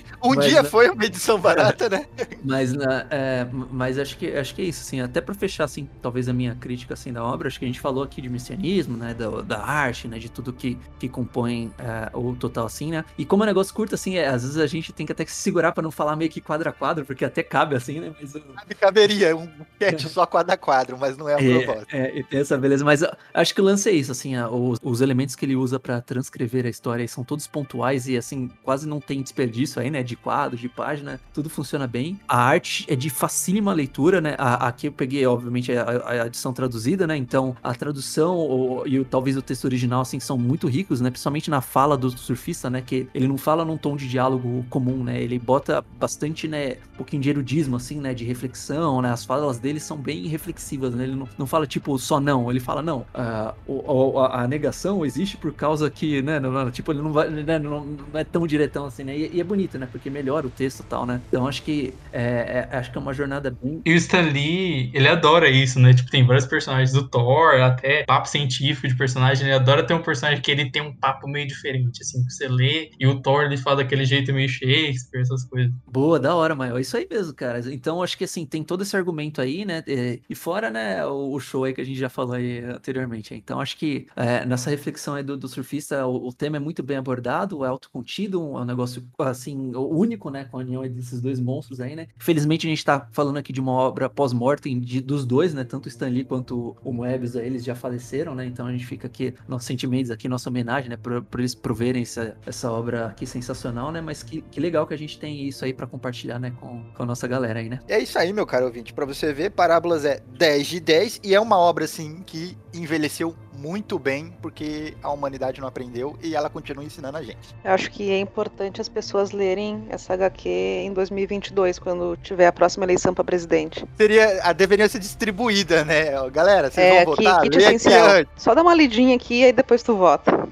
Um 0.22 0.34
Mas 0.34 0.46
dia 0.46 0.62
foi 0.64 0.88
uma 0.90 1.04
edição 1.04 1.38
barata, 1.38 1.88
né? 1.88 2.06
Mas, 2.44 2.72
na- 2.72 3.06
é, 3.10 3.46
mas 3.70 3.98
acho 3.98 4.16
que 4.16 4.30
acho 4.32 4.54
que 4.54 4.62
é 4.62 4.64
isso, 4.64 4.80
assim, 4.82 5.00
até 5.00 5.20
pra 5.20 5.34
fechar, 5.34 5.64
assim, 5.64 5.88
talvez 6.00 6.28
a 6.28 6.32
minha 6.32 6.54
crítica, 6.54 6.94
assim, 6.94 7.12
da 7.12 7.22
obra, 7.22 7.48
acho 7.48 7.58
que 7.58 7.64
a 7.64 7.68
gente 7.68 7.80
falou 7.80 8.02
aqui 8.02 8.20
de 8.22 8.28
messianismo, 8.28 8.96
né, 8.96 9.12
da, 9.14 9.28
da 9.42 9.58
arte, 9.62 10.08
né, 10.08 10.18
de 10.18 10.30
tudo 10.30 10.52
que, 10.52 10.78
que 10.98 11.08
compõe 11.08 11.70
é, 11.78 12.10
o 12.16 12.34
total, 12.34 12.66
assim, 12.66 12.90
né, 12.90 13.04
e 13.18 13.24
como 13.24 13.42
é 13.42 13.46
um 13.46 13.48
negócio 13.48 13.74
curto, 13.74 13.94
assim, 13.94 14.16
é, 14.16 14.26
às 14.28 14.42
vezes 14.42 14.56
a 14.56 14.66
gente 14.66 14.92
tem 14.92 15.04
que 15.06 15.12
até 15.12 15.24
se 15.26 15.32
segurar 15.34 15.72
pra 15.72 15.82
não 15.82 15.90
falar 15.90 16.16
meio 16.16 16.30
que 16.30 16.40
quadro 16.40 16.68
a 16.68 16.72
quadro, 16.72 17.04
porque 17.04 17.24
até 17.24 17.42
cabe, 17.42 17.74
assim, 17.76 18.00
né, 18.00 18.12
mas... 18.20 18.34
o- 18.34 18.40
Cabe- 18.40 18.74
Caberia 18.74 19.36
um 19.36 19.48
sketch 19.74 20.06
só 20.06 20.24
quadro 20.26 20.52
a 20.52 20.56
quadro, 20.56 20.96
mas 20.98 21.16
não 21.16 21.28
é 21.28 21.34
a 21.34 21.36
proposta. 21.64 21.86
É, 21.96 22.00
é, 22.06 22.18
e 22.18 22.24
tem 22.24 22.40
essa 22.40 22.56
beleza, 22.56 22.84
mas 22.84 23.02
eu 23.02 23.10
acho 23.34 23.54
que 23.54 23.60
o 23.60 23.64
lance 23.64 23.88
é 23.88 23.92
isso, 23.92 24.12
assim, 24.12 24.34
a- 24.34 24.48
os, 24.48 24.78
os 24.82 25.00
elementos 25.00 25.36
que 25.36 25.44
ele 25.44 25.56
usa 25.56 25.78
pra 25.78 26.00
transcrever 26.00 26.64
a 26.66 26.70
história 26.70 27.06
são 27.06 27.22
todos 27.24 27.46
pontuais 27.46 28.08
e, 28.08 28.16
assim, 28.16 28.48
quase 28.62 28.88
não 28.88 28.98
tem 29.00 29.22
desperdício 29.22 29.80
aí, 29.80 29.90
né, 29.90 30.02
de 30.10 30.16
quadro, 30.16 30.56
de 30.56 30.68
página, 30.68 31.20
tudo 31.32 31.48
funciona 31.48 31.86
bem. 31.86 32.18
A 32.28 32.36
arte 32.42 32.84
é 32.88 32.94
de 32.96 33.08
facílima 33.08 33.72
leitura, 33.72 34.20
né, 34.20 34.34
a- 34.38 34.66
aqui 34.68 34.86
eu 34.88 34.92
peguei, 34.92 35.24
obviamente, 35.26 35.72
a, 35.72 36.22
a 36.22 36.26
edição 36.26 36.52
traduzida, 36.52 37.06
né, 37.06 37.16
então 37.16 37.56
a 37.62 37.74
tradução 37.74 38.82
e 38.86 38.98
o- 38.98 39.04
talvez 39.04 39.36
o 39.36 39.42
texto 39.42 39.64
original, 39.64 40.00
assim, 40.02 40.18
são 40.20 40.36
muito 40.36 40.66
ricos, 40.68 41.00
né, 41.00 41.10
principalmente 41.10 41.50
na 41.50 41.60
fala 41.60 41.96
do 41.96 42.10
surfista, 42.10 42.68
né, 42.68 42.82
que 42.82 43.08
ele 43.14 43.26
não 43.28 43.38
fala 43.38 43.64
num 43.64 43.76
tom 43.76 43.96
de 43.96 44.08
diálogo 44.08 44.64
comum, 44.68 45.02
né, 45.04 45.22
ele 45.22 45.38
bota 45.38 45.84
bastante, 45.98 46.46
né, 46.48 46.76
um 46.94 46.96
pouquinho 46.98 47.22
de 47.22 47.30
erudismo, 47.30 47.76
assim, 47.76 48.00
né, 48.00 48.12
de 48.14 48.24
reflexão, 48.24 49.00
né, 49.02 49.10
as 49.10 49.24
falas 49.24 49.58
dele 49.58 49.80
são 49.80 49.96
bem 49.96 50.26
reflexivas, 50.26 50.94
né, 50.94 51.04
ele 51.04 51.14
não, 51.16 51.28
não 51.38 51.46
fala, 51.46 51.66
tipo, 51.66 51.98
só 51.98 52.18
não, 52.20 52.50
ele 52.50 52.60
fala, 52.60 52.82
não, 52.82 53.06
ah, 53.14 53.54
o- 53.66 53.92
o- 54.14 54.18
a, 54.18 54.42
a 54.42 54.48
negação 54.48 55.04
existe 55.04 55.36
por 55.36 55.52
causa 55.52 55.90
que, 55.90 56.22
né, 56.22 56.40
não, 56.40 56.70
tipo, 56.70 56.92
ele 56.92 57.02
não 57.02 57.12
vai, 57.12 57.28
né, 57.30 57.58
não, 57.58 57.84
não 57.84 57.98
é 58.20 58.24
tão 58.24 58.46
diretão 58.46 58.84
assim, 58.86 59.04
né, 59.04 59.16
e, 59.16 59.36
e 59.36 59.40
é 59.40 59.44
bonito, 59.44 59.78
né, 59.78 59.86
porque 60.00 60.10
melhora 60.10 60.46
o 60.46 60.50
texto 60.50 60.80
e 60.80 60.84
tal, 60.84 61.04
né, 61.04 61.20
então 61.28 61.46
acho 61.46 61.62
que, 61.62 61.92
é, 62.12 62.66
é- 62.72 62.76
acho 62.78 62.90
que 62.90 62.96
é 62.96 63.00
uma 63.00 63.12
jornada 63.12 63.50
bem... 63.62 63.82
E 63.84 63.92
o 63.92 63.96
Stan 63.96 64.22
Lee, 64.22 64.90
ele 64.94 65.06
adora 65.08 65.48
isso, 65.48 65.78
né? 65.78 65.92
Tipo, 65.92 66.10
tem 66.10 66.26
vários 66.26 66.46
personagens 66.46 66.92
do 66.92 67.06
Thor, 67.08 67.60
até 67.60 68.04
papo 68.04 68.28
científico 68.28 68.88
de 68.88 68.96
personagem. 68.96 69.46
Ele 69.46 69.54
adora 69.54 69.86
ter 69.86 69.94
um 69.94 70.02
personagem 70.02 70.42
que 70.42 70.50
ele 70.50 70.70
tem 70.70 70.82
um 70.82 70.96
papo 70.96 71.28
meio 71.28 71.46
diferente, 71.46 72.00
assim, 72.02 72.24
que 72.24 72.30
você 72.32 72.48
lê. 72.48 72.90
E 72.98 73.06
o 73.06 73.20
Thor, 73.20 73.44
ele 73.44 73.56
fala 73.56 73.76
daquele 73.76 74.04
jeito 74.04 74.32
meio 74.32 74.48
Shakespeare, 74.48 75.20
essas 75.20 75.44
coisas. 75.44 75.72
Boa, 75.86 76.18
da 76.18 76.34
hora, 76.34 76.54
Maio. 76.54 76.76
É 76.76 76.80
isso 76.80 76.96
aí 76.96 77.06
mesmo, 77.10 77.34
cara. 77.34 77.60
Então, 77.72 78.02
acho 78.02 78.16
que 78.16 78.24
assim, 78.24 78.46
tem 78.46 78.62
todo 78.64 78.82
esse 78.82 78.96
argumento 78.96 79.40
aí, 79.40 79.64
né? 79.64 79.82
é, 79.86 80.18
E 80.28 80.34
fora, 80.34 80.70
né, 80.70 81.04
o, 81.06 81.32
o 81.32 81.40
show 81.40 81.64
aí 81.64 81.74
que 81.74 81.80
a 81.80 81.84
gente 81.84 81.98
já 81.98 82.08
falou 82.08 82.34
aí 82.34 82.60
anteriormente. 82.64 83.34
Então, 83.34 83.60
acho 83.60 83.76
que 83.76 84.06
é, 84.16 84.44
nessa 84.46 84.70
reflexão 84.70 85.14
aí 85.14 85.22
do, 85.22 85.36
do 85.36 85.48
surfista, 85.48 86.06
o, 86.06 86.28
o 86.28 86.32
tema 86.32 86.56
é 86.56 86.60
muito 86.60 86.82
bem 86.82 86.96
abordado, 86.96 87.64
é 87.64 87.68
autocontido, 87.68 88.38
é 88.56 88.60
um 88.60 88.64
negócio, 88.64 89.02
assim, 89.18 89.72
único, 89.96 90.30
né? 90.30 90.44
Com 90.44 90.58
a 90.58 90.60
união 90.60 90.82
desses 90.82 91.20
dois 91.20 91.40
monstros 91.40 91.80
aí, 91.80 91.96
né? 91.96 92.08
Felizmente, 92.18 92.66
a 92.66 92.70
gente 92.70 92.84
tá 92.84 93.08
falando 93.12 93.36
aqui 93.36 93.52
de 93.52 93.60
uma 93.60 93.72
obra 93.72 94.08
pós-mortem 94.08 94.78
dos 94.78 95.24
dois, 95.24 95.54
né? 95.54 95.64
Tanto 95.64 95.86
o 95.86 95.88
Stan 95.88 96.08
Lee 96.08 96.24
quanto 96.24 96.76
o 96.84 96.92
Moebius 96.92 97.34
eles 97.34 97.64
já 97.64 97.74
faleceram, 97.74 98.34
né? 98.34 98.46
Então, 98.46 98.66
a 98.66 98.72
gente 98.72 98.86
fica 98.86 99.06
aqui, 99.06 99.34
nossos 99.48 99.66
sentimentos 99.66 100.10
aqui, 100.10 100.28
nossa 100.28 100.48
homenagem, 100.48 100.90
né? 100.90 100.96
Por, 100.96 101.22
por 101.22 101.40
eles 101.40 101.54
proverem 101.54 102.02
essa, 102.02 102.36
essa 102.46 102.70
obra 102.70 103.06
aqui 103.06 103.26
sensacional, 103.26 103.90
né? 103.92 104.00
Mas 104.00 104.22
que, 104.22 104.42
que 104.42 104.60
legal 104.60 104.86
que 104.86 104.94
a 104.94 104.98
gente 104.98 105.18
tem 105.18 105.46
isso 105.46 105.64
aí 105.64 105.72
pra 105.72 105.86
compartilhar, 105.86 106.38
né? 106.38 106.52
Com, 106.60 106.84
com 106.94 107.02
a 107.02 107.06
nossa 107.06 107.26
galera 107.26 107.60
aí, 107.60 107.68
né? 107.68 107.80
É 107.88 107.98
isso 107.98 108.18
aí, 108.18 108.32
meu 108.32 108.46
caro 108.46 108.66
ouvinte. 108.66 108.92
Pra 108.92 109.06
você 109.06 109.32
ver, 109.32 109.50
Parábolas 109.50 110.04
é 110.04 110.20
10 110.38 110.66
de 110.66 110.80
10 110.80 111.20
e 111.24 111.34
é 111.34 111.40
uma 111.40 111.58
obra, 111.58 111.84
assim, 111.84 112.22
que 112.24 112.56
envelheceu 112.72 113.34
muito 113.52 113.98
bem, 113.98 114.32
porque 114.40 114.94
a 115.02 115.10
humanidade 115.10 115.60
não 115.60 115.68
aprendeu 115.68 116.16
e 116.22 116.34
ela 116.34 116.48
continua 116.48 116.82
ensinando 116.84 117.18
a 117.18 117.22
gente. 117.22 117.54
Eu 117.64 117.72
acho 117.72 117.90
que 117.90 118.10
é 118.10 118.18
importante 118.18 118.80
as 118.80 118.88
pessoas 118.88 119.32
lerem 119.32 119.86
essa 119.90 120.14
HQ 120.14 120.48
em 120.48 120.92
2022, 120.92 121.78
quando 121.78 122.16
tiver 122.22 122.46
a 122.46 122.52
próxima 122.52 122.84
eleição 122.84 123.12
para 123.12 123.24
presidente. 123.24 123.84
Seria, 123.96 124.40
a 124.42 124.52
deveria 124.52 124.88
ser 124.88 124.98
distribuída, 125.00 125.84
né? 125.84 126.06
Galera, 126.30 126.70
vocês 126.70 126.86
É, 126.86 127.04
vão 127.04 127.14
ki- 127.16 127.24
votar? 127.24 127.40
Lê 127.42 127.48
aqui 127.48 127.58
essencial. 127.58 128.06
antes. 128.08 128.32
Só 128.42 128.54
dá 128.54 128.62
uma 128.62 128.74
lidinha 128.74 129.16
aqui 129.16 129.40
e 129.40 129.44
aí 129.44 129.52
depois 129.52 129.82
tu 129.82 129.96
vota. 129.96 130.48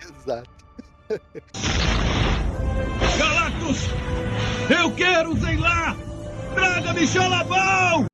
Exato. 0.00 0.50
Galactus! 3.18 3.88
Eu 4.70 4.90
quero, 4.92 5.36
sei 5.40 5.56
lá! 5.56 5.96
Traga-me 6.54 7.06
Xalabão! 7.06 8.06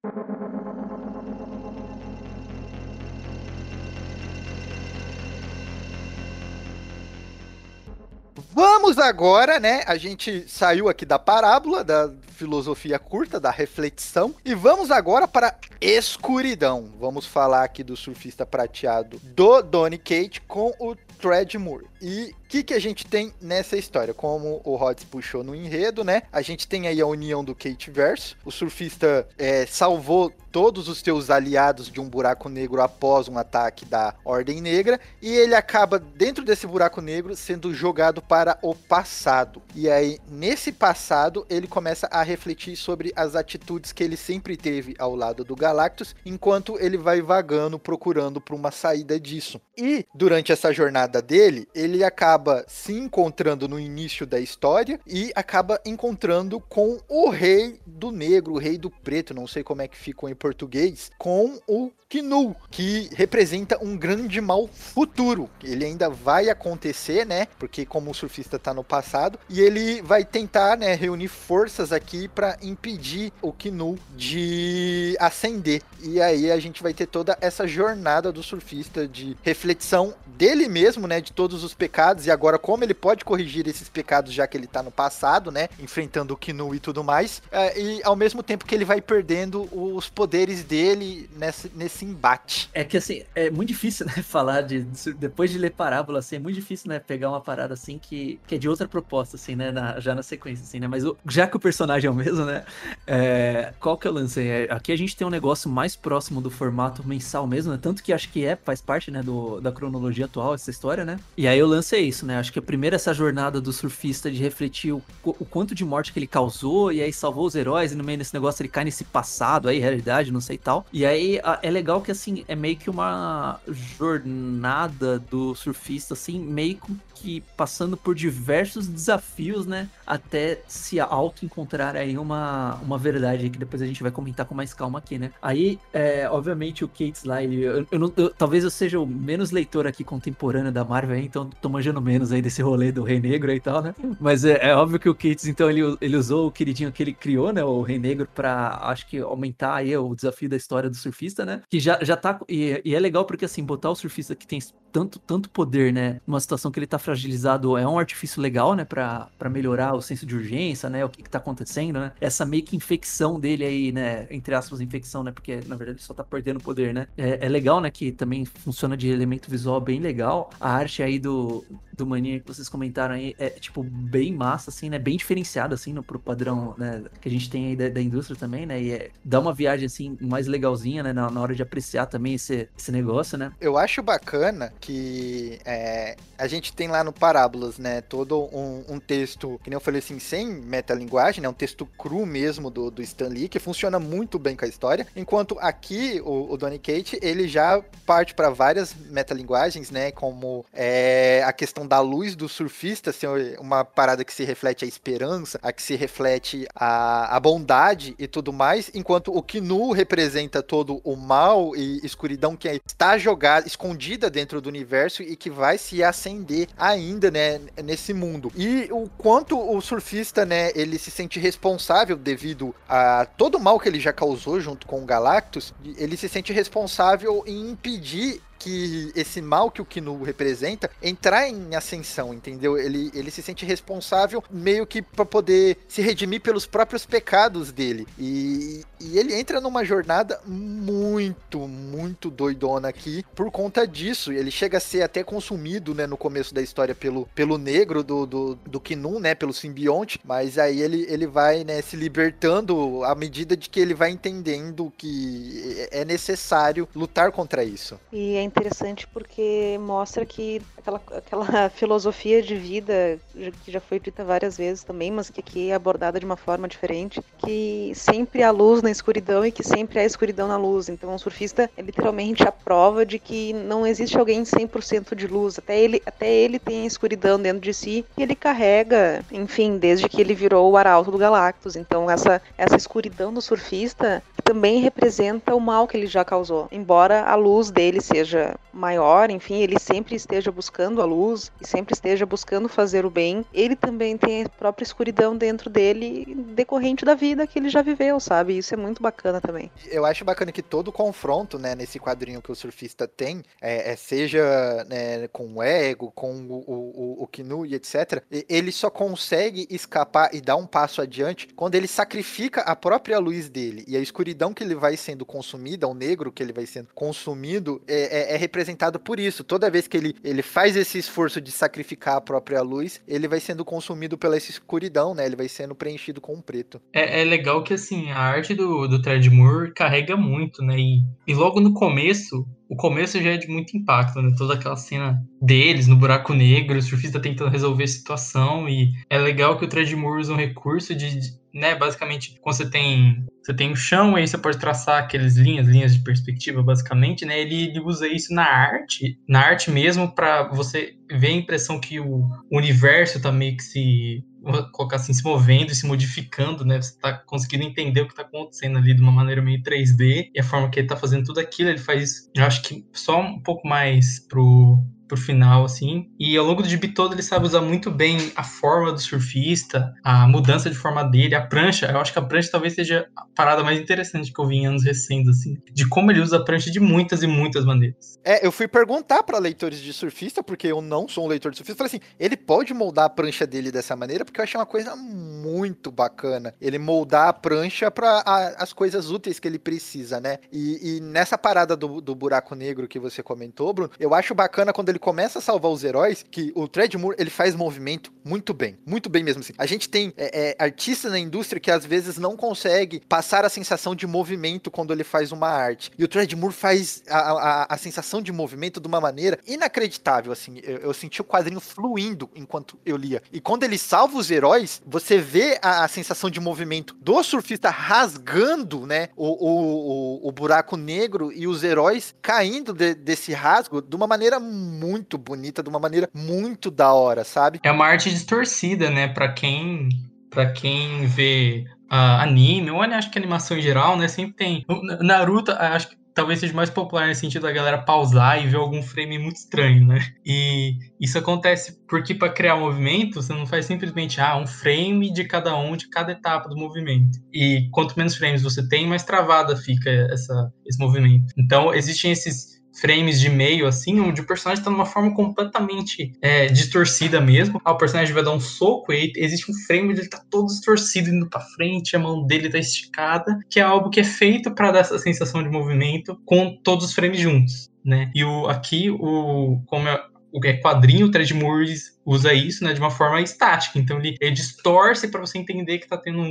Vamos 8.60 8.98
agora, 8.98 9.60
né? 9.60 9.84
A 9.86 9.96
gente 9.96 10.44
saiu 10.48 10.88
aqui 10.88 11.06
da 11.06 11.16
parábola, 11.16 11.84
da 11.84 12.10
filosofia 12.32 12.98
curta, 12.98 13.38
da 13.38 13.52
reflexão, 13.52 14.34
e 14.44 14.52
vamos 14.52 14.90
agora 14.90 15.28
para 15.28 15.56
escuridão. 15.80 16.90
Vamos 16.98 17.24
falar 17.24 17.62
aqui 17.62 17.84
do 17.84 17.96
surfista 17.96 18.44
prateado 18.44 19.20
do 19.22 19.62
Donny 19.62 19.96
Kate 19.96 20.40
com 20.40 20.74
o 20.80 20.96
Treadmoor. 21.20 21.84
E 22.02 22.34
que, 22.48 22.62
que 22.62 22.74
a 22.74 22.80
gente 22.80 23.06
tem 23.06 23.32
nessa 23.40 23.76
história? 23.76 24.14
Como 24.14 24.62
o 24.64 24.74
Rods 24.74 25.04
puxou 25.04 25.44
no 25.44 25.54
enredo, 25.54 26.02
né? 26.02 26.22
A 26.32 26.40
gente 26.40 26.66
tem 26.66 26.88
aí 26.88 27.00
a 27.00 27.06
união 27.06 27.44
do 27.44 27.54
Kate 27.54 27.90
Verso. 27.90 28.36
O 28.44 28.50
surfista 28.50 29.28
é, 29.36 29.66
salvou 29.66 30.32
todos 30.50 30.88
os 30.88 31.00
seus 31.00 31.28
aliados 31.28 31.90
de 31.90 32.00
um 32.00 32.08
buraco 32.08 32.48
negro 32.48 32.80
após 32.80 33.28
um 33.28 33.36
ataque 33.36 33.84
da 33.84 34.14
Ordem 34.24 34.62
Negra. 34.62 34.98
E 35.20 35.30
ele 35.30 35.54
acaba, 35.54 35.98
dentro 35.98 36.42
desse 36.42 36.66
buraco 36.66 37.02
negro, 37.02 37.36
sendo 37.36 37.74
jogado 37.74 38.22
para 38.22 38.58
o 38.62 38.74
passado. 38.74 39.62
E 39.74 39.90
aí, 39.90 40.18
nesse 40.26 40.72
passado, 40.72 41.46
ele 41.50 41.66
começa 41.66 42.08
a 42.10 42.22
refletir 42.22 42.76
sobre 42.76 43.12
as 43.14 43.36
atitudes 43.36 43.92
que 43.92 44.02
ele 44.02 44.16
sempre 44.16 44.56
teve 44.56 44.94
ao 44.98 45.14
lado 45.14 45.44
do 45.44 45.54
Galactus, 45.54 46.16
enquanto 46.24 46.78
ele 46.80 46.96
vai 46.96 47.20
vagando, 47.20 47.78
procurando 47.78 48.40
por 48.40 48.54
uma 48.54 48.70
saída 48.70 49.20
disso. 49.20 49.60
E 49.76 50.06
durante 50.14 50.50
essa 50.50 50.72
jornada 50.72 51.20
dele, 51.20 51.68
ele 51.74 52.02
acaba 52.02 52.37
se 52.66 52.92
encontrando 52.92 53.68
no 53.68 53.78
início 53.78 54.26
da 54.26 54.40
história 54.40 55.00
e 55.06 55.32
acaba 55.34 55.80
encontrando 55.84 56.60
com 56.60 56.98
o 57.08 57.28
rei 57.28 57.80
do 57.86 58.10
negro, 58.10 58.54
o 58.54 58.58
rei 58.58 58.78
do 58.78 58.90
preto, 58.90 59.34
não 59.34 59.46
sei 59.46 59.62
como 59.62 59.82
é 59.82 59.88
que 59.88 59.96
ficou 59.96 60.28
em 60.28 60.34
português, 60.34 61.10
com 61.18 61.58
o 61.66 61.90
Knu, 62.10 62.56
que 62.70 63.10
representa 63.12 63.78
um 63.84 63.96
grande 63.96 64.40
mal 64.40 64.66
futuro. 64.66 65.50
Ele 65.62 65.84
ainda 65.84 66.08
vai 66.08 66.48
acontecer, 66.48 67.26
né? 67.26 67.46
Porque 67.58 67.84
como 67.84 68.10
o 68.10 68.14
surfista 68.14 68.58
tá 68.58 68.72
no 68.72 68.82
passado, 68.82 69.38
e 69.48 69.60
ele 69.60 70.00
vai 70.00 70.24
tentar, 70.24 70.76
né, 70.78 70.94
reunir 70.94 71.28
forças 71.28 71.92
aqui 71.92 72.26
para 72.26 72.56
impedir 72.62 73.30
o 73.42 73.52
Knu 73.52 73.98
de 74.16 75.16
ascender. 75.20 75.82
E 76.02 76.20
aí 76.20 76.50
a 76.50 76.58
gente 76.58 76.82
vai 76.82 76.94
ter 76.94 77.06
toda 77.06 77.36
essa 77.40 77.66
jornada 77.66 78.32
do 78.32 78.42
surfista 78.42 79.06
de 79.06 79.36
reflexão 79.42 80.14
dele 80.26 80.66
mesmo, 80.68 81.06
né, 81.06 81.20
de 81.20 81.32
todos 81.32 81.62
os 81.62 81.74
pecados 81.74 82.26
e 82.28 82.30
agora 82.30 82.58
como 82.58 82.84
ele 82.84 82.94
pode 82.94 83.24
corrigir 83.24 83.66
esses 83.66 83.88
pecados 83.88 84.32
já 84.32 84.46
que 84.46 84.56
ele 84.56 84.66
tá 84.66 84.82
no 84.82 84.90
passado, 84.90 85.50
né, 85.50 85.68
enfrentando 85.80 86.34
o 86.34 86.36
Knu 86.36 86.74
e 86.74 86.78
tudo 86.78 87.02
mais, 87.02 87.42
é, 87.50 87.80
e 87.80 88.02
ao 88.04 88.14
mesmo 88.14 88.42
tempo 88.42 88.64
que 88.66 88.74
ele 88.74 88.84
vai 88.84 89.00
perdendo 89.00 89.68
os 89.72 90.08
poderes 90.08 90.62
dele 90.62 91.28
nesse, 91.36 91.70
nesse 91.74 92.04
embate. 92.04 92.68
É 92.72 92.84
que 92.84 92.96
assim, 92.96 93.22
é 93.34 93.50
muito 93.50 93.68
difícil, 93.68 94.06
né, 94.06 94.12
falar 94.22 94.62
de. 94.62 94.80
Depois 95.18 95.50
de 95.50 95.58
ler 95.58 95.70
parábola, 95.70 96.18
assim, 96.18 96.36
é 96.36 96.38
muito 96.38 96.54
difícil, 96.56 96.88
né, 96.88 96.98
pegar 96.98 97.30
uma 97.30 97.40
parada 97.40 97.74
assim 97.74 97.98
que, 97.98 98.38
que 98.46 98.54
é 98.54 98.58
de 98.58 98.68
outra 98.68 98.86
proposta, 98.86 99.36
assim, 99.36 99.56
né, 99.56 99.70
na- 99.70 99.98
já 100.00 100.14
na 100.14 100.22
sequência, 100.22 100.62
assim, 100.64 100.78
né? 100.80 100.86
Mas 100.88 101.04
o- 101.04 101.16
já 101.28 101.46
que 101.46 101.56
o 101.56 101.60
personagem 101.60 102.08
é 102.08 102.10
o 102.10 102.14
mesmo, 102.14 102.44
né? 102.44 102.64
é, 103.06 103.72
qual 103.80 103.96
que 103.96 104.06
eu 104.06 104.12
lancei? 104.12 104.46
É, 104.48 104.72
aqui 104.72 104.92
a 104.92 104.96
gente 104.96 105.16
tem 105.16 105.26
um 105.26 105.30
negócio 105.30 105.70
mais 105.70 105.96
próximo 105.96 106.40
do 106.40 106.50
formato 106.50 107.06
mensal 107.06 107.46
mesmo, 107.46 107.72
né? 107.72 107.78
Tanto 107.80 108.02
que 108.02 108.12
acho 108.12 108.28
que 108.30 108.44
é, 108.44 108.56
faz 108.56 108.80
parte, 108.80 109.10
né, 109.10 109.22
do, 109.22 109.60
da 109.60 109.72
cronologia 109.72 110.26
atual, 110.26 110.54
essa 110.54 110.70
história, 110.70 111.04
né? 111.04 111.18
E 111.36 111.46
aí 111.46 111.58
eu 111.58 111.66
lancei 111.66 112.02
isso, 112.02 112.17
né? 112.26 112.38
Acho 112.38 112.52
que 112.52 112.58
a 112.58 112.62
primeira 112.62 112.96
essa 112.96 113.12
jornada 113.14 113.60
do 113.60 113.72
surfista 113.72 114.30
de 114.30 114.38
refletir 114.42 114.92
o, 114.92 115.02
o 115.24 115.44
quanto 115.44 115.74
de 115.74 115.84
morte 115.84 116.12
que 116.12 116.18
ele 116.18 116.26
causou, 116.26 116.92
e 116.92 117.02
aí 117.02 117.12
salvou 117.12 117.46
os 117.46 117.54
heróis, 117.54 117.92
e 117.92 117.94
no 117.96 118.04
meio 118.04 118.18
desse 118.18 118.34
negócio 118.34 118.62
ele 118.62 118.68
cai 118.68 118.84
nesse 118.84 119.04
passado 119.04 119.68
aí, 119.68 119.78
realidade, 119.78 120.32
não 120.32 120.40
sei 120.40 120.58
tal. 120.58 120.86
E 120.92 121.04
aí 121.06 121.40
a- 121.42 121.58
é 121.62 121.70
legal 121.70 122.00
que 122.00 122.10
assim, 122.10 122.44
é 122.48 122.54
meio 122.56 122.76
que 122.76 122.90
uma 122.90 123.60
jornada 123.68 125.18
do 125.18 125.54
surfista, 125.54 126.14
assim, 126.14 126.38
meio 126.40 126.76
que 127.20 127.42
passando 127.56 127.96
por 127.96 128.14
diversos 128.14 128.86
desafios, 128.86 129.66
né? 129.66 129.88
Até 130.06 130.62
se 130.66 130.98
auto-encontrar 131.00 131.96
aí 131.96 132.16
uma, 132.16 132.76
uma 132.76 132.98
verdade 132.98 133.50
que 133.50 133.58
depois 133.58 133.82
a 133.82 133.86
gente 133.86 134.02
vai 134.02 134.10
comentar 134.12 134.46
com 134.46 134.54
mais 134.54 134.72
calma 134.72 134.98
aqui, 134.98 135.18
né? 135.18 135.30
Aí, 135.42 135.78
é, 135.92 136.28
obviamente, 136.30 136.84
o 136.84 136.88
Cates 136.88 137.24
lá, 137.24 137.42
ele, 137.42 137.62
eu, 137.62 137.86
eu 137.90 138.12
eu- 138.16 138.30
talvez 138.30 138.64
eu 138.64 138.70
seja 138.70 138.98
o 138.98 139.06
menos 139.06 139.50
leitor 139.50 139.86
aqui 139.86 140.04
contemporâneo 140.04 140.72
da 140.72 140.84
Marvel, 140.84 141.18
então 141.18 141.48
tô 141.60 141.68
manjando 141.68 142.00
menos 142.00 142.32
aí 142.32 142.40
desse 142.40 142.62
rolê 142.62 142.90
do 142.92 143.02
Rei 143.02 143.20
Negro 143.20 143.52
e 143.52 143.60
tal, 143.60 143.82
né? 143.82 143.94
Mas 144.20 144.44
é, 144.44 144.68
é 144.70 144.74
óbvio 144.74 144.98
que 144.98 145.08
o 145.08 145.14
Cates, 145.14 145.46
então, 145.46 145.70
ele, 145.70 145.96
ele 146.00 146.16
usou 146.16 146.46
o 146.48 146.52
queridinho 146.52 146.92
que 146.92 147.02
ele 147.02 147.12
criou, 147.12 147.52
né? 147.52 147.62
O 147.64 147.82
Rei 147.82 147.98
Negro, 147.98 148.28
pra, 148.34 148.78
acho 148.82 149.06
que, 149.06 149.18
aumentar 149.18 149.74
aí 149.74 149.96
o 149.96 150.14
desafio 150.14 150.48
da 150.48 150.56
história 150.56 150.88
do 150.88 150.96
surfista, 150.96 151.44
né? 151.44 151.62
Que 151.68 151.78
já, 151.80 151.98
já 152.02 152.16
tá. 152.16 152.40
E, 152.48 152.80
e 152.84 152.94
é 152.94 153.00
legal 153.00 153.24
porque, 153.24 153.44
assim, 153.44 153.62
botar 153.64 153.90
o 153.90 153.94
surfista 153.94 154.34
que 154.34 154.46
tem 154.46 154.58
tanto, 154.92 155.18
tanto 155.18 155.50
poder, 155.50 155.92
né? 155.92 156.20
Numa 156.26 156.40
situação 156.40 156.70
que 156.70 156.78
ele 156.78 156.86
tá 156.86 156.98
fragilizado, 156.98 157.76
é 157.76 157.86
um 157.86 157.98
artifício 157.98 158.40
legal, 158.40 158.74
né? 158.74 158.84
Pra, 158.84 159.28
pra 159.38 159.48
melhorar 159.48 159.94
o 159.94 160.02
senso 160.02 160.26
de 160.26 160.34
urgência, 160.34 160.88
né? 160.88 161.04
O 161.04 161.08
que, 161.08 161.22
que 161.22 161.30
tá 161.30 161.38
acontecendo, 161.38 162.00
né? 162.00 162.12
Essa 162.20 162.44
meio 162.44 162.62
que 162.62 162.76
infecção 162.76 163.38
dele 163.38 163.64
aí, 163.64 163.92
né? 163.92 164.26
Entre 164.30 164.54
aspas, 164.54 164.80
infecção, 164.80 165.22
né? 165.22 165.32
Porque 165.32 165.56
na 165.66 165.76
verdade 165.76 165.98
ele 165.98 166.02
só 166.02 166.14
tá 166.14 166.24
perdendo 166.24 166.60
poder, 166.60 166.92
né? 166.92 167.06
É, 167.16 167.46
é 167.46 167.48
legal, 167.48 167.80
né? 167.80 167.90
Que 167.90 168.12
também 168.12 168.44
funciona 168.44 168.96
de 168.96 169.08
elemento 169.08 169.50
visual 169.50 169.80
bem 169.80 170.00
legal. 170.00 170.50
A 170.60 170.70
arte 170.70 171.02
aí 171.02 171.18
do, 171.18 171.64
do 171.96 172.06
Mania 172.06 172.40
que 172.40 172.46
vocês 172.46 172.68
comentaram 172.68 173.14
aí 173.14 173.34
é, 173.38 173.50
tipo, 173.50 173.82
bem 173.82 174.32
massa, 174.34 174.70
assim, 174.70 174.88
né? 174.88 174.98
Bem 174.98 175.16
diferenciada, 175.16 175.74
assim, 175.74 175.92
no, 175.92 176.02
pro 176.02 176.18
padrão, 176.18 176.74
né? 176.78 177.04
Que 177.20 177.28
a 177.28 177.32
gente 177.32 177.50
tem 177.50 177.66
aí 177.68 177.76
da, 177.76 177.88
da 177.88 178.00
indústria 178.00 178.38
também, 178.38 178.66
né? 178.66 178.80
E 178.80 178.92
é, 178.92 179.10
dá 179.24 179.40
uma 179.40 179.52
viagem, 179.52 179.86
assim, 179.86 180.16
mais 180.20 180.46
legalzinha, 180.46 181.02
né? 181.02 181.12
Na, 181.12 181.30
na 181.30 181.40
hora 181.40 181.54
de 181.54 181.62
apreciar 181.62 182.06
também 182.06 182.34
esse, 182.34 182.68
esse 182.76 182.92
negócio, 182.92 183.36
né? 183.36 183.52
Eu 183.60 183.76
acho 183.76 184.02
bacana 184.02 184.72
que 184.80 185.60
é, 185.64 186.16
a 186.36 186.46
gente 186.46 186.72
tem 186.72 186.88
lá 186.88 187.02
no 187.02 187.12
Parábolas, 187.12 187.78
né? 187.78 188.00
Todo 188.00 188.44
um, 188.52 188.84
um, 188.88 189.00
texto, 189.00 189.60
que 189.62 189.70
nem 189.70 189.74
eu 189.74 189.80
falei 189.80 189.98
assim, 189.98 190.18
sem 190.18 190.46
metalinguagem, 190.46 191.42
né? 191.42 191.48
Um 191.48 191.52
texto 191.52 191.86
cru 191.98 192.24
mesmo 192.24 192.70
do, 192.70 192.90
do 192.90 193.02
Stan 193.02 193.28
Lee, 193.28 193.48
que 193.48 193.58
funciona 193.58 193.98
muito 193.98 194.38
bem 194.38 194.56
com 194.56 194.64
a 194.64 194.68
história. 194.68 195.06
Enquanto 195.16 195.58
aqui, 195.60 196.20
o, 196.24 196.52
o 196.52 196.56
Donny 196.56 196.78
Kate, 196.78 197.18
ele 197.22 197.48
já 197.48 197.82
parte 198.06 198.34
para 198.34 198.50
várias 198.50 198.94
metalinguagens, 198.94 199.90
né? 199.90 200.10
Como 200.10 200.64
é, 200.72 201.42
a 201.44 201.52
questão 201.52 201.86
da 201.86 202.00
luz 202.00 202.36
do 202.36 202.48
surfista 202.48 203.12
ser 203.12 203.58
uma 203.58 203.84
parada 203.84 204.24
que 204.24 204.32
se 204.32 204.44
reflete 204.44 204.84
a 204.84 204.88
esperança, 204.88 205.58
a 205.62 205.72
que 205.72 205.82
se 205.82 205.96
reflete 205.96 206.66
a, 206.74 207.36
a 207.36 207.40
bondade 207.40 208.14
e 208.18 208.26
tudo 208.26 208.52
mais, 208.52 208.90
enquanto 208.94 209.36
o 209.36 209.42
Kinu 209.42 209.92
representa 209.92 210.62
todo 210.62 211.00
o 211.04 211.16
mal 211.16 211.74
e 211.76 212.00
escuridão 212.04 212.56
que 212.56 212.80
está 212.86 213.18
jogada, 213.18 213.66
escondida 213.66 214.30
dentro 214.30 214.60
do 214.68 214.70
universo 214.70 215.22
e 215.22 215.34
que 215.34 215.50
vai 215.50 215.78
se 215.78 216.04
acender 216.04 216.68
ainda, 216.76 217.30
né, 217.30 217.60
nesse 217.82 218.12
mundo. 218.12 218.52
E 218.54 218.88
o 218.92 219.08
quanto 219.16 219.58
o 219.58 219.80
surfista, 219.80 220.44
né, 220.44 220.70
ele 220.74 220.98
se 220.98 221.10
sente 221.10 221.40
responsável 221.40 222.16
devido 222.16 222.74
a 222.88 223.26
todo 223.36 223.56
o 223.56 223.60
mal 223.60 223.80
que 223.80 223.88
ele 223.88 223.98
já 223.98 224.12
causou 224.12 224.60
junto 224.60 224.86
com 224.86 225.02
o 225.02 225.06
Galactus, 225.06 225.74
ele 225.96 226.16
se 226.16 226.28
sente 226.28 226.52
responsável 226.52 227.42
em 227.46 227.70
impedir 227.70 228.42
que 228.58 229.12
esse 229.14 229.40
mal 229.40 229.70
que 229.70 229.80
o 229.80 229.84
Kinu 229.84 230.22
representa 230.22 230.90
entrar 231.02 231.48
em 231.48 231.74
ascensão, 231.74 232.34
entendeu? 232.34 232.76
Ele, 232.76 233.10
ele 233.14 233.30
se 233.30 233.42
sente 233.42 233.64
responsável 233.64 234.42
meio 234.50 234.86
que 234.86 235.00
para 235.00 235.24
poder 235.24 235.78
se 235.86 236.02
redimir 236.02 236.40
pelos 236.40 236.66
próprios 236.66 237.06
pecados 237.06 237.72
dele. 237.72 238.06
E, 238.18 238.84
e 239.00 239.18
ele 239.18 239.34
entra 239.34 239.60
numa 239.60 239.84
jornada 239.84 240.40
muito, 240.46 241.60
muito 241.68 242.30
doidona 242.30 242.88
aqui 242.88 243.24
por 243.34 243.50
conta 243.50 243.86
disso. 243.86 244.32
Ele 244.32 244.50
chega 244.50 244.78
a 244.78 244.80
ser 244.80 245.02
até 245.02 245.22
consumido, 245.22 245.94
né, 245.94 246.06
no 246.06 246.16
começo 246.16 246.54
da 246.54 246.62
história 246.62 246.94
pelo, 246.94 247.26
pelo 247.34 247.58
negro 247.58 248.02
do, 248.02 248.26
do, 248.26 248.54
do 248.54 248.82
né, 249.20 249.34
pelo 249.34 249.52
simbionte, 249.52 250.18
mas 250.24 250.58
aí 250.58 250.80
ele, 250.80 251.06
ele 251.08 251.26
vai, 251.26 251.62
né, 251.62 251.80
se 251.82 251.96
libertando 251.96 253.04
à 253.04 253.14
medida 253.14 253.56
de 253.56 253.68
que 253.68 253.78
ele 253.78 253.94
vai 253.94 254.10
entendendo 254.10 254.92
que 254.96 255.86
é 255.90 256.04
necessário 256.04 256.88
lutar 256.94 257.30
contra 257.30 257.62
isso. 257.62 257.98
E 258.12 258.34
é 258.34 258.42
interessante 258.48 259.06
porque 259.06 259.78
mostra 259.80 260.26
que 260.26 260.60
aquela, 260.76 261.00
aquela 261.16 261.68
filosofia 261.70 262.42
de 262.42 262.56
vida 262.56 263.18
que 263.64 263.70
já 263.70 263.80
foi 263.80 264.00
dita 264.00 264.24
várias 264.24 264.56
vezes 264.56 264.82
também, 264.82 265.10
mas 265.10 265.30
que 265.30 265.40
aqui 265.40 265.70
é 265.70 265.74
abordada 265.74 266.18
de 266.18 266.26
uma 266.26 266.36
forma 266.36 266.66
diferente, 266.66 267.20
que 267.38 267.92
sempre 267.94 268.42
há 268.42 268.50
luz 268.50 268.82
na 268.82 268.90
escuridão 268.90 269.44
e 269.44 269.52
que 269.52 269.62
sempre 269.62 269.98
há 269.98 270.04
escuridão 270.04 270.48
na 270.48 270.56
luz. 270.56 270.88
Então 270.88 271.14
o 271.14 271.18
surfista 271.18 271.70
é 271.76 271.82
literalmente 271.82 272.42
a 272.42 272.52
prova 272.52 273.04
de 273.04 273.18
que 273.18 273.52
não 273.52 273.86
existe 273.86 274.18
alguém 274.18 274.42
100% 274.42 275.14
de 275.14 275.26
luz. 275.26 275.58
Até 275.58 275.78
ele, 275.78 276.02
até 276.04 276.28
ele 276.28 276.58
tem 276.58 276.86
escuridão 276.86 277.40
dentro 277.40 277.60
de 277.60 277.74
si 277.74 278.04
e 278.16 278.22
ele 278.22 278.34
carrega, 278.34 279.24
enfim, 279.30 279.78
desde 279.78 280.08
que 280.08 280.20
ele 280.20 280.34
virou 280.34 280.70
o 280.70 280.76
arauto 280.76 281.10
do 281.10 281.18
Galactus. 281.18 281.76
Então 281.76 282.10
essa, 282.10 282.40
essa 282.56 282.76
escuridão 282.76 283.32
do 283.32 283.40
surfista 283.40 284.22
também 284.48 284.80
representa 284.80 285.54
o 285.54 285.60
mal 285.60 285.86
que 285.86 285.94
ele 285.94 286.06
já 286.06 286.24
causou. 286.24 286.68
Embora 286.72 287.24
a 287.24 287.34
luz 287.34 287.70
dele 287.70 288.00
seja 288.00 288.56
maior, 288.72 289.30
enfim, 289.30 289.60
ele 289.60 289.78
sempre 289.78 290.16
esteja 290.16 290.50
buscando 290.50 291.02
a 291.02 291.04
luz 291.04 291.52
e 291.60 291.66
sempre 291.66 291.92
esteja 291.92 292.24
buscando 292.24 292.66
fazer 292.66 293.04
o 293.04 293.10
bem, 293.10 293.44
ele 293.52 293.76
também 293.76 294.16
tem 294.16 294.44
a 294.44 294.48
própria 294.48 294.84
escuridão 294.84 295.36
dentro 295.36 295.68
dele 295.68 296.34
decorrente 296.54 297.04
da 297.04 297.14
vida 297.14 297.46
que 297.46 297.58
ele 297.58 297.68
já 297.68 297.82
viveu, 297.82 298.18
sabe? 298.18 298.56
Isso 298.56 298.72
é 298.72 298.76
muito 298.76 299.02
bacana 299.02 299.38
também. 299.38 299.70
Eu 299.90 300.06
acho 300.06 300.24
bacana 300.24 300.50
que 300.50 300.62
todo 300.62 300.90
confronto, 300.90 301.58
né, 301.58 301.74
nesse 301.74 301.98
quadrinho 301.98 302.40
que 302.40 302.50
o 302.50 302.54
surfista 302.54 303.06
tem, 303.06 303.42
é, 303.60 303.92
é 303.92 303.96
seja 303.96 304.86
né, 304.88 305.28
com 305.28 305.56
o 305.56 305.62
ego, 305.62 306.10
com 306.14 306.32
o, 306.32 306.64
o, 306.66 307.22
o, 307.22 307.28
o 307.28 307.66
e 307.66 307.74
etc., 307.74 308.22
ele 308.48 308.72
só 308.72 308.88
consegue 308.88 309.66
escapar 309.68 310.30
e 310.32 310.40
dar 310.40 310.56
um 310.56 310.66
passo 310.66 311.02
adiante 311.02 311.48
quando 311.54 311.74
ele 311.74 311.86
sacrifica 311.86 312.62
a 312.62 312.74
própria 312.74 313.18
luz 313.18 313.50
dele 313.50 313.84
e 313.86 313.94
a 313.94 314.00
escuridão 314.00 314.37
escuridão 314.38 314.54
que 314.54 314.62
ele 314.62 314.74
vai 314.74 314.96
sendo 314.96 315.26
consumida, 315.26 315.88
o 315.88 315.94
negro 315.94 316.30
que 316.30 316.42
ele 316.42 316.52
vai 316.52 316.64
sendo 316.64 316.88
consumido, 316.94 317.82
é, 317.88 318.32
é, 318.32 318.34
é, 318.34 318.36
representado 318.36 319.00
por 319.00 319.18
isso. 319.18 319.42
Toda 319.42 319.70
vez 319.70 319.88
que 319.88 319.96
ele, 319.96 320.14
ele 320.22 320.42
faz 320.42 320.76
esse 320.76 320.96
esforço 320.96 321.40
de 321.40 321.50
sacrificar 321.50 322.16
a 322.16 322.20
própria 322.20 322.62
luz, 322.62 323.02
ele 323.08 323.26
vai 323.26 323.40
sendo 323.40 323.64
consumido 323.64 324.16
pela 324.16 324.36
escuridão, 324.36 325.14
né? 325.14 325.26
Ele 325.26 325.34
vai 325.34 325.48
sendo 325.48 325.74
preenchido 325.74 326.20
com 326.20 326.34
um 326.34 326.40
preto. 326.40 326.80
É, 326.92 327.22
é 327.22 327.24
legal 327.24 327.64
que, 327.64 327.74
assim, 327.74 328.10
a 328.10 328.18
arte 328.18 328.54
do, 328.54 328.86
do 328.86 329.02
Ted 329.02 329.28
Moore 329.28 329.72
carrega 329.72 330.16
muito, 330.16 330.62
né? 330.62 330.78
E, 330.78 331.02
e 331.26 331.34
logo 331.34 331.60
no 331.60 331.74
começo, 331.74 332.46
o 332.68 332.76
começo 332.76 333.20
já 333.22 333.30
é 333.30 333.36
de 333.36 333.48
muito 333.48 333.76
impacto, 333.76 334.20
né? 334.20 334.34
Toda 334.36 334.54
aquela 334.54 334.76
cena 334.76 335.22
deles 335.40 335.86
no 335.86 335.96
buraco 335.96 336.34
negro, 336.34 336.78
o 336.78 336.82
surfista 336.82 337.20
tentando 337.20 337.50
resolver 337.50 337.84
a 337.84 337.88
situação 337.88 338.68
e 338.68 338.92
é 339.08 339.18
legal 339.18 339.58
que 339.58 339.64
o 339.64 339.68
Ted 339.68 339.94
Moore 339.96 340.20
usa 340.20 340.32
um 340.34 340.36
recurso 340.36 340.94
de, 340.94 341.18
de 341.18 341.38
né, 341.52 341.74
basicamente, 341.74 342.36
quando 342.40 342.56
você 342.56 342.70
tem 342.70 343.24
você 343.42 343.54
tem 343.54 343.72
o 343.72 343.76
chão, 343.76 344.14
aí 344.14 344.28
você 344.28 344.36
pode 344.36 344.58
traçar 344.58 345.02
aquelas 345.02 345.36
linhas, 345.36 345.66
linhas 345.66 345.94
de 345.94 346.04
perspectiva, 346.04 346.62
basicamente, 346.62 347.24
né? 347.24 347.40
Ele, 347.40 347.68
ele 347.68 347.80
usa 347.80 348.06
isso 348.06 348.34
na 348.34 348.44
arte, 348.44 349.18
na 349.26 349.40
arte 349.40 349.70
mesmo, 349.70 350.14
para 350.14 350.48
você 350.48 350.97
ver 351.10 351.28
a 351.28 351.32
impressão 351.32 351.80
que 351.80 351.98
o 352.00 352.28
universo 352.50 353.20
tá 353.20 353.32
meio 353.32 353.56
que 353.56 353.62
se 353.62 354.24
colocar 354.72 354.96
assim, 354.96 355.12
se 355.12 355.22
movendo 355.24 355.74
se 355.74 355.86
modificando, 355.86 356.64
né? 356.64 356.80
Você 356.80 356.98
tá 356.98 357.12
conseguindo 357.12 357.64
entender 357.64 358.02
o 358.02 358.08
que 358.08 358.14
tá 358.14 358.22
acontecendo 358.22 358.78
ali 358.78 358.94
de 358.94 359.02
uma 359.02 359.12
maneira 359.12 359.42
meio 359.42 359.62
3D 359.62 360.30
e 360.34 360.40
a 360.40 360.44
forma 360.44 360.70
que 360.70 360.80
ele 360.80 360.88
tá 360.88 360.96
fazendo 360.96 361.24
tudo 361.24 361.40
aquilo, 361.40 361.70
ele 361.70 361.78
faz, 361.78 362.30
eu 362.34 362.44
acho 362.44 362.62
que 362.62 362.86
só 362.92 363.20
um 363.20 363.40
pouco 363.40 363.66
mais 363.66 364.20
pro 364.20 364.82
pro 365.08 365.16
final, 365.16 365.64
assim. 365.64 366.10
E 366.18 366.36
ao 366.36 366.44
longo 366.44 366.62
do 366.62 366.68
gibi 366.68 366.88
todo 366.88 367.14
ele 367.14 367.22
sabe 367.22 367.46
usar 367.46 367.62
muito 367.62 367.90
bem 367.90 368.30
a 368.36 368.44
forma 368.44 368.92
do 368.92 369.00
surfista, 369.00 369.92
a 370.04 370.28
mudança 370.28 370.68
de 370.68 370.76
forma 370.76 371.02
dele, 371.02 371.34
a 371.34 371.46
prancha. 371.46 371.86
Eu 371.86 371.98
acho 371.98 372.12
que 372.12 372.18
a 372.18 372.22
prancha 372.22 372.50
talvez 372.52 372.74
seja 372.74 373.08
a 373.16 373.24
parada 373.34 373.64
mais 373.64 373.80
interessante 373.80 374.32
que 374.32 374.40
eu 374.40 374.46
vi 374.46 374.58
em 374.58 374.66
anos 374.66 374.84
recentes, 374.84 375.28
assim. 375.30 375.56
De 375.72 375.88
como 375.88 376.10
ele 376.10 376.20
usa 376.20 376.36
a 376.36 376.44
prancha 376.44 376.70
de 376.70 376.78
muitas 376.78 377.22
e 377.22 377.26
muitas 377.26 377.64
maneiras. 377.64 378.18
É, 378.24 378.46
eu 378.46 378.52
fui 378.52 378.68
perguntar 378.68 379.22
para 379.22 379.38
leitores 379.38 379.80
de 379.80 379.92
surfista, 379.92 380.42
porque 380.42 380.66
eu 380.66 380.82
não 380.82 381.08
sou 381.08 381.24
um 381.24 381.28
leitor 381.28 381.50
de 381.50 381.56
surfista. 381.56 381.78
Falei 381.78 381.96
assim, 381.96 382.12
ele 382.20 382.36
pode 382.36 382.74
moldar 382.74 383.06
a 383.06 383.10
prancha 383.10 383.46
dele 383.46 383.72
dessa 383.72 383.96
maneira, 383.96 384.24
porque 384.24 384.40
eu 384.40 384.44
achei 384.44 384.58
uma 384.58 384.66
coisa 384.66 384.94
muito 384.94 385.90
bacana. 385.90 386.54
Ele 386.60 386.78
moldar 386.78 387.28
a 387.28 387.32
prancha 387.32 387.90
para 387.90 388.22
as 388.58 388.72
coisas 388.72 389.10
úteis 389.10 389.40
que 389.40 389.48
ele 389.48 389.58
precisa, 389.58 390.20
né? 390.20 390.38
E, 390.52 390.96
e 390.96 391.00
nessa 391.00 391.38
parada 391.38 391.76
do, 391.76 392.00
do 392.00 392.14
buraco 392.14 392.54
negro 392.54 392.88
que 392.88 392.98
você 392.98 393.22
comentou, 393.22 393.72
Bruno, 393.72 393.90
eu 393.98 394.14
acho 394.14 394.34
bacana 394.34 394.72
quando 394.72 394.88
ele 394.88 394.97
ele 394.98 395.00
começa 395.00 395.38
a 395.38 395.42
salvar 395.42 395.70
os 395.70 395.84
heróis, 395.84 396.24
que 396.28 396.52
o 396.54 396.66
Treadmoor, 396.66 397.14
ele 397.18 397.30
faz 397.30 397.54
movimento 397.54 398.12
muito 398.24 398.52
bem, 398.52 398.76
muito 398.84 399.08
bem 399.08 399.22
mesmo 399.22 399.40
assim. 399.40 399.54
A 399.56 399.64
gente 399.64 399.88
tem 399.88 400.12
é, 400.16 400.50
é, 400.50 400.56
artistas 400.58 401.12
na 401.12 401.18
indústria 401.18 401.60
que 401.60 401.70
às 401.70 401.86
vezes 401.86 402.18
não 402.18 402.36
consegue 402.36 403.00
passar 403.08 403.44
a 403.44 403.48
sensação 403.48 403.94
de 403.94 404.06
movimento 404.06 404.70
quando 404.70 404.92
ele 404.92 405.04
faz 405.04 405.32
uma 405.32 405.48
arte. 405.48 405.90
E 405.96 406.04
o 406.04 406.08
Treadmoor 406.08 406.52
faz 406.52 407.02
a, 407.08 407.18
a, 407.18 407.74
a, 407.74 407.78
sensação 407.78 408.20
de 408.20 408.32
movimento 408.32 408.80
de 408.80 408.88
uma 408.88 409.00
maneira 409.00 409.38
inacreditável, 409.46 410.32
assim. 410.32 410.60
Eu, 410.62 410.78
eu, 410.78 410.94
senti 410.94 411.20
o 411.20 411.24
quadrinho 411.24 411.60
fluindo 411.60 412.28
enquanto 412.34 412.78
eu 412.84 412.96
lia. 412.96 413.22
E 413.32 413.40
quando 413.40 413.62
ele 413.62 413.78
salva 413.78 414.18
os 414.18 414.30
heróis, 414.30 414.82
você 414.84 415.18
vê 415.18 415.58
a, 415.62 415.84
a 415.84 415.88
sensação 415.88 416.28
de 416.28 416.40
movimento 416.40 416.94
do 417.00 417.22
surfista 417.22 417.70
rasgando, 417.70 418.86
né, 418.86 419.08
o, 419.16 419.26
o, 419.26 420.24
o, 420.24 420.28
o 420.28 420.32
buraco 420.32 420.76
negro 420.76 421.32
e 421.32 421.46
os 421.46 421.62
heróis 421.62 422.14
caindo 422.20 422.72
de, 422.74 422.94
desse 422.94 423.32
rasgo 423.32 423.80
de 423.80 423.96
uma 423.96 424.06
maneira 424.06 424.40
muito 424.40 424.87
muito 424.88 425.18
bonita, 425.18 425.62
de 425.62 425.68
uma 425.68 425.78
maneira 425.78 426.08
muito 426.14 426.70
da 426.70 426.92
hora, 426.92 427.24
sabe? 427.24 427.60
É 427.62 427.70
uma 427.70 427.86
arte 427.86 428.10
distorcida, 428.10 428.90
né? 428.90 429.08
Para 429.08 429.32
quem 429.32 429.88
para 430.30 430.52
quem 430.52 431.06
vê 431.06 431.64
uh, 431.90 432.20
anime, 432.20 432.70
ou 432.70 432.82
acho 432.82 433.10
que 433.10 433.18
animação 433.18 433.56
em 433.56 433.62
geral, 433.62 433.96
né? 433.96 434.08
Sempre 434.08 434.36
tem. 434.36 434.66
Naruto, 435.00 435.52
acho 435.52 435.88
que 435.88 435.98
talvez 436.14 436.40
seja 436.40 436.52
mais 436.52 436.68
popular 436.68 437.06
nesse 437.06 437.20
sentido 437.20 437.42
da 437.42 437.52
galera 437.52 437.78
pausar 437.78 438.42
e 438.42 438.48
ver 438.48 438.56
algum 438.56 438.82
frame 438.82 439.18
muito 439.18 439.36
estranho, 439.36 439.86
né? 439.86 440.00
E 440.26 440.76
isso 441.00 441.16
acontece 441.16 441.78
porque 441.88 442.12
para 442.12 442.32
criar 442.32 442.56
um 442.56 442.60
movimento, 442.60 443.22
você 443.22 443.32
não 443.32 443.46
faz 443.46 443.66
simplesmente 443.66 444.20
ah, 444.20 444.36
um 444.36 444.46
frame 444.46 445.12
de 445.12 445.24
cada 445.24 445.56
um, 445.56 445.76
de 445.76 445.88
cada 445.88 446.10
etapa 446.10 446.48
do 446.48 446.56
movimento. 446.56 447.18
E 447.32 447.68
quanto 447.70 447.96
menos 447.96 448.16
frames 448.16 448.42
você 448.42 448.68
tem, 448.68 448.86
mais 448.86 449.04
travada 449.04 449.56
fica 449.56 449.88
essa, 449.88 450.52
esse 450.66 450.78
movimento. 450.80 451.32
Então, 451.38 451.72
existem 451.72 452.10
esses 452.10 452.57
frames 452.80 453.20
de 453.20 453.28
meio, 453.28 453.66
assim, 453.66 454.00
onde 454.00 454.20
o 454.20 454.26
personagem 454.26 454.62
tá 454.62 454.70
numa 454.70 454.86
forma 454.86 455.14
completamente 455.14 456.12
é, 456.22 456.46
distorcida 456.46 457.20
mesmo. 457.20 457.60
Ah, 457.64 457.72
o 457.72 457.78
personagem 457.78 458.14
vai 458.14 458.22
dar 458.22 458.32
um 458.32 458.40
soco 458.40 458.92
e 458.92 459.12
existe 459.16 459.50
um 459.50 459.54
frame 459.66 459.90
onde 459.90 460.00
ele 460.00 460.08
tá 460.08 460.22
todo 460.30 460.46
distorcido 460.46 461.10
indo 461.10 461.28
pra 461.28 461.40
frente, 461.40 461.96
a 461.96 461.98
mão 461.98 462.26
dele 462.26 462.48
tá 462.48 462.58
esticada, 462.58 463.38
que 463.50 463.60
é 463.60 463.62
algo 463.62 463.90
que 463.90 464.00
é 464.00 464.04
feito 464.04 464.54
para 464.54 464.72
dar 464.72 464.80
essa 464.80 464.98
sensação 464.98 465.42
de 465.42 465.48
movimento 465.48 466.18
com 466.24 466.56
todos 466.62 466.86
os 466.86 466.94
frames 466.94 467.20
juntos. 467.20 467.68
Né? 467.84 468.10
E 468.14 468.24
o, 468.24 468.46
aqui, 468.48 468.90
o, 468.90 469.62
como 469.66 469.88
é, 469.88 470.00
o 470.32 470.44
é 470.46 470.54
quadrinho, 470.54 471.06
o 471.06 471.10
Thread 471.10 471.32
Moores 471.34 471.98
usa 472.04 472.32
isso 472.32 472.64
né, 472.64 472.72
de 472.72 472.80
uma 472.80 472.90
forma 472.90 473.20
estática. 473.20 473.78
Então 473.78 473.98
ele, 473.98 474.16
ele 474.20 474.30
distorce 474.32 475.08
para 475.08 475.20
você 475.20 475.38
entender 475.38 475.78
que 475.78 475.84
está 475.84 475.96
tendo 475.96 476.22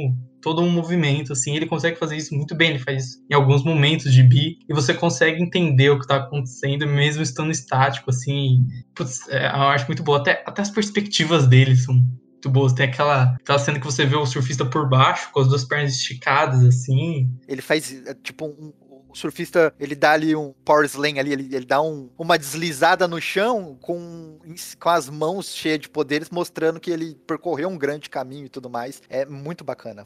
todo 0.41 0.61
um 0.61 0.69
movimento. 0.69 1.33
assim 1.33 1.55
Ele 1.55 1.65
consegue 1.65 1.97
fazer 1.97 2.15
isso 2.15 2.35
muito 2.35 2.55
bem. 2.55 2.71
Ele 2.71 2.79
faz 2.79 3.05
isso 3.05 3.25
em 3.29 3.33
alguns 3.33 3.63
momentos 3.63 4.13
de 4.13 4.23
bi 4.23 4.59
e 4.67 4.73
você 4.73 4.93
consegue 4.93 5.41
entender 5.41 5.89
o 5.89 5.97
que 5.97 6.05
está 6.05 6.17
acontecendo 6.17 6.87
mesmo 6.87 7.21
estando 7.21 7.51
estático. 7.51 8.09
assim 8.09 8.65
Putz, 8.95 9.27
é 9.29 9.47
uma 9.49 9.65
arte 9.65 9.87
muito 9.87 10.03
boa. 10.03 10.19
Até, 10.19 10.43
até 10.45 10.61
as 10.61 10.69
perspectivas 10.69 11.47
dele 11.47 11.75
são 11.75 11.93
muito 11.93 12.49
boas. 12.49 12.73
Tem 12.73 12.85
aquela, 12.85 13.35
aquela 13.35 13.59
cena 13.59 13.79
que 13.79 13.85
você 13.85 14.05
vê 14.05 14.15
o 14.15 14.25
surfista 14.25 14.65
por 14.65 14.87
baixo, 14.87 15.31
com 15.31 15.39
as 15.39 15.47
duas 15.47 15.63
pernas 15.63 15.93
esticadas, 15.93 16.63
assim. 16.63 17.29
Ele 17.47 17.61
faz, 17.61 17.93
é, 18.05 18.13
tipo, 18.13 18.45
um, 18.45 18.73
surfista, 19.17 19.73
ele 19.79 19.95
dá 19.95 20.11
ali 20.11 20.35
um 20.35 20.53
power 20.63 20.85
slam 20.85 21.19
ali, 21.19 21.33
ele, 21.33 21.55
ele 21.55 21.65
dá 21.65 21.81
um, 21.81 22.09
uma 22.17 22.37
deslizada 22.37 23.07
no 23.07 23.19
chão 23.19 23.77
com, 23.81 24.39
com 24.79 24.89
as 24.89 25.09
mãos 25.09 25.53
cheias 25.53 25.79
de 25.79 25.89
poderes, 25.89 26.29
mostrando 26.29 26.79
que 26.79 26.91
ele 26.91 27.15
percorreu 27.27 27.69
um 27.69 27.77
grande 27.77 28.09
caminho 28.09 28.45
e 28.45 28.49
tudo 28.49 28.69
mais. 28.69 29.01
É 29.09 29.25
muito 29.25 29.63
bacana, 29.63 30.05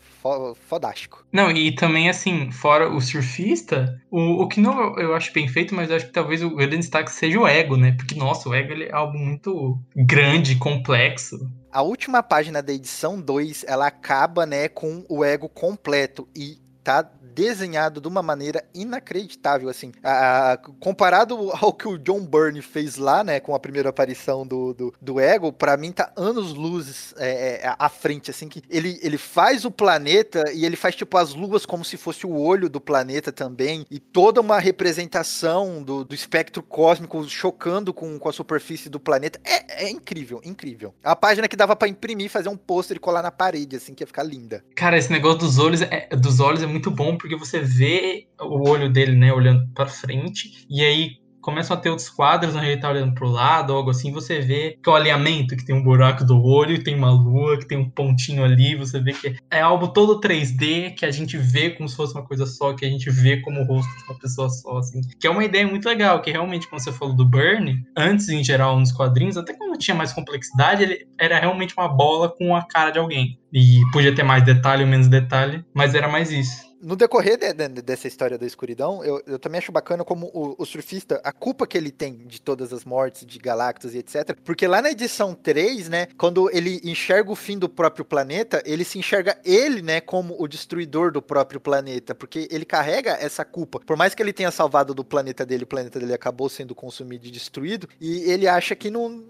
fodástico. 0.68 1.26
Não, 1.32 1.52
e 1.52 1.74
também 1.74 2.10
assim, 2.10 2.52
fora 2.52 2.90
o 2.90 3.02
surfista, 3.02 4.00
o, 4.10 4.44
o 4.44 4.48
que 4.48 4.60
não 4.60 4.98
eu 4.98 5.14
acho 5.16 5.34
bem 5.34 5.48
feito, 5.48 5.76
mas 5.76 5.90
eu 5.90 5.96
acho 5.96 6.08
que 6.08 6.14
talvez 6.14 6.44
o 6.44 6.56
grande 6.56 6.78
destaque 6.78 7.12
seja 7.12 7.40
o 7.40 7.48
ego, 7.48 7.76
né? 7.76 7.94
Porque, 7.98 8.16
nossa, 8.16 8.50
o 8.50 8.54
ego 8.54 8.72
ele 8.72 8.86
é 8.86 8.94
algo 8.94 9.18
muito 9.18 9.80
grande, 9.96 10.56
complexo 10.56 11.40
a 11.72 11.82
última 11.82 12.22
página 12.22 12.62
da 12.62 12.74
edição 12.74 13.20
2, 13.20 13.64
ela 13.66 13.88
acaba, 13.88 14.46
né, 14.46 14.68
com 14.68 15.06
o 15.08 15.24
ego 15.24 15.48
completo 15.48 16.28
e 16.36 16.60
tá 16.84 17.10
desenhado 17.34 18.02
de 18.02 18.08
uma 18.08 18.22
maneira 18.22 18.64
inacreditável, 18.74 19.70
assim. 19.70 19.92
A, 20.04 20.54
a, 20.54 20.58
comparado 20.58 21.52
ao 21.54 21.74
que 21.74 21.88
o 21.88 21.98
John 21.98 22.26
Byrne 22.26 22.62
fez 22.62 22.98
lá, 22.98 23.24
né, 23.24 23.40
com 23.40 23.56
a 23.56 23.60
primeira 23.60 23.90
aparição 23.90 24.46
do, 24.46 24.74
do, 24.74 24.94
do 25.02 25.20
Ego, 25.20 25.52
para 25.52 25.78
mim 25.78 25.92
tá 25.92 26.12
anos 26.16 26.54
luzes 26.54 27.14
é, 27.18 27.62
é, 27.64 27.76
à 27.78 27.90
frente, 27.90 28.32
assim, 28.32 28.48
que 28.48 28.62
ele, 28.70 29.00
ele 29.02 29.18
faz 29.18 29.66
o 29.66 29.72
planeta 29.72 30.52
e 30.54 30.66
ele 30.66 30.76
faz, 30.76 30.96
tipo, 30.96 31.18
as 31.18 31.34
luas 31.34 31.66
como 31.66 31.86
se 31.86 31.98
fosse 31.98 32.26
o 32.26 32.38
olho 32.38 32.70
do 32.70 32.82
planeta 32.82 33.32
também, 33.32 33.86
e 33.90 34.00
toda 34.00 34.42
uma 34.42 34.60
representação 34.60 35.82
do, 35.82 36.04
do 36.04 36.16
espectro 36.16 36.62
cósmico 36.64 37.28
chocando 37.28 37.94
com, 37.94 38.18
com 38.20 38.30
a 38.30 38.34
superfície 38.34 38.90
do 38.90 39.00
planeta. 39.00 39.40
É, 39.44 39.86
é 39.86 39.90
incrível, 39.90 40.42
incrível. 40.44 40.94
A 41.04 41.16
página 41.16 41.48
que 41.48 41.56
dava 41.56 41.76
para 41.76 41.88
imprimir, 41.88 42.30
fazer 42.30 42.50
um 42.50 42.58
pôster 42.58 42.98
e 42.98 43.00
colar 43.00 43.22
na 43.22 43.32
parede, 43.32 43.76
assim, 43.76 43.94
que 43.94 44.04
ia 44.04 44.08
ficar 44.08 44.24
linda. 44.24 44.64
Cara, 44.76 44.98
esse 44.98 45.12
negócio 45.12 45.40
dos 45.40 45.58
olhos 45.58 45.82
é, 45.82 46.08
dos 46.16 46.40
olhos 46.40 46.62
é 46.64 46.68
muito 46.68 46.92
bom, 46.92 47.18
porque 47.22 47.36
você 47.36 47.60
vê 47.60 48.28
o 48.42 48.68
olho 48.68 48.92
dele, 48.92 49.16
né, 49.16 49.32
olhando 49.32 49.68
para 49.74 49.86
frente, 49.86 50.66
e 50.70 50.84
aí 50.84 51.22
começam 51.42 51.76
a 51.76 51.80
ter 51.80 51.90
outros 51.90 52.10
quadros 52.10 52.56
onde 52.56 52.68
ele 52.68 52.80
tá 52.80 52.90
olhando 52.90 53.14
pro 53.14 53.28
lado, 53.28 53.74
algo 53.74 53.90
assim, 53.90 54.12
você 54.12 54.40
vê 54.40 54.78
que 54.82 54.90
é 54.90 54.92
o 54.92 54.96
alinhamento, 54.96 55.56
que 55.56 55.66
tem 55.66 55.76
um 55.76 55.84
buraco 55.84 56.24
do 56.24 56.42
olho, 56.42 56.84
tem 56.84 56.96
uma 56.96 57.12
lua, 57.12 57.58
que 57.58 57.68
tem 57.68 57.78
um 57.78 57.90
pontinho 57.90 58.44
ali, 58.44 58.76
você 58.76 59.00
vê 59.00 59.12
que 59.12 59.36
é 59.50 59.60
algo 59.60 59.88
todo 59.88 60.20
3D, 60.20 60.94
que 60.94 61.06
a 61.06 61.12
gente 61.12 61.38
vê 61.38 61.72
como 61.72 61.90
se 61.90 61.96
fosse 61.96 62.14
uma 62.14 62.24
coisa 62.24 62.46
só, 62.46 62.74
que 62.74 62.86
a 62.86 62.90
gente 62.90 63.10
vê 63.10 63.38
como 63.42 63.62
o 63.62 63.66
rosto 63.66 63.90
de 63.98 64.04
uma 64.04 64.20
pessoa 64.20 64.50
só, 64.50 64.78
assim. 64.78 65.02
Que 65.20 65.28
é 65.28 65.30
uma 65.30 65.44
ideia 65.44 65.68
muito 65.68 65.88
legal, 65.88 66.22
que 66.22 66.32
realmente, 66.32 66.68
quando 66.68 66.84
você 66.84 66.92
falou 66.92 67.16
do 67.16 67.26
Burn, 67.26 67.84
antes, 67.98 68.30
em 68.30 68.44
geral, 68.44 68.80
nos 68.80 68.92
quadrinhos, 68.92 69.36
até 69.36 69.54
quando 69.54 69.78
tinha 69.78 69.96
mais 69.96 70.14
complexidade, 70.14 70.84
ele 70.84 71.08
era 71.20 71.40
realmente 71.40 71.74
uma 71.76 71.88
bola 71.88 72.30
com 72.30 72.56
a 72.56 72.62
cara 72.62 72.92
de 72.92 73.00
alguém. 73.00 73.40
E 73.52 73.82
podia 73.92 74.14
ter 74.14 74.24
mais 74.24 74.44
detalhe 74.44 74.84
ou 74.84 74.90
menos 74.90 75.08
detalhe, 75.08 75.66
mas 75.74 75.96
era 75.96 76.08
mais 76.08 76.32
isso 76.32 76.71
no 76.82 76.96
decorrer 76.96 77.38
de, 77.38 77.54
de, 77.54 77.82
dessa 77.82 78.08
história 78.08 78.38
da 78.38 78.46
escuridão, 78.46 79.04
eu, 79.04 79.22
eu 79.28 79.40
também 79.40 79.60
acho 79.60 79.72
bacana 79.72 80.04
como 80.04 80.28
o, 80.34 80.56
o, 80.58 80.66
surfista, 80.66 81.22
a 81.24 81.32
culpa 81.32 81.68
que 81.68 81.78
ele 81.78 81.92
tem 81.92 82.18
de 82.26 82.42
todas 82.42 82.74
as 82.74 82.84
mortes, 82.84 83.26
de 83.26 83.38
Galactus 83.40 83.94
e 83.94 84.00
etc. 84.00 84.36
Porque 84.44 84.68
lá 84.68 84.82
na 84.82 84.92
edição 84.92 85.34
3, 85.34 85.90
né, 85.90 86.08
quando 86.18 86.50
ele 86.52 86.82
enxerga 86.84 87.32
o 87.32 87.36
fim 87.36 87.58
do 87.58 87.70
próprio 87.70 88.04
planeta, 88.04 88.62
ele 88.66 88.84
se 88.84 88.98
enxerga 88.98 89.38
ele, 89.46 89.82
né, 89.82 90.02
como 90.02 90.36
o 90.40 90.48
destruidor 90.48 91.12
do 91.12 91.22
próprio 91.22 91.60
planeta. 91.60 92.16
Porque 92.16 92.48
ele 92.52 92.66
carrega 92.66 93.12
essa 93.12 93.46
culpa. 93.46 93.80
Por 93.80 93.96
mais 93.96 94.16
que 94.16 94.22
ele 94.22 94.34
tenha 94.34 94.52
salvado 94.52 94.94
do 94.94 95.04
planeta 95.04 95.46
dele, 95.46 95.64
o 95.64 95.68
planeta 95.68 96.00
dele 96.00 96.14
acabou 96.14 96.50
sendo 96.50 96.74
consumido 96.74 97.28
e 97.28 97.32
destruído. 97.32 97.88
E 98.00 98.30
ele 98.32 98.48
acha 98.48 98.76
que 98.76 98.90
não, 98.90 99.24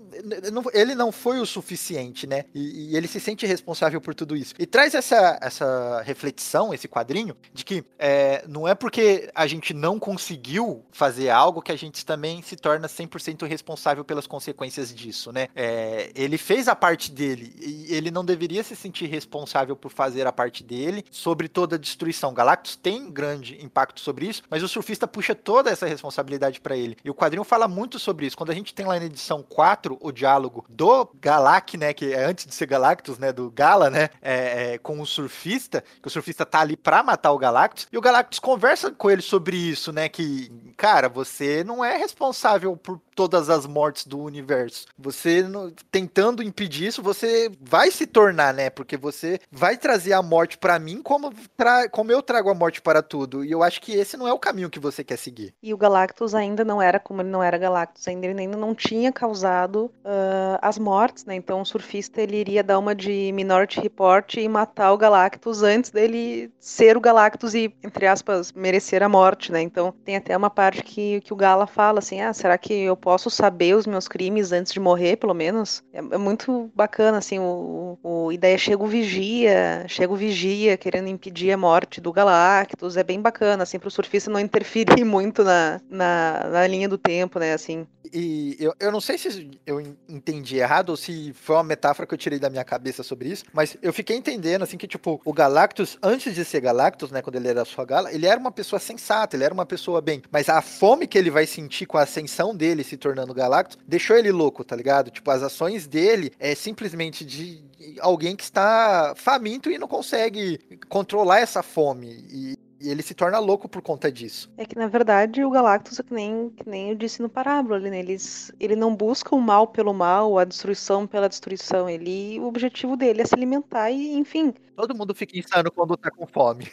não 0.52 0.64
ele 0.74 0.96
não 0.96 1.12
foi 1.12 1.40
o 1.40 1.46
suficiente, 1.46 2.26
né? 2.26 2.46
E, 2.54 2.92
e 2.92 2.98
ele 2.98 3.08
se 3.08 3.20
sente 3.20 3.46
responsável 3.46 4.00
por 4.00 4.16
tudo 4.16 4.36
isso. 4.36 4.54
E 4.58 4.66
traz 4.66 4.94
essa, 4.94 5.38
essa 5.42 6.02
reflexão, 6.02 6.74
esse 6.74 6.88
quadrinho, 6.88 7.36
de 7.54 7.66
que 7.66 7.84
é, 7.98 8.44
não 8.48 8.68
é 8.68 8.76
porque 8.76 9.30
a 9.36 9.48
gente 9.48 9.74
não 9.74 10.00
conseguiu 10.00 10.84
fazer 10.92 11.30
algo 11.30 11.62
que 11.62 11.72
a 11.72 11.76
gente 11.76 12.06
também 12.06 12.42
se 12.42 12.56
torna 12.56 12.88
100% 12.88 13.48
responsável 13.48 14.04
pelas 14.04 14.28
consequências 14.28 14.94
disso, 14.94 15.32
né? 15.32 15.48
É, 15.56 16.12
ele 16.16 16.38
fez 16.38 16.68
a 16.68 16.76
parte 16.76 17.12
dele 17.12 17.54
e 17.60 17.94
ele 17.94 18.12
não 18.12 18.24
deveria 18.24 18.64
se 18.64 18.76
sentir 18.76 19.08
responsável 19.08 19.76
por 19.76 19.92
fazer 19.92 20.26
a 20.28 20.32
parte 20.32 20.64
dele 20.64 21.04
sobre 21.12 21.48
toda 21.48 21.76
a 21.76 21.80
destruição. 21.80 22.34
Galactus 22.34 22.76
tem 22.76 23.12
grande 23.12 23.64
impacto 23.64 24.00
sobre 24.00 24.28
isso, 24.28 24.44
mas 24.50 24.64
o 24.64 24.68
surfista 24.68 25.08
puxa 25.08 25.36
toda 25.36 25.70
essa 25.70 25.86
responsabilidade 25.86 26.62
para 26.62 26.76
ele. 26.76 26.98
E 27.04 27.10
o 27.10 27.16
quadrinho 27.16 27.44
fala 27.44 27.68
muito 27.68 28.00
sobre 28.00 28.26
isso. 28.26 28.38
Quando 28.38 28.52
a 28.52 28.56
gente 28.56 28.74
tem 28.74 28.86
lá 28.86 29.00
na 29.00 29.06
edição 29.06 29.44
4 29.44 29.98
o 30.00 30.12
diálogo 30.12 30.66
do 30.70 31.10
Galak, 31.20 31.78
né, 31.78 31.94
que 31.94 32.14
é 32.14 32.24
antes 32.24 32.46
de 32.46 32.54
ser 32.54 32.66
Galactus, 32.66 33.18
né, 33.18 33.32
do 33.32 33.50
Gala, 33.52 33.90
né, 33.90 34.10
é, 34.22 34.74
é, 34.74 34.78
com 34.78 35.00
o 35.00 35.06
surfista, 35.06 35.84
que 36.02 36.08
o 36.08 36.12
surfista 36.12 36.46
tá 36.46 36.62
ali 36.62 36.78
pra 36.78 37.04
matar 37.04 37.31
o 37.32 37.38
Galactus, 37.38 37.88
e 37.92 37.98
o 37.98 38.02
Galactus 38.02 38.40
conversa 38.40 38.92
com 38.92 39.10
ele 39.10 39.22
sobre 39.22 39.58
isso, 39.58 39.92
né? 39.92 40.08
Que, 40.10 40.52
cara, 40.82 41.08
você 41.08 41.64
não 41.64 41.86
é 41.86 41.96
responsável 41.96 42.76
por 42.76 43.00
todas 43.16 43.52
as 43.52 43.68
mortes 43.68 44.08
do 44.08 44.20
universo. 44.20 44.88
Você 44.98 45.46
tentando 45.92 46.42
impedir 46.42 46.88
isso, 46.88 47.04
você 47.04 47.52
vai 47.62 47.92
se 47.92 48.08
tornar, 48.08 48.52
né? 48.52 48.68
Porque 48.72 48.98
você 48.98 49.40
vai 49.52 49.78
trazer 49.78 50.14
a 50.14 50.24
morte 50.24 50.58
para 50.58 50.80
mim 50.80 51.04
como, 51.04 51.32
tra 51.56 51.88
como 51.88 52.12
eu 52.12 52.24
trago 52.24 52.50
a 52.50 52.56
morte 52.56 52.82
para 52.82 53.04
tudo. 53.04 53.46
E 53.46 53.52
eu 53.52 53.62
acho 53.62 53.80
que 53.80 53.92
esse 53.92 54.18
não 54.18 54.28
é 54.28 54.34
o 54.34 54.40
caminho 54.40 54.72
que 54.72 54.80
você 54.80 55.04
quer 55.04 55.18
seguir. 55.18 55.54
E 55.62 55.72
o 55.72 55.78
Galactus 55.78 56.34
ainda 56.34 56.66
não 56.66 56.82
era 56.82 57.00
como 57.00 57.22
ele 57.22 57.30
não 57.30 57.44
era 57.44 57.60
Galactus, 57.60 58.08
ainda 58.08 58.26
ele 58.26 58.42
ainda 58.42 58.58
não 58.58 58.74
tinha 58.74 59.12
causado 59.12 59.86
uh, 60.04 60.58
as 60.64 60.80
mortes, 60.80 61.26
né? 61.26 61.36
Então 61.36 61.62
o 61.62 61.66
surfista 61.66 62.24
ele 62.24 62.38
iria 62.38 62.64
dar 62.64 62.80
uma 62.80 62.96
de 62.96 63.32
Minority 63.34 63.80
Report 63.82 64.36
e 64.36 64.50
matar 64.50 64.92
o 64.94 64.98
Galactus 64.98 65.62
antes 65.62 65.92
dele 65.92 66.52
ser 66.60 66.98
o 66.98 67.02
Galactus 67.02 67.54
e, 67.54 67.72
entre 67.84 68.08
aspas, 68.08 68.52
merecer 68.52 69.04
a 69.04 69.10
morte, 69.10 69.52
né? 69.52 69.62
Então 69.62 69.94
tem 70.04 70.16
até 70.16 70.36
uma 70.36 70.50
parte 70.50 70.71
que, 70.72 71.22
que 71.22 71.34
o 71.34 71.36
Gala 71.36 71.68
fala 71.68 72.00
assim: 72.00 72.22
ah, 72.22 72.34
será 72.34 72.58
que 72.58 72.74
eu 72.74 72.96
posso 72.96 73.30
saber 73.30 73.76
os 73.76 73.88
meus 73.88 74.08
crimes 74.08 74.52
antes 74.52 74.72
de 74.72 74.80
morrer, 74.80 75.18
pelo 75.18 75.34
menos. 75.34 75.84
É, 75.94 76.00
é 76.00 76.18
muito 76.18 76.72
bacana, 76.76 77.18
assim, 77.18 77.40
o, 77.40 77.98
o, 78.04 78.32
e 78.32 78.38
daí 78.38 78.58
chega 78.58 78.84
o 78.84 78.88
Vigia, 78.88 79.86
chega 79.88 80.14
o 80.14 80.16
Vigia 80.16 80.78
querendo 80.78 81.08
impedir 81.08 81.52
a 81.52 81.58
morte 81.58 82.00
do 82.00 82.12
Galactus, 82.12 82.98
é 82.98 83.04
bem 83.04 83.22
bacana, 83.22 83.64
assim, 83.64 83.80
pro 83.80 83.92
surfista 83.92 84.30
não 84.30 84.40
interferir 84.42 85.04
muito 85.04 85.44
na, 85.44 85.82
na, 85.90 86.48
na 86.52 86.68
linha 86.68 86.88
do 86.88 86.98
tempo, 86.98 87.40
né, 87.40 87.54
assim. 87.54 87.88
E 88.14 88.58
eu, 88.60 88.74
eu 88.80 88.92
não 88.92 89.00
sei 89.00 89.18
se 89.18 89.52
eu 89.66 89.80
entendi 90.10 90.58
errado 90.58 90.90
ou 90.90 90.98
se 90.98 91.34
foi 91.34 91.56
uma 91.56 91.64
metáfora 91.64 92.06
que 92.06 92.14
eu 92.14 92.18
tirei 92.18 92.40
da 92.40 92.50
minha 92.50 92.64
cabeça 92.64 93.04
sobre 93.04 93.30
isso, 93.30 93.46
mas 93.54 93.78
eu 93.82 93.94
fiquei 93.94 94.18
entendendo, 94.18 94.64
assim, 94.64 94.78
que, 94.78 94.88
tipo, 94.88 95.22
o 95.24 95.34
Galactus, 95.34 95.98
antes 96.04 96.36
de 96.36 96.44
ser 96.44 96.60
Galactus, 96.60 97.12
né, 97.12 97.22
quando 97.22 97.38
ele 97.38 97.48
era 97.48 97.64
sua 97.64 97.86
gala, 97.86 98.12
ele 98.12 98.26
era 98.26 98.40
uma 98.40 98.52
pessoa 98.52 98.80
sensata, 98.80 99.36
ele 99.36 99.44
era 99.44 99.54
uma 99.54 99.66
pessoa 99.66 100.02
bem, 100.02 100.22
mas 100.32 100.50
a 100.50 100.61
fome 100.62 101.08
que 101.08 101.18
ele 101.18 101.30
vai 101.30 101.46
sentir 101.46 101.86
com 101.86 101.98
a 101.98 102.04
ascensão 102.04 102.56
dele 102.56 102.84
se 102.84 102.98
tornando 102.98 103.34
Galactus, 103.34 103.78
deixou 103.88 104.18
ele 104.18 104.32
louco, 104.32 104.64
tá 104.64 104.76
ligado? 104.76 105.12
Tipo, 105.12 105.32
as 105.32 105.44
ações 105.44 105.88
dele 105.88 106.32
é 106.40 106.56
simplesmente 106.56 107.26
de 107.26 107.64
alguém 108.00 108.36
que 108.36 108.44
está 108.44 109.14
faminto 109.16 109.70
e 109.70 109.78
não 109.78 109.88
consegue 109.88 110.60
controlar 110.90 111.40
essa 111.40 111.64
fome. 111.64 112.26
E 112.30 112.58
e 112.82 112.90
ele 112.90 113.04
se 113.04 113.14
torna 113.14 113.38
louco 113.38 113.70
por 113.70 113.82
conta 113.82 114.12
disso. 114.12 114.52
É 114.58 114.66
que, 114.66 114.76
na 114.76 114.88
verdade, 114.88 115.44
o 115.44 115.50
Galactus, 115.50 116.00
é 116.00 116.04
que 116.04 116.14
nem, 116.14 116.50
que 116.50 116.68
nem 116.68 116.90
eu 116.90 116.96
disse 116.96 117.22
no 117.22 117.30
parábola, 117.30 117.80
né? 117.80 118.00
Eles, 118.00 118.52
ele 118.60 118.76
não 118.76 118.96
busca 118.96 119.36
o 119.36 119.42
mal 119.42 119.68
pelo 119.68 119.94
mal, 119.94 120.40
a 120.40 120.44
destruição 120.44 121.06
pela 121.06 121.30
destruição. 121.30 121.90
Ele, 121.90 122.40
o 122.40 122.46
objetivo 122.46 122.98
dele 122.98 123.22
é 123.22 123.26
se 123.26 123.36
alimentar 123.36 123.92
e, 123.92 124.16
enfim. 124.16 124.54
Todo 124.76 124.96
mundo 124.96 125.14
fica 125.14 125.38
insano 125.38 125.72
quando 125.72 125.96
tá 125.96 126.10
com 126.10 126.26
fome. 126.26 126.68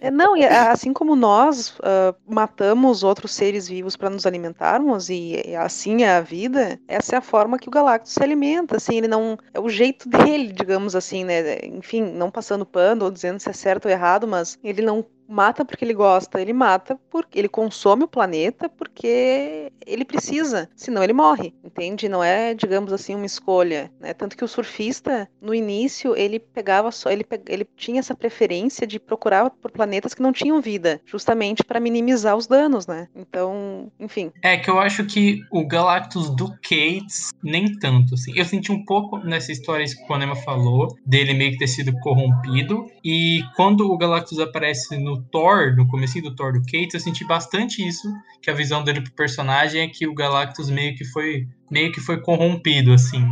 é, 0.00 0.10
não, 0.10 0.36
e 0.36 0.44
assim 0.44 0.92
como 0.92 1.16
nós 1.16 1.70
uh, 1.78 2.14
matamos 2.28 3.02
outros 3.02 3.34
seres 3.34 3.66
vivos 3.66 3.96
para 3.96 4.10
nos 4.10 4.24
alimentarmos, 4.26 5.08
e, 5.08 5.42
e 5.44 5.56
assim 5.56 6.04
é 6.04 6.10
a 6.16 6.20
vida, 6.20 6.78
essa 6.86 7.16
é 7.16 7.18
a 7.18 7.22
forma 7.22 7.58
que 7.58 7.68
o 7.68 7.72
Galactus 7.72 8.12
se 8.12 8.22
alimenta. 8.22 8.76
Assim, 8.76 8.98
ele 8.98 9.08
não. 9.08 9.36
É 9.52 9.58
o 9.58 9.68
jeito 9.68 10.08
dele, 10.08 10.52
digamos 10.52 10.94
assim, 10.94 11.24
né? 11.24 11.58
Enfim, 11.64 12.02
não 12.02 12.30
passando 12.30 12.64
pano 12.64 13.06
ou 13.06 13.10
dizendo 13.10 13.40
se 13.40 13.50
é 13.50 13.52
certo 13.52 13.86
ou 13.86 13.90
errado, 13.90 14.28
mas 14.28 14.56
ele 14.62 14.82
não 14.82 15.04
mata 15.30 15.64
porque 15.64 15.84
ele 15.84 15.94
gosta, 15.94 16.40
ele 16.40 16.52
mata 16.52 16.98
porque 17.10 17.38
ele 17.38 17.48
consome 17.48 18.04
o 18.04 18.08
planeta 18.08 18.68
porque 18.68 19.72
ele 19.86 20.04
precisa, 20.04 20.68
senão 20.74 21.02
ele 21.02 21.12
morre, 21.12 21.54
entende? 21.64 22.08
Não 22.08 22.22
é, 22.22 22.52
digamos 22.54 22.92
assim, 22.92 23.14
uma 23.14 23.26
escolha, 23.26 23.90
né? 24.00 24.12
Tanto 24.12 24.36
que 24.36 24.44
o 24.44 24.48
surfista, 24.48 25.28
no 25.40 25.54
início, 25.54 26.16
ele 26.16 26.38
pegava 26.38 26.90
só, 26.90 27.10
ele, 27.10 27.24
pe- 27.24 27.40
ele 27.48 27.66
tinha 27.76 28.00
essa 28.00 28.14
preferência 28.14 28.86
de 28.86 28.98
procurar 28.98 29.50
por 29.50 29.70
planetas 29.70 30.14
que 30.14 30.22
não 30.22 30.32
tinham 30.32 30.60
vida, 30.60 31.00
justamente 31.06 31.64
para 31.64 31.80
minimizar 31.80 32.36
os 32.36 32.46
danos, 32.46 32.86
né? 32.86 33.08
Então, 33.14 33.90
enfim, 33.98 34.32
É 34.42 34.56
que 34.56 34.68
eu 34.70 34.78
acho 34.78 35.04
que 35.06 35.40
o 35.50 35.66
Galactus 35.66 36.30
do 36.30 36.48
Cates, 36.62 37.30
nem 37.42 37.72
tanto, 37.78 38.14
assim. 38.14 38.32
Eu 38.36 38.44
senti 38.44 38.72
um 38.72 38.84
pouco 38.84 39.18
nessa 39.18 39.52
história 39.52 39.84
que 39.86 40.12
o 40.12 40.14
Anema 40.14 40.36
falou, 40.36 40.96
dele 41.06 41.34
meio 41.34 41.52
que 41.52 41.58
ter 41.58 41.68
sido 41.68 41.92
corrompido. 42.00 42.86
E 43.04 43.42
quando 43.56 43.90
o 43.90 43.96
Galactus 43.96 44.38
aparece 44.38 44.96
no 44.98 45.19
Thor, 45.30 45.74
no 45.76 45.86
comecinho 45.86 46.24
do 46.24 46.34
Thor 46.34 46.52
do 46.52 46.60
Cates, 46.60 46.94
eu 46.94 47.00
senti 47.00 47.24
bastante 47.24 47.86
isso, 47.86 48.12
que 48.42 48.50
a 48.50 48.54
visão 48.54 48.82
dele 48.82 49.00
pro 49.00 49.12
personagem 49.12 49.82
é 49.82 49.88
que 49.88 50.06
o 50.06 50.14
Galactus 50.14 50.70
meio 50.70 50.94
que 50.94 51.04
foi, 51.04 51.46
meio 51.70 51.92
que 51.92 52.00
foi 52.00 52.20
corrompido, 52.20 52.92
assim. 52.92 53.24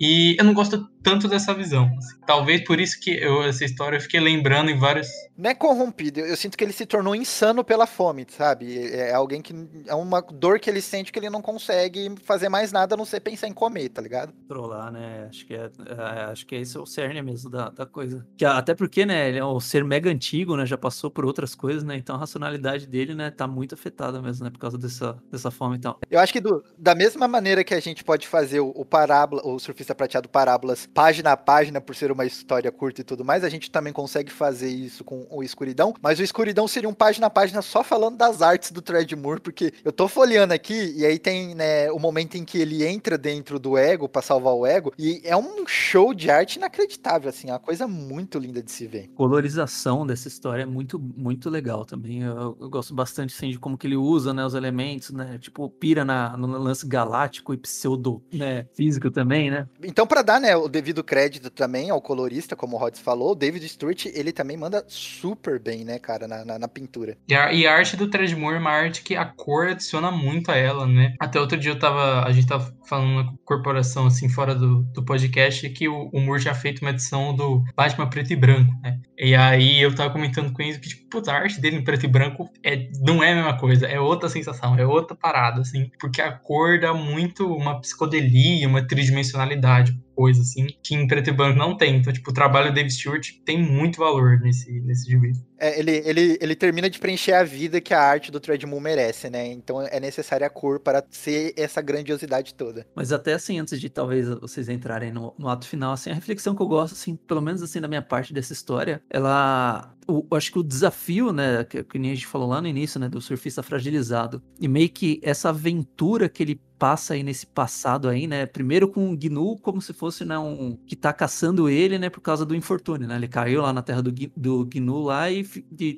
E 0.00 0.36
eu 0.38 0.44
não 0.44 0.52
gosto 0.54 0.88
tanto 1.06 1.28
dessa 1.28 1.54
visão. 1.54 1.84
assim. 1.98 2.16
Talvez 2.26 2.64
por 2.64 2.80
isso 2.80 2.98
que 3.00 3.10
eu, 3.10 3.44
essa 3.44 3.64
história 3.64 3.96
eu 3.96 4.00
fiquei 4.00 4.18
lembrando 4.18 4.70
em 4.70 4.78
vários. 4.78 5.06
Não 5.36 5.50
é 5.50 5.54
corrompido, 5.54 6.20
eu 6.20 6.26
eu 6.36 6.38
sinto 6.38 6.58
que 6.58 6.64
ele 6.64 6.72
se 6.72 6.84
tornou 6.84 7.14
insano 7.14 7.64
pela 7.64 7.86
fome, 7.86 8.26
sabe? 8.28 8.88
É 8.92 9.14
alguém 9.14 9.40
que. 9.40 9.54
É 9.86 9.94
uma 9.94 10.20
dor 10.20 10.58
que 10.60 10.68
ele 10.68 10.82
sente 10.82 11.10
que 11.10 11.18
ele 11.18 11.30
não 11.30 11.40
consegue 11.40 12.12
fazer 12.24 12.48
mais 12.48 12.72
nada 12.72 12.94
a 12.94 12.98
não 12.98 13.04
ser 13.06 13.20
pensar 13.20 13.46
em 13.48 13.52
comer, 13.54 13.88
tá 13.88 14.02
ligado? 14.02 14.34
Trollar, 14.48 14.92
né? 14.92 15.26
Acho 15.30 15.46
que 15.46 15.54
é, 15.54 15.70
é, 15.86 16.22
acho 16.30 16.44
que 16.46 16.54
esse 16.56 16.76
é 16.76 16.80
o 16.80 16.84
cerne 16.84 17.22
mesmo 17.22 17.48
da, 17.48 17.70
da 17.70 17.86
coisa. 17.86 18.26
Que, 18.36 18.44
até 18.44 18.74
porque, 18.74 19.06
né, 19.06 19.28
ele 19.30 19.38
é 19.38 19.44
um 19.44 19.58
ser 19.60 19.82
mega 19.84 20.10
antigo, 20.10 20.56
né? 20.56 20.66
Já 20.66 20.76
passou 20.76 21.10
por 21.10 21.24
outras 21.24 21.54
coisas, 21.54 21.82
né? 21.84 21.96
Então 21.96 22.16
a 22.16 22.18
racionalidade 22.18 22.86
dele, 22.86 23.14
né, 23.14 23.30
tá 23.30 23.46
muito 23.46 23.74
afetada 23.74 24.20
mesmo, 24.20 24.44
né? 24.44 24.50
Por 24.50 24.58
causa 24.58 24.76
dessa, 24.76 25.16
dessa 25.30 25.50
fome 25.50 25.76
então. 25.76 25.96
Eu 26.10 26.20
acho 26.20 26.32
que 26.34 26.40
do- 26.40 26.62
da 26.76 26.94
mesma 26.94 27.26
maneira 27.26 27.64
que 27.64 27.72
a 27.72 27.80
gente 27.80 28.04
pode 28.04 28.26
fazer 28.28 28.60
o, 28.60 28.68
o 28.74 28.84
parábola, 28.84 29.40
o 29.44 29.58
surfista 29.58 29.94
prateado 29.94 30.28
parábolas 30.28 30.86
página 30.96 31.32
a 31.32 31.36
página 31.36 31.78
por 31.78 31.94
ser 31.94 32.10
uma 32.10 32.24
história 32.24 32.72
curta 32.72 33.02
e 33.02 33.04
tudo 33.04 33.22
mais, 33.22 33.44
a 33.44 33.50
gente 33.50 33.70
também 33.70 33.92
consegue 33.92 34.32
fazer 34.32 34.70
isso 34.70 35.04
com 35.04 35.26
o 35.30 35.42
escuridão, 35.42 35.92
mas 36.00 36.18
o 36.18 36.22
escuridão 36.22 36.66
seria 36.66 36.88
um 36.88 36.94
página 36.94 37.26
a 37.26 37.30
página 37.30 37.60
só 37.60 37.84
falando 37.84 38.16
das 38.16 38.40
artes 38.40 38.72
do 38.72 38.80
Thread 38.80 39.14
Moore, 39.14 39.40
porque 39.40 39.74
eu 39.84 39.92
tô 39.92 40.08
folheando 40.08 40.54
aqui 40.54 40.94
e 40.96 41.04
aí 41.04 41.18
tem, 41.18 41.54
né, 41.54 41.92
o 41.92 41.98
momento 41.98 42.36
em 42.36 42.44
que 42.46 42.58
ele 42.58 42.82
entra 42.82 43.18
dentro 43.18 43.58
do 43.58 43.76
ego 43.76 44.08
pra 44.08 44.22
salvar 44.22 44.54
o 44.54 44.64
ego 44.64 44.90
e 44.98 45.20
é 45.22 45.36
um 45.36 45.66
show 45.66 46.14
de 46.14 46.30
arte 46.30 46.56
inacreditável 46.56 47.28
assim, 47.28 47.50
é 47.50 47.52
uma 47.52 47.58
coisa 47.58 47.86
muito 47.86 48.38
linda 48.38 48.62
de 48.62 48.72
se 48.72 48.86
ver. 48.86 49.10
colorização 49.14 50.06
dessa 50.06 50.28
história 50.28 50.62
é 50.62 50.66
muito, 50.66 50.98
muito 50.98 51.50
legal 51.50 51.84
também. 51.84 52.22
Eu, 52.22 52.56
eu 52.58 52.70
gosto 52.70 52.94
bastante 52.94 53.34
assim, 53.34 53.50
de 53.50 53.58
como 53.58 53.76
que 53.76 53.86
ele 53.86 53.96
usa 53.96 54.32
né, 54.32 54.46
os 54.46 54.54
elementos, 54.54 55.10
né? 55.10 55.38
Tipo, 55.38 55.68
pira 55.68 56.04
na, 56.04 56.36
no 56.36 56.46
lance 56.46 56.86
galáctico 56.86 57.52
e 57.52 57.56
pseudo 57.58 58.22
né, 58.32 58.66
físico 58.72 59.10
também, 59.10 59.50
né? 59.50 59.68
Então, 59.82 60.06
pra 60.06 60.22
dar, 60.22 60.40
né, 60.40 60.56
o 60.56 60.68
devido 60.68 60.85
crédito 61.04 61.50
também 61.50 61.90
ao 61.90 62.00
colorista, 62.00 62.56
como 62.56 62.76
o 62.76 62.78
Rods 62.78 63.00
falou, 63.00 63.32
o 63.32 63.34
David 63.34 63.68
Stewart, 63.68 64.06
ele 64.06 64.32
também 64.32 64.56
manda 64.56 64.84
super 64.88 65.58
bem, 65.58 65.84
né, 65.84 65.98
cara, 65.98 66.26
na, 66.26 66.44
na, 66.44 66.58
na 66.58 66.68
pintura. 66.68 67.16
E 67.28 67.34
a, 67.34 67.52
e 67.52 67.66
a 67.66 67.74
arte 67.74 67.96
do 67.96 68.08
Treadmore 68.08 68.56
é 68.56 68.58
uma 68.58 68.70
arte 68.70 69.02
que 69.02 69.16
a 69.16 69.24
cor 69.24 69.68
adiciona 69.68 70.10
muito 70.10 70.50
a 70.50 70.56
ela, 70.56 70.86
né? 70.86 71.14
Até 71.20 71.40
outro 71.40 71.56
dia 71.56 71.72
eu 71.72 71.78
tava. 71.78 72.24
A 72.24 72.32
gente 72.32 72.46
tava 72.46 72.74
falando 72.88 73.24
na 73.24 73.32
corporação, 73.44 74.06
assim, 74.06 74.28
fora 74.28 74.54
do, 74.54 74.82
do 74.82 75.04
podcast, 75.04 75.68
que 75.70 75.88
o, 75.88 76.08
o 76.12 76.20
Moore 76.20 76.42
tinha 76.42 76.54
feito 76.54 76.80
uma 76.80 76.90
edição 76.90 77.34
do 77.34 77.62
Batman 77.74 78.08
preto 78.08 78.32
e 78.32 78.36
branco, 78.36 78.72
né? 78.82 78.98
E 79.18 79.34
aí 79.34 79.80
eu 79.80 79.94
tava 79.94 80.10
comentando 80.10 80.52
com 80.52 80.62
eles 80.62 80.76
que, 80.76 80.88
tipo, 80.88 81.08
puta, 81.08 81.32
a 81.32 81.36
arte 81.36 81.60
dele 81.60 81.76
em 81.76 81.84
preto 81.84 82.04
e 82.04 82.08
branco 82.08 82.48
é, 82.62 82.88
não 83.00 83.22
é 83.22 83.32
a 83.32 83.36
mesma 83.36 83.58
coisa, 83.58 83.86
é 83.86 83.98
outra 83.98 84.28
sensação, 84.28 84.78
é 84.78 84.86
outra 84.86 85.16
parada, 85.16 85.60
assim, 85.60 85.90
porque 85.98 86.20
a 86.20 86.32
cor 86.32 86.78
dá 86.78 86.92
muito 86.92 87.46
uma 87.52 87.80
psicodelia, 87.80 88.68
uma 88.68 88.86
tridimensionalidade, 88.86 89.98
coisa 90.16 90.40
assim, 90.40 90.66
que 90.82 90.94
em 90.94 91.06
preto 91.06 91.28
e 91.28 91.32
branco 91.32 91.58
não 91.58 91.76
tem. 91.76 91.98
Então, 91.98 92.12
tipo, 92.12 92.30
o 92.30 92.34
trabalho 92.34 92.70
do 92.70 92.74
Dave 92.74 92.90
Stewart 92.90 93.28
tem 93.44 93.62
muito 93.62 93.98
valor 93.98 94.40
nesse, 94.40 94.80
nesse 94.80 95.08
gibi. 95.10 95.32
É, 95.58 95.78
ele, 95.78 96.02
ele, 96.04 96.38
ele 96.40 96.54
termina 96.56 96.88
de 96.90 96.98
preencher 96.98 97.32
a 97.32 97.42
vida 97.42 97.80
que 97.80 97.94
a 97.94 98.00
arte 98.00 98.30
do 98.30 98.38
Treadmill 98.40 98.80
merece, 98.80 99.30
né? 99.30 99.46
Então 99.46 99.80
é 99.82 99.98
necessária 100.00 100.46
a 100.46 100.50
cor 100.50 100.80
para 100.80 101.04
ser 101.10 101.54
essa 101.56 101.80
grandiosidade 101.80 102.54
toda. 102.54 102.86
Mas 102.94 103.12
até 103.12 103.34
assim, 103.34 103.58
antes 103.58 103.80
de 103.80 103.88
talvez 103.88 104.28
vocês 104.28 104.68
entrarem 104.68 105.12
no, 105.12 105.34
no 105.38 105.48
ato 105.48 105.66
final, 105.66 105.92
assim, 105.92 106.10
a 106.10 106.14
reflexão 106.14 106.54
que 106.54 106.62
eu 106.62 106.66
gosto, 106.68 106.92
assim, 106.94 107.16
pelo 107.16 107.40
menos 107.40 107.62
assim, 107.62 107.80
da 107.80 107.88
minha 107.88 108.02
parte 108.02 108.32
dessa 108.32 108.52
história, 108.52 109.02
ela. 109.10 109.92
o- 110.08 110.26
acho 110.36 110.52
que 110.52 110.58
o 110.58 110.62
desafio, 110.62 111.32
né, 111.32 111.64
que, 111.64 111.82
que 111.82 111.98
a 111.98 112.02
gente 112.02 112.26
falou 112.26 112.48
lá 112.48 112.60
no 112.60 112.68
início, 112.68 113.00
né, 113.00 113.08
do 113.08 113.20
surfista 113.20 113.62
fragilizado, 113.62 114.42
e 114.60 114.68
meio 114.68 114.88
que 114.88 115.20
essa 115.22 115.48
aventura 115.48 116.28
que 116.28 116.42
ele 116.42 116.60
passa 116.78 117.14
aí 117.14 117.22
nesse 117.22 117.46
passado 117.46 118.06
aí, 118.08 118.26
né, 118.26 118.44
primeiro 118.46 118.86
com 118.88 119.10
o 119.10 119.16
Gnu 119.16 119.56
como 119.62 119.80
se 119.80 119.92
fosse, 119.94 120.24
né, 120.24 120.38
um, 120.38 120.76
que 120.86 120.94
tá 120.94 121.10
caçando 121.12 121.68
ele, 121.70 121.98
né, 121.98 122.10
por 122.10 122.20
causa 122.20 122.44
do 122.44 122.54
infortúnio, 122.54 123.08
né, 123.08 123.16
ele 123.16 123.26
caiu 123.28 123.62
lá 123.62 123.72
na 123.72 123.82
terra 123.82 124.02
do, 124.02 124.12
do 124.36 124.64
Gnu 124.66 125.02
lá 125.04 125.30
e, 125.30 125.42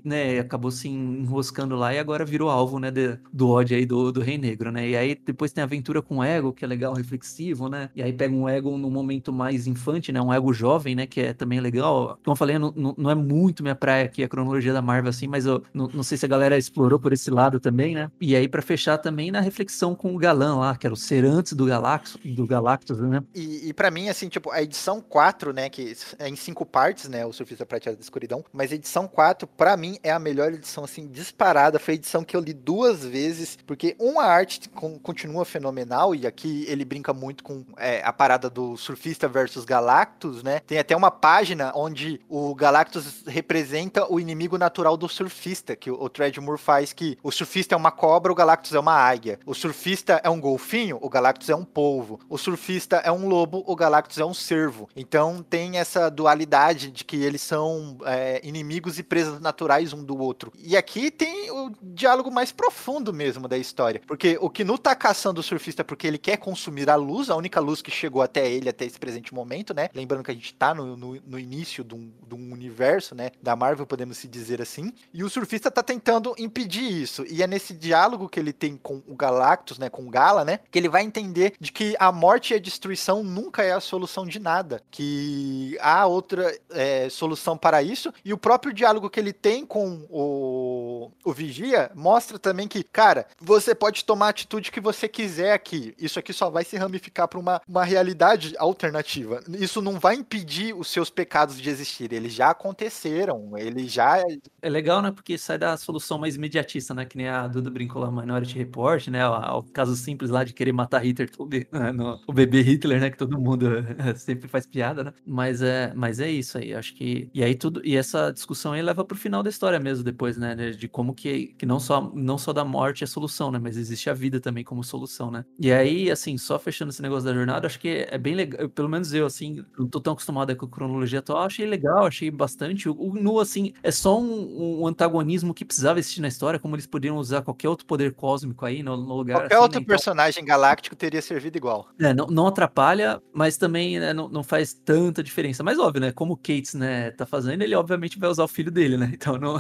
né, 0.05 0.39
acabou 0.39 0.71
se 0.71 0.89
enroscando 0.89 1.77
lá 1.77 1.93
e 1.95 1.99
agora 1.99 2.25
virou 2.25 2.51
alvo, 2.51 2.79
né, 2.79 2.91
de- 2.91 3.19
do 3.33 3.49
ódio 3.49 3.77
aí 3.77 3.87
do, 3.87 4.13
do 4.13 4.21
Rei 4.21 4.39
Negro, 4.39 4.71
né, 4.71 4.89
e 4.89 4.97
aí 4.97 5.15
depois 5.15 5.53
tem 5.53 5.63
a 5.63 5.65
aventura 5.65 6.03
com 6.03 6.19
o 6.19 6.25
Ego, 6.25 6.53
que 6.53 6.65
é 6.65 6.69
legal, 6.69 6.93
reflexivo, 6.95 7.69
né, 7.69 7.91
e 7.95 8.03
aí 8.03 8.13
pega 8.13 8.35
um 8.35 8.49
Ego 8.49 8.77
num 8.77 8.91
momento 8.91 9.33
mais 9.33 9.67
infante, 9.67 10.13
né, 10.13 10.21
um 10.21 10.33
Ego 10.33 10.53
jovem, 10.53 10.95
né, 10.95 11.07
que 11.07 11.21
é 11.21 11.33
também 11.33 11.61
legal, 11.61 12.19
como 12.25 12.33
eu 12.33 12.37
falei, 12.37 12.59
não, 12.59 12.73
não 12.97 13.11
é 13.11 13.15
muito 13.15 13.63
minha 13.63 13.75
praia 13.75 14.05
aqui 14.05 14.23
a 14.23 14.29
cronologia 14.29 14.73
da 14.73 14.83
Marvel, 14.83 15.11
assim, 15.11 15.27
mas 15.27 15.47
eu 15.47 15.63
não, 15.73 15.89
não 15.93 16.03
sei 16.03 16.17
se 16.19 16.25
a 16.25 16.29
galera 16.29 16.57
explorou 16.59 16.99
por 16.99 17.13
esse 17.13 17.31
lado 17.31 17.61
também, 17.61 17.95
né, 17.95 18.11
e 18.21 18.35
aí 18.35 18.49
pra 18.49 18.63
fechar 18.63 18.99
também 18.99 19.31
na 19.31 19.41
reflexão 19.41 19.95
com 19.95 20.15
o 20.15 20.19
Galã 20.19 20.57
lá, 20.57 20.77
que 20.77 20.87
era 20.87 20.95
o 20.95 20.97
ser 20.97 21.25
antes 21.25 21.53
do 21.53 21.65
Galactus, 21.67 22.19
do 22.25 22.47
Galactus, 22.47 22.99
né, 23.01 23.23
E, 23.35 23.69
e 23.69 23.73
para 23.73 23.91
mim, 23.91 24.09
assim, 24.09 24.29
tipo, 24.29 24.51
a 24.51 24.63
edição 24.63 25.01
4, 25.01 25.53
né, 25.53 25.69
que 25.69 25.95
é 26.19 26.29
em 26.29 26.37
cinco 26.37 26.65
partes, 26.67 27.09
né, 27.09 27.25
o 27.25 27.33
Surfista 27.33 27.65
Prateado 27.67 27.99
da 27.99 28.03
Escuridão, 28.03 28.45
mas 28.53 28.73
a 28.73 28.75
edição 28.75 29.07
4, 29.07 29.38
pra 29.47 29.77
mim, 29.77 29.99
é 30.03 30.11
a 30.11 30.19
melhor 30.19 30.53
edição, 30.53 30.85
assim, 30.85 31.07
disparada. 31.07 31.79
Foi 31.79 31.95
a 31.95 31.97
edição 31.97 32.25
que 32.25 32.37
eu 32.37 32.41
li 32.41 32.53
duas 32.53 33.05
vezes, 33.05 33.59
porque 33.67 33.97
uma 33.99 34.25
arte 34.25 34.69
con- 34.69 34.99
continua 34.99 35.45
fenomenal, 35.45 36.15
e 36.15 36.27
aqui 36.27 36.65
ele 36.69 36.85
brinca 36.85 37.13
muito 37.13 37.45
com 37.45 37.65
é, 37.77 38.03
a 38.05 38.13
parada 38.13 38.51
do 38.51 38.77
surfista 38.77 39.29
versus 39.29 39.65
Galactus, 39.65 40.43
né? 40.43 40.61
Tem 40.61 40.79
até 40.79 40.97
uma 40.97 41.11
página 41.11 41.73
onde 41.75 42.21
o 42.29 42.55
Galactus 42.55 43.25
representa 43.27 44.11
o 44.13 44.19
inimigo 44.19 44.59
natural 44.59 44.97
do 44.97 45.09
surfista, 45.09 45.77
que 45.77 45.91
o, 45.91 46.09
Treadmore 46.09 46.59
faz 46.59 46.93
que 46.93 47.19
o 47.23 47.31
surfista 47.31 47.75
é 47.75 47.79
uma 47.79 47.91
cobra, 47.91 48.33
o 48.33 48.35
Galactus 48.35 48.75
é 48.75 48.81
uma 48.81 48.95
águia. 48.95 49.39
O 49.47 49.55
surfista 49.55 50.21
é 50.25 50.31
um 50.31 50.41
golfinho, 50.41 50.99
o 51.01 51.09
Galactus 51.09 51.49
é 51.49 51.57
um 51.57 51.65
polvo. 51.65 52.21
O 52.29 52.39
surfista 52.39 52.97
é 52.97 53.13
um 53.13 53.29
lobo, 53.29 53.63
o 53.67 53.77
Galactus 53.77 54.19
é 54.19 54.25
um 54.25 54.35
cervo. 54.35 54.89
Então 54.97 55.43
tem 55.43 55.79
essa 55.79 56.11
dualidade 56.11 56.91
de 56.91 57.05
que 57.05 57.17
eles 57.17 57.43
são 57.43 57.99
é, 58.05 58.41
inimigos 58.43 58.99
e 58.99 59.03
presas 59.29 59.41
naturais 59.41 59.93
um 59.93 60.03
do 60.03 60.19
outro. 60.19 60.53
E 60.59 60.77
aqui 60.77 61.11
tem 61.11 61.51
o 61.51 61.71
diálogo 61.83 62.31
mais 62.31 62.51
profundo 62.51 63.13
mesmo 63.13 63.47
da 63.47 63.59
história. 63.59 64.01
Porque 64.07 64.39
o 64.41 64.51
Knu 64.51 64.79
tá 64.79 64.95
caçando 64.95 65.41
o 65.41 65.43
surfista 65.43 65.85
porque 65.85 66.07
ele 66.07 66.19
quer 66.19 66.39
consumir 66.39 66.89
a 66.89 66.97
luz, 66.97 67.31
a 67.31 67.37
única 67.37 67.61
luz 67.61 67.83
que 67.83 67.91
chegou 67.91 68.23
até 68.23 68.51
ele 68.51 68.69
até 68.69 68.85
esse 68.85 68.99
presente 68.99 69.35
momento, 69.35 69.75
né? 69.75 69.91
Lembrando 69.95 70.25
que 70.25 70.31
a 70.31 70.35
gente 70.35 70.55
tá 70.55 70.75
no, 70.75 70.97
no, 70.97 71.21
no 71.27 71.39
início 71.39 71.85
de 71.85 71.95
um, 71.95 72.11
de 72.27 72.35
um 72.35 72.53
universo, 72.53 73.15
né? 73.15 73.31
Da 73.43 73.55
Marvel, 73.55 73.87
podemos 73.87 74.17
se 74.19 74.27
dizer 74.27 74.63
assim. 74.63 74.93
E 75.13 75.23
o 75.23 75.31
surfista 75.31 75.71
tá 75.71 75.83
tentando 75.83 76.35
impedir 76.39 76.91
isso. 76.91 77.25
E 77.29 77.43
é 77.43 77.47
nesse 77.47 77.75
diálogo 77.75 78.29
que 78.29 78.41
ele 78.41 78.53
tem 78.53 78.77
com 78.77 79.03
o 79.07 79.15
Galactus, 79.15 79.79
né? 79.79 79.89
Com 79.91 80.07
o 80.07 80.11
Gala, 80.11 80.45
né? 80.45 80.61
Que 80.71 80.79
ele 80.79 80.89
vai 80.89 81.03
entender 81.03 81.55
de 81.61 81.73
que 81.73 81.95
a 81.99 82.11
morte 82.11 82.53
e 82.53 82.57
a 82.57 82.61
destruição 82.61 83.23
nunca 83.23 83.63
é 83.63 83.73
a 83.73 83.81
solução 83.81 84.27
de 84.27 84.39
nada. 84.39 84.83
Que 84.91 85.77
há 85.81 86.07
outra 86.07 86.57
é, 86.71 87.09
solução 87.09 87.57
para 87.57 87.83
isso. 87.83 88.13
E 88.25 88.33
o 88.33 88.39
próprio 88.39 88.73
diálogo 88.73 89.11
que 89.11 89.18
ele 89.19 89.33
tem 89.33 89.65
com 89.67 90.07
o, 90.11 91.11
o 91.25 91.33
Vigia 91.33 91.91
mostra 91.95 92.39
também 92.39 92.69
que, 92.69 92.83
cara, 92.83 93.27
você 93.41 93.75
pode 93.75 94.05
tomar 94.05 94.27
a 94.27 94.31
atitude 94.31 94.71
que 94.71 94.81
você 94.81 95.09
quiser 95.09 95.53
aqui. 95.53 95.95
Isso 95.99 96.19
aqui 96.19 96.33
só 96.33 96.51
vai 96.51 96.65
se 96.65 96.77
ramificar 96.77 97.29
para 97.29 97.39
uma, 97.39 97.61
uma 97.69 97.85
realidade 97.85 98.55
alternativa. 98.59 99.43
Isso 99.49 99.83
não 99.83 99.99
vai 99.99 100.15
impedir 100.15 100.75
os 100.75 100.89
seus 100.89 101.11
pecados 101.11 101.61
de 101.61 101.69
existir. 101.69 102.13
Eles 102.13 102.33
já 102.33 102.51
aconteceram. 102.51 103.57
Eles 103.57 103.93
já. 103.93 104.23
É 104.63 104.69
legal, 104.69 105.03
né? 105.03 105.11
Porque 105.11 105.37
sai 105.39 105.59
da 105.59 105.77
solução 105.77 106.19
mais 106.19 106.37
imediatista, 106.37 106.95
né? 106.95 107.05
Que 107.05 107.17
nem 107.17 107.29
a 107.29 107.47
Duda 107.47 107.71
brincou 107.71 108.03
lá 108.03 108.11
no 108.11 108.21
Minority 108.21 108.57
Report, 108.57 109.09
né? 109.09 109.29
O, 109.29 109.59
o 109.59 109.63
caso 109.65 109.97
simples 109.97 110.31
lá 110.31 110.45
de 110.45 110.53
querer 110.53 110.73
matar 110.73 111.05
Hitler, 111.05 111.31
né, 111.73 111.93
o 112.27 112.33
bebê 112.33 112.63
Hitler, 112.63 113.01
né? 113.01 113.11
Que 113.11 113.17
todo 113.17 113.41
mundo 113.41 113.67
sempre 114.17 114.49
faz 114.49 114.67
piada, 114.67 115.05
né? 115.05 115.13
Mas 115.27 115.63
é, 115.63 115.93
mas 115.95 116.21
é 116.21 116.31
isso 116.31 116.59
aí. 116.59 116.75
Acho 116.75 116.95
que. 116.95 117.31
E 117.35 117.43
aí 117.43 117.55
tudo. 117.55 117.81
E 117.85 117.97
essa 117.97 118.31
discussão 118.31 118.73
aí 118.73 118.83
leva 118.83 119.05
pro 119.09 119.17
final 119.17 119.43
da 119.43 119.51
história 119.51 119.81
mesmo, 119.81 120.05
depois, 120.05 120.37
né? 120.37 120.55
De 120.55 120.89
como 120.89 121.15
que, 121.15 121.55
que 121.59 121.67
não, 121.67 121.81
só, 121.81 122.13
não 122.15 122.39
só 122.39 122.53
da 122.53 122.65
morte 122.65 123.03
é 123.03 123.07
solução, 123.07 123.51
né? 123.51 123.59
Mas 123.59 123.77
existe 123.77 124.09
a 124.09 124.15
vida 124.15 124.41
também 124.41 124.63
como 124.63 124.85
solução, 124.85 125.31
né? 125.31 125.45
E 125.59 125.73
aí, 125.73 126.11
assim, 126.11 126.37
só 126.39 126.59
fechando 126.59 126.91
esse 126.91 127.03
negócio 127.03 127.25
da 127.25 127.35
jornada, 127.35 127.67
acho 127.67 127.81
que 127.81 128.07
é 128.09 128.19
bem 128.19 128.35
legal. 128.35 128.69
Pelo 128.69 128.89
menos 128.89 129.13
eu, 129.13 129.27
assim, 129.27 129.65
não 129.79 129.89
tô 129.89 130.01
tão 130.01 130.13
acostumado 130.13 130.55
com 130.57 130.67
a 130.67 130.69
cronologia 130.69 131.19
atual, 131.19 131.45
achei 131.45 131.67
legal, 131.67 132.07
achei 132.07 132.31
bastante. 132.31 132.89
O, 132.89 132.95
o 132.99 133.15
Nu, 133.15 133.41
assim, 133.41 133.73
é 133.83 133.91
só 133.91 134.21
um, 134.21 134.83
um, 134.83 134.87
antagonismo 134.87 135.55
que 135.55 135.65
precisava 135.65 135.99
existir 135.99 136.21
na 136.21 136.29
história, 136.29 136.59
como 136.59 136.77
eles 136.77 136.87
poderiam 136.87 137.17
usar 137.17 137.43
qualquer 137.43 137.69
outro 137.69 137.87
poder 137.87 138.15
cósmico 138.15 138.65
aí 138.65 138.83
no, 138.83 138.97
no 138.97 139.17
lugar. 139.17 139.39
Qualquer 139.39 139.55
assim, 139.55 139.63
outro 139.63 139.81
né? 139.81 139.85
Então, 139.85 139.97
personagem 139.97 140.45
galáctico 140.45 140.95
teria 140.95 141.23
servido 141.23 141.57
igual. 141.57 141.89
é, 142.01 142.13
não, 142.13 142.27
não 142.27 142.47
atrapalha, 142.47 143.23
mas 143.33 143.57
também 143.57 143.99
né, 143.99 144.13
não, 144.13 144.29
não 144.29 144.43
faz 144.43 144.73
tanta 144.73 145.23
diferença. 145.23 145.63
Mas 145.63 145.79
óbvio, 145.79 146.01
né? 146.01 146.13
Como 146.13 146.35
o 146.35 146.37
Cates, 146.37 146.75
né, 146.75 147.11
tá 147.13 147.25
fazendo, 147.25 147.63
ele 147.63 147.75
obviamente 147.75 148.19
vai 148.19 148.29
usar 148.29 148.45
o 148.45 148.49
filho 148.49 148.71
dele, 148.71 148.97
né? 148.99 149.13
Então 149.19 149.39
não. 149.39 149.59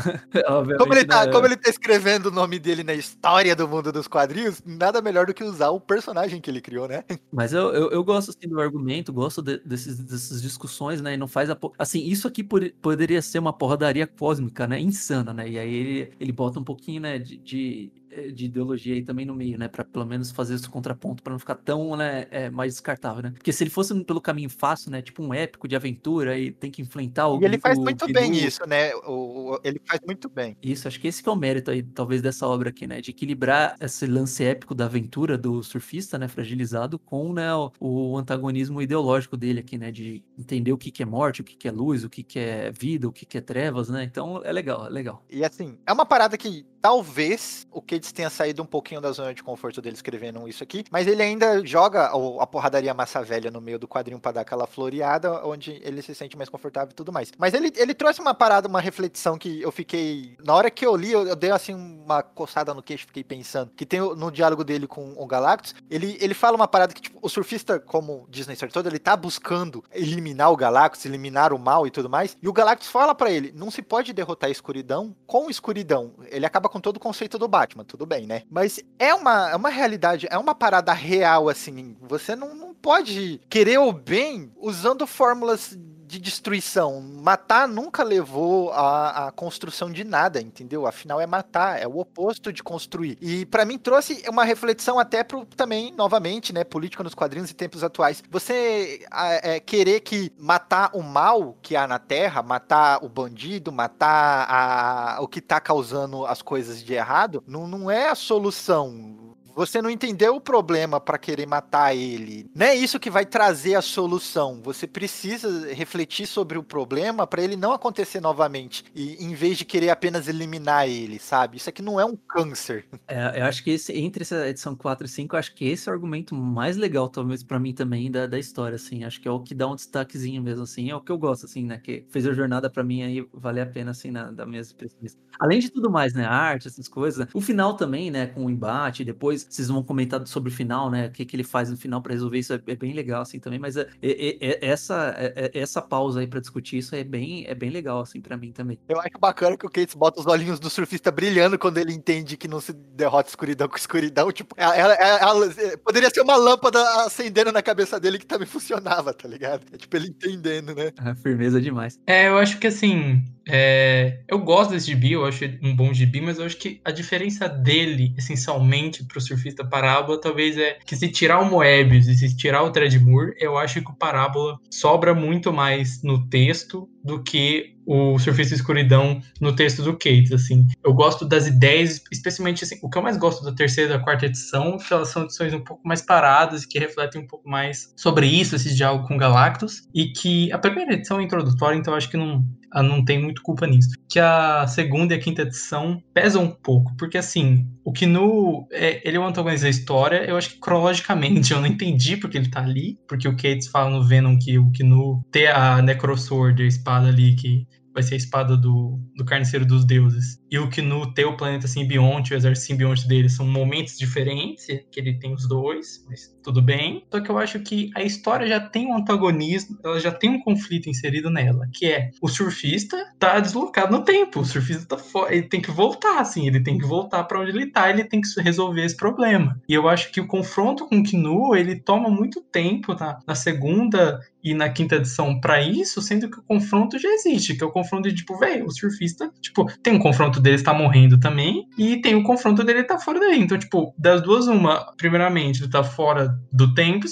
Como 0.78 0.94
ele, 0.94 1.04
tá, 1.04 1.26
né, 1.26 1.32
como 1.32 1.46
ele 1.46 1.56
tá 1.56 1.70
escrevendo 1.70 2.26
o 2.26 2.30
nome 2.30 2.58
dele 2.58 2.82
na 2.84 2.94
história 2.94 3.54
do 3.56 3.66
mundo 3.68 3.90
dos 3.92 4.06
quadrinhos, 4.06 4.62
nada 4.64 5.00
melhor 5.00 5.26
do 5.26 5.34
que 5.34 5.42
usar 5.42 5.70
o 5.70 5.80
personagem 5.80 6.40
que 6.40 6.50
ele 6.50 6.60
criou, 6.60 6.86
né? 6.88 7.04
Mas 7.32 7.52
eu, 7.52 7.72
eu, 7.72 7.90
eu 7.90 8.04
gosto 8.04 8.30
assim, 8.30 8.48
do 8.48 8.60
argumento, 8.60 9.12
gosto 9.12 9.40
de- 9.42 9.58
desses, 9.64 9.98
dessas 9.98 10.42
discussões, 10.42 11.00
né? 11.00 11.14
E 11.14 11.16
não 11.16 11.28
faz 11.28 11.50
a. 11.50 11.56
Assim, 11.78 12.00
isso 12.00 12.28
aqui 12.28 12.42
por- 12.44 12.70
poderia 12.82 13.22
ser 13.22 13.38
uma 13.38 13.52
porradaria 13.52 14.06
cósmica, 14.06 14.66
né? 14.66 14.80
Insana, 14.80 15.32
né? 15.32 15.48
E 15.48 15.58
aí 15.58 15.74
ele, 15.74 16.12
ele 16.20 16.32
bota 16.32 16.60
um 16.60 16.64
pouquinho, 16.64 17.00
né, 17.00 17.18
de, 17.18 17.36
de, 17.38 17.92
de 18.32 18.46
ideologia 18.46 18.94
aí 18.94 19.02
também 19.02 19.24
no 19.26 19.34
meio, 19.34 19.58
né? 19.58 19.68
Pra 19.68 19.84
pelo 19.84 20.06
menos 20.06 20.30
fazer 20.30 20.54
esse 20.54 20.68
contraponto, 20.68 21.22
pra 21.22 21.32
não 21.32 21.38
ficar 21.38 21.54
tão, 21.56 21.96
né, 21.96 22.26
é, 22.30 22.50
mais 22.50 22.74
descartável, 22.74 23.22
né? 23.22 23.30
Porque 23.32 23.52
se 23.52 23.62
ele 23.62 23.70
fosse 23.70 23.94
pelo 24.04 24.20
caminho 24.20 24.50
fácil, 24.50 24.90
né? 24.90 25.02
Tipo 25.02 25.22
um 25.22 25.32
épico 25.34 25.66
de 25.68 25.76
aventura 25.76 26.38
e 26.38 26.50
tem 26.50 26.70
que 26.70 26.82
enfrentar 26.82 27.28
o. 27.28 27.40
E 27.40 27.44
ele 27.44 27.58
faz 27.58 27.78
muito 27.78 28.06
bem 28.12 28.34
isso, 28.34 28.60
né? 28.66 28.94
O, 29.06 29.52
o- 29.54 29.60
ele 29.64 29.80
faz 29.86 30.00
muito 30.06 30.28
bem. 30.28 30.56
isso, 30.62 30.86
acho 30.88 31.00
que 31.00 31.08
esse 31.08 31.22
que 31.22 31.28
é 31.28 31.32
o 31.32 31.36
mérito 31.36 31.70
aí, 31.70 31.82
talvez, 31.82 32.22
dessa 32.22 32.46
obra 32.46 32.70
aqui, 32.70 32.86
né? 32.86 33.00
De 33.00 33.10
equilibrar 33.10 33.76
esse 33.80 34.06
lance 34.06 34.44
épico 34.44 34.74
da 34.74 34.84
aventura 34.86 35.36
do 35.38 35.62
surfista, 35.62 36.18
né? 36.18 36.28
Fragilizado 36.28 36.98
com, 36.98 37.32
né, 37.32 37.54
o, 37.54 37.70
o 37.80 38.16
antagonismo 38.16 38.80
ideológico 38.82 39.36
dele 39.36 39.60
aqui, 39.60 39.76
né? 39.78 39.90
De 39.90 40.22
entender 40.38 40.72
o 40.72 40.78
que, 40.78 40.90
que 40.90 41.02
é 41.02 41.06
morte, 41.06 41.40
o 41.40 41.44
que, 41.44 41.56
que 41.56 41.68
é 41.68 41.70
luz, 41.70 42.04
o 42.04 42.10
que, 42.10 42.22
que 42.22 42.38
é 42.38 42.70
vida, 42.70 43.08
o 43.08 43.12
que, 43.12 43.24
que 43.26 43.38
é 43.38 43.40
trevas, 43.40 43.88
né? 43.88 44.04
Então 44.04 44.42
é 44.44 44.52
legal, 44.52 44.86
é 44.86 44.90
legal. 44.90 45.24
E 45.30 45.44
assim, 45.44 45.78
é 45.86 45.92
uma 45.92 46.06
parada 46.06 46.36
que 46.36 46.64
talvez 46.80 47.66
o 47.72 47.82
Cates 47.98 48.12
tenha 48.12 48.30
saído 48.30 48.62
um 48.62 48.66
pouquinho 48.66 49.00
da 49.00 49.10
zona 49.10 49.34
de 49.34 49.42
conforto 49.42 49.82
dele 49.82 49.96
escrevendo 49.96 50.48
isso 50.48 50.62
aqui, 50.62 50.84
mas 50.90 51.06
ele 51.06 51.22
ainda 51.22 51.64
joga 51.66 52.10
a 52.40 52.46
porradaria 52.46 52.94
massa 52.94 53.22
velha 53.22 53.50
no 53.50 53.60
meio 53.60 53.78
do 53.78 53.88
quadrinho 53.88 54.20
pra 54.20 54.32
dar 54.32 54.42
aquela 54.42 54.66
floreada, 54.66 55.44
onde 55.44 55.80
ele 55.82 56.00
se 56.00 56.14
sente 56.14 56.36
mais 56.36 56.48
confortável 56.48 56.90
e 56.92 56.94
tudo 56.94 57.12
mais. 57.12 57.32
Mas 57.36 57.54
ele, 57.54 57.72
ele 57.76 57.94
trouxe 57.94 58.20
uma 58.20 58.34
parada, 58.34 58.68
uma 58.68 58.80
reflexão 58.80 59.36
que 59.36 59.60
eu 59.60 59.72
fiquei. 59.72 60.36
Na 60.44 60.54
hora 60.54 60.70
que 60.70 60.86
eu 60.86 60.94
li, 60.94 61.12
eu, 61.12 61.26
eu 61.26 61.36
dei 61.36 61.50
assim 61.50 61.74
uma 61.74 62.22
coçada 62.22 62.72
no 62.72 62.82
queixo, 62.82 63.06
fiquei 63.06 63.24
pensando. 63.24 63.70
Que 63.76 63.84
tem 63.84 64.00
no 64.00 64.30
diálogo 64.30 64.62
dele 64.62 64.86
com 64.86 65.14
o 65.16 65.26
Galactus, 65.26 65.74
ele, 65.90 66.16
ele 66.20 66.34
fala 66.34 66.56
uma 66.56 66.68
parada 66.68 66.94
que, 66.94 67.02
tipo, 67.02 67.18
o 67.20 67.28
surfista, 67.28 67.80
como 67.80 68.26
diz 68.28 68.46
na 68.46 68.52
história 68.52 68.72
toda, 68.72 68.88
ele 68.88 68.98
tá 68.98 69.16
buscando 69.16 69.82
eliminar 69.92 70.52
o 70.52 70.56
Galactus, 70.56 71.04
eliminar 71.04 71.52
o 71.52 71.58
mal 71.58 71.86
e 71.86 71.90
tudo 71.90 72.08
mais. 72.08 72.36
E 72.40 72.48
o 72.48 72.52
Galactus 72.52 72.88
fala 72.88 73.14
pra 73.14 73.30
ele: 73.30 73.52
não 73.54 73.70
se 73.70 73.82
pode 73.82 74.12
derrotar 74.12 74.48
a 74.48 74.52
escuridão 74.52 75.14
com 75.26 75.50
escuridão. 75.50 76.12
Ele 76.30 76.46
acaba 76.46 76.68
com 76.68 76.80
todo 76.80 76.96
o 76.96 77.00
conceito 77.00 77.38
do 77.38 77.48
Batman, 77.48 77.84
tudo 77.88 78.06
bem, 78.06 78.26
né? 78.26 78.42
Mas 78.50 78.78
é 78.98 79.14
uma, 79.14 79.50
é 79.50 79.56
uma 79.56 79.70
realidade, 79.70 80.28
é 80.30 80.38
uma 80.38 80.54
parada 80.54 80.92
real, 80.92 81.48
assim. 81.48 81.96
Você 82.02 82.36
não, 82.36 82.54
não 82.54 82.74
pode 82.74 83.40
querer 83.48 83.78
o 83.78 83.92
bem 83.92 84.52
usando 84.56 85.06
fórmulas 85.06 85.76
de 86.08 86.18
destruição. 86.18 87.00
Matar 87.00 87.68
nunca 87.68 88.02
levou 88.02 88.72
à, 88.72 89.26
à 89.28 89.30
construção 89.32 89.92
de 89.92 90.02
nada, 90.04 90.40
entendeu? 90.40 90.86
Afinal, 90.86 91.20
é 91.20 91.26
matar, 91.26 91.80
é 91.80 91.86
o 91.86 91.98
oposto 91.98 92.50
de 92.52 92.62
construir. 92.62 93.18
E 93.20 93.44
pra 93.46 93.64
mim 93.66 93.78
trouxe 93.78 94.24
uma 94.28 94.42
reflexão 94.42 94.98
até 94.98 95.22
pro 95.22 95.44
também, 95.44 95.92
novamente, 95.92 96.52
né, 96.52 96.64
política 96.64 97.04
nos 97.04 97.14
quadrinhos 97.14 97.50
e 97.50 97.54
tempos 97.54 97.84
atuais. 97.84 98.22
Você 98.30 99.04
é, 99.12 99.60
querer 99.60 100.00
que 100.00 100.32
matar 100.38 100.90
o 100.94 101.02
mal 101.02 101.56
que 101.60 101.76
há 101.76 101.86
na 101.86 101.98
Terra, 101.98 102.42
matar 102.42 103.04
o 103.04 103.08
bandido, 103.08 103.70
matar 103.70 104.46
a- 104.48 105.18
o 105.20 105.28
que 105.28 105.40
tá 105.42 105.60
causando 105.60 106.24
as 106.24 106.40
coisas 106.40 106.82
de 106.82 106.94
errado, 106.94 107.44
não, 107.46 107.66
não 107.68 107.90
é 107.90 108.08
a 108.08 108.14
solução. 108.14 109.27
Você 109.58 109.82
não 109.82 109.90
entendeu 109.90 110.36
o 110.36 110.40
problema 110.40 111.00
pra 111.00 111.18
querer 111.18 111.44
matar 111.44 111.92
ele. 111.92 112.48
Não 112.54 112.64
é 112.64 112.76
isso 112.76 113.00
que 113.00 113.10
vai 113.10 113.26
trazer 113.26 113.74
a 113.74 113.82
solução. 113.82 114.62
Você 114.62 114.86
precisa 114.86 115.74
refletir 115.74 116.28
sobre 116.28 116.56
o 116.56 116.62
problema 116.62 117.26
pra 117.26 117.42
ele 117.42 117.56
não 117.56 117.72
acontecer 117.72 118.20
novamente. 118.20 118.84
E 118.94 119.14
em 119.14 119.34
vez 119.34 119.58
de 119.58 119.64
querer 119.64 119.90
apenas 119.90 120.28
eliminar 120.28 120.88
ele, 120.88 121.18
sabe? 121.18 121.56
Isso 121.56 121.68
aqui 121.68 121.82
não 121.82 121.98
é 121.98 122.04
um 122.04 122.14
câncer. 122.14 122.86
É, 123.08 123.40
eu 123.40 123.46
acho 123.46 123.64
que 123.64 123.72
esse, 123.72 123.92
entre 123.98 124.22
essa 124.22 124.48
edição 124.48 124.76
4 124.76 125.06
e 125.06 125.08
5, 125.08 125.34
eu 125.34 125.40
acho 125.40 125.52
que 125.52 125.64
esse 125.66 125.88
é 125.88 125.90
o 125.90 125.94
argumento 125.96 126.36
mais 126.36 126.76
legal, 126.76 127.08
talvez, 127.08 127.42
pra 127.42 127.58
mim 127.58 127.74
também, 127.74 128.08
da, 128.12 128.28
da 128.28 128.38
história, 128.38 128.76
assim. 128.76 129.02
Acho 129.02 129.20
que 129.20 129.26
é 129.26 129.30
o 129.32 129.40
que 129.40 129.56
dá 129.56 129.66
um 129.66 129.74
destaquezinho 129.74 130.40
mesmo, 130.40 130.62
assim. 130.62 130.88
É 130.88 130.94
o 130.94 131.00
que 131.00 131.10
eu 131.10 131.18
gosto, 131.18 131.46
assim, 131.46 131.64
né? 131.64 131.78
Que 131.78 132.06
fez 132.10 132.24
a 132.28 132.32
jornada 132.32 132.70
pra 132.70 132.84
mim 132.84 133.02
aí 133.02 133.26
valer 133.32 133.62
a 133.62 133.66
pena, 133.66 133.90
assim, 133.90 134.12
na, 134.12 134.30
da 134.30 134.46
minhas 134.46 134.70
impressões. 134.70 135.16
Além 135.40 135.58
de 135.58 135.68
tudo 135.68 135.90
mais, 135.90 136.14
né? 136.14 136.24
Arte, 136.24 136.68
essas 136.68 136.86
coisas. 136.86 137.26
O 137.34 137.40
final 137.40 137.74
também, 137.74 138.08
né? 138.08 138.28
Com 138.28 138.46
o 138.46 138.50
embate, 138.50 139.04
depois 139.04 139.47
vocês 139.48 139.68
vão 139.68 139.82
comentar 139.82 140.24
sobre 140.26 140.50
o 140.50 140.52
final, 140.54 140.90
né? 140.90 141.06
O 141.06 141.10
que, 141.10 141.24
que 141.24 141.34
ele 141.36 141.44
faz 141.44 141.70
no 141.70 141.76
final 141.76 142.00
pra 142.02 142.12
resolver 142.12 142.38
isso 142.38 142.52
é, 142.52 142.60
é 142.66 142.76
bem 142.76 142.92
legal, 142.92 143.22
assim, 143.22 143.38
também. 143.38 143.58
Mas 143.58 143.76
é, 143.76 143.86
é- 144.02 144.36
é- 144.40 144.58
essa, 144.68 145.14
é- 145.18 145.50
é- 145.54 145.58
essa 145.60 145.80
pausa 145.82 146.20
aí 146.20 146.26
pra 146.26 146.40
discutir 146.40 146.78
isso 146.78 146.94
é 146.94 147.02
bem, 147.04 147.44
é 147.46 147.54
bem 147.54 147.70
legal, 147.70 148.00
assim, 148.00 148.20
pra 148.20 148.36
mim 148.36 148.52
também. 148.52 148.78
Eu 148.88 149.00
acho 149.00 149.18
bacana 149.20 149.56
que 149.56 149.66
o 149.66 149.70
Cates 149.70 149.94
bota 149.94 150.20
os 150.20 150.26
olhinhos 150.26 150.58
do 150.60 150.68
surfista 150.68 151.10
brilhando 151.10 151.58
quando 151.58 151.78
ele 151.78 151.92
entende 151.92 152.36
que 152.36 152.48
não 152.48 152.60
se 152.60 152.72
derrota 152.72 153.28
escuridão 153.28 153.68
com 153.68 153.76
escuridão. 153.76 154.30
Tipo, 154.32 154.54
ela, 154.56 154.74
ela- 154.76 154.94
ela- 154.94 155.54
poderia 155.84 156.10
ser 156.10 156.20
uma 156.20 156.36
lâmpada 156.36 156.80
acendendo 157.04 157.52
na 157.52 157.62
cabeça 157.62 157.98
dele 157.98 158.18
que 158.18 158.26
também 158.26 158.46
funcionava, 158.46 159.12
tá 159.14 159.28
ligado? 159.28 159.62
É 159.72 159.76
tipo 159.76 159.96
ele 159.96 160.08
entendendo, 160.08 160.74
né? 160.74 160.92
Ah, 160.98 161.14
Firmeza 161.14 161.60
demais. 161.60 161.98
É, 162.06 162.28
eu 162.28 162.38
acho 162.38 162.58
que 162.58 162.66
assim. 162.66 163.24
é, 163.50 164.20
eu 164.28 164.38
gosto 164.38 164.70
desse 164.72 164.86
gibi, 164.88 165.12
eu 165.12 165.24
acho 165.24 165.42
um 165.62 165.74
bom 165.74 165.92
gibi, 165.94 166.20
mas 166.20 166.38
eu 166.38 166.44
acho 166.44 166.56
que 166.58 166.80
a 166.84 166.90
diferença 166.90 167.48
dele, 167.48 168.12
essencialmente, 168.18 169.04
pro 169.04 169.20
surfista 169.20 169.37
Parábola, 169.68 170.20
talvez 170.20 170.56
é 170.58 170.78
que 170.84 170.96
se 170.96 171.08
tirar 171.08 171.40
o 171.40 171.44
Moebius 171.44 172.06
e 172.06 172.14
se 172.14 172.36
tirar 172.36 172.62
o 172.62 172.70
Treadmoor, 172.70 173.32
eu 173.38 173.56
acho 173.56 173.80
que 173.82 173.90
o 173.90 173.96
Parábola 173.96 174.58
sobra 174.70 175.14
muito 175.14 175.52
mais 175.52 176.02
no 176.02 176.28
texto 176.28 176.88
do 177.02 177.22
que 177.22 177.77
o 177.88 178.18
Surfista 178.18 178.54
Escuridão 178.54 179.22
no 179.40 179.56
texto 179.56 179.82
do 179.82 179.94
Cates, 179.94 180.30
assim. 180.30 180.66
Eu 180.84 180.92
gosto 180.92 181.24
das 181.24 181.46
ideias, 181.46 182.02
especialmente 182.12 182.62
assim, 182.62 182.78
o 182.82 182.90
que 182.90 182.98
eu 182.98 183.02
mais 183.02 183.16
gosto 183.16 183.42
da 183.42 183.50
terceira 183.50 183.94
e 183.94 183.96
da 183.96 184.04
quarta 184.04 184.26
edição, 184.26 184.76
que 184.76 184.92
elas 184.92 185.08
são 185.08 185.24
edições 185.24 185.54
um 185.54 185.60
pouco 185.60 185.88
mais 185.88 186.02
paradas 186.02 186.66
que 186.66 186.78
refletem 186.78 187.22
um 187.22 187.26
pouco 187.26 187.48
mais 187.48 187.94
sobre 187.96 188.26
isso, 188.26 188.54
esse 188.54 188.74
diálogo 188.74 189.08
com 189.08 189.16
Galactus, 189.16 189.88
e 189.94 190.12
que 190.12 190.52
a 190.52 190.58
primeira 190.58 190.92
edição 190.92 191.18
é 191.18 191.22
introdutória, 191.22 191.78
então 191.78 191.94
acho 191.94 192.10
que 192.10 192.18
não, 192.18 192.44
ah, 192.70 192.82
não 192.82 193.02
tem 193.02 193.18
muito 193.18 193.40
culpa 193.40 193.66
nisso. 193.66 193.96
Que 194.06 194.20
a 194.20 194.66
segunda 194.66 195.14
e 195.14 195.16
a 195.16 195.20
quinta 195.20 195.42
edição 195.42 196.02
pesam 196.12 196.44
um 196.44 196.50
pouco, 196.50 196.94
porque 196.98 197.16
assim, 197.16 197.66
o 197.82 197.92
Knu, 197.92 198.66
é, 198.70 199.00
ele 199.08 199.16
é 199.16 199.20
o 199.20 199.24
antagonista 199.24 199.64
da 199.64 199.70
história, 199.70 200.28
eu 200.28 200.36
acho 200.36 200.50
que 200.50 200.60
cronologicamente 200.60 201.52
eu 201.52 201.60
não 201.60 201.66
entendi 201.66 202.18
porque 202.18 202.36
ele 202.36 202.50
tá 202.50 202.60
ali, 202.60 202.98
porque 203.08 203.26
o 203.26 203.34
Cates 203.34 203.68
fala 203.68 203.88
no 203.88 204.04
Venom 204.04 204.38
que 204.38 204.58
o 204.58 204.70
Knu 204.72 205.22
tem 205.32 205.46
a 205.46 205.80
Necrosword, 205.80 206.62
a 206.62 206.66
espada 206.66 207.08
ali 207.08 207.34
que 207.34 207.66
vai 207.98 208.02
ser 208.04 208.14
a 208.14 208.18
espada 208.18 208.56
do, 208.56 209.00
do 209.16 209.24
carniceiro 209.24 209.66
dos 209.66 209.84
deuses. 209.84 210.40
E 210.50 210.58
o 210.58 210.68
Knu 210.68 211.12
ter 211.12 211.24
o 211.24 211.36
planeta 211.36 211.68
simbionte, 211.68 212.32
o 212.32 212.36
exército 212.36 212.66
simbionte 212.66 213.06
dele, 213.06 213.28
são 213.28 213.46
momentos 213.46 213.98
diferentes, 213.98 214.66
que 214.90 215.00
ele 215.00 215.18
tem 215.18 215.32
os 215.32 215.46
dois, 215.46 216.04
mas 216.08 216.34
tudo 216.42 216.62
bem. 216.62 217.04
Só 217.10 217.20
que 217.20 217.30
eu 217.30 217.38
acho 217.38 217.60
que 217.60 217.90
a 217.94 218.02
história 218.02 218.46
já 218.46 218.60
tem 218.60 218.86
um 218.86 218.96
antagonismo, 218.96 219.78
ela 219.84 220.00
já 220.00 220.10
tem 220.10 220.30
um 220.30 220.40
conflito 220.40 220.88
inserido 220.88 221.30
nela, 221.30 221.68
que 221.72 221.86
é 221.86 222.10
o 222.22 222.28
surfista 222.28 222.96
tá 223.18 223.38
deslocado 223.38 223.92
no 223.92 224.04
tempo, 224.04 224.40
o 224.40 224.44
surfista 224.44 224.86
tá 224.86 224.98
fora, 224.98 225.34
ele 225.34 225.48
tem 225.48 225.60
que 225.60 225.70
voltar, 225.70 226.20
assim, 226.20 226.46
ele 226.46 226.60
tem 226.60 226.78
que 226.78 226.86
voltar 226.86 227.24
para 227.24 227.40
onde 227.40 227.50
ele 227.50 227.66
tá, 227.66 227.90
ele 227.90 228.04
tem 228.04 228.20
que 228.20 228.28
resolver 228.40 228.84
esse 228.84 228.96
problema. 228.96 229.60
E 229.68 229.74
eu 229.74 229.88
acho 229.88 230.10
que 230.10 230.20
o 230.20 230.26
confronto 230.26 230.86
com 230.86 230.98
o 230.98 231.02
Knu, 231.02 231.54
ele 231.54 231.76
toma 231.76 232.08
muito 232.08 232.40
tempo 232.40 232.94
na, 232.94 233.18
na 233.26 233.34
segunda 233.34 234.20
e 234.42 234.54
na 234.54 234.68
quinta 234.68 234.96
edição 234.96 235.40
para 235.40 235.60
isso, 235.60 236.00
sendo 236.00 236.30
que 236.30 236.38
o 236.38 236.42
confronto 236.42 236.98
já 236.98 237.08
existe, 237.10 237.54
que 237.54 237.62
é 237.62 237.66
o 237.66 237.72
confronto 237.72 238.08
de 238.08 238.14
tipo, 238.14 238.38
velho, 238.38 238.66
o 238.66 238.70
surfista, 238.70 239.30
tipo, 239.40 239.66
tem 239.82 239.94
um 239.94 239.98
confronto 239.98 240.37
dele 240.40 240.56
estar 240.56 240.74
morrendo 240.74 241.18
também, 241.18 241.66
e 241.76 242.00
tem 242.00 242.14
o 242.14 242.22
confronto 242.22 242.64
dele 242.64 242.80
estar 242.80 242.98
fora 242.98 243.18
daí. 243.20 243.40
Então, 243.40 243.58
tipo, 243.58 243.94
das 243.98 244.22
duas, 244.22 244.46
uma, 244.46 244.92
primeiramente, 244.96 245.62
ele 245.62 245.70
tá 245.70 245.82
fora 245.82 246.38
do 246.52 246.74
tempo, 246.74 247.06
e 247.06 247.08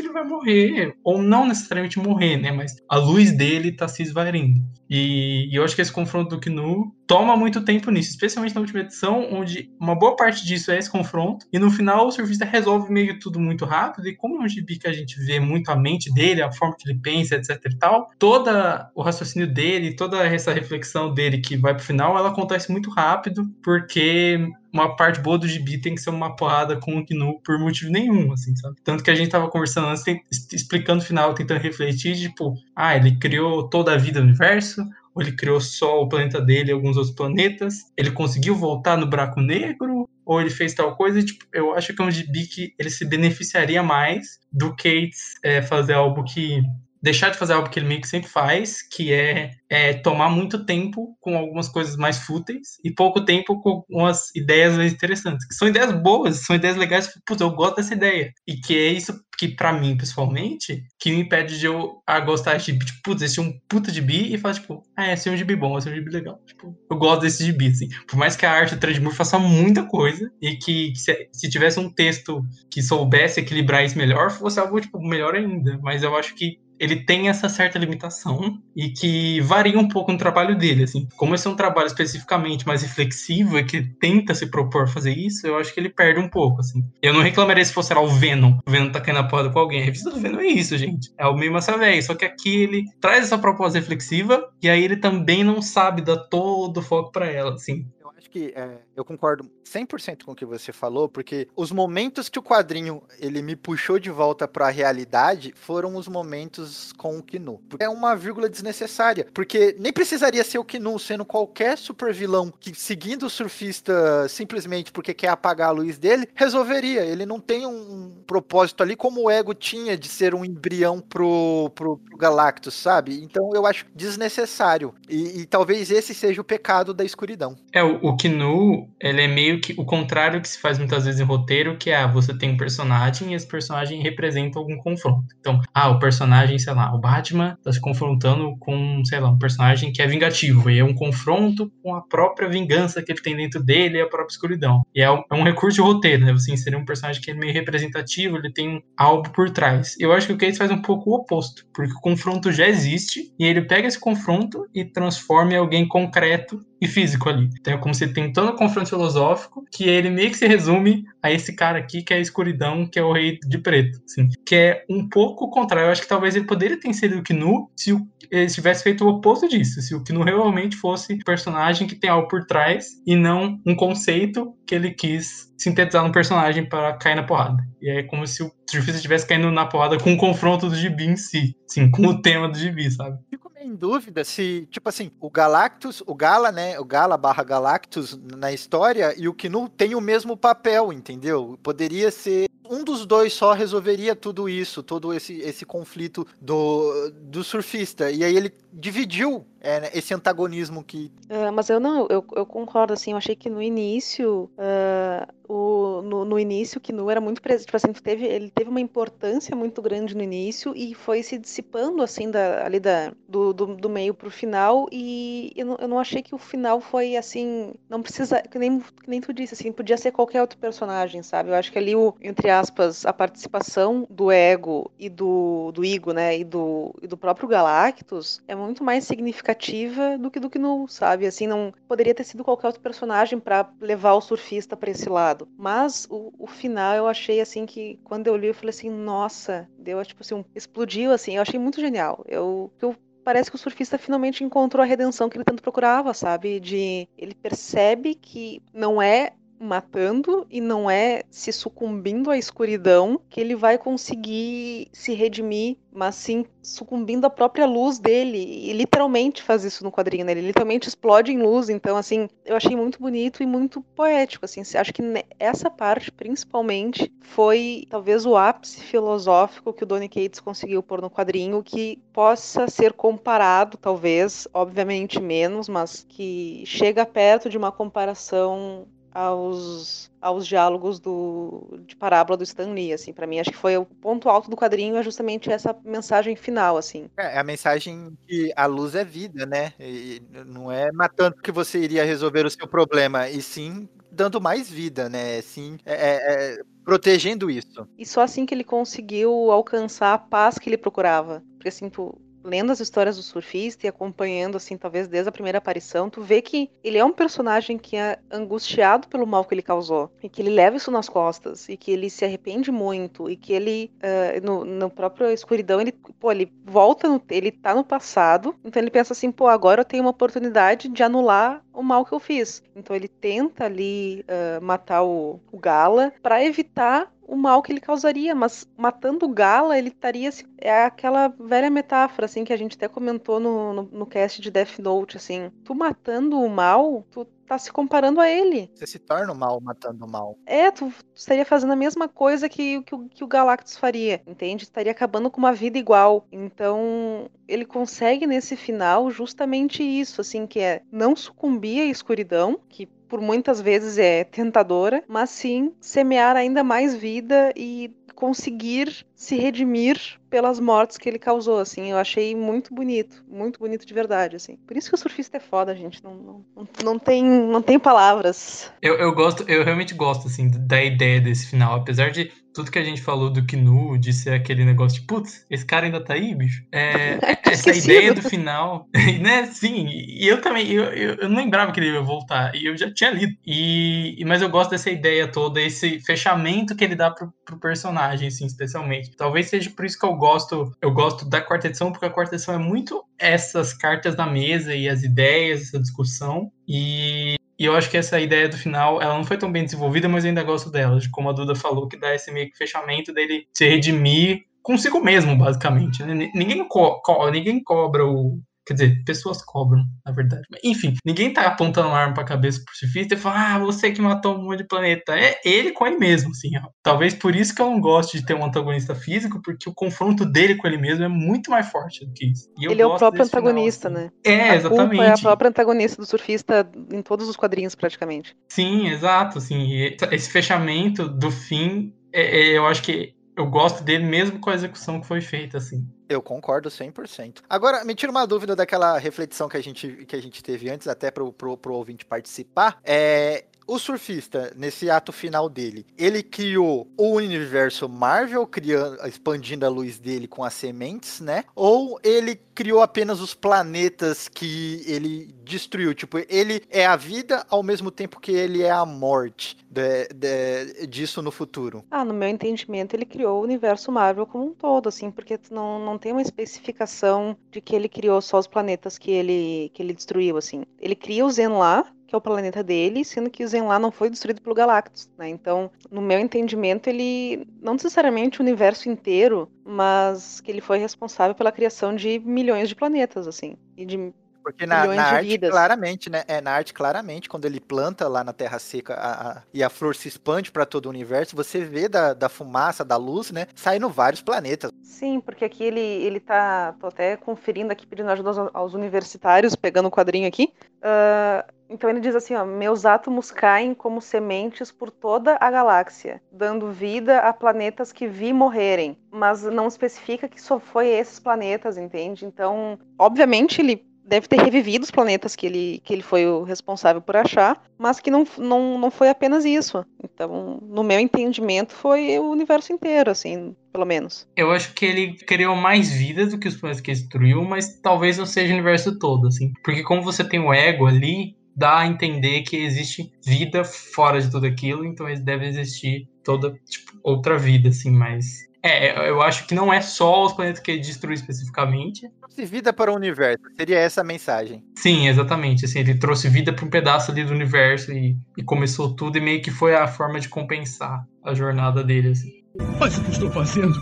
ele 0.00 0.12
vai 0.12 0.24
morrer, 0.24 0.94
ou 1.02 1.22
não 1.22 1.46
necessariamente 1.46 1.98
morrer, 1.98 2.36
né, 2.36 2.52
mas 2.52 2.76
a 2.88 2.96
luz 2.96 3.32
dele 3.32 3.72
tá 3.72 3.88
se 3.88 4.02
esvaindo. 4.02 4.60
E, 4.88 5.48
e 5.50 5.56
eu 5.56 5.64
acho 5.64 5.74
que 5.74 5.82
esse 5.82 5.92
confronto 5.92 6.36
do 6.36 6.40
Knu 6.40 6.94
toma 7.06 7.36
muito 7.36 7.64
tempo 7.64 7.90
nisso, 7.90 8.10
especialmente 8.10 8.54
na 8.54 8.60
última 8.60 8.80
edição, 8.80 9.28
onde 9.32 9.70
uma 9.80 9.94
boa 9.94 10.16
parte 10.16 10.44
disso 10.44 10.70
é 10.70 10.78
esse 10.78 10.90
confronto, 10.90 11.46
e 11.52 11.58
no 11.58 11.70
final 11.70 12.06
o 12.06 12.12
surfista 12.12 12.44
resolve 12.44 12.92
meio 12.92 13.18
tudo 13.18 13.38
muito 13.38 13.64
rápido, 13.64 14.08
e 14.08 14.16
como 14.16 14.40
é 14.40 14.44
um 14.44 14.48
gibi 14.48 14.78
que 14.78 14.88
a 14.88 14.92
gente 14.92 15.18
vê 15.24 15.40
muito 15.40 15.70
a 15.70 15.76
mente 15.76 16.12
dele, 16.12 16.42
a 16.42 16.52
forma 16.52 16.76
que 16.76 16.88
ele 16.88 16.98
pensa, 17.00 17.36
etc 17.36 17.60
e 17.66 17.78
tal, 17.78 18.10
todo 18.18 18.50
o 18.94 19.02
raciocínio 19.02 19.52
dele, 19.52 19.96
toda 19.96 20.24
essa 20.24 20.52
reflexão 20.52 21.12
dele 21.12 21.38
que 21.38 21.56
vai 21.56 21.74
pro 21.74 21.84
final, 21.84 22.16
ela 22.16 22.28
acontece 22.28 22.70
muito 22.70 22.90
rápido, 22.90 23.44
porque 23.62 24.48
uma 24.76 24.94
parte 24.94 25.20
boa 25.20 25.38
do 25.38 25.48
gibi 25.48 25.80
tem 25.80 25.94
que 25.94 26.00
ser 26.00 26.10
uma 26.10 26.36
porrada 26.36 26.76
com 26.76 26.98
o 26.98 27.04
Gnu 27.04 27.40
por 27.42 27.58
motivo 27.58 27.90
nenhum, 27.90 28.32
assim, 28.32 28.54
sabe? 28.56 28.76
Tanto 28.84 29.02
que 29.02 29.10
a 29.10 29.14
gente 29.14 29.30
tava 29.30 29.48
conversando 29.48 29.88
antes, 29.88 30.04
explicando 30.52 31.02
o 31.02 31.06
final, 31.06 31.34
tentando 31.34 31.60
refletir, 31.60 32.16
tipo, 32.16 32.54
ah, 32.74 32.94
ele 32.94 33.18
criou 33.18 33.68
toda 33.68 33.94
a 33.94 33.96
vida 33.96 34.20
do 34.20 34.26
universo, 34.26 34.82
ou 35.14 35.22
ele 35.22 35.32
criou 35.32 35.60
só 35.60 36.02
o 36.02 36.08
planeta 36.08 36.40
dele 36.40 36.70
e 36.70 36.72
alguns 36.72 36.96
outros 36.96 37.14
planetas, 37.14 37.76
ele 37.96 38.10
conseguiu 38.10 38.54
voltar 38.54 38.98
no 38.98 39.06
buraco 39.06 39.40
negro, 39.40 40.06
ou 40.26 40.40
ele 40.40 40.50
fez 40.50 40.74
tal 40.74 40.94
coisa, 40.94 41.22
tipo, 41.22 41.46
eu 41.54 41.72
acho 41.74 41.94
que 41.94 42.02
é 42.02 42.04
um 42.04 42.10
gibi 42.10 42.46
que 42.46 42.74
ele 42.78 42.90
se 42.90 43.04
beneficiaria 43.04 43.82
mais 43.82 44.38
do 44.52 44.70
Cates 44.70 45.34
é, 45.42 45.62
fazer 45.62 45.94
algo 45.94 46.22
que 46.24 46.60
deixar 47.06 47.30
de 47.30 47.38
fazer 47.38 47.52
algo 47.52 47.70
que 47.70 47.78
ele 47.78 47.86
meio 47.86 48.00
que 48.00 48.08
sempre 48.08 48.28
faz, 48.28 48.82
que 48.82 49.12
é, 49.12 49.52
é, 49.70 49.94
tomar 49.94 50.28
muito 50.28 50.66
tempo 50.66 51.16
com 51.20 51.36
algumas 51.36 51.68
coisas 51.68 51.96
mais 51.96 52.18
fúteis 52.18 52.78
e 52.84 52.92
pouco 52.92 53.24
tempo 53.24 53.60
com 53.62 53.84
umas 53.88 54.34
ideias 54.34 54.76
mais 54.76 54.92
interessantes. 54.92 55.46
Que 55.46 55.54
são 55.54 55.68
ideias 55.68 55.92
boas, 55.92 56.38
são 56.38 56.56
ideias 56.56 56.76
legais, 56.76 57.08
putz, 57.24 57.40
eu 57.40 57.50
gosto 57.50 57.76
dessa 57.76 57.94
ideia. 57.94 58.32
E 58.44 58.56
que 58.56 58.76
é 58.76 58.88
isso 58.88 59.16
que, 59.38 59.46
para 59.48 59.72
mim, 59.72 59.96
pessoalmente, 59.96 60.82
que 60.98 61.12
me 61.12 61.20
impede 61.20 61.60
de 61.60 61.66
eu 61.66 62.02
a 62.04 62.18
gostar 62.18 62.56
de, 62.56 62.76
tipo, 62.76 63.00
putz, 63.04 63.22
esse 63.22 63.38
é 63.38 63.42
um 63.42 63.52
puta 63.68 63.92
de 63.92 64.00
bi 64.00 64.34
e 64.34 64.38
falar, 64.38 64.54
tipo, 64.54 64.82
ah, 64.96 65.12
esse 65.12 65.28
é 65.28 65.32
um 65.32 65.36
gibi 65.36 65.54
bom, 65.54 65.78
esse 65.78 65.88
é 65.88 65.92
um 65.92 65.94
gibi 65.94 66.10
legal. 66.10 66.40
Tipo, 66.44 66.76
eu 66.90 66.96
gosto 66.96 67.20
desse 67.20 67.44
gibi, 67.44 67.68
assim. 67.68 67.88
Por 68.08 68.16
mais 68.16 68.34
que 68.34 68.44
a 68.44 68.50
arte 68.50 68.74
do 68.74 68.80
Tradmur 68.80 69.14
faça 69.14 69.38
muita 69.38 69.84
coisa 69.84 70.28
e 70.42 70.56
que, 70.56 70.90
que 70.90 70.98
se, 70.98 71.28
se, 71.32 71.48
tivesse 71.48 71.78
um 71.78 71.88
texto 71.88 72.42
que 72.68 72.82
soubesse 72.82 73.38
equilibrar 73.38 73.84
isso 73.84 73.96
melhor, 73.96 74.32
fosse 74.32 74.58
algo, 74.58 74.80
tipo, 74.80 75.00
melhor 75.00 75.36
ainda. 75.36 75.78
Mas 75.82 76.02
eu 76.02 76.16
acho 76.16 76.34
que 76.34 76.58
ele 76.78 77.04
tem 77.04 77.28
essa 77.28 77.48
certa 77.48 77.78
limitação 77.78 78.58
e 78.74 78.90
que 78.90 79.40
varia 79.40 79.78
um 79.78 79.88
pouco 79.88 80.12
no 80.12 80.18
trabalho 80.18 80.56
dele, 80.56 80.84
assim. 80.84 81.08
Como 81.16 81.34
esse 81.34 81.46
é 81.46 81.50
um 81.50 81.56
trabalho 81.56 81.86
especificamente 81.86 82.66
mais 82.66 82.82
reflexivo 82.82 83.58
e 83.58 83.64
que 83.64 83.82
tenta 83.82 84.34
se 84.34 84.46
propor 84.46 84.88
fazer 84.88 85.12
isso, 85.12 85.46
eu 85.46 85.56
acho 85.56 85.72
que 85.72 85.80
ele 85.80 85.88
perde 85.88 86.20
um 86.20 86.28
pouco, 86.28 86.60
assim. 86.60 86.84
Eu 87.02 87.12
não 87.12 87.22
reclamaria 87.22 87.64
se 87.64 87.72
fosse 87.72 87.92
lá, 87.94 88.00
o 88.00 88.08
Venom. 88.08 88.58
O 88.66 88.70
Venom 88.70 88.90
tá 88.90 89.00
caindo 89.00 89.22
na 89.22 89.28
porta 89.28 89.50
com 89.50 89.58
alguém. 89.58 89.80
A 89.80 89.84
revista 89.84 90.10
do 90.10 90.20
Venom 90.20 90.40
é 90.40 90.46
isso, 90.46 90.76
gente. 90.76 91.10
É 91.18 91.26
o 91.26 91.34
mesmo 91.34 91.54
massa 91.54 91.76
velho. 91.76 92.02
Só 92.02 92.14
que 92.14 92.24
aqui 92.24 92.62
ele 92.62 92.84
traz 93.00 93.24
essa 93.24 93.38
proposta 93.38 93.78
reflexiva 93.78 94.48
e 94.62 94.68
aí 94.68 94.84
ele 94.84 94.96
também 94.96 95.42
não 95.42 95.62
sabe 95.62 96.02
dar 96.02 96.16
todo 96.16 96.78
o 96.78 96.82
foco 96.82 97.10
para 97.10 97.26
ela, 97.26 97.54
assim 97.54 97.86
acho 98.26 98.30
que 98.30 98.52
é, 98.56 98.78
eu 98.96 99.04
concordo 99.04 99.48
100% 99.64 100.24
com 100.24 100.32
o 100.32 100.34
que 100.34 100.44
você 100.44 100.72
falou, 100.72 101.08
porque 101.08 101.48
os 101.54 101.70
momentos 101.70 102.28
que 102.28 102.38
o 102.38 102.42
quadrinho 102.42 103.02
ele 103.20 103.40
me 103.40 103.54
puxou 103.54 103.98
de 103.98 104.10
volta 104.10 104.48
para 104.48 104.66
a 104.66 104.70
realidade 104.70 105.52
foram 105.56 105.96
os 105.96 106.08
momentos 106.08 106.92
com 106.94 107.18
o 107.18 107.22
Kinu. 107.22 107.60
É 107.78 107.88
uma 107.88 108.14
vírgula 108.16 108.48
desnecessária, 108.48 109.26
porque 109.32 109.76
nem 109.78 109.92
precisaria 109.92 110.42
ser 110.42 110.58
o 110.58 110.64
Kinu, 110.64 110.98
sendo 110.98 111.24
qualquer 111.24 111.78
super 111.78 112.12
vilão 112.12 112.52
que 112.58 112.74
seguindo 112.74 113.26
o 113.26 113.30
surfista 113.30 114.28
simplesmente 114.28 114.90
porque 114.92 115.14
quer 115.14 115.28
apagar 115.28 115.68
a 115.68 115.72
luz 115.72 115.98
dele, 115.98 116.28
resolveria. 116.34 117.04
Ele 117.04 117.24
não 117.24 117.40
tem 117.40 117.66
um 117.66 118.22
propósito 118.26 118.82
ali 118.82 118.96
como 118.96 119.22
o 119.22 119.30
Ego 119.30 119.54
tinha 119.54 119.96
de 119.96 120.08
ser 120.08 120.34
um 120.34 120.44
embrião 120.44 121.00
pro, 121.00 121.70
pro, 121.74 121.98
pro 121.98 122.16
Galactus, 122.16 122.74
sabe? 122.74 123.22
Então 123.22 123.50
eu 123.54 123.66
acho 123.66 123.86
desnecessário. 123.94 124.94
E, 125.08 125.40
e 125.40 125.46
talvez 125.46 125.90
esse 125.90 126.14
seja 126.14 126.40
o 126.40 126.44
pecado 126.44 126.92
da 126.92 127.04
escuridão. 127.04 127.56
É, 127.72 127.82
o, 127.82 127.96
o 128.02 128.15
Knu, 128.16 128.88
ele 129.00 129.22
é 129.22 129.28
meio 129.28 129.60
que 129.60 129.74
o 129.76 129.84
contrário 129.84 130.40
que 130.40 130.48
se 130.48 130.60
faz 130.60 130.78
muitas 130.78 131.04
vezes 131.04 131.20
em 131.20 131.24
roteiro, 131.24 131.76
que 131.76 131.90
é, 131.90 131.96
ah, 131.96 132.06
você 132.06 132.36
tem 132.36 132.50
um 132.50 132.56
personagem 132.56 133.32
e 133.32 133.34
esse 133.34 133.46
personagem 133.46 134.02
representa 134.02 134.58
algum 134.58 134.76
confronto. 134.76 135.26
Então, 135.40 135.60
ah, 135.74 135.88
o 135.90 135.98
personagem, 135.98 136.58
sei 136.58 136.72
lá, 136.74 136.94
o 136.94 136.98
Batman 136.98 137.58
tá 137.62 137.72
se 137.72 137.80
confrontando 137.80 138.56
com, 138.58 139.02
sei 139.04 139.20
lá, 139.20 139.30
um 139.30 139.38
personagem 139.38 139.92
que 139.92 140.02
é 140.02 140.06
vingativo, 140.06 140.70
e 140.70 140.78
é 140.78 140.84
um 140.84 140.94
confronto 140.94 141.70
com 141.82 141.94
a 141.94 142.00
própria 142.00 142.48
vingança 142.48 143.02
que 143.02 143.12
ele 143.12 143.20
tem 143.20 143.36
dentro 143.36 143.62
dele 143.62 143.98
e 143.98 144.00
a 144.00 144.06
própria 144.06 144.32
escuridão. 144.32 144.82
E 144.94 145.02
é 145.02 145.10
um, 145.10 145.22
é 145.30 145.34
um 145.34 145.42
recurso 145.42 145.76
de 145.76 145.82
roteiro, 145.82 146.24
né? 146.24 146.32
Você 146.32 146.52
inserir 146.52 146.76
um 146.76 146.84
personagem 146.84 147.20
que 147.20 147.30
é 147.30 147.34
meio 147.34 147.52
representativo, 147.52 148.36
ele 148.36 148.52
tem 148.52 148.82
algo 148.96 149.30
por 149.30 149.50
trás. 149.50 149.94
Eu 149.98 150.12
acho 150.12 150.26
que 150.26 150.32
o 150.32 150.38
Case 150.38 150.58
faz 150.58 150.70
um 150.70 150.82
pouco 150.82 151.10
o 151.10 151.14
oposto, 151.16 151.66
porque 151.74 151.92
o 151.92 152.00
confronto 152.00 152.50
já 152.52 152.66
existe, 152.66 153.32
e 153.38 153.44
ele 153.44 153.62
pega 153.62 153.88
esse 153.88 153.98
confronto 153.98 154.66
e 154.74 154.84
transforma 154.84 155.52
em 155.52 155.56
alguém 155.56 155.86
concreto 155.86 156.60
e 156.86 156.88
físico 156.88 157.28
ali. 157.28 157.50
Então 157.60 157.74
é 157.74 157.78
como 157.78 157.94
se 157.94 158.06
tem 158.08 158.32
todo 158.32 158.52
um 158.52 158.56
confronto 158.56 158.88
filosófico 158.88 159.64
que 159.70 159.88
ele 159.88 160.08
meio 160.08 160.30
que 160.30 160.38
se 160.38 160.46
resume 160.46 161.04
a 161.22 161.30
esse 161.30 161.54
cara 161.54 161.78
aqui 161.78 162.02
que 162.02 162.14
é 162.14 162.16
a 162.16 162.20
escuridão, 162.20 162.86
que 162.86 162.98
é 162.98 163.02
o 163.02 163.12
rei 163.12 163.38
de 163.46 163.58
preto, 163.58 164.00
assim, 164.04 164.28
que 164.46 164.54
é 164.54 164.84
um 164.88 165.08
pouco 165.08 165.44
o 165.44 165.50
contrário. 165.50 165.88
Eu 165.88 165.92
acho 165.92 166.02
que 166.02 166.08
talvez 166.08 166.34
ele 166.34 166.46
poderia 166.46 166.78
ter 166.78 166.92
sido 166.94 167.18
o 167.18 167.22
Knu 167.22 167.70
se 167.76 167.96
ele 168.30 168.46
tivesse 168.46 168.82
feito 168.82 169.04
o 169.04 169.08
oposto 169.08 169.48
disso, 169.48 169.80
se 169.80 169.94
o 169.94 170.02
Knu 170.02 170.22
realmente 170.22 170.76
fosse 170.76 171.14
um 171.14 171.18
personagem 171.18 171.86
que 171.86 171.94
tem 171.94 172.10
algo 172.10 172.28
por 172.28 172.44
trás 172.44 172.86
e 173.06 173.14
não 173.14 173.60
um 173.64 173.74
conceito 173.74 174.54
que 174.66 174.74
ele 174.74 174.90
quis 174.90 175.52
sintetizar 175.56 176.04
no 176.04 176.12
personagem 176.12 176.68
para 176.68 176.94
cair 176.94 177.14
na 177.14 177.22
porrada. 177.22 177.62
E 177.80 177.88
é 177.88 178.02
como 178.02 178.26
se 178.26 178.42
o 178.42 178.50
surfista 178.68 178.96
estivesse 178.96 179.26
caindo 179.26 179.50
na 179.50 179.66
porrada 179.66 179.98
com 179.98 180.12
o 180.12 180.16
confronto 180.16 180.68
do 180.68 180.74
gibi 180.74 181.04
em 181.04 181.16
si, 181.16 181.56
assim, 181.68 181.90
com 181.90 182.02
o 182.06 182.20
tema 182.20 182.48
do 182.48 182.58
gibi, 182.58 182.90
sabe? 182.90 183.18
Em 183.66 183.74
dúvida 183.74 184.24
se, 184.24 184.66
tipo 184.70 184.88
assim, 184.88 185.10
o 185.20 185.28
Galactus, 185.28 186.02
o 186.06 186.14
Gala, 186.14 186.52
né? 186.52 186.78
O 186.78 186.84
Gala 186.84 187.16
barra 187.16 187.42
Galactus 187.42 188.18
na 188.36 188.52
história 188.52 189.14
e 189.16 189.28
o 189.28 189.34
Knu 189.34 189.68
tem 189.68 189.94
o 189.94 190.00
mesmo 190.00 190.36
papel, 190.36 190.92
entendeu? 190.92 191.58
Poderia 191.62 192.10
ser. 192.10 192.48
Um 192.68 192.82
dos 192.82 193.06
dois 193.06 193.32
só 193.32 193.52
resolveria 193.52 194.16
tudo 194.16 194.48
isso, 194.48 194.82
todo 194.82 195.14
esse, 195.14 195.38
esse 195.38 195.64
conflito 195.64 196.26
do, 196.40 197.12
do 197.12 197.44
surfista. 197.44 198.10
E 198.10 198.24
aí 198.24 198.36
ele 198.36 198.52
dividiu 198.72 199.46
é, 199.66 199.80
né, 199.80 199.90
esse 199.92 200.14
antagonismo 200.14 200.84
que. 200.84 201.10
Uh, 201.28 201.52
mas 201.52 201.68
eu 201.68 201.80
não, 201.80 202.06
eu, 202.08 202.24
eu 202.36 202.46
concordo, 202.46 202.92
assim, 202.92 203.10
eu 203.10 203.16
achei 203.16 203.34
que 203.34 203.50
no 203.50 203.60
início, 203.60 204.48
uh, 204.56 205.32
o, 205.48 206.02
no, 206.02 206.24
no, 206.24 206.38
início, 206.38 206.80
que 206.80 206.92
Nu 206.92 207.10
era 207.10 207.20
muito 207.20 207.42
presente, 207.42 207.66
tipo 207.66 207.76
assim, 207.76 207.92
teve, 207.92 208.26
ele 208.26 208.48
teve 208.48 208.70
uma 208.70 208.80
importância 208.80 209.56
muito 209.56 209.82
grande 209.82 210.16
no 210.16 210.22
início 210.22 210.72
e 210.76 210.94
foi 210.94 211.20
se 211.24 211.36
dissipando, 211.36 212.00
assim, 212.00 212.30
da, 212.30 212.64
ali 212.64 212.78
da, 212.78 213.12
do, 213.28 213.52
do, 213.52 213.74
do 213.74 213.88
meio 213.88 214.14
pro 214.14 214.30
final 214.30 214.86
e 214.92 215.52
eu 215.56 215.66
não, 215.66 215.76
eu 215.80 215.88
não 215.88 215.98
achei 215.98 216.22
que 216.22 216.34
o 216.34 216.38
final 216.38 216.80
foi, 216.80 217.16
assim, 217.16 217.74
não 217.88 218.00
precisa, 218.00 218.40
que 218.42 218.58
nem, 218.60 218.78
que 218.78 219.08
nem 219.10 219.20
tu 219.20 219.32
disse, 219.32 219.54
assim, 219.54 219.72
podia 219.72 219.96
ser 219.96 220.12
qualquer 220.12 220.40
outro 220.40 220.58
personagem, 220.58 221.24
sabe? 221.24 221.50
Eu 221.50 221.54
acho 221.54 221.72
que 221.72 221.78
ali, 221.78 221.96
o, 221.96 222.14
entre 222.20 222.50
aspas, 222.50 223.04
a 223.04 223.12
participação 223.12 224.06
do 224.08 224.30
Ego 224.30 224.92
e 224.96 225.08
do, 225.08 225.72
do 225.72 225.84
Igo, 225.84 226.12
né, 226.12 226.38
e 226.38 226.44
do, 226.44 226.94
e 227.02 227.08
do 227.08 227.16
próprio 227.16 227.48
Galactus 227.48 228.40
é 228.46 228.54
muito 228.54 228.84
mais 228.84 229.04
significativa 229.04 229.55
narrativa 229.56 230.18
do 230.18 230.30
que 230.30 230.38
do 230.38 230.50
que 230.50 230.58
no, 230.58 230.86
sabe? 230.86 231.26
Assim, 231.26 231.46
não 231.46 231.72
poderia 231.88 232.14
ter 232.14 232.24
sido 232.24 232.44
qualquer 232.44 232.66
outro 232.68 232.82
personagem 232.82 233.40
para 233.40 233.68
levar 233.80 234.14
o 234.14 234.20
surfista 234.20 234.76
para 234.76 234.90
esse 234.90 235.08
lado. 235.08 235.48
Mas 235.56 236.06
o, 236.10 236.32
o, 236.38 236.46
final 236.46 236.94
eu 236.94 237.08
achei 237.08 237.40
assim 237.40 237.64
que 237.64 237.98
quando 238.04 238.26
eu 238.26 238.36
li 238.36 238.48
eu 238.48 238.54
falei 238.54 238.70
assim, 238.70 238.90
nossa, 238.90 239.68
deu 239.78 240.04
tipo 240.04 240.22
assim, 240.22 240.34
um, 240.34 240.44
explodiu 240.54 241.10
assim, 241.10 241.36
eu 241.36 241.42
achei 241.42 241.58
muito 241.58 241.80
genial. 241.80 242.22
Eu, 242.28 242.70
eu 242.80 242.94
parece 243.24 243.50
que 243.50 243.56
o 243.56 243.58
surfista 243.58 243.98
finalmente 243.98 244.44
encontrou 244.44 244.82
a 244.82 244.86
redenção 244.86 245.28
que 245.28 245.36
ele 245.36 245.44
tanto 245.44 245.62
procurava, 245.62 246.14
sabe? 246.14 246.60
De 246.60 247.08
ele 247.16 247.34
percebe 247.34 248.14
que 248.14 248.62
não 248.72 249.00
é 249.00 249.32
matando 249.58 250.46
e 250.50 250.60
não 250.60 250.90
é 250.90 251.22
se 251.30 251.52
sucumbindo 251.52 252.30
à 252.30 252.38
escuridão 252.38 253.20
que 253.28 253.40
ele 253.40 253.54
vai 253.54 253.78
conseguir 253.78 254.88
se 254.92 255.14
redimir, 255.14 255.76
mas 255.92 256.14
sim 256.14 256.44
sucumbindo 256.62 257.24
à 257.24 257.30
própria 257.30 257.66
luz 257.66 257.98
dele. 257.98 258.38
E 258.38 258.72
literalmente 258.72 259.42
faz 259.42 259.64
isso 259.64 259.82
no 259.82 259.90
quadrinho, 259.90 260.24
né? 260.24 260.32
Ele 260.32 260.42
literalmente 260.42 260.88
explode 260.88 261.32
em 261.32 261.40
luz. 261.40 261.68
Então, 261.68 261.96
assim, 261.96 262.28
eu 262.44 262.56
achei 262.56 262.76
muito 262.76 263.00
bonito 263.00 263.42
e 263.42 263.46
muito 263.46 263.80
poético, 263.80 264.44
assim. 264.44 264.60
Acho 264.60 264.92
que 264.92 265.02
essa 265.38 265.70
parte, 265.70 266.12
principalmente, 266.12 267.10
foi 267.20 267.86
talvez 267.88 268.26
o 268.26 268.36
ápice 268.36 268.80
filosófico 268.80 269.72
que 269.72 269.84
o 269.84 269.86
Donny 269.86 270.08
Cates 270.08 270.40
conseguiu 270.40 270.82
pôr 270.82 271.00
no 271.00 271.10
quadrinho, 271.10 271.62
que 271.62 271.98
possa 272.12 272.68
ser 272.68 272.92
comparado, 272.92 273.76
talvez, 273.78 274.46
obviamente 274.52 275.20
menos, 275.20 275.68
mas 275.68 276.04
que 276.08 276.62
chega 276.66 277.06
perto 277.06 277.48
de 277.48 277.56
uma 277.56 277.72
comparação 277.72 278.86
aos, 279.16 280.10
aos 280.20 280.46
diálogos 280.46 281.00
do, 281.00 281.78
de 281.86 281.96
parábola 281.96 282.36
do 282.36 282.44
Stan 282.44 282.70
Lee, 282.72 282.92
assim, 282.92 283.14
para 283.14 283.26
mim 283.26 283.40
acho 283.40 283.50
que 283.50 283.56
foi 283.56 283.74
o 283.78 283.86
ponto 283.86 284.28
alto 284.28 284.50
do 284.50 284.56
quadrinho 284.56 284.94
é 284.94 285.02
justamente 285.02 285.50
essa 285.50 285.74
mensagem 285.82 286.36
final, 286.36 286.76
assim. 286.76 287.08
É, 287.16 287.36
é 287.36 287.38
a 287.38 287.44
mensagem 287.44 288.12
que 288.28 288.52
a 288.54 288.66
luz 288.66 288.94
é 288.94 289.04
vida, 289.04 289.46
né? 289.46 289.72
E 289.80 290.22
não 290.46 290.70
é 290.70 290.92
matando 290.92 291.36
que 291.42 291.50
você 291.50 291.78
iria 291.78 292.04
resolver 292.04 292.44
o 292.44 292.50
seu 292.50 292.68
problema, 292.68 293.26
e 293.30 293.40
sim 293.40 293.88
dando 294.12 294.38
mais 294.38 294.70
vida, 294.70 295.08
né? 295.08 295.40
Sim, 295.40 295.78
é, 295.86 295.94
é, 295.94 296.54
é, 296.54 296.58
protegendo 296.84 297.50
isso. 297.50 297.88
E 297.96 298.04
só 298.04 298.20
assim 298.20 298.44
que 298.44 298.54
ele 298.54 298.64
conseguiu 298.64 299.50
alcançar 299.50 300.12
a 300.12 300.18
paz 300.18 300.58
que 300.58 300.68
ele 300.68 300.76
procurava. 300.76 301.42
Porque 301.54 301.68
assim, 301.68 301.88
tu, 301.88 302.18
lendo 302.46 302.70
as 302.70 302.80
histórias 302.80 303.16
do 303.16 303.22
surfista 303.22 303.86
e 303.86 303.88
acompanhando, 303.88 304.56
assim, 304.56 304.76
talvez 304.76 305.08
desde 305.08 305.28
a 305.28 305.32
primeira 305.32 305.58
aparição, 305.58 306.08
tu 306.08 306.22
vê 306.22 306.40
que 306.40 306.70
ele 306.82 306.98
é 306.98 307.04
um 307.04 307.12
personagem 307.12 307.76
que 307.76 307.96
é 307.96 308.18
angustiado 308.30 309.08
pelo 309.08 309.26
mal 309.26 309.44
que 309.44 309.54
ele 309.54 309.62
causou, 309.62 310.10
e 310.22 310.28
que 310.28 310.40
ele 310.40 310.50
leva 310.50 310.76
isso 310.76 310.90
nas 310.90 311.08
costas, 311.08 311.68
e 311.68 311.76
que 311.76 311.90
ele 311.90 312.08
se 312.08 312.24
arrepende 312.24 312.70
muito, 312.70 313.28
e 313.28 313.36
que 313.36 313.52
ele, 313.52 313.90
uh, 313.96 314.44
no, 314.44 314.64
no 314.64 314.88
próprio 314.88 315.30
escuridão, 315.30 315.80
ele, 315.80 315.92
pô, 315.92 316.30
ele 316.30 316.52
volta, 316.64 317.08
no, 317.08 317.20
ele 317.30 317.50
tá 317.50 317.74
no 317.74 317.84
passado, 317.84 318.54
então 318.64 318.80
ele 318.80 318.90
pensa 318.90 319.12
assim, 319.12 319.30
pô, 319.30 319.48
agora 319.48 319.80
eu 319.80 319.84
tenho 319.84 320.04
uma 320.04 320.10
oportunidade 320.10 320.88
de 320.88 321.02
anular 321.02 321.62
o 321.72 321.82
mal 321.82 322.04
que 322.04 322.12
eu 322.12 322.18
fiz. 322.18 322.62
Então 322.74 322.96
ele 322.96 323.08
tenta 323.08 323.64
ali 323.64 324.24
uh, 324.28 324.64
matar 324.64 325.02
o, 325.02 325.40
o 325.52 325.58
Gala 325.58 326.12
para 326.22 326.42
evitar 326.42 327.12
o 327.26 327.36
mal 327.36 327.62
que 327.62 327.72
ele 327.72 327.80
causaria, 327.80 328.34
mas 328.34 328.66
matando 328.76 329.26
o 329.26 329.28
Gala, 329.28 329.78
ele 329.78 329.88
estaria. 329.88 330.30
É 330.58 330.84
aquela 330.84 331.28
velha 331.28 331.70
metáfora, 331.70 332.26
assim, 332.26 332.44
que 332.44 332.52
a 332.52 332.56
gente 332.56 332.76
até 332.76 332.88
comentou 332.88 333.40
no, 333.40 333.72
no, 333.72 333.82
no 333.82 334.06
cast 334.06 334.40
de 334.40 334.50
Death 334.50 334.78
Note, 334.78 335.16
assim. 335.16 335.50
Tu 335.64 335.74
matando 335.74 336.40
o 336.40 336.48
mal, 336.48 337.04
tu 337.10 337.26
tá 337.46 337.56
se 337.58 337.72
comparando 337.72 338.20
a 338.20 338.28
ele. 338.28 338.70
Você 338.74 338.86
se 338.86 338.98
torna 338.98 339.32
o 339.32 339.36
mal 339.36 339.60
matando 339.60 340.04
o 340.04 340.08
mal. 340.08 340.36
É, 340.44 340.70
tu 340.70 340.92
estaria 341.14 341.44
fazendo 341.44 341.72
a 341.72 341.76
mesma 341.76 342.08
coisa 342.08 342.48
que, 342.48 342.82
que, 342.82 343.08
que 343.10 343.24
o 343.24 343.28
Galactus 343.28 343.76
faria, 343.76 344.20
entende? 344.26 344.64
Estaria 344.64 344.92
acabando 344.92 345.30
com 345.30 345.38
uma 345.38 345.52
vida 345.52 345.78
igual. 345.78 346.26
Então, 346.30 347.30
ele 347.46 347.64
consegue 347.64 348.26
nesse 348.26 348.56
final 348.56 349.10
justamente 349.10 349.82
isso, 349.82 350.20
assim, 350.20 350.46
que 350.46 350.58
é 350.58 350.82
não 350.90 351.14
sucumbir 351.14 351.82
à 351.82 351.84
escuridão, 351.86 352.58
que 352.68 352.88
por 353.08 353.20
muitas 353.20 353.60
vezes 353.60 353.98
é 353.98 354.24
tentadora, 354.24 355.02
mas 355.08 355.30
sim 355.30 355.72
semear 355.80 356.36
ainda 356.36 356.62
mais 356.64 356.94
vida 356.94 357.52
e 357.56 357.90
conseguir 358.14 359.06
se 359.14 359.36
redimir 359.36 359.98
pelas 360.28 360.60
mortes 360.60 360.98
que 360.98 361.08
ele 361.08 361.18
causou, 361.18 361.58
assim. 361.58 361.90
Eu 361.90 361.98
achei 361.98 362.34
muito 362.34 362.74
bonito, 362.74 363.24
muito 363.28 363.58
bonito 363.58 363.86
de 363.86 363.94
verdade, 363.94 364.36
assim. 364.36 364.56
Por 364.66 364.76
isso 364.76 364.88
que 364.88 364.94
o 364.94 364.98
surfista 364.98 365.36
é 365.36 365.40
foda, 365.40 365.74
gente. 365.74 366.02
Não, 366.02 366.14
não, 366.14 366.68
não, 366.84 366.98
tem, 366.98 367.24
não 367.24 367.62
tem 367.62 367.78
palavras. 367.78 368.70
Eu, 368.82 368.94
eu 368.96 369.14
gosto, 369.14 369.48
eu 369.48 369.64
realmente 369.64 369.94
gosto, 369.94 370.26
assim, 370.26 370.50
da 370.50 370.82
ideia 370.82 371.20
desse 371.20 371.46
final. 371.46 371.76
Apesar 371.76 372.10
de 372.10 372.30
tudo 372.56 372.70
que 372.70 372.78
a 372.78 372.84
gente 372.84 373.02
falou 373.02 373.28
do 373.28 373.46
Knu, 373.46 373.98
de 373.98 374.14
ser 374.14 374.32
aquele 374.32 374.64
negócio 374.64 375.00
de, 375.00 375.06
putz, 375.06 375.44
esse 375.50 375.64
cara 375.64 375.84
ainda 375.84 376.02
tá 376.02 376.14
aí, 376.14 376.34
bicho. 376.34 376.64
É, 376.72 377.18
essa 377.44 377.70
ideia 377.70 378.14
do 378.14 378.22
final, 378.22 378.88
né? 379.20 379.44
Sim, 379.46 379.86
e 379.88 380.26
eu 380.26 380.40
também, 380.40 380.72
eu, 380.72 380.84
eu, 380.84 381.14
eu, 381.16 381.28
não 381.28 381.36
lembrava 381.36 381.70
que 381.70 381.78
ele 381.78 381.92
ia 381.92 382.00
voltar, 382.00 382.54
e 382.54 382.64
eu 382.64 382.74
já 382.74 382.90
tinha 382.92 383.10
lido. 383.10 383.34
E, 383.46 384.24
mas 384.26 384.40
eu 384.40 384.48
gosto 384.48 384.70
dessa 384.70 384.90
ideia 384.90 385.28
toda, 385.28 385.60
esse 385.60 386.00
fechamento 386.00 386.74
que 386.74 386.82
ele 386.82 386.94
dá 386.94 387.10
pro, 387.10 387.30
pro 387.44 387.58
personagem, 387.96 388.28
assim, 388.28 388.46
especialmente. 388.46 389.16
Talvez 389.16 389.48
seja 389.48 389.70
por 389.70 389.84
isso 389.84 389.98
que 389.98 390.06
eu 390.06 390.14
gosto, 390.14 390.72
eu 390.80 390.92
gosto 390.92 391.28
da 391.28 391.40
quarta 391.40 391.68
edição, 391.68 391.90
porque 391.90 392.06
a 392.06 392.10
quarta 392.10 392.34
edição 392.34 392.54
é 392.54 392.58
muito 392.58 393.02
essas 393.18 393.72
cartas 393.72 394.14
na 394.16 394.26
mesa 394.26 394.74
e 394.74 394.88
as 394.88 395.02
ideias, 395.02 395.62
essa 395.62 395.80
discussão. 395.80 396.52
E 396.68 397.36
e 397.58 397.64
eu 397.64 397.74
acho 397.74 397.90
que 397.90 397.96
essa 397.96 398.20
ideia 398.20 398.50
do 398.50 398.56
final, 398.58 399.00
ela 399.00 399.16
não 399.16 399.24
foi 399.24 399.38
tão 399.38 399.50
bem 399.50 399.64
desenvolvida, 399.64 400.06
mas 400.10 400.24
eu 400.24 400.28
ainda 400.28 400.42
gosto 400.42 400.70
dela. 400.70 400.98
Como 401.10 401.30
a 401.30 401.32
Duda 401.32 401.54
falou, 401.54 401.88
que 401.88 401.96
dá 401.96 402.14
esse 402.14 402.30
meio 402.30 402.50
que 402.50 402.56
fechamento 402.56 403.14
dele 403.14 403.48
se 403.54 403.66
redimir 403.66 404.42
consigo 404.62 405.02
mesmo, 405.02 405.34
basicamente. 405.34 406.02
Né? 406.02 406.30
Ninguém, 406.34 406.68
co 406.68 407.00
co 407.00 407.30
ninguém 407.30 407.62
cobra 407.64 408.04
o, 408.04 408.38
Quer 408.66 408.74
dizer, 408.74 409.04
pessoas 409.04 409.42
cobram, 409.42 409.84
na 410.04 410.10
verdade. 410.10 410.42
Enfim, 410.64 410.94
ninguém 411.04 411.32
tá 411.32 411.42
apontando 411.42 411.88
uma 411.88 411.98
arma 411.98 412.14
pra 412.14 412.24
cabeça 412.24 412.60
pro 412.64 412.74
surfista 412.74 413.14
e 413.14 413.16
fala, 413.16 413.54
ah, 413.54 413.58
você 413.60 413.92
que 413.92 414.02
matou 414.02 414.34
um 414.34 414.42
monte 414.42 414.58
de 414.58 414.66
planeta. 414.66 415.16
É 415.16 415.38
ele 415.44 415.70
com 415.70 415.86
ele 415.86 415.98
mesmo, 415.98 416.30
assim. 416.30 416.50
Ó. 416.58 416.68
Talvez 416.82 417.14
por 417.14 417.36
isso 417.36 417.54
que 417.54 417.62
eu 417.62 417.70
não 417.70 417.80
gosto 417.80 418.16
de 418.16 418.26
ter 418.26 418.34
um 418.34 418.44
antagonista 418.44 418.94
físico, 418.94 419.40
porque 419.40 419.70
o 419.70 419.74
confronto 419.74 420.26
dele 420.26 420.56
com 420.56 420.66
ele 420.66 420.78
mesmo 420.78 421.04
é 421.04 421.08
muito 421.08 421.48
mais 421.48 421.68
forte 421.68 422.04
do 422.04 422.12
que 422.12 422.26
isso. 422.26 422.50
ele 422.60 422.82
é 422.82 422.86
o 422.86 422.96
próprio 422.96 423.22
antagonista, 423.22 423.88
final, 423.88 424.04
assim. 424.04 424.12
né? 424.24 424.34
É, 424.36 424.50
a 424.50 424.56
exatamente. 424.56 425.02
é 425.02 425.12
a 425.12 425.18
própria 425.18 425.48
antagonista 425.48 426.02
do 426.02 426.06
surfista 426.06 426.68
em 426.92 427.02
todos 427.02 427.28
os 427.28 427.36
quadrinhos, 427.36 427.76
praticamente. 427.76 428.36
Sim, 428.48 428.88
exato, 428.88 429.38
assim. 429.38 429.94
Esse 430.10 430.30
fechamento 430.30 431.08
do 431.08 431.30
fim, 431.30 431.94
é, 432.12 432.40
é, 432.40 432.58
eu 432.58 432.66
acho 432.66 432.82
que 432.82 433.15
eu 433.36 433.46
gosto 433.46 433.84
dele 433.84 434.04
mesmo 434.04 434.40
com 434.40 434.48
a 434.48 434.54
execução 434.54 434.98
que 435.00 435.06
foi 435.06 435.20
feita, 435.20 435.58
assim. 435.58 435.86
Eu 436.08 436.22
concordo 436.22 436.70
100%. 436.70 437.42
Agora, 437.48 437.84
me 437.84 437.94
tira 437.94 438.10
uma 438.10 438.26
dúvida 438.26 438.56
daquela 438.56 438.96
reflexão 438.98 439.48
que 439.48 439.56
a 439.56 439.62
gente, 439.62 440.06
que 440.06 440.16
a 440.16 440.22
gente 440.22 440.42
teve 440.42 440.70
antes, 440.70 440.88
até 440.88 441.10
pro, 441.10 441.32
pro, 441.32 441.56
pro 441.56 441.74
ouvinte 441.74 442.06
participar. 442.06 442.78
É, 442.82 443.44
o 443.66 443.78
surfista, 443.78 444.52
nesse 444.56 444.88
ato 444.88 445.12
final 445.12 445.48
dele, 445.48 445.84
ele 445.98 446.22
criou 446.22 446.88
o 446.96 447.14
universo 447.14 447.88
Marvel, 447.88 448.46
criando, 448.46 449.04
expandindo 449.06 449.66
a 449.66 449.68
luz 449.68 449.98
dele 449.98 450.28
com 450.28 450.44
as 450.44 450.54
sementes, 450.54 451.20
né? 451.20 451.44
Ou 451.54 451.98
ele 452.02 452.36
criou 452.54 452.80
apenas 452.80 453.20
os 453.20 453.34
planetas 453.34 454.28
que 454.28 454.82
ele 454.86 455.34
destruiu? 455.42 455.94
Tipo, 455.94 456.18
ele 456.28 456.62
é 456.70 456.86
a 456.86 456.96
vida 456.96 457.44
ao 457.50 457.62
mesmo 457.62 457.90
tempo 457.90 458.20
que 458.20 458.32
ele 458.32 458.62
é 458.62 458.70
a 458.70 458.86
morte 458.86 459.56
de, 459.68 460.08
de, 460.08 460.86
disso 460.86 461.20
no 461.20 461.30
futuro. 461.30 461.84
Ah, 461.90 462.04
no 462.04 462.14
meu 462.14 462.28
entendimento, 462.28 462.94
ele 462.94 463.04
criou 463.04 463.40
o 463.40 463.44
universo 463.44 463.90
Marvel 463.90 464.26
como 464.26 464.46
um 464.46 464.54
todo, 464.54 464.88
assim, 464.88 465.10
porque 465.10 465.38
não, 465.50 465.84
não 465.84 465.98
tem 465.98 466.12
uma 466.12 466.22
especificação 466.22 467.36
de 467.50 467.60
que 467.60 467.74
ele 467.74 467.88
criou 467.88 468.20
só 468.22 468.38
os 468.38 468.46
planetas 468.46 468.96
que 468.96 469.10
ele, 469.10 469.70
que 469.74 469.82
ele 469.82 469.92
destruiu, 469.92 470.36
assim. 470.36 470.64
Ele 470.78 470.94
cria 470.94 471.26
o 471.26 471.30
Zenlá, 471.30 471.84
que 472.06 472.14
é 472.14 472.18
o 472.18 472.20
planeta 472.20 472.62
dele, 472.62 473.04
sendo 473.04 473.30
que 473.30 473.44
o 473.44 473.48
Zenlá 473.48 473.78
não 473.78 473.90
foi 473.90 474.08
destruído 474.08 474.40
pelo 474.40 474.54
Galactus, 474.54 475.10
né? 475.18 475.28
Então, 475.28 475.70
no 475.90 476.00
meu 476.00 476.18
entendimento, 476.18 476.88
ele 476.88 477.46
não 477.60 477.74
necessariamente 477.74 478.40
o 478.40 478.42
universo 478.42 478.88
inteiro, 478.88 479.50
mas 479.64 480.40
que 480.40 480.50
ele 480.50 480.60
foi 480.60 480.78
responsável 480.78 481.34
pela 481.34 481.52
criação 481.52 481.94
de 481.94 482.18
milhões 482.20 482.68
de 482.68 482.76
planetas, 482.76 483.26
assim, 483.26 483.56
e 483.76 483.84
de 483.84 484.12
porque 484.46 484.64
na, 484.64 484.86
na 484.86 485.02
arte, 485.06 485.26
vidas. 485.26 485.50
claramente, 485.50 486.08
né? 486.08 486.22
É, 486.28 486.40
na 486.40 486.52
arte, 486.52 486.72
claramente, 486.72 487.28
quando 487.28 487.46
ele 487.46 487.58
planta 487.58 488.06
lá 488.06 488.22
na 488.22 488.32
Terra 488.32 488.60
Seca 488.60 488.94
a, 488.94 489.30
a, 489.30 489.42
e 489.52 489.60
a 489.60 489.68
flor 489.68 489.96
se 489.96 490.06
expande 490.06 490.52
para 490.52 490.64
todo 490.64 490.86
o 490.86 490.88
universo, 490.88 491.34
você 491.34 491.64
vê 491.64 491.88
da, 491.88 492.14
da 492.14 492.28
fumaça, 492.28 492.84
da 492.84 492.96
luz, 492.96 493.32
né? 493.32 493.48
Saindo 493.56 493.88
vários 493.88 494.22
planetas. 494.22 494.70
Sim, 494.84 495.18
porque 495.18 495.44
aqui 495.44 495.64
ele, 495.64 495.80
ele 495.80 496.20
tá. 496.20 496.76
Tô 496.78 496.86
até 496.86 497.16
conferindo 497.16 497.72
aqui, 497.72 497.84
pedindo 497.88 498.08
ajuda 498.08 498.28
aos, 498.28 498.50
aos 498.54 498.74
universitários, 498.74 499.56
pegando 499.56 499.86
o 499.86 499.90
quadrinho 499.90 500.28
aqui. 500.28 500.52
Uh, 500.76 501.52
então 501.68 501.90
ele 501.90 501.98
diz 501.98 502.14
assim, 502.14 502.36
ó, 502.36 502.44
meus 502.44 502.86
átomos 502.86 503.32
caem 503.32 503.74
como 503.74 504.00
sementes 504.00 504.70
por 504.70 504.92
toda 504.92 505.36
a 505.40 505.50
galáxia, 505.50 506.22
dando 506.30 506.70
vida 506.70 507.18
a 507.18 507.32
planetas 507.32 507.92
que 507.92 508.06
vi 508.06 508.32
morrerem, 508.32 508.96
mas 509.10 509.42
não 509.42 509.66
especifica 509.66 510.28
que 510.28 510.40
só 510.40 510.60
foi 510.60 510.86
esses 510.86 511.18
planetas, 511.18 511.76
entende? 511.76 512.24
Então, 512.24 512.78
obviamente 512.96 513.60
ele 513.60 513.84
deve 514.06 514.28
ter 514.28 514.40
revivido 514.40 514.84
os 514.84 514.90
planetas 514.90 515.34
que 515.34 515.46
ele, 515.46 515.82
que 515.84 515.92
ele 515.92 516.02
foi 516.02 516.26
o 516.26 516.44
responsável 516.44 517.02
por 517.02 517.16
achar, 517.16 517.60
mas 517.76 518.00
que 518.00 518.10
não, 518.10 518.26
não, 518.38 518.78
não 518.78 518.90
foi 518.90 519.08
apenas 519.08 519.44
isso. 519.44 519.84
Então, 520.02 520.60
no 520.62 520.84
meu 520.84 521.00
entendimento, 521.00 521.74
foi 521.74 522.18
o 522.18 522.30
universo 522.30 522.72
inteiro, 522.72 523.10
assim, 523.10 523.54
pelo 523.72 523.84
menos. 523.84 524.26
Eu 524.36 524.52
acho 524.52 524.72
que 524.74 524.86
ele 524.86 525.14
criou 525.14 525.56
mais 525.56 525.90
vida 525.90 526.26
do 526.26 526.38
que 526.38 526.48
os 526.48 526.56
planetas 526.56 526.80
que 526.80 526.92
destruiu, 526.92 527.42
mas 527.44 527.80
talvez 527.80 528.16
não 528.16 528.26
seja 528.26 528.52
o 528.52 528.56
universo 528.56 528.98
todo, 528.98 529.26
assim. 529.26 529.52
Porque 529.64 529.82
como 529.82 530.02
você 530.02 530.22
tem 530.22 530.40
o 530.40 530.52
ego 530.52 530.86
ali, 530.86 531.34
dá 531.54 531.78
a 531.78 531.86
entender 531.86 532.42
que 532.42 532.56
existe 532.56 533.10
vida 533.24 533.64
fora 533.64 534.20
de 534.20 534.30
tudo 534.30 534.46
aquilo, 534.46 534.84
então 534.84 535.06
deve 535.22 535.46
existir 535.46 536.08
toda 536.22 536.52
tipo, 536.68 536.92
outra 537.02 537.38
vida, 537.38 537.70
assim, 537.70 537.90
mas 537.90 538.45
é, 538.66 539.08
eu 539.08 539.22
acho 539.22 539.46
que 539.46 539.54
não 539.54 539.72
é 539.72 539.80
só 539.80 540.24
os 540.24 540.32
planetas 540.32 540.60
que 540.60 540.70
ele 540.70 540.80
destruiu 540.80 541.14
especificamente. 541.14 542.10
Trouxe 542.20 542.44
vida 542.44 542.72
para 542.72 542.92
o 542.92 542.94
universo, 542.94 543.42
seria 543.56 543.78
essa 543.78 544.00
a 544.00 544.04
mensagem. 544.04 544.62
Sim, 544.76 545.08
exatamente. 545.08 545.64
Assim, 545.64 545.80
ele 545.80 545.98
trouxe 545.98 546.28
vida 546.28 546.52
para 546.52 546.64
um 546.64 546.70
pedaço 546.70 547.10
ali 547.10 547.24
do 547.24 547.32
universo 547.32 547.92
e, 547.92 548.16
e, 548.36 548.42
começou 548.42 548.94
tudo, 548.94 549.18
e 549.18 549.20
meio 549.20 549.42
que 549.42 549.50
foi 549.50 549.74
a 549.74 549.86
forma 549.86 550.20
de 550.20 550.28
compensar 550.28 551.04
a 551.24 551.34
jornada 551.34 551.82
dele. 551.82 552.10
Assim. 552.10 552.32
Mas 552.78 552.96
o 552.98 553.04
que 553.04 553.10
estou 553.10 553.30
fazendo? 553.30 553.74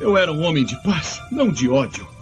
Eu 0.00 0.16
era 0.16 0.32
um 0.32 0.42
homem 0.44 0.64
de 0.64 0.80
paz, 0.82 1.20
não 1.30 1.50
de 1.50 1.68
ódio. 1.68 2.17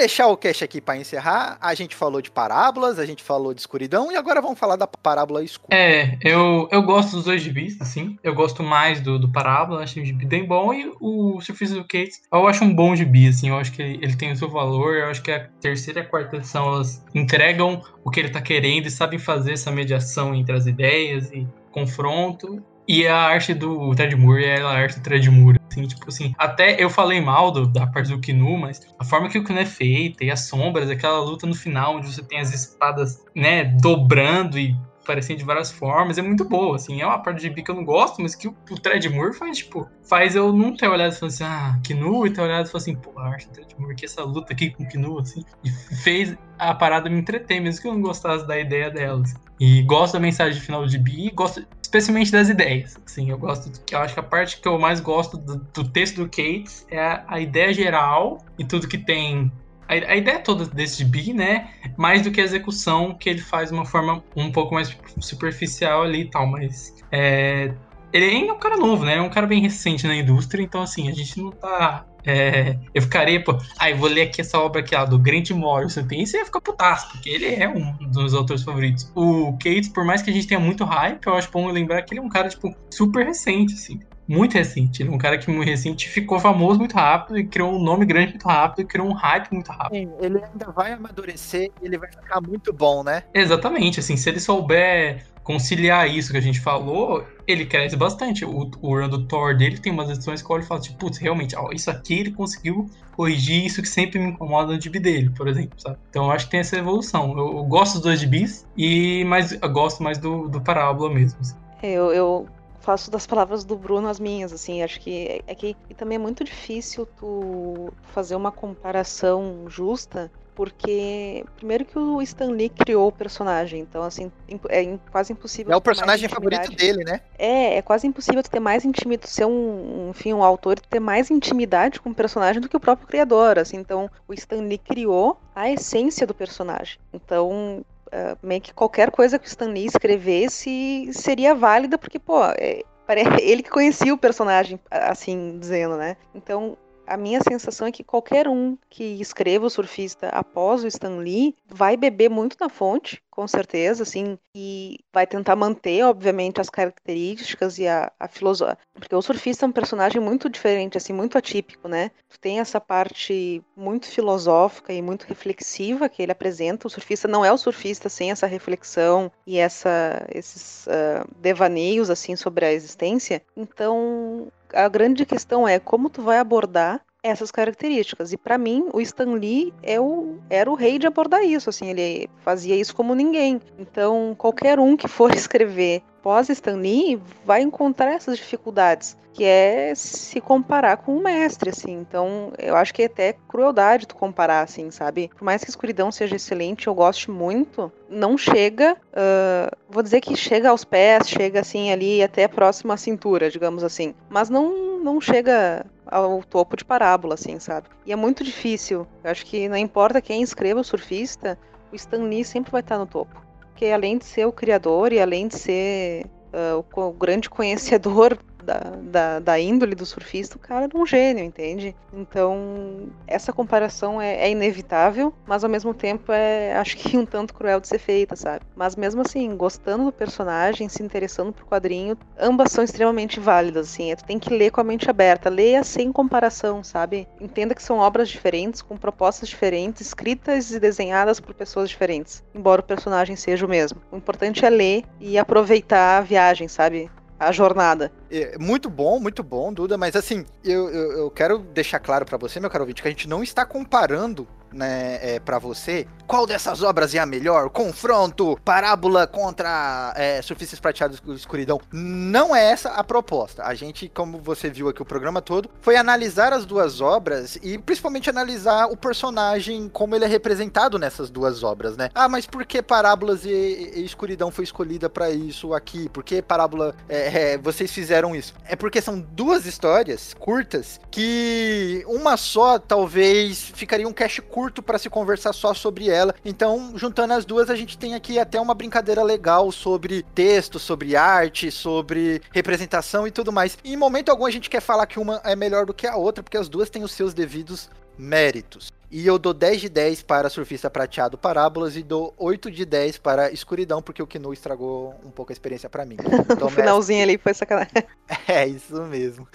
Fechar 0.00 0.28
o 0.28 0.36
cast 0.36 0.64
aqui 0.64 0.80
para 0.80 0.96
encerrar, 0.96 1.58
a 1.60 1.74
gente 1.74 1.94
falou 1.94 2.22
de 2.22 2.30
parábolas, 2.30 2.98
a 2.98 3.04
gente 3.04 3.22
falou 3.22 3.52
de 3.52 3.60
escuridão 3.60 4.10
e 4.10 4.16
agora 4.16 4.40
vamos 4.40 4.58
falar 4.58 4.76
da 4.76 4.86
parábola 4.86 5.44
escura. 5.44 5.76
É, 5.76 6.16
eu, 6.22 6.66
eu 6.72 6.82
gosto 6.82 7.16
dos 7.16 7.24
dois 7.26 7.42
gibis, 7.42 7.78
assim. 7.82 8.18
Eu 8.22 8.34
gosto 8.34 8.62
mais 8.62 9.02
do, 9.02 9.18
do 9.18 9.30
parábola, 9.30 9.82
acho 9.82 10.00
o 10.00 10.04
gibi 10.04 10.24
bem 10.24 10.46
bom 10.46 10.72
e 10.72 10.90
o 10.98 11.38
Surface 11.42 11.74
do 11.74 11.82
Kate 11.82 12.12
eu 12.32 12.46
acho 12.46 12.64
um 12.64 12.74
bom 12.74 12.96
gibi, 12.96 13.28
assim. 13.28 13.50
Eu 13.50 13.56
acho 13.56 13.72
que 13.72 13.82
ele, 13.82 13.98
ele 14.02 14.16
tem 14.16 14.32
o 14.32 14.36
seu 14.36 14.48
valor, 14.48 14.96
eu 14.96 15.10
acho 15.10 15.22
que 15.22 15.30
a 15.30 15.46
terceira 15.60 16.00
e 16.00 16.02
a 16.02 16.06
quarta 16.06 16.36
edição 16.36 16.66
elas 16.68 17.04
entregam 17.14 17.82
o 18.02 18.10
que 18.10 18.20
ele 18.20 18.30
tá 18.30 18.40
querendo 18.40 18.86
e 18.86 18.90
sabem 18.90 19.18
fazer 19.18 19.52
essa 19.52 19.70
mediação 19.70 20.34
entre 20.34 20.56
as 20.56 20.66
ideias 20.66 21.30
e 21.30 21.46
confronto. 21.70 22.62
E 22.92 23.06
a 23.06 23.16
arte 23.16 23.54
do 23.54 23.94
Ted 23.94 24.16
Moore 24.16 24.44
é 24.44 24.60
a 24.60 24.68
arte 24.68 24.98
do 24.98 25.04
Ted 25.04 25.30
Moore. 25.30 25.60
Assim, 25.70 25.86
tipo 25.86 26.08
assim, 26.08 26.34
até 26.36 26.82
eu 26.82 26.90
falei 26.90 27.20
mal 27.20 27.52
do, 27.52 27.64
da 27.64 27.86
parte 27.86 28.10
do 28.10 28.18
Kinu, 28.18 28.58
mas 28.58 28.84
a 28.98 29.04
forma 29.04 29.28
que 29.28 29.38
o 29.38 29.44
Kinu 29.44 29.60
é 29.60 29.64
feita 29.64 30.24
e 30.24 30.30
as 30.32 30.40
sombras, 30.48 30.90
aquela 30.90 31.20
luta 31.20 31.46
no 31.46 31.54
final, 31.54 31.98
onde 31.98 32.12
você 32.12 32.20
tem 32.20 32.40
as 32.40 32.52
espadas, 32.52 33.24
né, 33.32 33.62
dobrando 33.80 34.58
e 34.58 34.76
parecendo 35.10 35.40
de 35.40 35.44
várias 35.44 35.72
formas. 35.72 36.18
É 36.18 36.22
muito 36.22 36.44
boa, 36.44 36.76
assim. 36.76 37.00
É 37.02 37.06
uma 37.06 37.18
parte 37.18 37.38
de 37.38 37.42
gibi 37.48 37.64
que 37.64 37.70
eu 37.72 37.74
não 37.74 37.84
gosto, 37.84 38.22
mas 38.22 38.36
que 38.36 38.46
o, 38.46 38.56
o 38.70 38.78
Thread 38.78 39.08
Moore 39.08 39.34
faz, 39.34 39.58
tipo, 39.58 39.90
faz 40.08 40.36
eu 40.36 40.52
não 40.52 40.76
ter 40.76 40.86
olhado 40.86 41.14
e 41.14 41.16
falar 41.16 41.32
assim, 41.32 41.44
ah, 41.44 41.80
Kinu, 41.82 42.26
e 42.26 42.30
ter 42.30 42.40
olhado 42.40 42.66
e 42.66 42.70
falar 42.70 42.82
assim, 42.82 42.94
pô, 42.94 43.18
a 43.18 43.26
arte 43.26 43.48
do 43.48 43.54
Thread 43.54 43.74
Moore, 43.76 43.96
que 43.96 44.04
essa 44.04 44.22
luta 44.22 44.52
aqui 44.52 44.70
com 44.70 44.84
o 44.84 44.88
Kinu, 44.88 45.18
assim. 45.18 45.42
E 45.64 45.70
fez 45.96 46.36
a 46.56 46.72
parada 46.72 47.10
me 47.10 47.18
entreter, 47.18 47.60
mesmo 47.60 47.82
que 47.82 47.88
eu 47.88 47.94
não 47.94 48.00
gostasse 48.00 48.46
da 48.46 48.56
ideia 48.56 48.88
delas. 48.88 49.34
E 49.58 49.82
gosto 49.82 50.12
da 50.12 50.20
mensagem 50.20 50.60
final 50.60 50.86
de 50.86 50.96
Bi, 50.96 51.30
gosto 51.34 51.66
especialmente 51.90 52.30
das 52.30 52.48
ideias. 52.48 52.96
Assim, 53.04 53.30
eu 53.30 53.36
gosto, 53.36 53.70
eu 53.90 53.98
acho 53.98 54.14
que 54.14 54.20
a 54.20 54.22
parte 54.22 54.60
que 54.60 54.68
eu 54.68 54.78
mais 54.78 55.00
gosto 55.00 55.36
do, 55.36 55.56
do 55.56 55.88
texto 55.88 56.16
do 56.16 56.26
Kate 56.26 56.86
é 56.88 57.00
a, 57.00 57.24
a, 57.26 57.40
ideia 57.40 57.74
geral 57.74 58.38
e 58.56 58.64
tudo 58.64 58.86
que 58.86 58.96
tem. 58.96 59.50
A, 59.90 60.12
a, 60.12 60.16
ideia 60.16 60.38
toda 60.38 60.66
desse 60.66 61.04
Bi, 61.04 61.32
né? 61.32 61.70
Mais 61.96 62.22
do 62.22 62.30
que 62.30 62.40
a 62.40 62.44
execução, 62.44 63.14
que 63.14 63.28
ele 63.28 63.40
faz 63.40 63.70
de 63.70 63.74
uma 63.74 63.84
forma 63.84 64.22
um 64.36 64.52
pouco 64.52 64.74
mais 64.74 64.96
superficial 65.18 66.02
ali 66.02 66.22
e 66.22 66.30
tal, 66.30 66.46
mas. 66.46 66.94
É, 67.10 67.74
ele 68.12 68.48
é 68.48 68.52
um 68.52 68.58
cara 68.58 68.76
novo, 68.76 69.04
né? 69.04 69.16
É 69.16 69.22
um 69.22 69.28
cara 69.28 69.46
bem 69.46 69.60
recente 69.60 70.06
na 70.06 70.14
indústria, 70.14 70.62
então 70.62 70.82
assim, 70.82 71.08
a 71.08 71.12
gente 71.12 71.40
não 71.40 71.50
tá 71.50 72.06
é, 72.24 72.76
eu 72.94 73.02
ficaria, 73.02 73.42
pô, 73.42 73.52
aí 73.78 73.92
ah, 73.92 73.96
vou 73.96 74.08
ler 74.08 74.22
aqui 74.22 74.40
essa 74.40 74.58
obra 74.58 74.80
aqui, 74.80 74.94
ó, 74.94 75.04
do 75.04 75.18
Grant 75.18 75.50
Morrison, 75.50 76.06
tem, 76.06 76.24
você 76.24 76.38
ia 76.38 76.44
ficar 76.44 76.60
putaço, 76.60 77.08
porque 77.10 77.30
ele 77.30 77.46
é 77.46 77.68
um 77.68 77.92
dos 78.10 78.34
autores 78.34 78.62
favoritos. 78.62 79.10
O 79.14 79.52
Cates, 79.52 79.88
por 79.88 80.04
mais 80.04 80.22
que 80.22 80.30
a 80.30 80.32
gente 80.32 80.46
tenha 80.46 80.60
muito 80.60 80.84
hype, 80.84 81.26
eu 81.26 81.34
acho 81.34 81.50
bom 81.50 81.66
lembrar 81.68 82.02
que 82.02 82.12
ele 82.12 82.20
é 82.20 82.22
um 82.22 82.28
cara, 82.28 82.48
tipo, 82.48 82.74
super 82.90 83.24
recente, 83.24 83.74
assim. 83.74 84.00
Muito 84.30 84.54
recente. 84.54 85.02
Ele 85.02 85.10
é 85.10 85.12
um 85.12 85.18
cara 85.18 85.36
que 85.36 85.50
muito 85.50 85.68
recente 85.68 86.08
ficou 86.08 86.38
famoso 86.38 86.78
muito 86.78 86.94
rápido 86.94 87.36
e 87.36 87.44
criou 87.44 87.74
um 87.74 87.82
nome 87.82 88.06
grande 88.06 88.28
muito 88.28 88.46
rápido 88.46 88.82
e 88.82 88.84
criou 88.84 89.08
um 89.08 89.12
hype 89.12 89.50
muito 89.50 89.72
rápido. 89.72 89.98
Sim, 89.98 90.12
ele 90.20 90.40
ainda 90.40 90.70
vai 90.70 90.92
amadurecer 90.92 91.72
e 91.82 91.86
ele 91.86 91.98
vai 91.98 92.08
ficar 92.08 92.40
muito 92.40 92.72
bom, 92.72 93.02
né? 93.02 93.24
Exatamente, 93.34 93.98
assim, 93.98 94.16
se 94.16 94.28
ele 94.28 94.38
souber 94.38 95.26
conciliar 95.42 96.08
isso 96.08 96.30
que 96.30 96.38
a 96.38 96.40
gente 96.40 96.60
falou, 96.60 97.26
ele 97.44 97.66
cresce 97.66 97.96
bastante. 97.96 98.44
O, 98.44 98.70
o 98.80 98.96
run 98.96 99.08
do 99.08 99.26
Thor 99.26 99.56
dele 99.56 99.78
tem 99.78 99.92
umas 99.92 100.08
edições 100.08 100.40
que 100.40 100.48
eu 100.48 100.54
olho 100.54 100.62
e 100.62 100.66
falo, 100.66 100.80
tipo, 100.80 100.96
putz, 100.96 101.18
realmente, 101.18 101.56
ó, 101.56 101.72
isso 101.72 101.90
aqui 101.90 102.20
ele 102.20 102.30
conseguiu 102.30 102.88
corrigir 103.16 103.66
isso 103.66 103.82
que 103.82 103.88
sempre 103.88 104.20
me 104.20 104.28
incomoda 104.28 104.72
no 104.72 104.78
DB 104.78 105.00
dele, 105.00 105.30
por 105.36 105.48
exemplo, 105.48 105.80
sabe? 105.80 105.98
Então 106.08 106.26
eu 106.26 106.30
acho 106.30 106.44
que 106.44 106.52
tem 106.52 106.60
essa 106.60 106.78
evolução. 106.78 107.36
Eu, 107.36 107.56
eu 107.56 107.64
gosto 107.64 107.94
dos 107.94 108.02
dois 108.02 108.20
DBs, 108.20 108.64
e, 108.76 109.24
mas 109.24 109.60
eu 109.60 109.68
gosto 109.72 110.04
mais 110.04 110.18
do, 110.18 110.46
do 110.46 110.60
Parábola 110.60 111.12
mesmo. 111.12 111.40
Assim. 111.40 111.56
Eu, 111.82 112.12
eu 112.12 112.46
faço 112.90 113.08
das 113.08 113.24
palavras 113.24 113.62
do 113.62 113.76
Bruno 113.76 114.08
as 114.08 114.18
minhas, 114.18 114.52
assim, 114.52 114.82
acho 114.82 115.00
que 115.00 115.42
é 115.46 115.54
que 115.54 115.76
também 115.96 116.16
é 116.16 116.18
muito 116.18 116.42
difícil 116.42 117.06
tu 117.06 117.92
fazer 118.12 118.34
uma 118.34 118.50
comparação 118.50 119.66
justa 119.68 120.28
porque 120.56 121.44
primeiro 121.56 121.84
que 121.84 121.96
o 121.96 122.20
Stan 122.20 122.50
Lee 122.50 122.68
criou 122.68 123.06
o 123.08 123.12
personagem, 123.12 123.80
então 123.80 124.02
assim, 124.02 124.30
é 124.68 124.98
quase 125.10 125.32
impossível. 125.32 125.72
É 125.72 125.76
o 125.76 125.80
personagem 125.80 126.28
favorito 126.28 126.72
dele, 126.72 127.04
né? 127.04 127.20
É, 127.38 127.76
é 127.76 127.82
quase 127.82 128.08
impossível 128.08 128.42
tu 128.42 128.50
ter 128.50 128.60
mais 128.60 128.84
intimidade, 128.84 129.30
ser 129.30 129.46
um, 129.46 130.10
enfim, 130.10 130.34
um 130.34 130.42
autor 130.42 130.80
ter 130.80 131.00
mais 131.00 131.30
intimidade 131.30 132.00
com 132.00 132.10
o 132.10 132.14
personagem 132.14 132.60
do 132.60 132.68
que 132.68 132.76
o 132.76 132.80
próprio 132.80 133.06
criador, 133.06 133.58
assim. 133.58 133.76
Então, 133.76 134.10
o 134.26 134.34
Stan 134.34 134.60
Lee 134.60 134.78
criou 134.78 135.40
a 135.54 135.70
essência 135.70 136.26
do 136.26 136.34
personagem. 136.34 136.98
Então, 137.14 137.84
uh, 138.12 138.38
meio 138.42 138.60
que 138.60 138.74
qualquer 138.74 139.10
coisa 139.10 139.38
que 139.38 139.46
o 139.46 139.48
Stan 139.48 139.70
Lee 139.70 139.86
escrevesse 139.86 141.10
seria 141.12 141.54
válida 141.54 141.98
porque, 141.98 142.18
pô, 142.18 142.44
é, 142.44 142.82
ele 143.40 143.62
que 143.62 143.70
conhecia 143.70 144.14
o 144.14 144.18
personagem, 144.18 144.78
assim 144.90 145.58
dizendo, 145.58 145.96
né? 145.96 146.16
Então, 146.34 146.76
a 147.10 147.16
minha 147.16 147.40
sensação 147.42 147.88
é 147.88 147.92
que 147.92 148.04
qualquer 148.04 148.46
um 148.46 148.78
que 148.88 149.02
escreva 149.20 149.66
o 149.66 149.70
surfista 149.70 150.28
após 150.28 150.84
o 150.84 150.86
Stan 150.86 151.16
Lee 151.16 151.56
vai 151.66 151.96
beber 151.96 152.30
muito 152.30 152.56
na 152.60 152.68
fonte, 152.68 153.20
com 153.28 153.48
certeza, 153.48 154.04
assim, 154.04 154.38
e 154.54 155.00
vai 155.12 155.26
tentar 155.26 155.56
manter, 155.56 156.04
obviamente, 156.04 156.60
as 156.60 156.70
características 156.70 157.78
e 157.80 157.88
a, 157.88 158.12
a 158.18 158.28
filosofia. 158.28 158.78
Porque 158.94 159.12
o 159.14 159.22
surfista 159.22 159.66
é 159.66 159.68
um 159.68 159.72
personagem 159.72 160.20
muito 160.20 160.48
diferente, 160.48 160.96
assim, 160.96 161.12
muito 161.12 161.36
atípico, 161.36 161.88
né? 161.88 162.12
Tem 162.40 162.60
essa 162.60 162.80
parte 162.80 163.60
muito 163.76 164.06
filosófica 164.06 164.92
e 164.92 165.02
muito 165.02 165.24
reflexiva 165.24 166.08
que 166.08 166.22
ele 166.22 166.30
apresenta. 166.30 166.86
O 166.86 166.90
surfista 166.90 167.26
não 167.26 167.44
é 167.44 167.52
o 167.52 167.58
surfista 167.58 168.08
sem 168.08 168.30
essa 168.30 168.46
reflexão 168.46 169.32
e 169.44 169.58
essa, 169.58 170.24
esses 170.32 170.86
uh, 170.86 171.28
devaneios, 171.40 172.08
assim, 172.08 172.36
sobre 172.36 172.64
a 172.64 172.72
existência. 172.72 173.42
Então, 173.56 174.48
a 174.74 174.88
grande 174.88 175.24
questão 175.24 175.66
é 175.66 175.78
como 175.78 176.10
tu 176.10 176.22
vai 176.22 176.38
abordar 176.38 177.00
essas 177.22 177.50
características. 177.50 178.32
E 178.32 178.36
para 178.36 178.58
mim, 178.58 178.88
o 178.92 179.00
Stan 179.00 179.32
Lee 179.32 179.72
é 179.82 180.00
o, 180.00 180.38
era 180.48 180.70
o 180.70 180.74
rei 180.74 180.98
de 180.98 181.06
abordar 181.06 181.42
isso, 181.42 181.68
assim, 181.68 181.88
ele 181.90 182.28
fazia 182.42 182.74
isso 182.74 182.94
como 182.94 183.14
ninguém. 183.14 183.60
Então, 183.78 184.34
qualquer 184.36 184.78
um 184.78 184.96
que 184.96 185.08
for 185.08 185.32
escrever 185.34 186.02
pós 186.22 186.48
Stan 186.48 186.76
Lee 186.76 187.20
vai 187.44 187.62
encontrar 187.62 188.12
essas 188.12 188.36
dificuldades, 188.36 189.16
que 189.32 189.44
é 189.44 189.92
se 189.94 190.40
comparar 190.40 190.98
com 190.98 191.16
o 191.16 191.22
mestre, 191.22 191.70
assim. 191.70 191.92
Então, 191.92 192.52
eu 192.58 192.76
acho 192.76 192.92
que 192.92 193.02
é 193.02 193.06
até 193.06 193.34
crueldade 193.48 194.06
tu 194.06 194.16
comparar, 194.16 194.62
assim, 194.62 194.90
sabe? 194.90 195.30
Por 195.36 195.44
mais 195.44 195.62
que 195.62 195.70
a 195.70 195.72
escuridão 195.72 196.10
seja 196.10 196.36
excelente, 196.36 196.86
eu 196.86 196.94
gosto 196.94 197.32
muito, 197.32 197.92
não 198.08 198.36
chega, 198.36 198.94
uh, 198.94 199.76
vou 199.88 200.02
dizer 200.02 200.20
que 200.20 200.36
chega 200.36 200.70
aos 200.70 200.84
pés, 200.84 201.28
chega 201.28 201.60
assim 201.60 201.90
ali 201.90 202.22
até 202.22 202.48
próximo 202.48 202.92
à 202.92 202.96
cintura, 202.96 203.50
digamos 203.50 203.84
assim, 203.84 204.14
mas 204.28 204.50
não 204.50 204.90
não 205.00 205.18
chega 205.18 205.86
ao 206.06 206.42
topo 206.42 206.76
de 206.76 206.84
parábola, 206.84 207.34
assim, 207.34 207.58
sabe? 207.58 207.88
E 208.04 208.12
é 208.12 208.16
muito 208.16 208.44
difícil. 208.44 209.06
Eu 209.24 209.30
acho 209.30 209.46
que 209.46 209.68
não 209.68 209.76
importa 209.76 210.20
quem 210.20 210.42
escreva 210.42 210.80
o 210.80 210.84
surfista, 210.84 211.58
o 211.90 211.96
Stan 211.96 212.24
Lee 212.24 212.44
sempre 212.44 212.70
vai 212.70 212.80
estar 212.80 212.98
no 212.98 213.06
topo. 213.06 213.40
Porque 213.70 213.86
além 213.86 214.18
de 214.18 214.24
ser 214.24 214.46
o 214.46 214.52
criador 214.52 215.12
e 215.12 215.20
além 215.20 215.48
de 215.48 215.56
ser 215.58 216.26
uh, 216.52 216.84
o 216.94 217.12
grande 217.12 217.48
conhecedor 217.48 218.38
da, 218.64 218.78
da, 219.02 219.38
da, 219.40 219.58
índole 219.58 219.94
do 219.94 220.06
surfista, 220.06 220.56
o 220.56 220.60
cara 220.60 220.88
é 220.92 220.96
um 220.96 221.06
gênio, 221.06 221.44
entende? 221.44 221.94
Então, 222.12 223.08
essa 223.26 223.52
comparação 223.52 224.20
é, 224.20 224.46
é, 224.46 224.50
inevitável, 224.50 225.32
mas 225.46 225.64
ao 225.64 225.70
mesmo 225.70 225.94
tempo 225.94 226.32
é, 226.32 226.76
acho 226.76 226.96
que 226.96 227.16
um 227.16 227.26
tanto 227.26 227.54
cruel 227.54 227.80
de 227.80 227.88
ser 227.88 227.98
feita, 227.98 228.36
sabe? 228.36 228.64
Mas 228.74 228.96
mesmo 228.96 229.22
assim, 229.22 229.56
gostando 229.56 230.04
do 230.04 230.12
personagem, 230.12 230.88
se 230.88 231.02
interessando 231.02 231.52
por 231.52 231.64
quadrinho, 231.64 232.16
ambas 232.38 232.72
são 232.72 232.84
extremamente 232.84 233.40
válidas, 233.40 233.90
assim. 233.90 234.10
É, 234.10 234.16
tu 234.16 234.24
tem 234.24 234.38
que 234.38 234.54
ler 234.54 234.70
com 234.70 234.80
a 234.80 234.84
mente 234.84 235.08
aberta, 235.08 235.48
leia 235.48 235.82
sem 235.84 236.12
comparação, 236.12 236.82
sabe? 236.82 237.26
Entenda 237.40 237.74
que 237.74 237.82
são 237.82 237.98
obras 237.98 238.28
diferentes, 238.28 238.82
com 238.82 238.96
propostas 238.96 239.48
diferentes, 239.48 240.00
escritas 240.00 240.70
e 240.70 240.80
desenhadas 240.80 241.40
por 241.40 241.54
pessoas 241.54 241.88
diferentes, 241.88 242.44
embora 242.54 242.80
o 242.80 242.84
personagem 242.84 243.36
seja 243.36 243.66
o 243.66 243.68
mesmo. 243.68 244.00
O 244.10 244.16
importante 244.16 244.64
é 244.64 244.70
ler 244.70 245.04
e 245.20 245.38
aproveitar 245.38 246.18
a 246.18 246.20
viagem, 246.20 246.68
sabe? 246.68 247.10
A 247.40 247.50
jornada. 247.50 248.12
É, 248.30 248.58
muito 248.58 248.90
bom, 248.90 249.18
muito 249.18 249.42
bom, 249.42 249.72
Duda, 249.72 249.96
mas 249.96 250.14
assim, 250.14 250.44
eu, 250.62 250.90
eu, 250.90 251.12
eu 251.12 251.30
quero 251.30 251.58
deixar 251.58 251.98
claro 251.98 252.26
para 252.26 252.36
você, 252.36 252.60
meu 252.60 252.68
caro 252.68 252.84
ouvinte, 252.84 253.00
que 253.00 253.08
a 253.08 253.10
gente 253.10 253.26
não 253.26 253.42
está 253.42 253.64
comparando 253.64 254.46
né, 254.72 255.18
é, 255.20 255.40
para 255.40 255.58
você, 255.58 256.06
qual 256.26 256.46
dessas 256.46 256.82
obras 256.82 257.12
é 257.14 257.18
a 257.18 257.26
melhor? 257.26 257.70
Confronto, 257.70 258.56
parábola 258.64 259.26
contra 259.26 260.14
é, 260.16 260.40
surfistas 260.40 260.78
prateados 260.78 261.18
com 261.18 261.32
escuridão. 261.32 261.80
Não 261.92 262.54
é 262.54 262.70
essa 262.70 262.90
a 262.90 263.02
proposta. 263.02 263.64
A 263.64 263.74
gente, 263.74 264.08
como 264.08 264.38
você 264.38 264.70
viu 264.70 264.88
aqui 264.88 265.02
o 265.02 265.04
programa 265.04 265.42
todo, 265.42 265.68
foi 265.80 265.96
analisar 265.96 266.52
as 266.52 266.64
duas 266.64 267.00
obras 267.00 267.58
e 267.62 267.78
principalmente 267.78 268.30
analisar 268.30 268.86
o 268.86 268.96
personagem, 268.96 269.88
como 269.88 270.14
ele 270.14 270.24
é 270.24 270.28
representado 270.28 271.00
nessas 271.00 271.30
duas 271.30 271.64
obras, 271.64 271.96
né? 271.96 272.10
Ah, 272.14 272.28
mas 272.28 272.46
por 272.46 272.64
que 272.64 272.80
parábolas 272.80 273.44
e, 273.44 273.50
e 273.96 274.04
escuridão 274.04 274.52
foi 274.52 274.62
escolhida 274.62 275.10
para 275.10 275.30
isso 275.30 275.74
aqui? 275.74 276.08
Por 276.08 276.22
que 276.22 276.40
parábola 276.40 276.94
é, 277.08 277.54
é, 277.54 277.58
vocês 277.58 277.90
fizeram 277.90 278.36
isso? 278.36 278.54
É 278.64 278.76
porque 278.76 279.02
são 279.02 279.18
duas 279.18 279.66
histórias 279.66 280.32
curtas 280.38 281.00
que 281.10 282.04
uma 282.06 282.36
só 282.36 282.78
talvez 282.78 283.72
ficaria 283.74 284.06
um 284.06 284.12
cast 284.12 284.40
curto 284.42 284.59
curto 284.60 284.82
para 284.82 284.98
se 284.98 285.08
conversar 285.08 285.54
só 285.54 285.72
sobre 285.72 286.10
ela. 286.10 286.34
Então, 286.44 286.92
juntando 286.94 287.32
as 287.32 287.46
duas, 287.46 287.70
a 287.70 287.74
gente 287.74 287.96
tem 287.96 288.14
aqui 288.14 288.38
até 288.38 288.60
uma 288.60 288.74
brincadeira 288.74 289.22
legal 289.22 289.72
sobre 289.72 290.22
texto, 290.34 290.78
sobre 290.78 291.16
arte, 291.16 291.70
sobre 291.70 292.42
representação 292.52 293.26
e 293.26 293.30
tudo 293.30 293.50
mais. 293.50 293.78
E 293.82 293.94
em 293.94 293.96
momento 293.96 294.28
algum 294.28 294.44
a 294.44 294.50
gente 294.50 294.68
quer 294.68 294.82
falar 294.82 295.06
que 295.06 295.18
uma 295.18 295.40
é 295.44 295.56
melhor 295.56 295.86
do 295.86 295.94
que 295.94 296.06
a 296.06 296.14
outra, 296.14 296.42
porque 296.42 296.58
as 296.58 296.68
duas 296.68 296.90
têm 296.90 297.02
os 297.02 297.12
seus 297.12 297.32
devidos 297.32 297.88
méritos. 298.18 298.92
E 299.10 299.26
eu 299.26 299.38
dou 299.38 299.54
10 299.54 299.80
de 299.80 299.88
10 299.88 300.22
para 300.24 300.50
Surfista 300.50 300.90
Prateado 300.90 301.38
Parábolas 301.38 301.96
e 301.96 302.02
dou 302.02 302.34
8 302.36 302.70
de 302.70 302.84
10 302.84 303.16
para 303.16 303.50
Escuridão, 303.50 304.02
porque 304.02 304.22
o 304.22 304.26
Kinu 304.26 304.52
estragou 304.52 305.18
um 305.24 305.30
pouco 305.30 305.52
a 305.52 305.54
experiência 305.54 305.88
para 305.88 306.04
mim. 306.04 306.18
Então, 306.52 306.68
o 306.68 306.70
finalzinho 306.70 307.20
mestre... 307.20 307.32
ali 307.32 307.42
foi 307.42 307.54
sacanagem. 307.54 307.92
É, 308.46 308.66
isso 308.66 309.00
mesmo. 309.06 309.48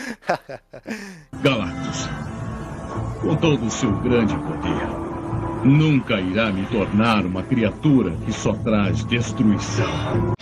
Galactus 1.44 2.08
com 3.22 3.36
todo 3.36 3.66
o 3.66 3.72
seu 3.72 3.92
grande 3.98 4.36
poder, 4.36 4.88
nunca 5.64 6.20
irá 6.20 6.52
me 6.52 6.66
tornar 6.68 7.26
uma 7.26 7.44
criatura 7.44 8.12
que 8.26 8.32
só 8.32 8.54
traz 8.54 9.04
destruição. 9.06 10.36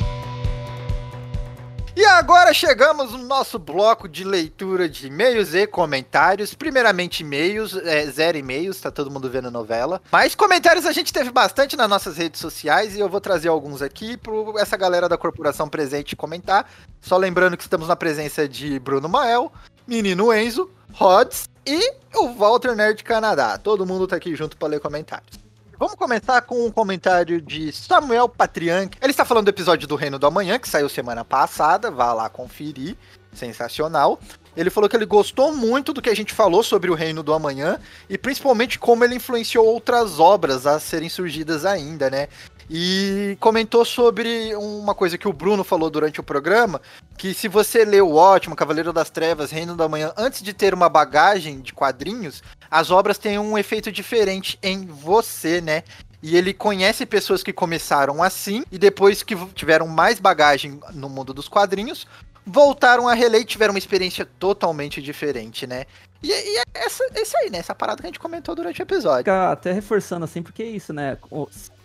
E 1.95 2.03
agora 2.05 2.53
chegamos 2.53 3.11
no 3.13 3.19
nosso 3.19 3.57
bloco 3.57 4.09
de 4.09 4.23
leitura 4.23 4.89
de 4.89 5.07
e-mails 5.07 5.53
e 5.53 5.65
comentários. 5.65 6.53
Primeiramente, 6.53 7.21
e-mails, 7.21 7.77
é, 7.77 8.05
zero 8.07 8.38
e-mails, 8.38 8.81
tá 8.81 8.91
todo 8.91 9.11
mundo 9.11 9.30
vendo 9.30 9.49
novela. 9.49 10.01
Mas 10.11 10.35
comentários 10.35 10.85
a 10.85 10.91
gente 10.91 11.13
teve 11.13 11.31
bastante 11.31 11.77
nas 11.77 11.88
nossas 11.88 12.17
redes 12.17 12.41
sociais 12.41 12.97
e 12.97 12.99
eu 12.99 13.07
vou 13.07 13.21
trazer 13.21 13.47
alguns 13.47 13.81
aqui 13.81 14.17
para 14.17 14.34
essa 14.59 14.75
galera 14.75 15.07
da 15.07 15.17
corporação 15.17 15.69
presente 15.69 16.15
comentar. 16.15 16.69
Só 16.99 17.15
lembrando 17.15 17.55
que 17.55 17.63
estamos 17.63 17.88
na 17.88 17.95
presença 17.95 18.49
de 18.49 18.80
Bruno 18.80 19.07
Mael, 19.07 19.53
Menino 19.88 20.34
Enzo, 20.34 20.69
Rods 20.93 21.52
e 21.65 21.94
o 22.15 22.34
Walter 22.34 22.76
Nerd 22.76 23.03
Canadá. 23.03 23.57
Todo 23.57 23.85
mundo 23.85 24.07
tá 24.07 24.15
aqui 24.15 24.35
junto 24.35 24.57
para 24.57 24.68
ler 24.68 24.80
comentários. 24.80 25.44
Vamos 25.77 25.95
começar 25.95 26.41
com 26.44 26.65
um 26.65 26.72
comentário 26.72 27.41
de 27.41 27.72
Samuel 27.72 28.30
Patrianque. 28.30 28.98
Ele 29.02 29.11
está 29.11 29.26
falando 29.26 29.45
do 29.45 29.49
episódio 29.49 29.88
do 29.88 29.95
Reino 29.95 30.19
do 30.19 30.27
Amanhã, 30.27 30.60
que 30.60 30.69
saiu 30.69 30.88
semana 30.88 31.26
passada. 31.26 31.90
Vá 31.90 32.14
lá 32.14 32.30
conferir. 32.30 32.95
Sensacional. 33.34 34.19
Ele 34.56 34.69
falou 34.69 34.88
que 34.88 34.95
ele 34.95 35.06
gostou 35.06 35.56
muito 35.56 35.91
do 35.91 36.02
que 36.02 36.10
a 36.10 36.15
gente 36.15 36.31
falou 36.31 36.61
sobre 36.61 36.91
o 36.91 36.94
Reino 36.94 37.23
do 37.23 37.34
Amanhã 37.34 37.80
e 38.07 38.18
principalmente 38.18 38.77
como 38.77 39.03
ele 39.03 39.15
influenciou 39.15 39.65
outras 39.65 40.19
obras 40.19 40.68
a 40.68 40.80
serem 40.80 41.10
surgidas 41.10 41.65
ainda, 41.65 42.10
né? 42.10 42.27
E 42.69 43.38
comentou 43.40 43.84
sobre 43.84 44.56
uma 44.56 44.95
coisa 44.95 45.18
que 45.18 45.27
o 45.27 45.34
Bruno 45.34 45.64
falou 45.64 45.90
durante 45.90 46.19
o 46.19 46.23
programa, 46.23 46.81
que 47.18 47.34
se 47.34 47.48
você 47.48 47.84
lê 47.85 48.02
o 48.02 48.15
Ótimo, 48.15 48.56
Cavaleiro 48.56 48.94
das 48.94 49.10
Trevas, 49.10 49.52
Reino 49.52 49.76
da 49.76 49.88
Manhã, 49.88 50.14
antes 50.18 50.41
de 50.41 50.53
ter 50.53 50.73
uma 50.73 50.90
bagagem 50.90 51.61
de 51.61 51.73
quadrinhos, 51.73 52.41
as 52.69 52.91
obras 52.91 53.18
têm 53.18 53.38
um 53.38 53.57
efeito 53.57 53.91
diferente 53.91 54.57
em 54.61 54.85
você, 54.85 55.61
né? 55.61 55.84
E 56.22 56.38
ele 56.38 56.53
conhece 56.53 57.06
pessoas 57.06 57.44
que 57.44 57.52
começaram 57.52 58.23
assim 58.23 58.64
e 58.72 58.77
depois 58.77 59.22
que 59.23 59.35
tiveram 59.53 59.88
mais 59.88 60.19
bagagem 60.19 60.80
no 60.94 61.10
mundo 61.10 61.34
dos 61.34 61.49
quadrinhos, 61.49 62.07
voltaram 62.45 63.07
a 63.07 63.14
reler 63.14 63.41
e 63.41 63.45
tiveram 63.45 63.73
uma 63.73 63.80
experiência 63.80 64.26
totalmente 64.40 65.02
diferente, 65.02 65.68
né? 65.68 65.85
E, 66.22 66.30
e 66.30 66.57
é 66.57 66.64
essa, 66.73 67.03
esse 67.15 67.35
aí, 67.38 67.49
né? 67.49 67.57
Essa 67.57 67.76
parada 67.76 68.02
que 68.02 68.07
a 68.07 68.10
gente 68.10 68.19
comentou 68.19 68.56
durante 68.56 68.81
o 68.81 68.84
episódio. 68.84 69.34
Até 69.34 69.73
reforçando 69.73 70.23
assim, 70.23 70.41
porque 70.41 70.64
é 70.64 70.68
isso, 70.68 70.94
né? 70.94 71.18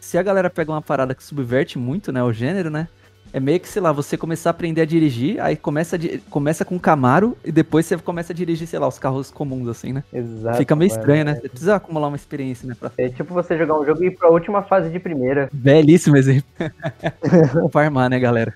Se 0.09 0.17
a 0.17 0.23
galera 0.23 0.49
pega 0.49 0.73
uma 0.73 0.81
parada 0.81 1.15
que 1.15 1.23
subverte 1.23 1.79
muito, 1.79 2.11
né, 2.11 2.23
o 2.23 2.33
gênero, 2.33 2.71
né? 2.71 2.89
É 3.31 3.39
meio 3.39 3.61
que, 3.61 3.69
sei 3.69 3.83
lá, 3.83 3.93
você 3.93 4.17
começar 4.17 4.49
a 4.49 4.53
aprender 4.53 4.81
a 4.81 4.87
dirigir, 4.87 5.39
aí 5.39 5.55
começa, 5.55 5.99
começa 6.31 6.65
com 6.65 6.77
o 6.77 6.81
Camaro 6.81 7.37
e 7.45 7.53
depois 7.53 7.85
você 7.85 7.95
começa 7.99 8.33
a 8.33 8.35
dirigir, 8.35 8.67
sei 8.67 8.79
lá, 8.79 8.89
os 8.89 8.99
carros 8.99 9.31
comuns, 9.31 9.69
assim, 9.69 9.93
né? 9.93 10.03
Exato. 10.11 10.57
Fica 10.57 10.75
meio 10.75 10.89
estranho, 10.89 11.27
né? 11.27 11.35
Você 11.35 11.51
precisa 11.51 11.77
acumular 11.77 12.09
uma 12.09 12.17
experiência, 12.17 12.67
né? 12.67 12.75
Pra... 12.81 12.91
É 12.97 13.11
tipo 13.11 13.35
você 13.35 13.59
jogar 13.59 13.79
um 13.79 13.85
jogo 13.85 14.03
e 14.03 14.07
ir 14.07 14.13
pra 14.13 14.31
última 14.31 14.63
fase 14.63 14.89
de 14.89 14.99
primeira. 14.99 15.51
Belíssimo 15.53 16.17
exemplo. 16.17 16.49
Farmar, 17.71 18.09
né, 18.09 18.19
galera? 18.19 18.55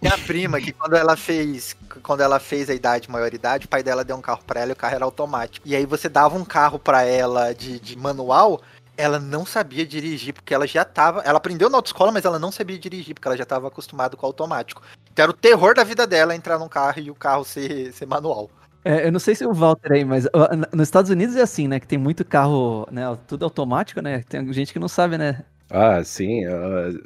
Minha 0.00 0.18
prima, 0.18 0.60
que 0.60 0.70
quando 0.70 0.94
ela 0.94 1.16
fez. 1.16 1.76
Quando 2.00 2.20
ela 2.20 2.38
fez 2.38 2.70
a 2.70 2.74
idade, 2.74 3.10
maioridade, 3.10 3.66
o 3.66 3.68
pai 3.68 3.82
dela 3.82 4.04
deu 4.04 4.14
um 4.14 4.20
carro 4.20 4.42
pra 4.46 4.60
ela 4.60 4.70
e 4.70 4.72
o 4.72 4.76
carro 4.76 4.94
era 4.94 5.04
automático. 5.04 5.66
E 5.66 5.74
aí 5.74 5.84
você 5.84 6.08
dava 6.08 6.38
um 6.38 6.44
carro 6.44 6.78
pra 6.78 7.02
ela 7.02 7.52
de, 7.52 7.80
de 7.80 7.98
manual, 7.98 8.62
ela 8.96 9.18
não 9.18 9.44
sabia 9.44 9.86
dirigir, 9.86 10.32
porque 10.32 10.54
ela 10.54 10.66
já 10.66 10.84
tava. 10.84 11.20
Ela 11.20 11.38
aprendeu 11.38 11.68
na 11.68 11.78
autoescola, 11.78 12.12
mas 12.12 12.24
ela 12.24 12.38
não 12.38 12.50
sabia 12.50 12.78
dirigir, 12.78 13.14
porque 13.14 13.28
ela 13.28 13.36
já 13.36 13.42
estava 13.42 13.68
acostumada 13.68 14.16
com 14.16 14.24
o 14.24 14.28
automático. 14.28 14.82
Então 15.12 15.24
era 15.24 15.30
o 15.30 15.34
terror 15.34 15.74
da 15.74 15.84
vida 15.84 16.06
dela 16.06 16.34
entrar 16.34 16.58
num 16.58 16.68
carro 16.68 17.00
e 17.00 17.10
o 17.10 17.14
carro 17.14 17.44
ser, 17.44 17.92
ser 17.92 18.06
manual. 18.06 18.50
É, 18.84 19.08
eu 19.08 19.12
não 19.12 19.18
sei 19.18 19.34
se 19.34 19.44
o 19.44 19.52
Walter 19.52 19.92
aí, 19.92 20.04
mas 20.04 20.28
nos 20.72 20.86
Estados 20.86 21.10
Unidos 21.10 21.34
é 21.34 21.42
assim, 21.42 21.66
né? 21.66 21.80
Que 21.80 21.88
tem 21.88 21.98
muito 21.98 22.24
carro, 22.24 22.86
né? 22.90 23.02
Tudo 23.26 23.44
automático, 23.44 24.00
né? 24.00 24.22
Tem 24.28 24.52
gente 24.52 24.72
que 24.72 24.78
não 24.78 24.88
sabe, 24.88 25.18
né? 25.18 25.42
Ah, 25.68 26.04
sim. 26.04 26.46
Uh, 26.46 27.00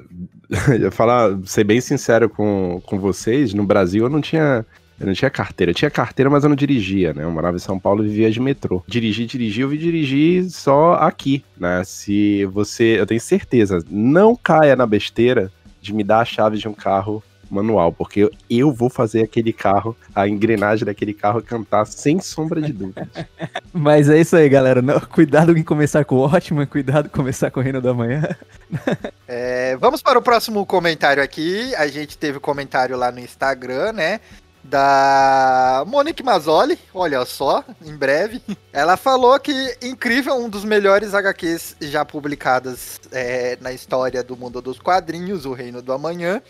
eu 0.79 0.93
falar, 0.93 1.39
ser 1.47 1.65
bem 1.65 1.81
sincero 1.81 2.29
com, 2.29 2.83
com 2.85 2.99
vocês, 2.99 3.55
no 3.55 3.65
Brasil 3.65 4.05
eu 4.05 4.11
não 4.11 4.21
tinha 4.21 4.67
eu 5.01 5.07
não 5.07 5.15
tinha 5.15 5.31
carteira. 5.31 5.71
Eu 5.71 5.75
tinha 5.75 5.91
carteira, 5.91 6.29
mas 6.29 6.45
eu 6.45 6.51
não 6.51 6.57
dirigia, 6.57 7.15
né? 7.15 7.25
Eu 7.25 7.31
morava 7.31 7.57
em 7.57 7.61
São 7.61 7.79
Paulo 7.79 8.05
e 8.05 8.09
vivia 8.09 8.31
de 8.31 8.39
metrô. 8.39 8.85
Dirigir, 8.87 9.27
dirigir, 9.27 9.63
eu 9.63 9.69
vi 9.71 9.79
dirigir 9.79 10.51
só 10.51 10.95
aqui, 10.95 11.43
né? 11.59 11.83
Se 11.85 12.45
você, 12.45 13.01
eu 13.01 13.07
tenho 13.07 13.21
certeza, 13.21 13.83
não 13.89 14.37
caia 14.37 14.77
na 14.77 14.87
besteira 14.87 15.51
de 15.81 15.95
me 15.95 16.05
dar 16.05 16.21
a 16.21 16.25
chave 16.27 16.59
de 16.59 16.69
um 16.69 16.75
carro 16.75 17.23
manual, 17.51 17.93
porque 17.93 18.31
eu 18.49 18.73
vou 18.73 18.89
fazer 18.89 19.23
aquele 19.23 19.53
carro, 19.53 19.97
a 20.15 20.29
engrenagem 20.29 20.85
daquele 20.85 21.13
carro 21.13 21.43
cantar 21.43 21.85
sem 21.87 22.21
sombra 22.21 22.61
de 22.61 22.73
dúvida. 22.73 23.09
Mas 23.73 24.09
é 24.09 24.21
isso 24.21 24.37
aí, 24.37 24.49
galera. 24.49 24.81
Não, 24.81 25.01
cuidado 25.01 25.57
em 25.57 25.63
começar 25.63 26.05
com 26.05 26.17
o 26.17 26.21
ótimo, 26.21 26.65
cuidado 26.67 27.07
em 27.07 27.11
começar 27.11 27.51
com 27.51 27.59
o 27.59 27.63
Reino 27.63 27.81
da 27.81 27.95
Manhã. 27.95 28.23
É, 29.33 29.77
vamos 29.77 30.03
para 30.03 30.19
o 30.19 30.23
próximo 30.23 30.67
comentário 30.67 31.23
aqui. 31.23 31.73
A 31.77 31.87
gente 31.87 32.19
teve 32.19 32.41
comentário 32.41 32.97
lá 32.97 33.13
no 33.13 33.21
Instagram, 33.21 33.93
né? 33.93 34.21
Da 34.63 35.85
Monique 35.87 36.23
Mazzoli, 36.23 36.79
olha 36.95 37.25
só, 37.25 37.65
em 37.85 37.97
breve. 37.97 38.43
Ela 38.73 38.97
falou 38.97 39.39
que 39.41 39.77
incrível, 39.83 40.35
um 40.35 40.49
dos 40.49 40.65
melhores 40.65 41.15
HQs 41.15 41.77
já 41.81 42.05
publicadas 42.05 43.01
é, 43.11 43.57
na 43.61 43.73
história 43.73 44.23
do 44.23 44.37
mundo 44.37 44.61
dos 44.61 44.79
quadrinhos, 44.79 45.47
O 45.47 45.53
Reino 45.53 45.83
do 45.83 45.93
Amanhã. 45.93 46.43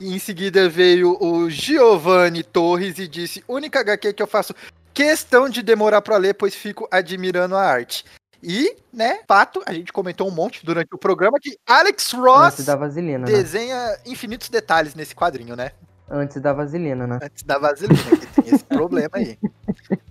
E 0.00 0.14
em 0.14 0.18
seguida 0.18 0.68
veio 0.68 1.16
o 1.20 1.50
Giovanni 1.50 2.42
Torres 2.42 2.98
e 2.98 3.06
disse: 3.06 3.44
única 3.46 3.80
HQ 3.80 4.14
que 4.14 4.22
eu 4.22 4.26
faço 4.26 4.54
questão 4.94 5.48
de 5.48 5.62
demorar 5.62 6.00
para 6.00 6.16
ler, 6.16 6.34
pois 6.34 6.54
fico 6.54 6.88
admirando 6.90 7.54
a 7.54 7.62
arte. 7.62 8.04
E, 8.42 8.74
né, 8.90 9.20
fato, 9.28 9.62
a 9.66 9.72
gente 9.72 9.92
comentou 9.92 10.26
um 10.26 10.30
monte 10.30 10.64
durante 10.64 10.88
o 10.94 10.98
programa 10.98 11.38
que 11.38 11.58
Alex 11.66 12.12
Ross 12.12 12.64
vaselina, 12.64 13.18
né? 13.18 13.24
desenha 13.26 13.76
né? 13.76 13.96
infinitos 14.06 14.48
detalhes 14.48 14.94
nesse 14.94 15.14
quadrinho, 15.14 15.54
né? 15.54 15.72
Antes 16.10 16.42
da 16.42 16.52
vaselina, 16.52 17.06
né? 17.06 17.20
Antes 17.22 17.44
da 17.44 17.56
vaselina, 17.56 18.16
que 18.16 18.42
tem 18.42 18.54
esse 18.54 18.64
problema 18.66 19.10
aí. 19.14 19.38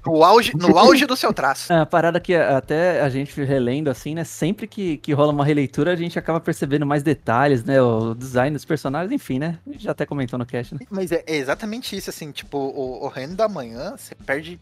No 0.05 0.23
auge, 0.23 0.55
no 0.55 0.77
auge 0.77 1.05
do 1.05 1.15
seu 1.17 1.34
traço. 1.34 1.73
É, 1.73 1.80
a 1.80 1.85
parada 1.85 2.21
que 2.21 2.34
até 2.34 3.01
a 3.01 3.09
gente 3.09 3.43
relendo 3.43 3.89
assim, 3.89 4.15
né? 4.15 4.23
Sempre 4.23 4.65
que, 4.65 4.97
que 4.97 5.11
rola 5.11 5.34
uma 5.34 5.43
releitura, 5.43 5.91
a 5.91 5.95
gente 5.97 6.17
acaba 6.17 6.39
percebendo 6.39 6.85
mais 6.85 7.03
detalhes, 7.03 7.65
né? 7.65 7.81
O 7.81 8.15
design 8.15 8.55
dos 8.55 8.63
personagens, 8.63 9.11
enfim, 9.11 9.39
né? 9.39 9.59
A 9.67 9.71
gente 9.71 9.84
já 9.84 9.91
até 9.91 10.05
comentou 10.05 10.39
no 10.39 10.45
cast, 10.45 10.73
né? 10.73 10.80
Mas 10.89 11.11
é, 11.11 11.21
é 11.27 11.35
exatamente 11.35 11.97
isso, 11.97 12.09
assim, 12.09 12.31
tipo, 12.31 12.57
o, 12.57 13.03
o 13.03 13.07
Reino 13.09 13.35
da 13.35 13.49
Manhã, 13.49 13.95
você 13.97 14.15
perde 14.15 14.57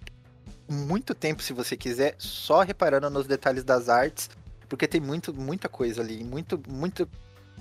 muito 0.68 1.14
tempo, 1.14 1.44
se 1.44 1.54
você 1.54 1.78
quiser, 1.78 2.16
só 2.18 2.62
reparando 2.62 3.10
nos 3.10 3.28
detalhes 3.28 3.64
das 3.64 3.90
artes, 3.90 4.30
porque 4.68 4.88
tem 4.88 5.00
muito, 5.00 5.34
muita 5.34 5.70
coisa 5.70 6.02
ali, 6.02 6.24
muito, 6.24 6.60
muito 6.68 7.08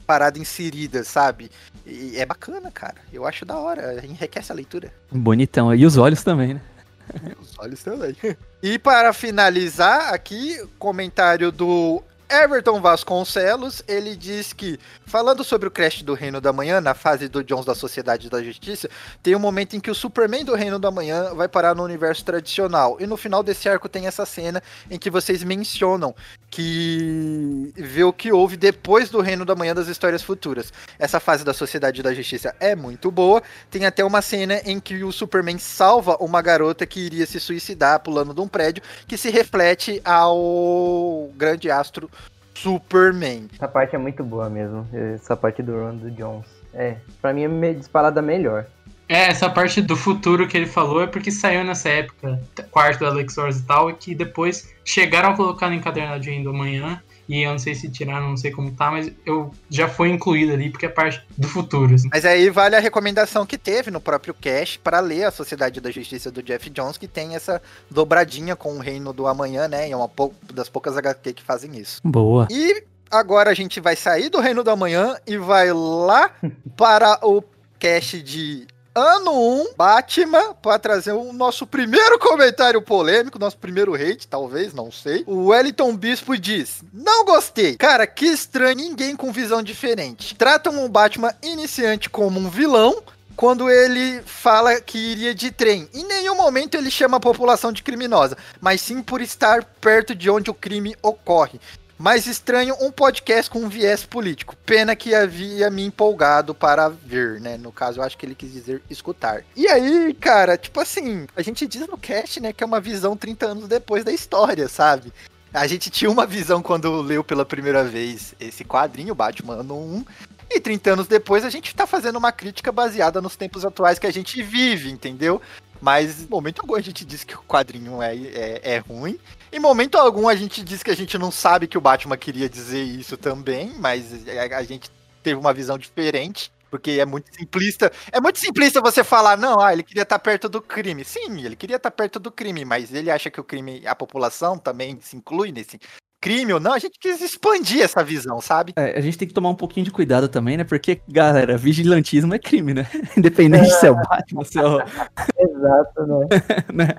parada 0.07 0.39
inserida, 0.39 1.03
sabe? 1.05 1.51
E 1.85 2.17
é 2.17 2.25
bacana, 2.25 2.71
cara. 2.71 2.97
Eu 3.13 3.27
acho 3.27 3.45
da 3.45 3.59
hora. 3.59 4.05
Enriquece 4.05 4.53
a 4.53 4.55
leitura. 4.55 4.93
Bonitão. 5.11 5.75
E 5.75 5.85
os 5.85 5.97
olhos 5.97 6.23
também, 6.23 6.55
né? 6.55 6.61
os 7.41 7.59
olhos 7.59 7.83
também. 7.83 8.17
E 8.63 8.79
para 8.79 9.13
finalizar 9.13 10.15
aqui, 10.15 10.57
comentário 10.79 11.51
do 11.51 12.03
Everton 12.29 12.81
Vasconcelos, 12.81 13.83
ele 13.87 14.17
diz 14.17 14.53
que, 14.53 14.79
falando 15.07 15.45
sobre 15.45 15.69
o 15.69 15.71
Crash 15.71 16.03
do 16.03 16.13
Reino 16.13 16.41
da 16.41 16.53
Manhã, 16.53 16.81
na 16.81 16.93
fase 16.93 17.29
do 17.29 17.43
Jones 17.43 17.65
da 17.65 17.75
Sociedade 17.75 18.29
da 18.29 18.43
Justiça, 18.43 18.89
tem 19.23 19.37
um 19.37 19.39
momento 19.39 19.77
em 19.77 19.81
que 19.81 19.91
o 19.91 19.95
Superman 19.95 20.45
do 20.45 20.55
Reino 20.55 20.79
da 20.79 20.91
Manhã 20.91 21.35
vai 21.35 21.47
parar 21.47 21.75
no 21.75 21.85
universo 21.85 22.25
tradicional. 22.25 22.97
E 23.01 23.07
no 23.07 23.17
final 23.17 23.43
desse 23.43 23.69
arco 23.69 23.89
tem 23.89 24.07
essa 24.07 24.27
cena 24.27 24.61
em 24.91 24.99
que 24.99 25.09
vocês 25.09 25.45
mencionam 25.45 26.15
que 26.51 27.73
vê 27.77 28.03
o 28.03 28.13
que 28.13 28.33
houve 28.33 28.57
depois 28.57 29.09
do 29.09 29.21
Reino 29.21 29.45
da 29.45 29.55
Manhã 29.55 29.75
das 29.75 29.87
histórias 29.87 30.23
futuras. 30.23 30.73
Essa 30.99 31.21
fase 31.21 31.45
da 31.45 31.55
Sociedade 31.55 32.03
da 32.03 32.13
Justiça 32.13 32.55
é 32.59 32.75
muito 32.75 33.11
boa. 33.11 33.43
Tem 33.71 33.87
até 33.87 34.05
uma 34.05 34.21
cena 34.21 34.61
em 34.65 34.81
que 34.81 35.05
o 35.05 35.13
Superman 35.13 35.59
salva 35.59 36.17
uma 36.19 36.43
garota 36.43 36.87
que 36.87 37.01
iria 37.01 37.27
se 37.27 37.39
suicidar 37.39 38.01
pulando 38.01 38.35
de 38.35 38.41
um 38.41 38.49
prédio, 38.49 38.83
que 39.07 39.17
se 39.17 39.31
reflete 39.31 40.01
ao 40.05 41.31
grande 41.37 41.71
astro 41.71 42.11
Superman. 42.57 43.49
Essa 43.53 43.69
parte 43.69 43.95
é 43.95 43.99
muito 43.99 44.25
boa 44.25 44.49
mesmo, 44.49 44.87
essa 44.93 45.37
parte 45.37 45.63
do 45.63 45.73
Ron 45.73 45.97
do 45.97 46.11
Jones. 46.11 46.47
É, 46.73 46.97
pra 47.21 47.33
mim 47.33 47.45
é 47.65 47.73
disparada 47.75 48.21
melhor. 48.21 48.67
É, 49.09 49.29
essa 49.29 49.49
parte 49.49 49.81
do 49.81 49.97
futuro 49.97 50.49
que 50.49 50.57
ele 50.57 50.67
falou 50.67 51.03
é 51.03 51.07
porque 51.07 51.31
saiu 51.31 51.63
nessa 51.63 51.89
época, 51.89 52.41
quarto 52.71 52.99
do 53.01 53.07
Alex 53.07 53.37
Wars 53.37 53.59
e 53.59 53.63
tal, 53.65 53.91
e 53.91 53.95
que 53.95 54.15
depois 54.15 54.75
chegaram 54.85 55.31
a 55.31 55.37
colocar 55.37 55.69
no 55.69 55.75
encadernadinho 55.75 56.43
do 56.43 56.51
amanhã, 56.51 57.01
e 57.29 57.43
eu 57.43 57.51
não 57.51 57.59
sei 57.59 57.75
se 57.75 57.91
tiraram, 57.91 58.31
não 58.31 58.37
sei 58.37 58.51
como 58.51 58.71
tá, 58.71 58.91
mas 58.91 59.11
eu 59.25 59.51
já 59.69 59.89
foi 59.89 60.11
incluído 60.11 60.53
ali, 60.53 60.71
porque 60.71 60.87
é 60.87 60.89
parte 60.89 61.25
do 61.37 61.49
futuro. 61.49 61.95
Assim. 61.95 62.09
Mas 62.13 62.25
aí 62.25 62.49
vale 62.51 62.77
a 62.77 62.81
recomendação 62.81 63.45
que 63.45 63.59
teve 63.59 63.91
no 63.91 64.01
próprio 64.01 64.35
cast 64.35 64.79
para 64.79 65.01
ler 65.01 65.25
a 65.25 65.31
Sociedade 65.31 65.81
da 65.81 65.91
Justiça 65.91 66.31
do 66.31 66.43
Jeff 66.43 66.71
Jones, 66.71 66.97
que 66.97 67.09
tem 67.09 67.35
essa 67.35 67.61
dobradinha 67.91 68.55
com 68.55 68.77
o 68.77 68.79
Reino 68.79 69.13
do 69.13 69.27
Amanhã, 69.27 69.67
né? 69.69 69.89
E 69.89 69.93
é 69.93 69.97
uma 69.97 70.11
das 70.53 70.69
poucas 70.69 70.97
HQ 70.97 71.33
que 71.33 71.43
fazem 71.43 71.77
isso. 71.77 72.01
Boa. 72.05 72.47
E 72.51 72.85
agora 73.11 73.51
a 73.51 73.55
gente 73.55 73.81
vai 73.81 73.97
sair 73.97 74.29
do 74.29 74.41
Reino 74.41 74.63
do 74.63 74.71
Amanhã 74.71 75.17
e 75.27 75.37
vai 75.37 75.73
lá 75.73 76.31
para 76.77 77.19
o 77.23 77.43
cast 77.79 78.23
de 78.23 78.67
ano 78.97 79.33
1, 79.33 79.75
Batman, 79.77 80.55
para 80.55 80.79
trazer 80.79 81.13
o 81.13 81.33
nosso 81.33 81.67
primeiro 81.67 82.19
comentário 82.19 82.81
polêmico, 82.81 83.39
nosso 83.39 83.59
primeiro 83.59 83.95
hate, 83.95 84.27
talvez, 84.27 84.73
não 84.73 84.91
sei. 84.91 85.23
O 85.27 85.49
Wellington 85.49 85.95
Bispo 85.95 86.37
diz: 86.39 86.83
Não 86.93 87.27
gostei. 87.27 87.77
Cara, 87.77 88.07
que 88.07 88.25
estranho, 88.25 88.77
ninguém 88.77 89.15
com 89.15 89.31
visão 89.31 89.63
diferente. 89.63 90.35
Tratam 90.35 90.83
o 90.85 90.89
Batman 90.89 91.35
iniciante 91.43 92.09
como 92.09 92.41
um 92.41 92.49
vilão 92.49 93.03
quando 93.37 93.69
ele 93.69 94.23
fala 94.23 94.81
que 94.81 94.97
iria 94.97 95.35
de 95.35 95.51
trem. 95.51 95.87
Em 95.93 96.05
nenhum 96.05 96.35
momento 96.35 96.75
ele 96.75 96.91
chama 96.91 97.19
a 97.19 97.21
população 97.21 97.71
de 97.71 97.83
criminosa, 97.83 98.37
mas 98.61 98.81
sim 98.81 99.03
por 99.03 99.21
estar 99.21 99.63
perto 99.79 100.15
de 100.15 100.31
onde 100.31 100.51
o 100.51 100.55
crime 100.55 100.97
ocorre. 101.03 101.61
Mas 101.99 102.27
estranho 102.27 102.77
um 102.81 102.93
podcast 102.93 103.51
com 103.51 103.61
um 103.61 103.69
viés 103.69 104.05
político. 104.05 104.55
Pena 104.67 104.95
que 104.95 105.15
havia 105.15 105.71
me 105.71 105.83
empolgado 105.83 106.55
para 106.55 106.89
ver, 106.89 107.41
né? 107.41 107.57
No 107.57 107.73
caso, 107.73 108.01
eu 108.01 108.05
acho 108.05 108.19
que 108.19 108.27
ele 108.27 108.35
quis 108.35 108.53
dizer 108.53 108.83
escutar. 108.91 109.43
E 109.57 109.67
aí, 109.67 110.13
cara, 110.15 110.59
tipo 110.59 110.79
assim, 110.79 111.27
a 111.35 111.41
gente 111.41 111.67
diz 111.67 111.87
no 111.87 111.97
cast, 111.97 112.39
né, 112.39 112.53
que 112.53 112.63
é 112.63 112.67
uma 112.67 112.81
visão 112.81 113.17
30 113.17 113.47
anos 113.47 113.69
depois 113.69 114.05
da 114.05 114.13
história, 114.13 114.69
sabe? 114.69 115.11
A 115.55 115.67
gente 115.67 115.89
tinha 115.89 116.11
uma 116.11 116.27
visão 116.27 116.61
quando 116.61 117.01
leu 117.01 117.25
pela 117.25 117.47
primeira 117.47 117.83
vez 117.83 118.35
esse 118.39 118.63
quadrinho, 118.63 119.15
Batman 119.15 119.55
Ano 119.55 119.79
1, 119.79 120.05
e 120.51 120.61
30 120.61 120.93
anos 120.93 121.07
depois 121.07 121.47
a 121.47 121.51
gente 121.51 121.75
tá 121.75 121.87
fazendo 121.87 122.17
uma 122.17 122.31
crítica 122.31 122.71
baseada 122.71 123.23
nos 123.23 123.37
tempos 123.37 123.65
atuais 123.65 123.99
que 123.99 124.07
a 124.07 124.13
gente 124.13 124.43
vive, 124.43 124.91
entendeu? 124.91 125.41
Mas 125.81 126.29
momento 126.29 126.61
algum 126.61 126.75
a 126.75 126.81
gente 126.81 127.05
diz 127.05 127.25
que 127.25 127.35
o 127.35 127.43
quadrinho 127.43 128.03
é, 128.03 128.15
é, 128.15 128.61
é, 128.63 128.79
ruim. 128.79 129.19
Em 129.53 129.61
momento 129.61 129.97
algum 129.97 130.29
a 130.29 130.35
gente 130.35 130.63
diz 130.63 130.83
que 130.83 130.91
a 130.91 130.97
gente 130.97 131.17
não 131.19 131.31
sabe 131.31 131.67
que 131.67 131.79
o 131.79 131.81
Batman 131.81 132.17
queria 132.17 132.49
dizer 132.49 132.83
isso 132.83 133.17
também, 133.17 133.73
mas 133.79 134.27
a, 134.29 134.59
a 134.59 134.63
gente 134.63 134.91
teve 135.23 135.39
uma 135.39 135.53
visão 135.53 135.79
diferente. 135.79 136.53
Porque 136.69 136.93
é 136.93 137.07
muito 137.07 137.33
simplista. 137.35 137.93
É 138.11 138.21
muito 138.21 138.39
simplista 138.39 138.81
você 138.81 139.05
falar, 139.05 139.39
não, 139.39 139.61
ah, 139.61 139.73
ele 139.73 139.85
queria 139.85 140.03
estar 140.03 140.19
perto 140.19 140.49
do 140.49 140.61
crime. 140.61 141.05
Sim, 141.05 141.45
ele 141.45 141.55
queria 141.55 141.77
estar 141.77 141.91
perto 141.93 142.19
do 142.19 142.31
crime, 142.31 142.65
mas 142.65 142.93
ele 142.93 143.11
acha 143.11 143.31
que 143.31 143.41
o 143.41 143.45
crime, 143.45 143.87
a 143.87 143.95
população 143.95 144.59
também 144.59 144.99
se 145.01 145.17
inclui 145.17 145.53
nesse, 145.53 145.79
crime 146.27 146.53
ou 146.53 146.59
não, 146.59 146.73
a 146.73 146.79
gente 146.81 146.99
quis 146.99 147.21
expandir 147.21 147.83
essa 147.83 148.03
visão, 148.03 148.41
sabe? 148.41 148.73
É, 148.75 148.99
a 148.99 149.01
gente 149.01 149.17
tem 149.17 149.29
que 149.29 149.35
tomar 149.35 149.49
um 149.49 149.55
pouquinho 149.55 149.85
de 149.85 149.93
cuidado 149.93 150.27
também, 150.27 150.57
né? 150.57 150.65
Porque, 150.65 151.01
galera, 151.09 151.57
vigilantismo 151.57 152.35
é 152.35 152.39
crime, 152.39 152.75
né? 152.75 152.85
Independente 153.17 153.69
é. 153.69 153.71
se 153.71 153.87
é 153.87 153.93
o 153.93 153.95
Batman, 153.95 154.43
se 154.43 154.59
é 154.59 154.65
o... 154.65 154.81
Exato, 155.39 156.07
né? 156.07 156.27
né? 156.75 156.95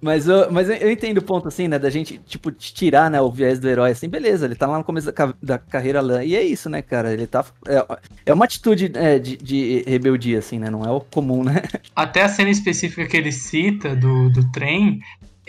mas, 0.00 0.28
eu, 0.28 0.52
mas 0.52 0.70
eu 0.70 0.88
entendo 0.88 1.18
o 1.18 1.22
ponto, 1.22 1.48
assim, 1.48 1.66
né? 1.66 1.76
Da 1.76 1.90
gente, 1.90 2.18
tipo, 2.18 2.52
tirar 2.52 3.10
né, 3.10 3.20
o 3.20 3.32
viés 3.32 3.58
do 3.58 3.68
herói, 3.68 3.90
assim, 3.90 4.08
beleza, 4.08 4.46
ele 4.46 4.54
tá 4.54 4.68
lá 4.68 4.78
no 4.78 4.84
começo 4.84 5.10
da, 5.10 5.34
da 5.42 5.58
carreira 5.58 6.00
lá, 6.00 6.24
e 6.24 6.36
é 6.36 6.42
isso, 6.42 6.70
né, 6.70 6.82
cara? 6.82 7.12
Ele 7.12 7.26
tá... 7.26 7.44
É, 7.66 7.84
é 8.26 8.32
uma 8.32 8.44
atitude 8.44 8.92
é, 8.94 9.18
de, 9.18 9.36
de 9.38 9.82
rebeldia, 9.88 10.38
assim, 10.38 10.60
né? 10.60 10.70
Não 10.70 10.84
é 10.84 10.90
o 10.90 11.00
comum, 11.00 11.42
né? 11.42 11.62
Até 11.96 12.22
a 12.22 12.28
cena 12.28 12.50
específica 12.50 13.08
que 13.08 13.16
ele 13.16 13.32
cita 13.32 13.96
do, 13.96 14.30
do 14.30 14.48
trem 14.52 15.00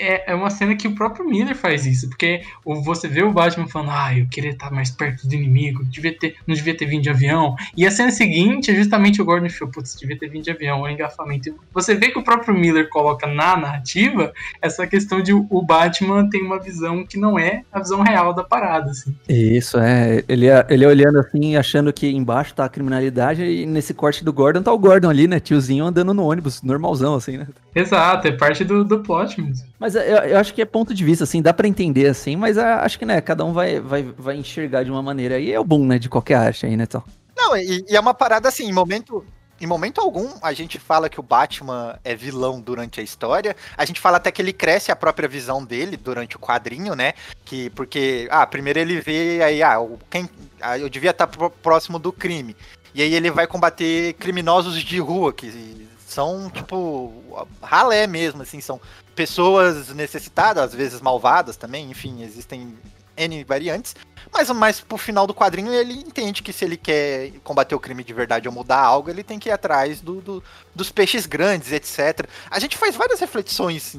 é, 0.02 0.32
é 0.32 0.36
uma 0.36 0.50
cena 0.50 0.76
que 0.76 0.88
o 0.88 0.96
próprio 0.96 1.26
Miller 1.26 1.56
faz 1.56 1.86
isso, 1.86 2.10
porque 2.10 2.42
você 2.66 3.08
vê 3.08 3.24
o 3.24 3.32
Batman 3.32 3.68
falando, 3.68 3.92
ah, 3.92 4.18
eu 4.18 4.26
queria 4.28 4.52
estar 4.52 4.72
mais 4.72 4.90
perto 4.90 5.28
do 5.28 5.36
inimigo, 5.36 5.84
devia 5.86 6.18
ter, 6.18 6.36
não 6.48 6.56
devia 6.56 6.76
ter 6.76 6.86
vindo 6.86 7.04
de 7.04 7.10
avião. 7.10 7.56
E 7.78 7.86
a 7.86 7.92
cena 7.92 8.12
seguinte 8.12 8.72
é 8.72 8.76
justamente 8.76 9.22
o 9.22 9.26
Gordon 9.26 9.50
Phil, 9.50 9.68
putz, 9.68 9.96
devia 9.96 10.18
ter 10.18 10.30
vindo 10.30 10.44
de 10.44 10.52
avião, 10.52 10.82
o 10.82 10.90
engafamento. 10.90 11.56
Você 11.74 11.94
vê 11.94 12.10
que 12.10 12.18
o 12.18 12.24
próprio 12.24 12.54
Miller 12.54 12.90
coloca 12.90 13.28
na 13.28 13.56
narrativa 13.56 14.34
essa 14.62 14.88
questão 14.88 15.22
de 15.22 15.34
o 15.34 15.62
Batman 15.62 16.30
tem 16.30 16.42
uma 16.42 16.60
visão 16.60 17.06
que 17.06 17.18
não 17.18 17.38
é 17.38 17.64
a 17.72 17.80
visão 17.80 18.02
real 18.02 18.34
da 18.34 18.44
parada, 18.44 18.92
assim. 18.92 19.16
Isso, 19.30 19.78
é. 19.80 20.24
Ele, 20.28 20.48
ele 20.70 20.86
olhando 20.86 21.20
assim, 21.20 21.56
achando 21.56 21.94
que 21.94 22.10
embaixo 22.10 22.54
tá 22.54 22.66
a 22.66 22.70
criminalidade, 22.70 23.44
e 23.44 23.66
nesse 23.66 23.94
corte 23.94 24.24
do 24.24 24.34
Gordon 24.34 24.64
tá 24.64 24.74
o 24.74 24.80
Gordon 24.80 25.10
ali, 25.10 25.28
né? 25.28 25.40
Tiozinho 25.40 25.86
andando 25.86 26.14
no 26.14 26.24
ônibus, 26.24 26.62
normalzão, 26.62 27.16
assim, 27.16 27.38
né? 27.38 27.48
Exato, 27.74 28.28
é 28.28 28.32
parte 28.32 28.64
do, 28.64 28.84
do 28.84 29.00
plot 29.00 29.42
mesmo. 29.42 29.66
Mas 29.80 29.96
eu, 29.96 30.02
eu, 30.02 30.38
acho 30.38 30.54
que 30.54 30.62
é 30.62 30.66
ponto 30.66 30.94
de 30.94 31.04
vista, 31.04 31.24
assim, 31.24 31.42
dá 31.42 31.54
para 31.54 31.68
entender, 31.68 32.08
assim, 32.08 32.36
mas 32.36 32.58
acho 32.58 33.00
que, 33.00 33.06
né, 33.06 33.22
cada 33.22 33.46
um 33.46 33.54
vai, 33.54 33.80
vai, 33.80 34.04
vai 34.04 34.36
enxergar 34.36 34.84
de 34.84 34.92
uma 34.92 35.02
maneira. 35.02 35.40
E 35.40 35.52
é 35.52 35.60
o 35.60 35.64
bom, 35.64 35.86
né, 35.86 35.98
de 35.98 36.10
qualquer 36.10 36.36
arte 36.36 36.66
aí, 36.66 36.76
né, 36.76 36.84
então. 36.84 37.04
Não, 37.36 37.56
e, 37.56 37.86
e, 37.90 37.96
é 37.96 38.00
uma 38.00 38.14
parada 38.14 38.48
assim, 38.50 38.66
em 38.66 38.74
momento. 38.74 39.26
Em 39.60 39.68
momento 39.68 40.02
algum, 40.02 40.28
a 40.42 40.54
gente 40.54 40.80
fala 40.80 41.08
que 41.08 41.20
o 41.20 41.24
Batman 41.24 42.00
é 42.04 42.16
vilão 42.16 42.60
durante 42.60 43.00
a 43.00 43.04
história. 43.04 43.56
A 43.78 43.86
gente 43.86 44.00
fala 44.00 44.18
até 44.18 44.32
que 44.32 44.42
ele 44.42 44.52
cresce 44.52 44.92
a 44.92 44.96
própria 44.96 45.30
visão 45.30 45.64
dele 45.64 45.98
durante 45.98 46.36
o 46.36 46.40
quadrinho, 46.40 46.96
né? 46.96 47.14
Que, 47.46 47.70
porque, 47.70 48.28
ah, 48.32 48.48
primeiro 48.48 48.80
ele 48.80 49.00
vê 49.00 49.40
aí, 49.44 49.62
ah, 49.62 49.78
quem, 50.10 50.28
ah 50.60 50.80
eu 50.80 50.90
devia 50.90 51.12
estar 51.12 51.28
próximo 51.28 52.00
do 52.00 52.12
crime. 52.12 52.56
E 52.96 53.04
aí 53.04 53.14
ele 53.14 53.30
vai 53.30 53.46
combater 53.46 54.14
criminosos 54.14 54.82
de 54.82 55.00
rua, 55.00 55.32
que 55.32 55.88
são, 56.12 56.50
tipo, 56.50 57.48
ralé 57.62 58.06
mesmo, 58.06 58.42
assim, 58.42 58.60
são 58.60 58.80
pessoas 59.16 59.90
necessitadas, 59.90 60.64
às 60.64 60.74
vezes 60.74 61.02
malvadas 61.02 61.58
também, 61.58 61.90
enfim, 61.90 62.22
existem 62.24 62.78
N 63.18 63.44
variantes. 63.44 63.96
Mas 64.32 64.50
mais 64.50 64.80
pro 64.80 64.98
final 64.98 65.26
do 65.26 65.34
quadrinho 65.34 65.74
ele 65.74 65.94
entende 65.94 66.44
que 66.44 66.54
se 66.54 66.64
ele 66.64 66.78
quer 66.78 67.32
combater 67.44 67.76
o 67.76 67.80
crime 67.80 68.04
de 68.04 68.14
verdade 68.14 68.48
ou 68.48 68.54
mudar 68.54 68.80
algo, 68.80 69.10
ele 69.10 69.24
tem 69.24 69.40
que 69.40 69.50
ir 69.50 69.52
atrás 69.52 70.00
do, 70.00 70.22
do 70.22 70.44
dos 70.76 70.92
peixes 70.92 71.26
grandes, 71.26 71.72
etc. 71.72 72.28
A 72.50 72.60
gente 72.60 72.78
faz 72.78 72.96
várias 72.96 73.20
reflexões 73.20 73.98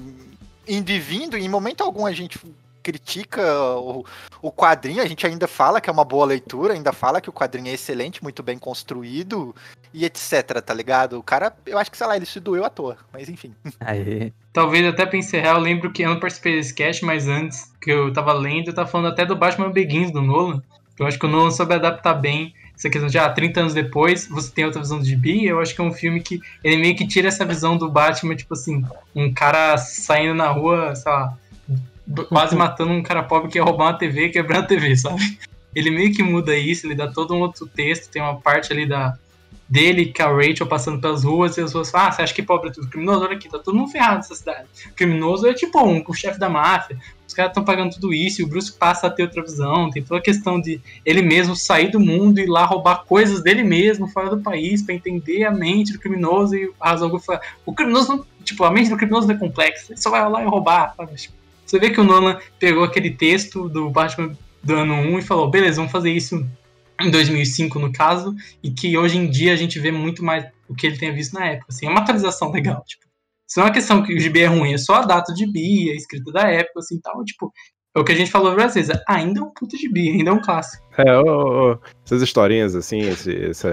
indo 0.66 0.90
e 0.90 0.98
vindo, 0.98 1.36
e 1.36 1.44
em 1.44 1.48
momento 1.48 1.82
algum 1.82 2.06
a 2.06 2.12
gente 2.12 2.38
critica 2.82 3.42
o, 3.76 4.04
o 4.40 4.50
quadrinho, 4.50 5.02
a 5.02 5.06
gente 5.06 5.26
ainda 5.26 5.46
fala 5.46 5.80
que 5.80 5.88
é 5.88 5.92
uma 5.92 6.04
boa 6.04 6.26
leitura, 6.26 6.74
ainda 6.74 6.92
fala 6.92 7.20
que 7.20 7.30
o 7.30 7.32
quadrinho 7.32 7.68
é 7.68 7.72
excelente, 7.72 8.22
muito 8.22 8.42
bem 8.42 8.58
construído 8.58 9.54
e 9.94 10.04
etc, 10.04 10.60
tá 10.64 10.74
ligado? 10.74 11.18
O 11.18 11.22
cara, 11.22 11.52
eu 11.66 11.78
acho 11.78 11.90
que, 11.90 11.96
sei 11.96 12.06
lá, 12.06 12.16
ele 12.16 12.26
se 12.26 12.40
doeu 12.40 12.64
à 12.64 12.70
toa, 12.70 12.96
mas 13.12 13.28
enfim. 13.28 13.54
Aí. 13.80 14.32
Talvez 14.52 14.86
até 14.86 15.06
pra 15.06 15.18
encerrar, 15.18 15.54
eu 15.54 15.60
lembro 15.60 15.92
que 15.92 16.02
eu 16.02 16.10
não 16.10 16.20
participei 16.20 16.56
desse 16.56 16.74
cast, 16.74 17.04
mas 17.04 17.28
antes 17.28 17.72
que 17.80 17.90
eu 17.90 18.12
tava 18.12 18.32
lendo, 18.32 18.68
eu 18.68 18.74
tava 18.74 18.88
falando 18.88 19.12
até 19.12 19.24
do 19.24 19.36
Batman 19.36 19.70
Begins 19.70 20.10
do 20.10 20.20
Nolan. 20.20 20.62
Eu 20.98 21.06
acho 21.06 21.18
que 21.18 21.26
o 21.26 21.28
Nolan 21.28 21.50
soube 21.50 21.74
adaptar 21.74 22.14
bem 22.14 22.54
essa 22.76 22.90
questão 22.90 23.08
de, 23.08 23.18
ah, 23.18 23.30
30 23.30 23.60
anos 23.60 23.74
depois, 23.74 24.26
você 24.26 24.50
tem 24.50 24.64
outra 24.64 24.80
visão 24.80 24.98
do 24.98 25.04
gibi. 25.04 25.46
Eu 25.46 25.60
acho 25.60 25.74
que 25.74 25.80
é 25.80 25.84
um 25.84 25.92
filme 25.92 26.20
que 26.20 26.40
ele 26.64 26.76
meio 26.76 26.96
que 26.96 27.06
tira 27.06 27.28
essa 27.28 27.44
visão 27.44 27.76
do 27.76 27.88
Batman, 27.88 28.34
tipo 28.34 28.54
assim, 28.54 28.84
um 29.14 29.32
cara 29.32 29.76
saindo 29.78 30.34
na 30.34 30.48
rua, 30.48 30.94
sei 30.94 31.12
lá, 31.12 31.38
quase 32.28 32.56
matando 32.56 32.92
um 32.92 33.02
cara 33.02 33.22
pobre 33.22 33.50
que 33.50 33.58
ia 33.58 33.64
roubar 33.64 33.86
uma 33.86 33.98
TV 33.98 34.26
e 34.26 34.30
quebrar 34.30 34.60
a 34.60 34.66
TV, 34.66 34.96
sabe? 34.96 35.38
Ele 35.74 35.90
meio 35.90 36.14
que 36.14 36.22
muda 36.22 36.56
isso, 36.56 36.86
ele 36.86 36.94
dá 36.94 37.08
todo 37.08 37.34
um 37.34 37.40
outro 37.40 37.66
texto, 37.66 38.10
tem 38.10 38.20
uma 38.20 38.40
parte 38.40 38.72
ali 38.72 38.86
da 38.86 39.16
dele, 39.72 40.04
que 40.04 40.20
é 40.20 40.24
a 40.26 40.28
Rachel 40.28 40.66
passando 40.66 41.00
pelas 41.00 41.24
ruas, 41.24 41.56
e 41.56 41.60
as 41.60 41.66
pessoas 41.68 41.90
falam, 41.90 42.08
ah, 42.08 42.12
você 42.12 42.22
acha 42.22 42.34
que 42.34 42.42
pobre 42.42 42.68
é 42.68 42.72
tudo 42.72 42.88
criminoso? 42.88 43.24
Olha 43.24 43.34
aqui, 43.34 43.48
tá 43.48 43.58
todo 43.58 43.74
mundo 43.74 43.90
ferrado 43.90 44.16
nessa 44.16 44.34
cidade. 44.34 44.66
O 44.86 44.94
criminoso 44.94 45.46
é 45.46 45.54
tipo 45.54 45.82
um, 45.82 46.04
o 46.06 46.12
chefe 46.12 46.38
da 46.38 46.46
máfia, 46.46 46.98
os 47.26 47.32
caras 47.32 47.52
estão 47.52 47.64
pagando 47.64 47.94
tudo 47.94 48.12
isso, 48.12 48.42
e 48.42 48.44
o 48.44 48.46
Bruce 48.46 48.70
passa 48.70 49.06
a 49.06 49.10
ter 49.10 49.22
outra 49.22 49.40
visão, 49.40 49.88
tem 49.88 50.02
toda 50.02 50.20
a 50.20 50.22
questão 50.22 50.60
de 50.60 50.78
ele 51.06 51.22
mesmo 51.22 51.56
sair 51.56 51.90
do 51.90 51.98
mundo 51.98 52.38
e 52.38 52.42
ir 52.42 52.48
lá 52.48 52.66
roubar 52.66 53.04
coisas 53.06 53.42
dele 53.42 53.62
mesmo, 53.62 54.06
fora 54.06 54.28
do 54.28 54.42
país, 54.42 54.82
para 54.82 54.94
entender 54.94 55.44
a 55.44 55.50
mente 55.50 55.94
do 55.94 55.98
criminoso, 55.98 56.54
e 56.54 56.70
a 56.78 56.90
razão 56.90 57.10
o 57.64 57.72
criminoso 57.72 58.08
não, 58.16 58.26
tipo, 58.44 58.64
a 58.64 58.70
mente 58.70 58.90
do 58.90 58.96
criminoso 58.98 59.26
não 59.26 59.34
é 59.34 59.38
complexa, 59.38 59.86
ele 59.90 60.00
só 60.00 60.10
vai 60.10 60.28
lá 60.28 60.42
e 60.42 60.46
roubar, 60.46 60.94
sabe? 60.94 61.14
Tipo, 61.14 61.41
você 61.72 61.78
vê 61.78 61.88
que 61.88 62.00
o 62.00 62.04
Nolan 62.04 62.38
pegou 62.58 62.84
aquele 62.84 63.10
texto 63.10 63.66
do 63.66 63.88
Batman 63.88 64.36
do 64.62 64.74
ano 64.74 64.92
1 64.92 65.18
e 65.20 65.22
falou, 65.22 65.48
beleza, 65.48 65.76
vamos 65.76 65.90
fazer 65.90 66.10
isso 66.10 66.46
em 67.00 67.10
2005 67.10 67.78
no 67.78 67.90
caso, 67.90 68.36
e 68.62 68.70
que 68.70 68.96
hoje 68.96 69.16
em 69.16 69.28
dia 69.30 69.54
a 69.54 69.56
gente 69.56 69.80
vê 69.80 69.90
muito 69.90 70.22
mais 70.22 70.44
o 70.68 70.74
que 70.74 70.86
ele 70.86 70.98
tenha 70.98 71.14
visto 71.14 71.32
na 71.32 71.46
época. 71.46 71.68
Assim, 71.70 71.86
é 71.86 71.88
uma 71.88 72.00
atualização 72.00 72.52
legal, 72.52 72.84
tipo. 72.86 73.06
Isso 73.48 73.58
não 73.58 73.64
é 73.64 73.68
uma 73.68 73.74
questão 73.74 74.02
que 74.02 74.14
o 74.14 74.20
GB 74.20 74.40
é 74.40 74.46
ruim, 74.46 74.74
é 74.74 74.78
só 74.78 74.96
a 74.96 75.06
data 75.06 75.32
de 75.32 75.50
bi, 75.50 75.90
a 75.90 75.94
escrita 75.94 76.30
da 76.30 76.42
época, 76.42 76.80
assim, 76.80 77.00
tal, 77.00 77.24
tipo, 77.24 77.50
é 77.96 77.98
o 77.98 78.04
que 78.04 78.12
a 78.12 78.16
gente 78.16 78.30
falou 78.30 78.54
várias 78.54 78.74
vezes, 78.74 78.94
ainda 79.08 79.40
é 79.40 79.42
um 79.42 79.50
puto 79.50 79.74
bi, 79.90 80.10
ainda 80.10 80.30
é 80.30 80.34
um 80.34 80.42
clássico. 80.42 80.84
É, 80.98 81.04
essas 82.04 82.20
historinhas, 82.20 82.74
assim, 82.74 83.00
esse, 83.00 83.32
esse, 83.32 83.66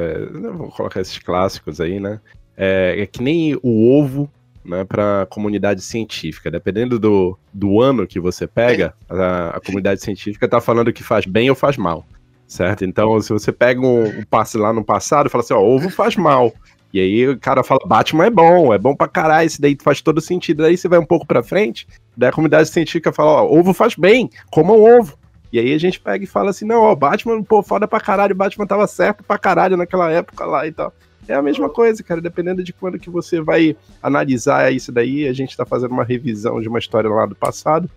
vou 0.53 0.69
colocar 0.69 1.01
esses 1.01 1.19
clássicos 1.19 1.81
aí, 1.81 1.99
né, 1.99 2.21
é, 2.55 3.01
é 3.01 3.05
que 3.05 3.21
nem 3.21 3.59
o 3.61 3.91
ovo 3.91 4.31
né, 4.69 4.85
para 4.85 5.23
a 5.23 5.25
comunidade 5.25 5.81
científica. 5.81 6.51
Dependendo 6.51 6.99
do, 6.99 7.37
do 7.53 7.81
ano 7.81 8.07
que 8.07 8.19
você 8.19 8.47
pega, 8.47 8.93
a, 9.09 9.57
a 9.57 9.59
comunidade 9.59 10.01
científica 10.01 10.45
está 10.45 10.61
falando 10.61 10.93
que 10.93 11.03
faz 11.03 11.25
bem 11.25 11.49
ou 11.49 11.55
faz 11.55 11.75
mal, 11.75 12.05
certo? 12.47 12.85
Então, 12.85 13.19
se 13.19 13.33
você 13.33 13.51
pega 13.51 13.81
um, 13.81 14.03
um 14.19 14.23
passe 14.23 14.57
lá 14.57 14.71
no 14.71 14.83
passado 14.83 15.29
fala 15.29 15.43
assim, 15.43 15.53
ó, 15.53 15.61
ovo 15.61 15.89
faz 15.89 16.15
mal. 16.15 16.53
E 16.91 16.99
aí 16.99 17.27
o 17.27 17.37
cara 17.37 17.63
fala, 17.63 17.81
Batman 17.85 18.25
é 18.25 18.29
bom, 18.29 18.73
é 18.73 18.77
bom 18.77 18.95
pra 18.95 19.07
caralho, 19.07 19.45
isso 19.45 19.61
daí 19.61 19.77
faz 19.81 20.01
todo 20.01 20.21
sentido. 20.21 20.63
Daí 20.63 20.77
você 20.77 20.87
vai 20.87 20.97
um 20.97 21.05
pouco 21.05 21.25
pra 21.25 21.43
frente, 21.43 21.87
daí 22.15 22.29
a 22.29 22.33
comunidade 22.33 22.69
científica 22.69 23.11
fala, 23.11 23.43
ó, 23.43 23.45
ovo 23.45 23.73
faz 23.73 23.95
bem, 23.95 24.29
coma 24.51 24.73
um 24.73 24.99
ovo. 24.99 25.17
E 25.51 25.59
aí 25.59 25.73
a 25.73 25.77
gente 25.79 25.99
pega 25.99 26.23
e 26.23 26.27
fala 26.27 26.51
assim, 26.51 26.65
não, 26.65 26.81
ó, 26.81 26.95
Batman, 26.95 27.41
pô, 27.43 27.63
foda 27.63 27.87
pra 27.87 27.99
caralho, 27.99 28.35
Batman 28.35 28.67
tava 28.67 28.85
certo 28.87 29.23
pra 29.23 29.37
caralho 29.37 29.75
naquela 29.77 30.11
época 30.11 30.45
lá 30.45 30.65
e 30.65 30.71
tal. 30.71 30.93
É 31.29 31.35
a 31.35 31.41
mesma 31.43 31.69
coisa, 31.69 32.03
cara. 32.03 32.19
Dependendo 32.19 32.63
de 32.63 32.73
quando 32.73 32.97
que 32.97 33.09
você 33.09 33.39
vai 33.39 33.77
analisar 34.01 34.73
isso 34.73 34.91
daí, 34.91 35.27
a 35.27 35.33
gente 35.33 35.55
tá 35.55 35.63
fazendo 35.63 35.91
uma 35.91 36.03
revisão 36.03 36.59
de 36.59 36.67
uma 36.67 36.79
história 36.79 37.07
lá 37.07 37.27
do 37.27 37.35
passado. 37.35 37.87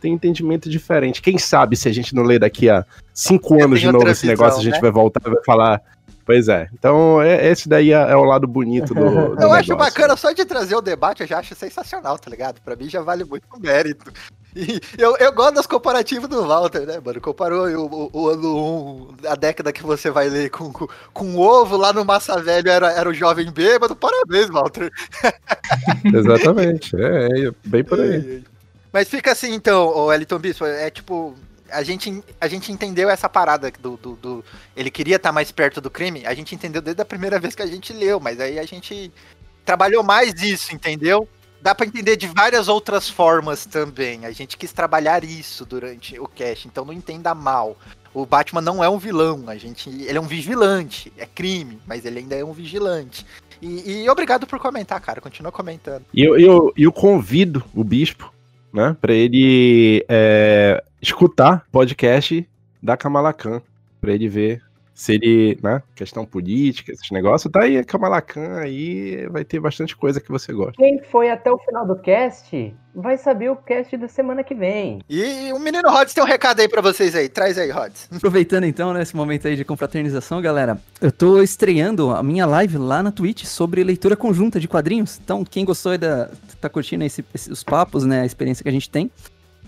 Tem 0.00 0.12
entendimento 0.12 0.68
diferente. 0.68 1.22
Quem 1.22 1.38
sabe 1.38 1.76
se 1.76 1.88
a 1.88 1.92
gente 1.92 2.12
não 2.12 2.24
lê 2.24 2.40
daqui 2.40 2.68
a 2.68 2.84
cinco 3.14 3.62
anos 3.62 3.80
de 3.80 3.86
novo 3.86 4.08
esse 4.08 4.22
visão, 4.22 4.30
negócio, 4.30 4.60
a 4.60 4.64
gente 4.64 4.74
né? 4.74 4.80
vai 4.80 4.90
voltar 4.90 5.22
e 5.24 5.30
vai 5.30 5.44
falar. 5.44 5.80
Pois 6.26 6.48
é. 6.48 6.68
Então, 6.74 7.22
é, 7.22 7.48
esse 7.48 7.68
daí 7.68 7.92
é, 7.92 8.10
é 8.10 8.16
o 8.16 8.24
lado 8.24 8.48
bonito 8.48 8.94
do. 8.94 9.00
do 9.00 9.08
eu 9.10 9.28
negócio. 9.36 9.54
acho 9.54 9.76
bacana, 9.76 10.16
só 10.16 10.32
de 10.32 10.44
trazer 10.44 10.74
o 10.74 10.80
debate, 10.80 11.20
eu 11.20 11.26
já 11.28 11.38
acho 11.38 11.54
sensacional, 11.54 12.18
tá 12.18 12.28
ligado? 12.28 12.60
Pra 12.62 12.74
mim 12.74 12.88
já 12.88 13.00
vale 13.00 13.24
muito 13.24 13.44
o 13.54 13.60
mérito. 13.60 14.12
E 14.54 14.80
eu, 14.98 15.16
eu 15.16 15.32
gosto 15.32 15.54
das 15.54 15.66
comparativas 15.66 16.28
do 16.28 16.46
Walter, 16.46 16.86
né, 16.86 17.00
mano? 17.02 17.20
Comparou 17.20 17.66
o, 17.68 18.10
o, 18.12 18.28
ano 18.28 19.14
1, 19.24 19.28
a 19.28 19.34
década 19.34 19.72
que 19.72 19.82
você 19.82 20.10
vai 20.10 20.28
ler 20.28 20.50
com, 20.50 20.70
com, 20.72 20.86
com 21.12 21.38
ovo 21.38 21.76
lá 21.76 21.92
no 21.92 22.04
Massa 22.04 22.40
Velho 22.40 22.70
era, 22.70 22.92
era 22.92 23.08
o 23.08 23.14
jovem 23.14 23.50
bêbado. 23.50 23.96
Parabéns, 23.96 24.48
Walter. 24.48 24.90
Exatamente. 26.04 26.94
É, 26.96 27.48
é 27.48 27.52
bem 27.64 27.82
por 27.82 27.98
aí. 27.98 28.44
Mas 28.92 29.08
fica 29.08 29.32
assim, 29.32 29.54
então, 29.54 29.88
o 29.88 30.12
Eliton 30.12 30.38
Bispo, 30.38 30.66
é 30.66 30.90
tipo. 30.90 31.34
A 31.70 31.82
gente, 31.82 32.22
a 32.38 32.46
gente 32.46 32.70
entendeu 32.70 33.08
essa 33.08 33.30
parada 33.30 33.70
do. 33.80 33.96
do, 33.96 34.12
do- 34.16 34.44
ele 34.76 34.90
queria 34.90 35.16
estar 35.16 35.32
mais 35.32 35.50
perto 35.50 35.80
do 35.80 35.90
crime. 35.90 36.26
A 36.26 36.34
gente 36.34 36.54
entendeu 36.54 36.82
desde 36.82 37.00
a 37.00 37.06
primeira 37.06 37.40
vez 37.40 37.54
que 37.54 37.62
a 37.62 37.66
gente 37.66 37.94
leu, 37.94 38.20
mas 38.20 38.38
aí 38.38 38.58
a 38.58 38.64
gente 38.66 39.10
trabalhou 39.64 40.02
mais 40.02 40.34
isso, 40.42 40.74
entendeu? 40.74 41.26
Dá 41.62 41.74
pra 41.74 41.86
entender 41.86 42.16
de 42.16 42.26
várias 42.26 42.66
outras 42.66 43.08
formas 43.08 43.64
também. 43.64 44.26
A 44.26 44.32
gente 44.32 44.56
quis 44.56 44.72
trabalhar 44.72 45.22
isso 45.22 45.64
durante 45.64 46.18
o 46.18 46.26
cast, 46.26 46.66
então 46.66 46.84
não 46.84 46.92
entenda 46.92 47.32
mal. 47.34 47.76
O 48.12 48.26
Batman 48.26 48.60
não 48.60 48.82
é 48.82 48.88
um 48.88 48.98
vilão, 48.98 49.44
a 49.46 49.56
gente, 49.56 49.88
ele 49.88 50.18
é 50.18 50.20
um 50.20 50.26
vigilante, 50.26 51.12
é 51.16 51.24
crime, 51.24 51.78
mas 51.86 52.04
ele 52.04 52.18
ainda 52.18 52.34
é 52.34 52.44
um 52.44 52.52
vigilante. 52.52 53.24
E, 53.60 54.02
e 54.02 54.10
obrigado 54.10 54.46
por 54.46 54.58
comentar, 54.58 55.00
cara. 55.00 55.20
Continua 55.20 55.52
comentando. 55.52 56.04
E 56.12 56.22
eu, 56.22 56.36
eu, 56.36 56.72
eu 56.76 56.92
convido 56.92 57.64
o 57.72 57.84
bispo, 57.84 58.34
né, 58.72 58.96
pra 59.00 59.14
ele 59.14 60.04
é, 60.08 60.82
escutar 61.00 61.64
podcast 61.70 62.46
da 62.82 62.96
Kamala 62.96 63.32
Khan, 63.32 63.62
pra 64.00 64.12
ele 64.12 64.28
ver 64.28 64.62
se 64.94 65.14
ele, 65.14 65.58
né, 65.62 65.82
questão 65.94 66.24
política, 66.24 66.92
esses 66.92 67.10
negócios, 67.10 67.50
tá 67.50 67.62
aí 67.62 67.78
a 67.78 67.84
Kamala 67.84 68.20
Khan 68.20 68.58
aí, 68.58 69.26
vai 69.28 69.44
ter 69.44 69.58
bastante 69.60 69.96
coisa 69.96 70.20
que 70.20 70.30
você 70.30 70.52
gosta. 70.52 70.74
Quem 70.76 71.02
foi 71.10 71.30
até 71.30 71.50
o 71.50 71.58
final 71.58 71.86
do 71.86 71.96
cast 71.96 72.74
vai 72.94 73.16
saber 73.16 73.50
o 73.50 73.56
cast 73.56 73.96
da 73.96 74.06
semana 74.06 74.44
que 74.44 74.54
vem. 74.54 75.00
E 75.08 75.50
o 75.52 75.58
menino 75.58 75.88
Rods 75.90 76.12
tem 76.12 76.22
um 76.22 76.26
recado 76.26 76.60
aí 76.60 76.68
pra 76.68 76.82
vocês 76.82 77.14
aí. 77.14 77.28
Traz 77.28 77.56
aí, 77.56 77.70
Rods. 77.70 78.06
Aproveitando 78.14 78.64
então, 78.64 78.92
nesse 78.92 79.16
momento 79.16 79.48
aí 79.48 79.56
de 79.56 79.64
confraternização, 79.64 80.42
galera, 80.42 80.78
eu 81.00 81.10
tô 81.10 81.40
estreando 81.42 82.10
a 82.10 82.22
minha 82.22 82.44
live 82.44 82.76
lá 82.76 83.02
na 83.02 83.10
Twitch 83.10 83.44
sobre 83.44 83.82
leitura 83.82 84.14
conjunta 84.14 84.60
de 84.60 84.68
quadrinhos. 84.68 85.18
Então, 85.24 85.42
quem 85.44 85.64
gostou 85.64 85.92
aí 85.92 85.98
da. 85.98 86.28
tá 86.60 86.68
curtindo 86.68 87.02
esse, 87.04 87.24
esse- 87.34 87.50
os 87.50 87.64
papos, 87.64 88.04
né? 88.04 88.20
A 88.20 88.26
experiência 88.26 88.62
que 88.62 88.68
a 88.68 88.72
gente 88.72 88.90
tem. 88.90 89.10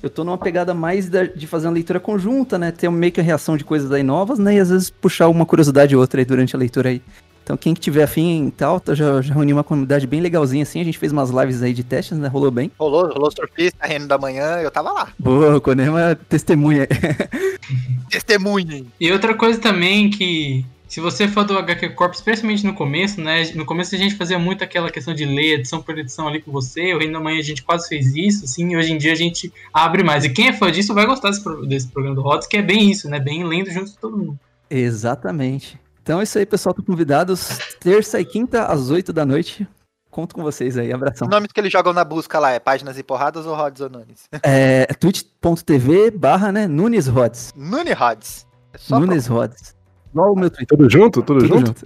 Eu 0.04 0.10
tô 0.10 0.22
numa 0.22 0.36
pegada 0.36 0.74
mais 0.74 1.08
da- 1.08 1.24
de 1.24 1.46
fazer 1.46 1.66
uma 1.66 1.72
leitura 1.72 1.98
conjunta, 1.98 2.58
né? 2.58 2.70
Ter 2.70 2.90
meio 2.90 3.10
que 3.10 3.20
a 3.20 3.24
reação 3.24 3.56
de 3.56 3.64
coisas 3.64 3.90
aí 3.90 4.02
novas, 4.02 4.38
né? 4.38 4.54
E 4.56 4.58
às 4.60 4.68
vezes 4.68 4.90
puxar 4.90 5.28
uma 5.28 5.46
curiosidade 5.46 5.94
ou 5.96 6.00
outra 6.02 6.20
aí 6.20 6.26
durante 6.26 6.54
a 6.54 6.58
leitura 6.58 6.90
aí. 6.90 7.00
Então, 7.42 7.56
quem 7.56 7.72
que 7.72 7.80
tiver 7.80 8.02
afim 8.02 8.48
e 8.48 8.50
tal, 8.50 8.82
eu 8.86 8.94
já, 8.94 9.22
já 9.22 9.32
reuni 9.32 9.52
uma 9.54 9.64
comunidade 9.64 10.06
bem 10.06 10.20
legalzinha 10.20 10.62
assim. 10.62 10.78
A 10.78 10.84
gente 10.84 10.98
fez 10.98 11.10
umas 11.10 11.30
lives 11.30 11.62
aí 11.62 11.72
de 11.72 11.82
testes, 11.82 12.18
né? 12.18 12.28
Rolou 12.28 12.50
bem. 12.50 12.70
Rolou, 12.78 13.06
rolou 13.12 13.30
surfista, 13.30 13.86
reino 13.86 14.06
da 14.06 14.18
manhã, 14.18 14.58
eu 14.58 14.70
tava 14.70 14.92
lá. 14.92 15.08
Boa, 15.18 15.56
o 15.56 15.60
Konema 15.60 16.10
é 16.10 16.14
testemunha. 16.14 16.86
Testemunhem. 18.10 18.86
E 19.00 19.10
outra 19.10 19.34
coisa 19.34 19.58
também 19.58 20.10
que, 20.10 20.64
se 20.86 21.00
você 21.00 21.26
for 21.26 21.44
do 21.44 21.56
HQ 21.58 21.90
Corp, 21.90 22.14
especialmente 22.14 22.64
no 22.64 22.74
começo, 22.74 23.20
né? 23.20 23.50
No 23.54 23.64
começo 23.64 23.94
a 23.94 23.98
gente 23.98 24.14
fazia 24.14 24.38
muito 24.38 24.62
aquela 24.62 24.90
questão 24.90 25.14
de 25.14 25.24
ler 25.24 25.54
edição 25.54 25.82
por 25.82 25.98
edição 25.98 26.28
ali 26.28 26.40
com 26.40 26.52
você. 26.52 26.94
O 26.94 26.98
Reino 26.98 27.14
da 27.14 27.20
Manhã 27.20 27.38
a 27.38 27.42
gente 27.42 27.62
quase 27.62 27.88
fez 27.88 28.14
isso, 28.14 28.44
assim, 28.44 28.70
e 28.70 28.76
hoje 28.76 28.92
em 28.92 28.98
dia 28.98 29.12
a 29.12 29.16
gente 29.16 29.52
abre 29.72 30.04
mais. 30.04 30.24
E 30.24 30.30
quem 30.30 30.48
é 30.48 30.52
fã 30.52 30.70
disso 30.70 30.94
vai 30.94 31.06
gostar 31.06 31.30
desse, 31.30 31.66
desse 31.66 31.88
programa 31.88 32.14
do 32.14 32.22
Rods, 32.22 32.46
que 32.46 32.56
é 32.56 32.62
bem 32.62 32.90
isso, 32.90 33.08
né? 33.08 33.18
Bem 33.18 33.44
lendo 33.44 33.70
junto 33.70 33.92
com 33.92 34.00
todo 34.00 34.16
mundo. 34.16 34.38
Exatamente. 34.70 35.80
Então 36.02 36.20
é 36.20 36.24
isso 36.24 36.38
aí, 36.38 36.44
pessoal. 36.44 36.72
Estão 36.72 36.84
convidados. 36.84 37.58
Terça 37.80 38.20
e 38.20 38.24
quinta, 38.24 38.66
às 38.66 38.90
8 38.90 39.12
da 39.12 39.24
noite. 39.24 39.66
Conto 40.10 40.34
com 40.34 40.42
vocês 40.42 40.78
aí. 40.78 40.92
Abração. 40.92 41.26
O 41.26 41.30
nome 41.30 41.48
que 41.48 41.58
eles 41.58 41.72
jogam 41.72 41.92
na 41.92 42.04
busca 42.04 42.38
lá 42.38 42.52
é 42.52 42.60
Páginas 42.60 42.96
e 42.98 43.02
Porradas 43.02 43.46
ou 43.46 43.56
Rods 43.56 43.80
ou 43.80 43.90
Nunes? 43.90 44.28
É 44.44 44.86
twitch.tv 44.86 46.12
barra, 46.12 46.52
né? 46.52 46.68
Nunes 46.68 47.08
Rods. 47.08 47.52
Nune 47.56 47.92
Rods. 47.92 48.46
É 48.72 48.78
só 48.78 49.00
Nunes 49.00 49.26
Rods. 49.26 49.73
Igual 50.14 50.32
o 50.32 50.38
meu 50.38 50.48
Twitter. 50.48 50.78
Tudo 50.78 50.88
junto? 50.88 51.22
Tudo, 51.22 51.40
Tudo 51.40 51.48
junto? 51.58 51.66
junto. 51.66 51.84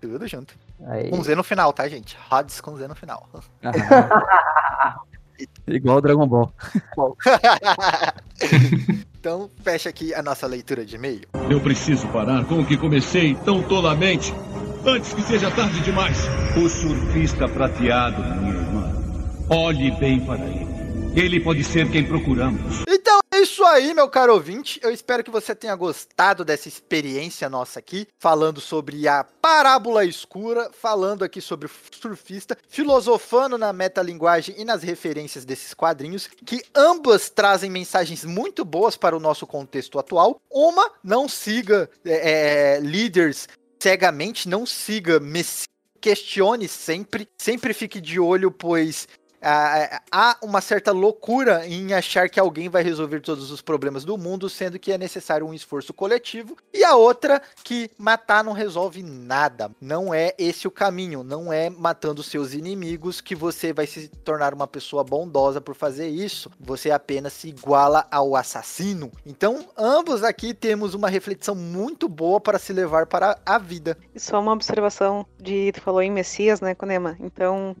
tudo 0.00 0.26
junto. 0.28 0.54
Aí, 0.86 1.10
Com 1.10 1.20
Z 1.20 1.34
no 1.34 1.42
final, 1.42 1.72
tá, 1.72 1.88
gente? 1.88 2.16
Rods 2.30 2.60
com 2.60 2.76
Z 2.76 2.86
no 2.86 2.94
final. 2.94 3.28
Ah. 3.64 4.94
Igual 5.66 5.96
o 5.96 6.00
Dragon 6.00 6.28
Ball. 6.28 6.52
então, 9.18 9.50
fecha 9.64 9.88
aqui 9.88 10.14
a 10.14 10.22
nossa 10.22 10.46
leitura 10.46 10.84
de 10.84 10.94
e-mail. 10.94 11.22
Eu 11.50 11.60
preciso 11.60 12.06
parar 12.08 12.44
com 12.44 12.60
o 12.60 12.64
que 12.64 12.76
comecei 12.76 13.34
tão 13.44 13.60
tolamente, 13.64 14.32
antes 14.86 15.12
que 15.12 15.22
seja 15.22 15.50
tarde 15.50 15.80
demais. 15.80 16.16
O 16.56 16.68
surfista 16.68 17.48
prateado, 17.48 18.22
minha 18.22 18.54
irmã. 18.54 18.92
Olhe 19.50 19.90
bem 19.98 20.24
para 20.24 20.38
ele. 20.38 20.66
Ele 21.16 21.40
pode 21.40 21.64
ser 21.64 21.90
quem 21.90 22.04
procuramos. 22.04 22.84
Então 22.88 23.18
é 23.36 23.40
isso 23.40 23.62
aí, 23.64 23.92
meu 23.92 24.08
caro 24.08 24.32
ouvinte. 24.32 24.80
Eu 24.82 24.90
espero 24.90 25.22
que 25.22 25.30
você 25.30 25.54
tenha 25.54 25.74
gostado 25.76 26.44
dessa 26.44 26.68
experiência 26.68 27.50
nossa 27.50 27.78
aqui, 27.78 28.08
falando 28.18 28.60
sobre 28.60 29.06
a 29.06 29.24
parábola 29.24 30.04
escura, 30.04 30.70
falando 30.72 31.22
aqui 31.22 31.40
sobre 31.40 31.66
o 31.66 31.70
surfista, 32.00 32.56
filosofando 32.68 33.58
na 33.58 33.72
metalinguagem 33.74 34.54
e 34.58 34.64
nas 34.64 34.82
referências 34.82 35.44
desses 35.44 35.74
quadrinhos, 35.74 36.28
que 36.46 36.62
ambas 36.74 37.28
trazem 37.28 37.70
mensagens 37.70 38.24
muito 38.24 38.64
boas 38.64 38.96
para 38.96 39.16
o 39.16 39.20
nosso 39.20 39.46
contexto 39.46 39.98
atual. 39.98 40.40
Uma, 40.50 40.90
não 41.04 41.28
siga 41.28 41.90
é, 42.04 42.76
é, 42.76 42.80
líderes 42.80 43.48
cegamente, 43.78 44.48
não 44.48 44.64
siga 44.64 45.20
Messias 45.20 45.66
questione 46.06 46.68
sempre, 46.68 47.28
sempre 47.36 47.74
fique 47.74 48.00
de 48.00 48.20
olho, 48.20 48.48
pois 48.52 49.08
há 49.46 50.36
uma 50.42 50.60
certa 50.60 50.90
loucura 50.92 51.66
em 51.66 51.92
achar 51.92 52.28
que 52.28 52.40
alguém 52.40 52.68
vai 52.68 52.82
resolver 52.82 53.20
todos 53.20 53.50
os 53.50 53.62
problemas 53.62 54.04
do 54.04 54.18
mundo, 54.18 54.48
sendo 54.48 54.78
que 54.78 54.92
é 54.92 54.98
necessário 54.98 55.46
um 55.46 55.54
esforço 55.54 55.94
coletivo. 55.94 56.56
E 56.72 56.84
a 56.84 56.96
outra, 56.96 57.40
que 57.62 57.90
matar 57.96 58.42
não 58.42 58.52
resolve 58.52 59.02
nada. 59.02 59.70
Não 59.80 60.12
é 60.12 60.34
esse 60.38 60.66
o 60.66 60.70
caminho. 60.70 61.22
Não 61.22 61.52
é 61.52 61.70
matando 61.70 62.22
seus 62.22 62.54
inimigos 62.54 63.20
que 63.20 63.34
você 63.34 63.72
vai 63.72 63.86
se 63.86 64.08
tornar 64.08 64.52
uma 64.52 64.66
pessoa 64.66 65.04
bondosa 65.04 65.60
por 65.60 65.74
fazer 65.74 66.08
isso. 66.08 66.50
Você 66.58 66.90
apenas 66.90 67.32
se 67.32 67.48
iguala 67.48 68.06
ao 68.10 68.34
assassino. 68.34 69.12
Então, 69.24 69.68
ambos 69.76 70.24
aqui 70.24 70.52
temos 70.52 70.94
uma 70.94 71.08
reflexão 71.08 71.54
muito 71.54 72.08
boa 72.08 72.40
para 72.40 72.58
se 72.58 72.72
levar 72.72 73.06
para 73.06 73.38
a 73.46 73.58
vida. 73.58 73.96
E 74.14 74.20
só 74.20 74.40
uma 74.40 74.52
observação 74.52 75.26
de 75.38 75.70
tu 75.72 75.80
falou 75.80 76.02
em 76.02 76.10
Messias, 76.10 76.60
né, 76.60 76.74
Conema? 76.74 77.16
Então, 77.20 77.76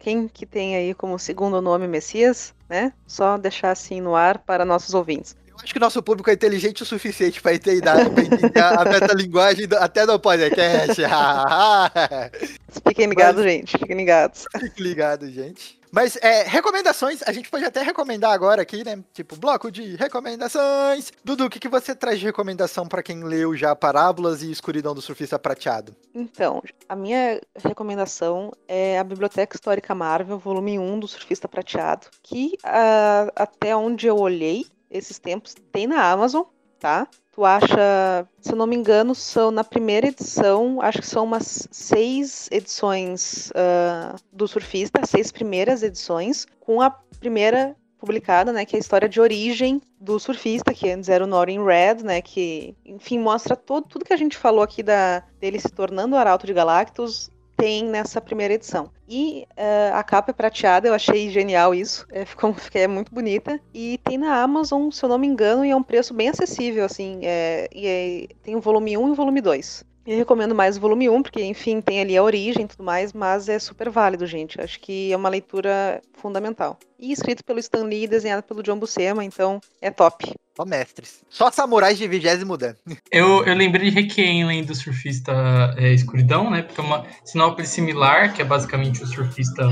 quem 0.00 0.26
que 0.26 0.44
tem 0.46 0.74
aí 0.74 0.94
como 0.94 1.18
segundo 1.18 1.60
nome 1.62 1.86
Messias, 1.86 2.52
né? 2.68 2.92
Só 3.06 3.36
deixar 3.38 3.70
assim 3.70 4.00
no 4.00 4.16
ar 4.16 4.38
para 4.38 4.64
nossos 4.64 4.94
ouvintes. 4.94 5.36
Eu 5.48 5.56
acho 5.62 5.72
que 5.74 5.78
o 5.78 5.80
nosso 5.80 6.02
público 6.02 6.30
é 6.30 6.32
inteligente 6.32 6.82
o 6.82 6.86
suficiente 6.86 7.40
para 7.42 7.54
entender, 7.54 7.82
pra 7.82 8.22
entender 8.22 8.58
a 8.62 8.84
metalinguagem 8.84 9.68
do- 9.68 9.76
até 9.76 10.06
no 10.06 10.18
podcast. 10.18 11.02
Fiquem 12.88 13.06
ligados, 13.06 13.42
gente. 13.44 13.76
Fiquem 13.78 13.96
ligados. 13.96 14.46
Fique 14.58 14.82
ligado, 14.82 15.30
gente. 15.30 15.78
Mas 15.90 16.16
é, 16.16 16.44
recomendações, 16.44 17.22
a 17.26 17.32
gente 17.32 17.50
pode 17.50 17.64
até 17.64 17.82
recomendar 17.82 18.32
agora 18.32 18.62
aqui, 18.62 18.84
né? 18.84 19.02
Tipo, 19.12 19.36
bloco 19.36 19.70
de 19.70 19.96
recomendações. 19.96 21.12
Dudu, 21.24 21.46
o 21.46 21.50
que, 21.50 21.58
que 21.58 21.68
você 21.68 21.94
traz 21.94 22.18
de 22.18 22.24
recomendação 22.24 22.86
para 22.86 23.02
quem 23.02 23.24
leu 23.24 23.56
já 23.56 23.74
Parábolas 23.74 24.42
e 24.42 24.50
Escuridão 24.50 24.94
do 24.94 25.02
Surfista 25.02 25.38
Prateado? 25.38 25.94
Então, 26.14 26.62
a 26.88 26.94
minha 26.94 27.40
recomendação 27.64 28.52
é 28.68 28.98
a 28.98 29.04
Biblioteca 29.04 29.56
Histórica 29.56 29.94
Marvel, 29.94 30.38
volume 30.38 30.78
1 30.78 31.00
do 31.00 31.08
Surfista 31.08 31.48
Prateado, 31.48 32.06
que 32.22 32.56
ah, 32.64 33.30
até 33.34 33.74
onde 33.74 34.06
eu 34.06 34.16
olhei 34.16 34.66
esses 34.90 35.18
tempos 35.18 35.54
tem 35.72 35.86
na 35.86 36.10
Amazon, 36.10 36.42
tá? 36.80 37.06
Tu 37.32 37.44
acha, 37.44 38.26
se 38.40 38.52
eu 38.52 38.56
não 38.56 38.66
me 38.66 38.74
engano, 38.74 39.14
são 39.14 39.50
na 39.50 39.62
primeira 39.62 40.08
edição, 40.08 40.80
acho 40.80 40.98
que 41.00 41.06
são 41.06 41.24
umas 41.24 41.68
seis 41.70 42.48
edições 42.50 43.52
ah, 43.54 44.16
do 44.32 44.48
Surfista, 44.48 45.06
seis 45.06 45.30
primeiras 45.30 45.82
edições, 45.82 46.46
com 46.58 46.80
a 46.80 46.90
primeira 46.90 47.76
publicada, 48.00 48.50
né, 48.50 48.64
que 48.64 48.74
é 48.74 48.78
a 48.78 48.80
história 48.80 49.08
de 49.08 49.20
origem 49.20 49.80
do 50.00 50.18
surfista, 50.18 50.72
que 50.72 50.90
antes 50.90 51.10
era 51.10 51.22
o 51.22 51.26
Norin 51.26 51.62
Red, 51.62 52.02
né, 52.02 52.22
que, 52.22 52.74
enfim, 52.84 53.18
mostra 53.18 53.54
todo, 53.54 53.86
tudo 53.86 54.06
que 54.06 54.12
a 54.12 54.16
gente 54.16 54.38
falou 54.38 54.62
aqui 54.62 54.82
da, 54.82 55.22
dele 55.38 55.60
se 55.60 55.68
tornando 55.68 56.16
o 56.16 56.18
Arauto 56.18 56.46
de 56.46 56.54
Galactus, 56.54 57.30
tem 57.60 57.84
nessa 57.84 58.20
primeira 58.20 58.54
edição. 58.54 58.90
E 59.08 59.46
eh, 59.56 59.90
a 59.92 60.02
capa 60.02 60.30
é 60.30 60.34
prateada, 60.34 60.88
eu 60.88 60.94
achei 60.94 61.28
genial 61.30 61.74
isso, 61.74 62.06
é, 62.10 62.24
ficou, 62.24 62.54
é 62.74 62.86
muito 62.88 63.12
bonita. 63.14 63.60
E 63.74 63.98
tem 64.04 64.16
na 64.18 64.42
Amazon, 64.42 64.90
se 64.90 65.04
eu 65.04 65.08
não 65.08 65.18
me 65.18 65.26
engano, 65.26 65.64
e 65.64 65.70
é 65.70 65.76
um 65.76 65.82
preço 65.82 66.14
bem 66.14 66.28
acessível, 66.28 66.84
assim, 66.84 67.20
é, 67.22 67.68
e 67.72 67.86
é- 67.86 68.34
tem 68.42 68.56
o 68.56 68.60
volume 68.60 68.96
1 68.96 69.08
e 69.08 69.10
o 69.12 69.14
volume 69.14 69.40
2. 69.40 69.84
Eu 70.06 70.16
recomendo 70.16 70.54
mais 70.54 70.76
o 70.76 70.80
volume 70.80 71.10
1, 71.10 71.22
porque, 71.22 71.44
enfim, 71.44 71.80
tem 71.80 72.00
ali 72.00 72.16
a 72.16 72.22
origem 72.22 72.64
e 72.64 72.68
tudo 72.68 72.82
mais, 72.82 73.12
mas 73.12 73.48
é 73.48 73.58
super 73.58 73.90
válido, 73.90 74.26
gente. 74.26 74.60
Acho 74.60 74.80
que 74.80 75.12
é 75.12 75.16
uma 75.16 75.28
leitura 75.28 76.00
fundamental. 76.14 76.78
E 76.98 77.12
escrito 77.12 77.44
pelo 77.44 77.58
Stan 77.58 77.84
Lee 77.84 78.04
e 78.04 78.08
desenhado 78.08 78.42
pelo 78.42 78.62
John 78.62 78.78
Buscema, 78.78 79.24
então 79.24 79.60
é 79.80 79.90
top. 79.90 80.32
Só 80.56 80.64
mestres. 80.64 81.22
Só 81.28 81.50
samurais 81.50 81.96
de 81.96 82.08
vigésimo 82.08 82.56
dan. 82.56 82.74
Eu, 83.10 83.44
eu 83.44 83.54
lembrei 83.54 83.88
de 83.88 83.94
Requiem, 83.94 84.42
além 84.42 84.64
do 84.64 84.74
surfista 84.74 85.32
é, 85.76 85.92
escuridão, 85.92 86.50
né? 86.50 86.62
Porque 86.62 86.80
é 86.80 86.84
uma 86.84 87.06
sinopse 87.24 87.66
similar, 87.66 88.34
que 88.34 88.42
é 88.42 88.44
basicamente 88.44 89.02
o 89.02 89.06
surfista, 89.06 89.68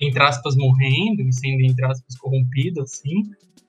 entre 0.00 0.22
aspas, 0.22 0.54
morrendo 0.56 1.22
e 1.22 1.32
sendo, 1.32 1.62
entre 1.62 1.84
aspas, 1.84 2.16
corrompido, 2.18 2.82
assim. 2.82 3.24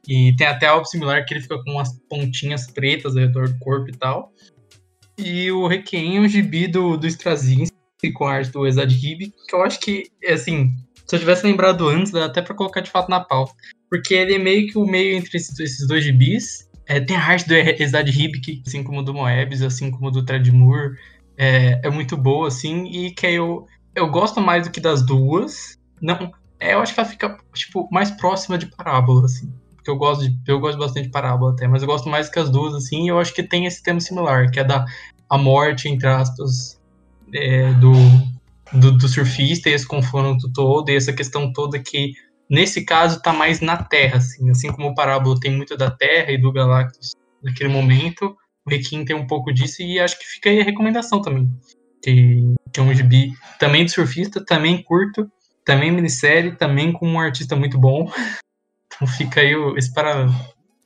E 0.07 0.33
tem 0.37 0.47
até 0.47 0.67
algo 0.67 0.85
similar 0.85 1.25
que 1.25 1.33
ele 1.33 1.41
fica 1.41 1.61
com 1.63 1.71
umas 1.71 1.91
pontinhas 2.09 2.71
pretas 2.71 3.15
ao 3.15 3.23
redor 3.23 3.49
do 3.49 3.59
corpo 3.59 3.89
e 3.89 3.97
tal. 3.97 4.31
E 5.17 5.51
o 5.51 5.67
Requiem 5.67 6.19
um 6.19 6.27
gibi 6.27 6.67
do, 6.67 6.97
do 6.97 7.07
Straczynski 7.07 7.73
com 8.13 8.25
a 8.25 8.33
arte 8.33 8.51
do 8.51 8.67
Exad 8.67 8.91
Hib, 8.91 9.33
que 9.47 9.55
eu 9.55 9.63
acho 9.63 9.79
que, 9.79 10.03
assim, 10.27 10.73
se 11.05 11.15
eu 11.15 11.19
tivesse 11.19 11.45
lembrado 11.45 11.87
antes, 11.87 12.11
dá 12.11 12.25
até 12.25 12.41
pra 12.41 12.53
colocar 12.53 12.81
de 12.81 12.91
fato 12.91 13.09
na 13.09 13.19
pauta. 13.19 13.53
Porque 13.89 14.13
ele 14.13 14.35
é 14.35 14.39
meio 14.39 14.67
que 14.67 14.77
o 14.77 14.85
meio 14.85 15.15
entre 15.15 15.37
esses, 15.37 15.57
esses 15.59 15.87
dois 15.87 16.03
gibis. 16.03 16.69
É, 16.85 16.99
tem 16.99 17.17
a 17.17 17.23
arte 17.23 17.47
do 17.47 17.53
Exad 17.53 18.07
Hib, 18.07 18.39
que, 18.39 18.61
assim 18.65 18.83
como 18.83 19.01
do 19.01 19.13
Moebius, 19.13 19.61
assim 19.61 19.89
como 19.89 20.11
do 20.11 20.23
Tredmoor, 20.23 20.95
é, 21.37 21.79
é 21.83 21.89
muito 21.89 22.15
boa, 22.15 22.47
assim, 22.47 22.85
e 22.85 23.11
que 23.11 23.27
eu, 23.27 23.65
eu 23.95 24.09
gosto 24.09 24.39
mais 24.39 24.63
do 24.63 24.71
que 24.71 24.79
das 24.79 25.05
duas. 25.05 25.77
Não, 26.01 26.31
é, 26.59 26.73
eu 26.73 26.79
acho 26.79 26.93
que 26.93 26.99
ela 26.99 27.09
fica, 27.09 27.37
tipo, 27.53 27.87
mais 27.91 28.11
próxima 28.11 28.57
de 28.57 28.67
Parábola, 28.67 29.25
assim. 29.25 29.51
Porque 29.87 29.91
eu 29.91 29.97
gosto, 29.97 30.29
de, 30.29 30.51
eu 30.51 30.59
gosto 30.59 30.77
bastante 30.77 31.05
de 31.05 31.11
Parábola 31.11 31.53
até, 31.53 31.65
mas 31.65 31.81
eu 31.81 31.87
gosto 31.87 32.09
mais 32.09 32.29
que 32.29 32.37
as 32.37 32.49
duas, 32.49 32.75
assim, 32.75 33.05
e 33.05 33.07
eu 33.07 33.19
acho 33.19 33.33
que 33.33 33.41
tem 33.41 33.65
esse 33.65 33.81
tema 33.81 34.01
similar, 34.01 34.51
que 34.51 34.59
é 34.59 34.63
da 34.63 34.85
a 35.29 35.37
morte, 35.37 35.87
entre 35.87 36.07
aspas, 36.07 36.77
é, 37.33 37.71
do, 37.75 37.93
do, 38.73 38.97
do, 38.97 39.07
surfista 39.07 39.69
e 39.69 39.73
esse 39.73 39.87
confronto 39.87 40.51
todo, 40.51 40.89
e 40.89 40.95
essa 40.95 41.13
questão 41.13 41.53
toda 41.53 41.79
que, 41.79 42.11
nesse 42.49 42.83
caso, 42.83 43.21
tá 43.21 43.31
mais 43.31 43.61
na 43.61 43.77
Terra, 43.77 44.17
assim, 44.17 44.49
assim 44.49 44.71
como 44.73 44.89
o 44.89 44.95
Parábola 44.95 45.39
tem 45.39 45.55
muito 45.55 45.77
da 45.77 45.89
Terra 45.89 46.31
e 46.33 46.37
do 46.37 46.51
Galactus 46.51 47.13
naquele 47.41 47.69
momento, 47.69 48.35
o 48.65 48.69
Requiem 48.69 49.05
tem 49.05 49.15
um 49.15 49.27
pouco 49.27 49.53
disso, 49.53 49.81
e 49.81 49.99
acho 50.01 50.19
que 50.19 50.25
fica 50.25 50.49
aí 50.49 50.59
a 50.59 50.65
recomendação 50.65 51.21
também, 51.21 51.49
que, 52.03 52.53
que 52.73 52.79
é 52.79 52.83
um 52.83 52.93
gibi 52.93 53.31
também 53.57 53.85
de 53.85 53.91
surfista, 53.91 54.43
também 54.45 54.83
curto, 54.83 55.31
também 55.63 55.91
minissérie, 55.91 56.57
também 56.57 56.91
com 56.91 57.07
um 57.07 57.19
artista 57.19 57.55
muito 57.55 57.77
bom, 57.77 58.11
então 58.97 59.07
fica 59.07 59.41
aí 59.41 59.53
esse 59.77 59.93
paralelo. 59.93 60.33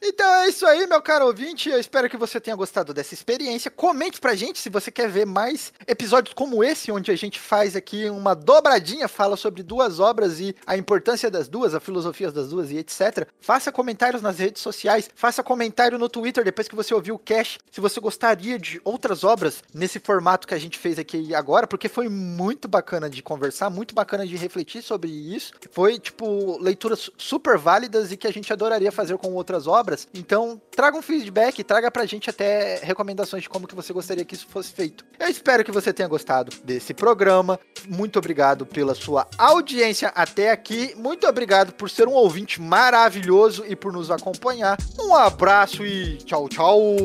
Então 0.04 0.26
é 0.34 0.50
isso 0.50 0.66
aí, 0.66 0.88
meu 0.88 1.00
caro 1.00 1.28
ouvinte. 1.28 1.70
Eu 1.70 1.80
espero 1.80 2.10
que 2.10 2.18
você 2.18 2.42
tenha 2.42 2.56
gostado 2.56 2.92
dessa 2.92 3.14
experiência. 3.14 3.70
Comente 3.70 4.20
pra 4.20 4.34
gente 4.34 4.58
se 4.58 4.68
você 4.68 4.90
quer 4.90 5.08
ver 5.08 5.28
mais 5.28 5.72
episódios 5.86 6.34
como 6.34 6.64
esse, 6.64 6.92
onde 6.92 7.12
a 7.12 7.16
gente 7.16 7.40
faz 7.40 7.76
aqui 7.76 8.10
uma 8.10 8.34
dobradinha, 8.34 9.08
fala 9.08 9.38
sobre 9.38 9.62
duas 9.62 10.00
obras 10.00 10.40
e 10.40 10.56
a 10.66 10.76
importância 10.76 11.30
das 11.30 11.48
duas, 11.48 11.76
a 11.76 11.80
filosofia 11.80 12.32
das 12.32 12.50
duas 12.50 12.72
e 12.72 12.78
etc. 12.78 13.28
Faça 13.40 13.72
comentários 13.72 14.24
nas 14.24 14.40
redes 14.40 14.64
sociais, 14.64 15.08
faça 15.14 15.44
comentário 15.44 16.00
no 16.00 16.10
Twitter 16.10 16.44
depois 16.44 16.68
que 16.68 16.76
você 16.76 16.96
ouviu 16.96 17.14
o 17.14 17.20
cast, 17.20 17.60
se 17.72 17.80
você 17.80 18.00
gostaria 18.00 18.58
de 18.58 18.82
outras 18.84 19.24
obras 19.24 19.64
nesse 19.72 20.00
formato 20.00 20.48
que 20.48 20.56
a 20.56 20.60
gente 20.60 20.80
fez 20.80 20.98
aqui 20.98 21.36
agora, 21.36 21.68
porque 21.68 21.88
foi 21.88 22.10
muito 22.10 22.68
bacana 22.68 23.08
de 23.08 23.22
conversar, 23.22 23.70
muito 23.70 23.94
bacana 23.94 24.26
de 24.26 24.36
refletir 24.36 24.82
sobre 24.82 25.12
isso. 25.12 25.54
Foi, 25.70 26.00
tipo, 26.00 26.58
leituras 26.60 27.12
super 27.20 27.60
válidas 27.60 28.12
e 28.12 28.18
que 28.18 28.26
a 28.26 28.34
gente 28.34 28.52
adoraria 28.52 28.92
fazer 28.92 29.16
com 29.20 29.32
outras 29.34 29.68
obras 29.68 29.91
Então, 30.14 30.62
traga 30.72 30.98
um 30.98 31.02
feedback, 31.02 31.64
traga 31.64 31.92
pra 31.92 32.06
gente 32.06 32.30
até 32.30 32.80
recomendações 32.84 33.44
de 33.44 33.50
como 33.50 33.68
que 33.68 33.76
você 33.76 33.94
gostaria 33.94 34.26
que 34.26 34.36
isso 34.36 34.48
fosse 34.50 34.72
feito. 34.72 35.06
Eu 35.20 35.28
espero 35.28 35.64
que 35.64 35.72
você 35.72 35.94
tenha 35.94 36.08
gostado 36.08 36.56
desse 36.64 36.94
programa. 36.94 37.60
Muito 37.88 38.18
obrigado 38.20 38.66
pela 38.66 38.96
sua 38.96 39.28
audiência 39.38 40.12
até 40.16 40.52
aqui. 40.52 40.94
Muito 40.96 41.28
obrigado 41.28 41.74
por 41.74 41.90
ser 41.90 42.08
um 42.08 42.14
ouvinte 42.14 42.62
maravilhoso 42.62 43.66
e 43.68 43.76
por 43.76 43.92
nos 43.92 44.10
acompanhar. 44.12 44.78
Um 45.00 45.16
abraço 45.16 45.86
e 45.86 46.18
tchau, 46.18 46.48
tchau. 46.50 46.96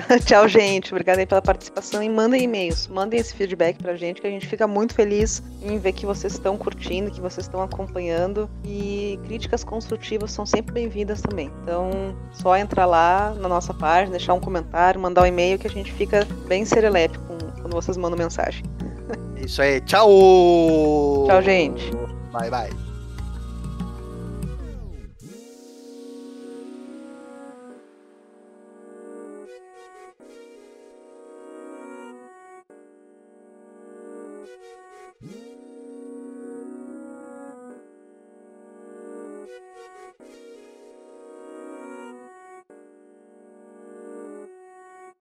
Tchau, 0.24 0.48
gente. 0.48 0.92
Obrigada 0.92 1.20
aí 1.20 1.26
pela 1.26 1.42
participação 1.42 2.02
e 2.02 2.08
mandem 2.08 2.42
e-mails. 2.42 2.88
Mandem 2.88 3.20
esse 3.20 3.34
feedback 3.34 3.78
pra 3.82 3.94
gente, 3.96 4.20
que 4.20 4.26
a 4.26 4.30
gente 4.30 4.46
fica 4.46 4.66
muito 4.66 4.94
feliz 4.94 5.42
em 5.62 5.78
ver 5.78 5.92
que 5.92 6.06
vocês 6.06 6.32
estão 6.32 6.56
curtindo, 6.56 7.10
que 7.10 7.20
vocês 7.20 7.46
estão 7.46 7.62
acompanhando. 7.62 8.48
E 8.64 9.18
críticas 9.24 9.64
construtivas 9.64 10.32
são 10.32 10.46
sempre 10.46 10.72
bem-vindas 10.72 11.20
também. 11.20 11.50
Então, 11.62 12.16
só 12.32 12.56
entrar 12.56 12.86
lá 12.86 13.34
na 13.38 13.48
nossa 13.48 13.74
página, 13.74 14.16
deixar 14.16 14.34
um 14.34 14.40
comentário, 14.40 15.00
mandar 15.00 15.22
um 15.22 15.26
e-mail 15.26 15.58
que 15.58 15.66
a 15.66 15.70
gente 15.70 15.92
fica 15.92 16.26
bem 16.46 16.64
serelepe 16.64 17.18
quando 17.18 17.72
vocês 17.72 17.96
mandam 17.96 18.18
mensagem. 18.18 18.64
Isso 19.36 19.60
aí. 19.60 19.80
Tchau! 19.80 21.26
Tchau, 21.26 21.42
gente. 21.42 21.90
Bye, 22.32 22.50
bye. 22.50 22.91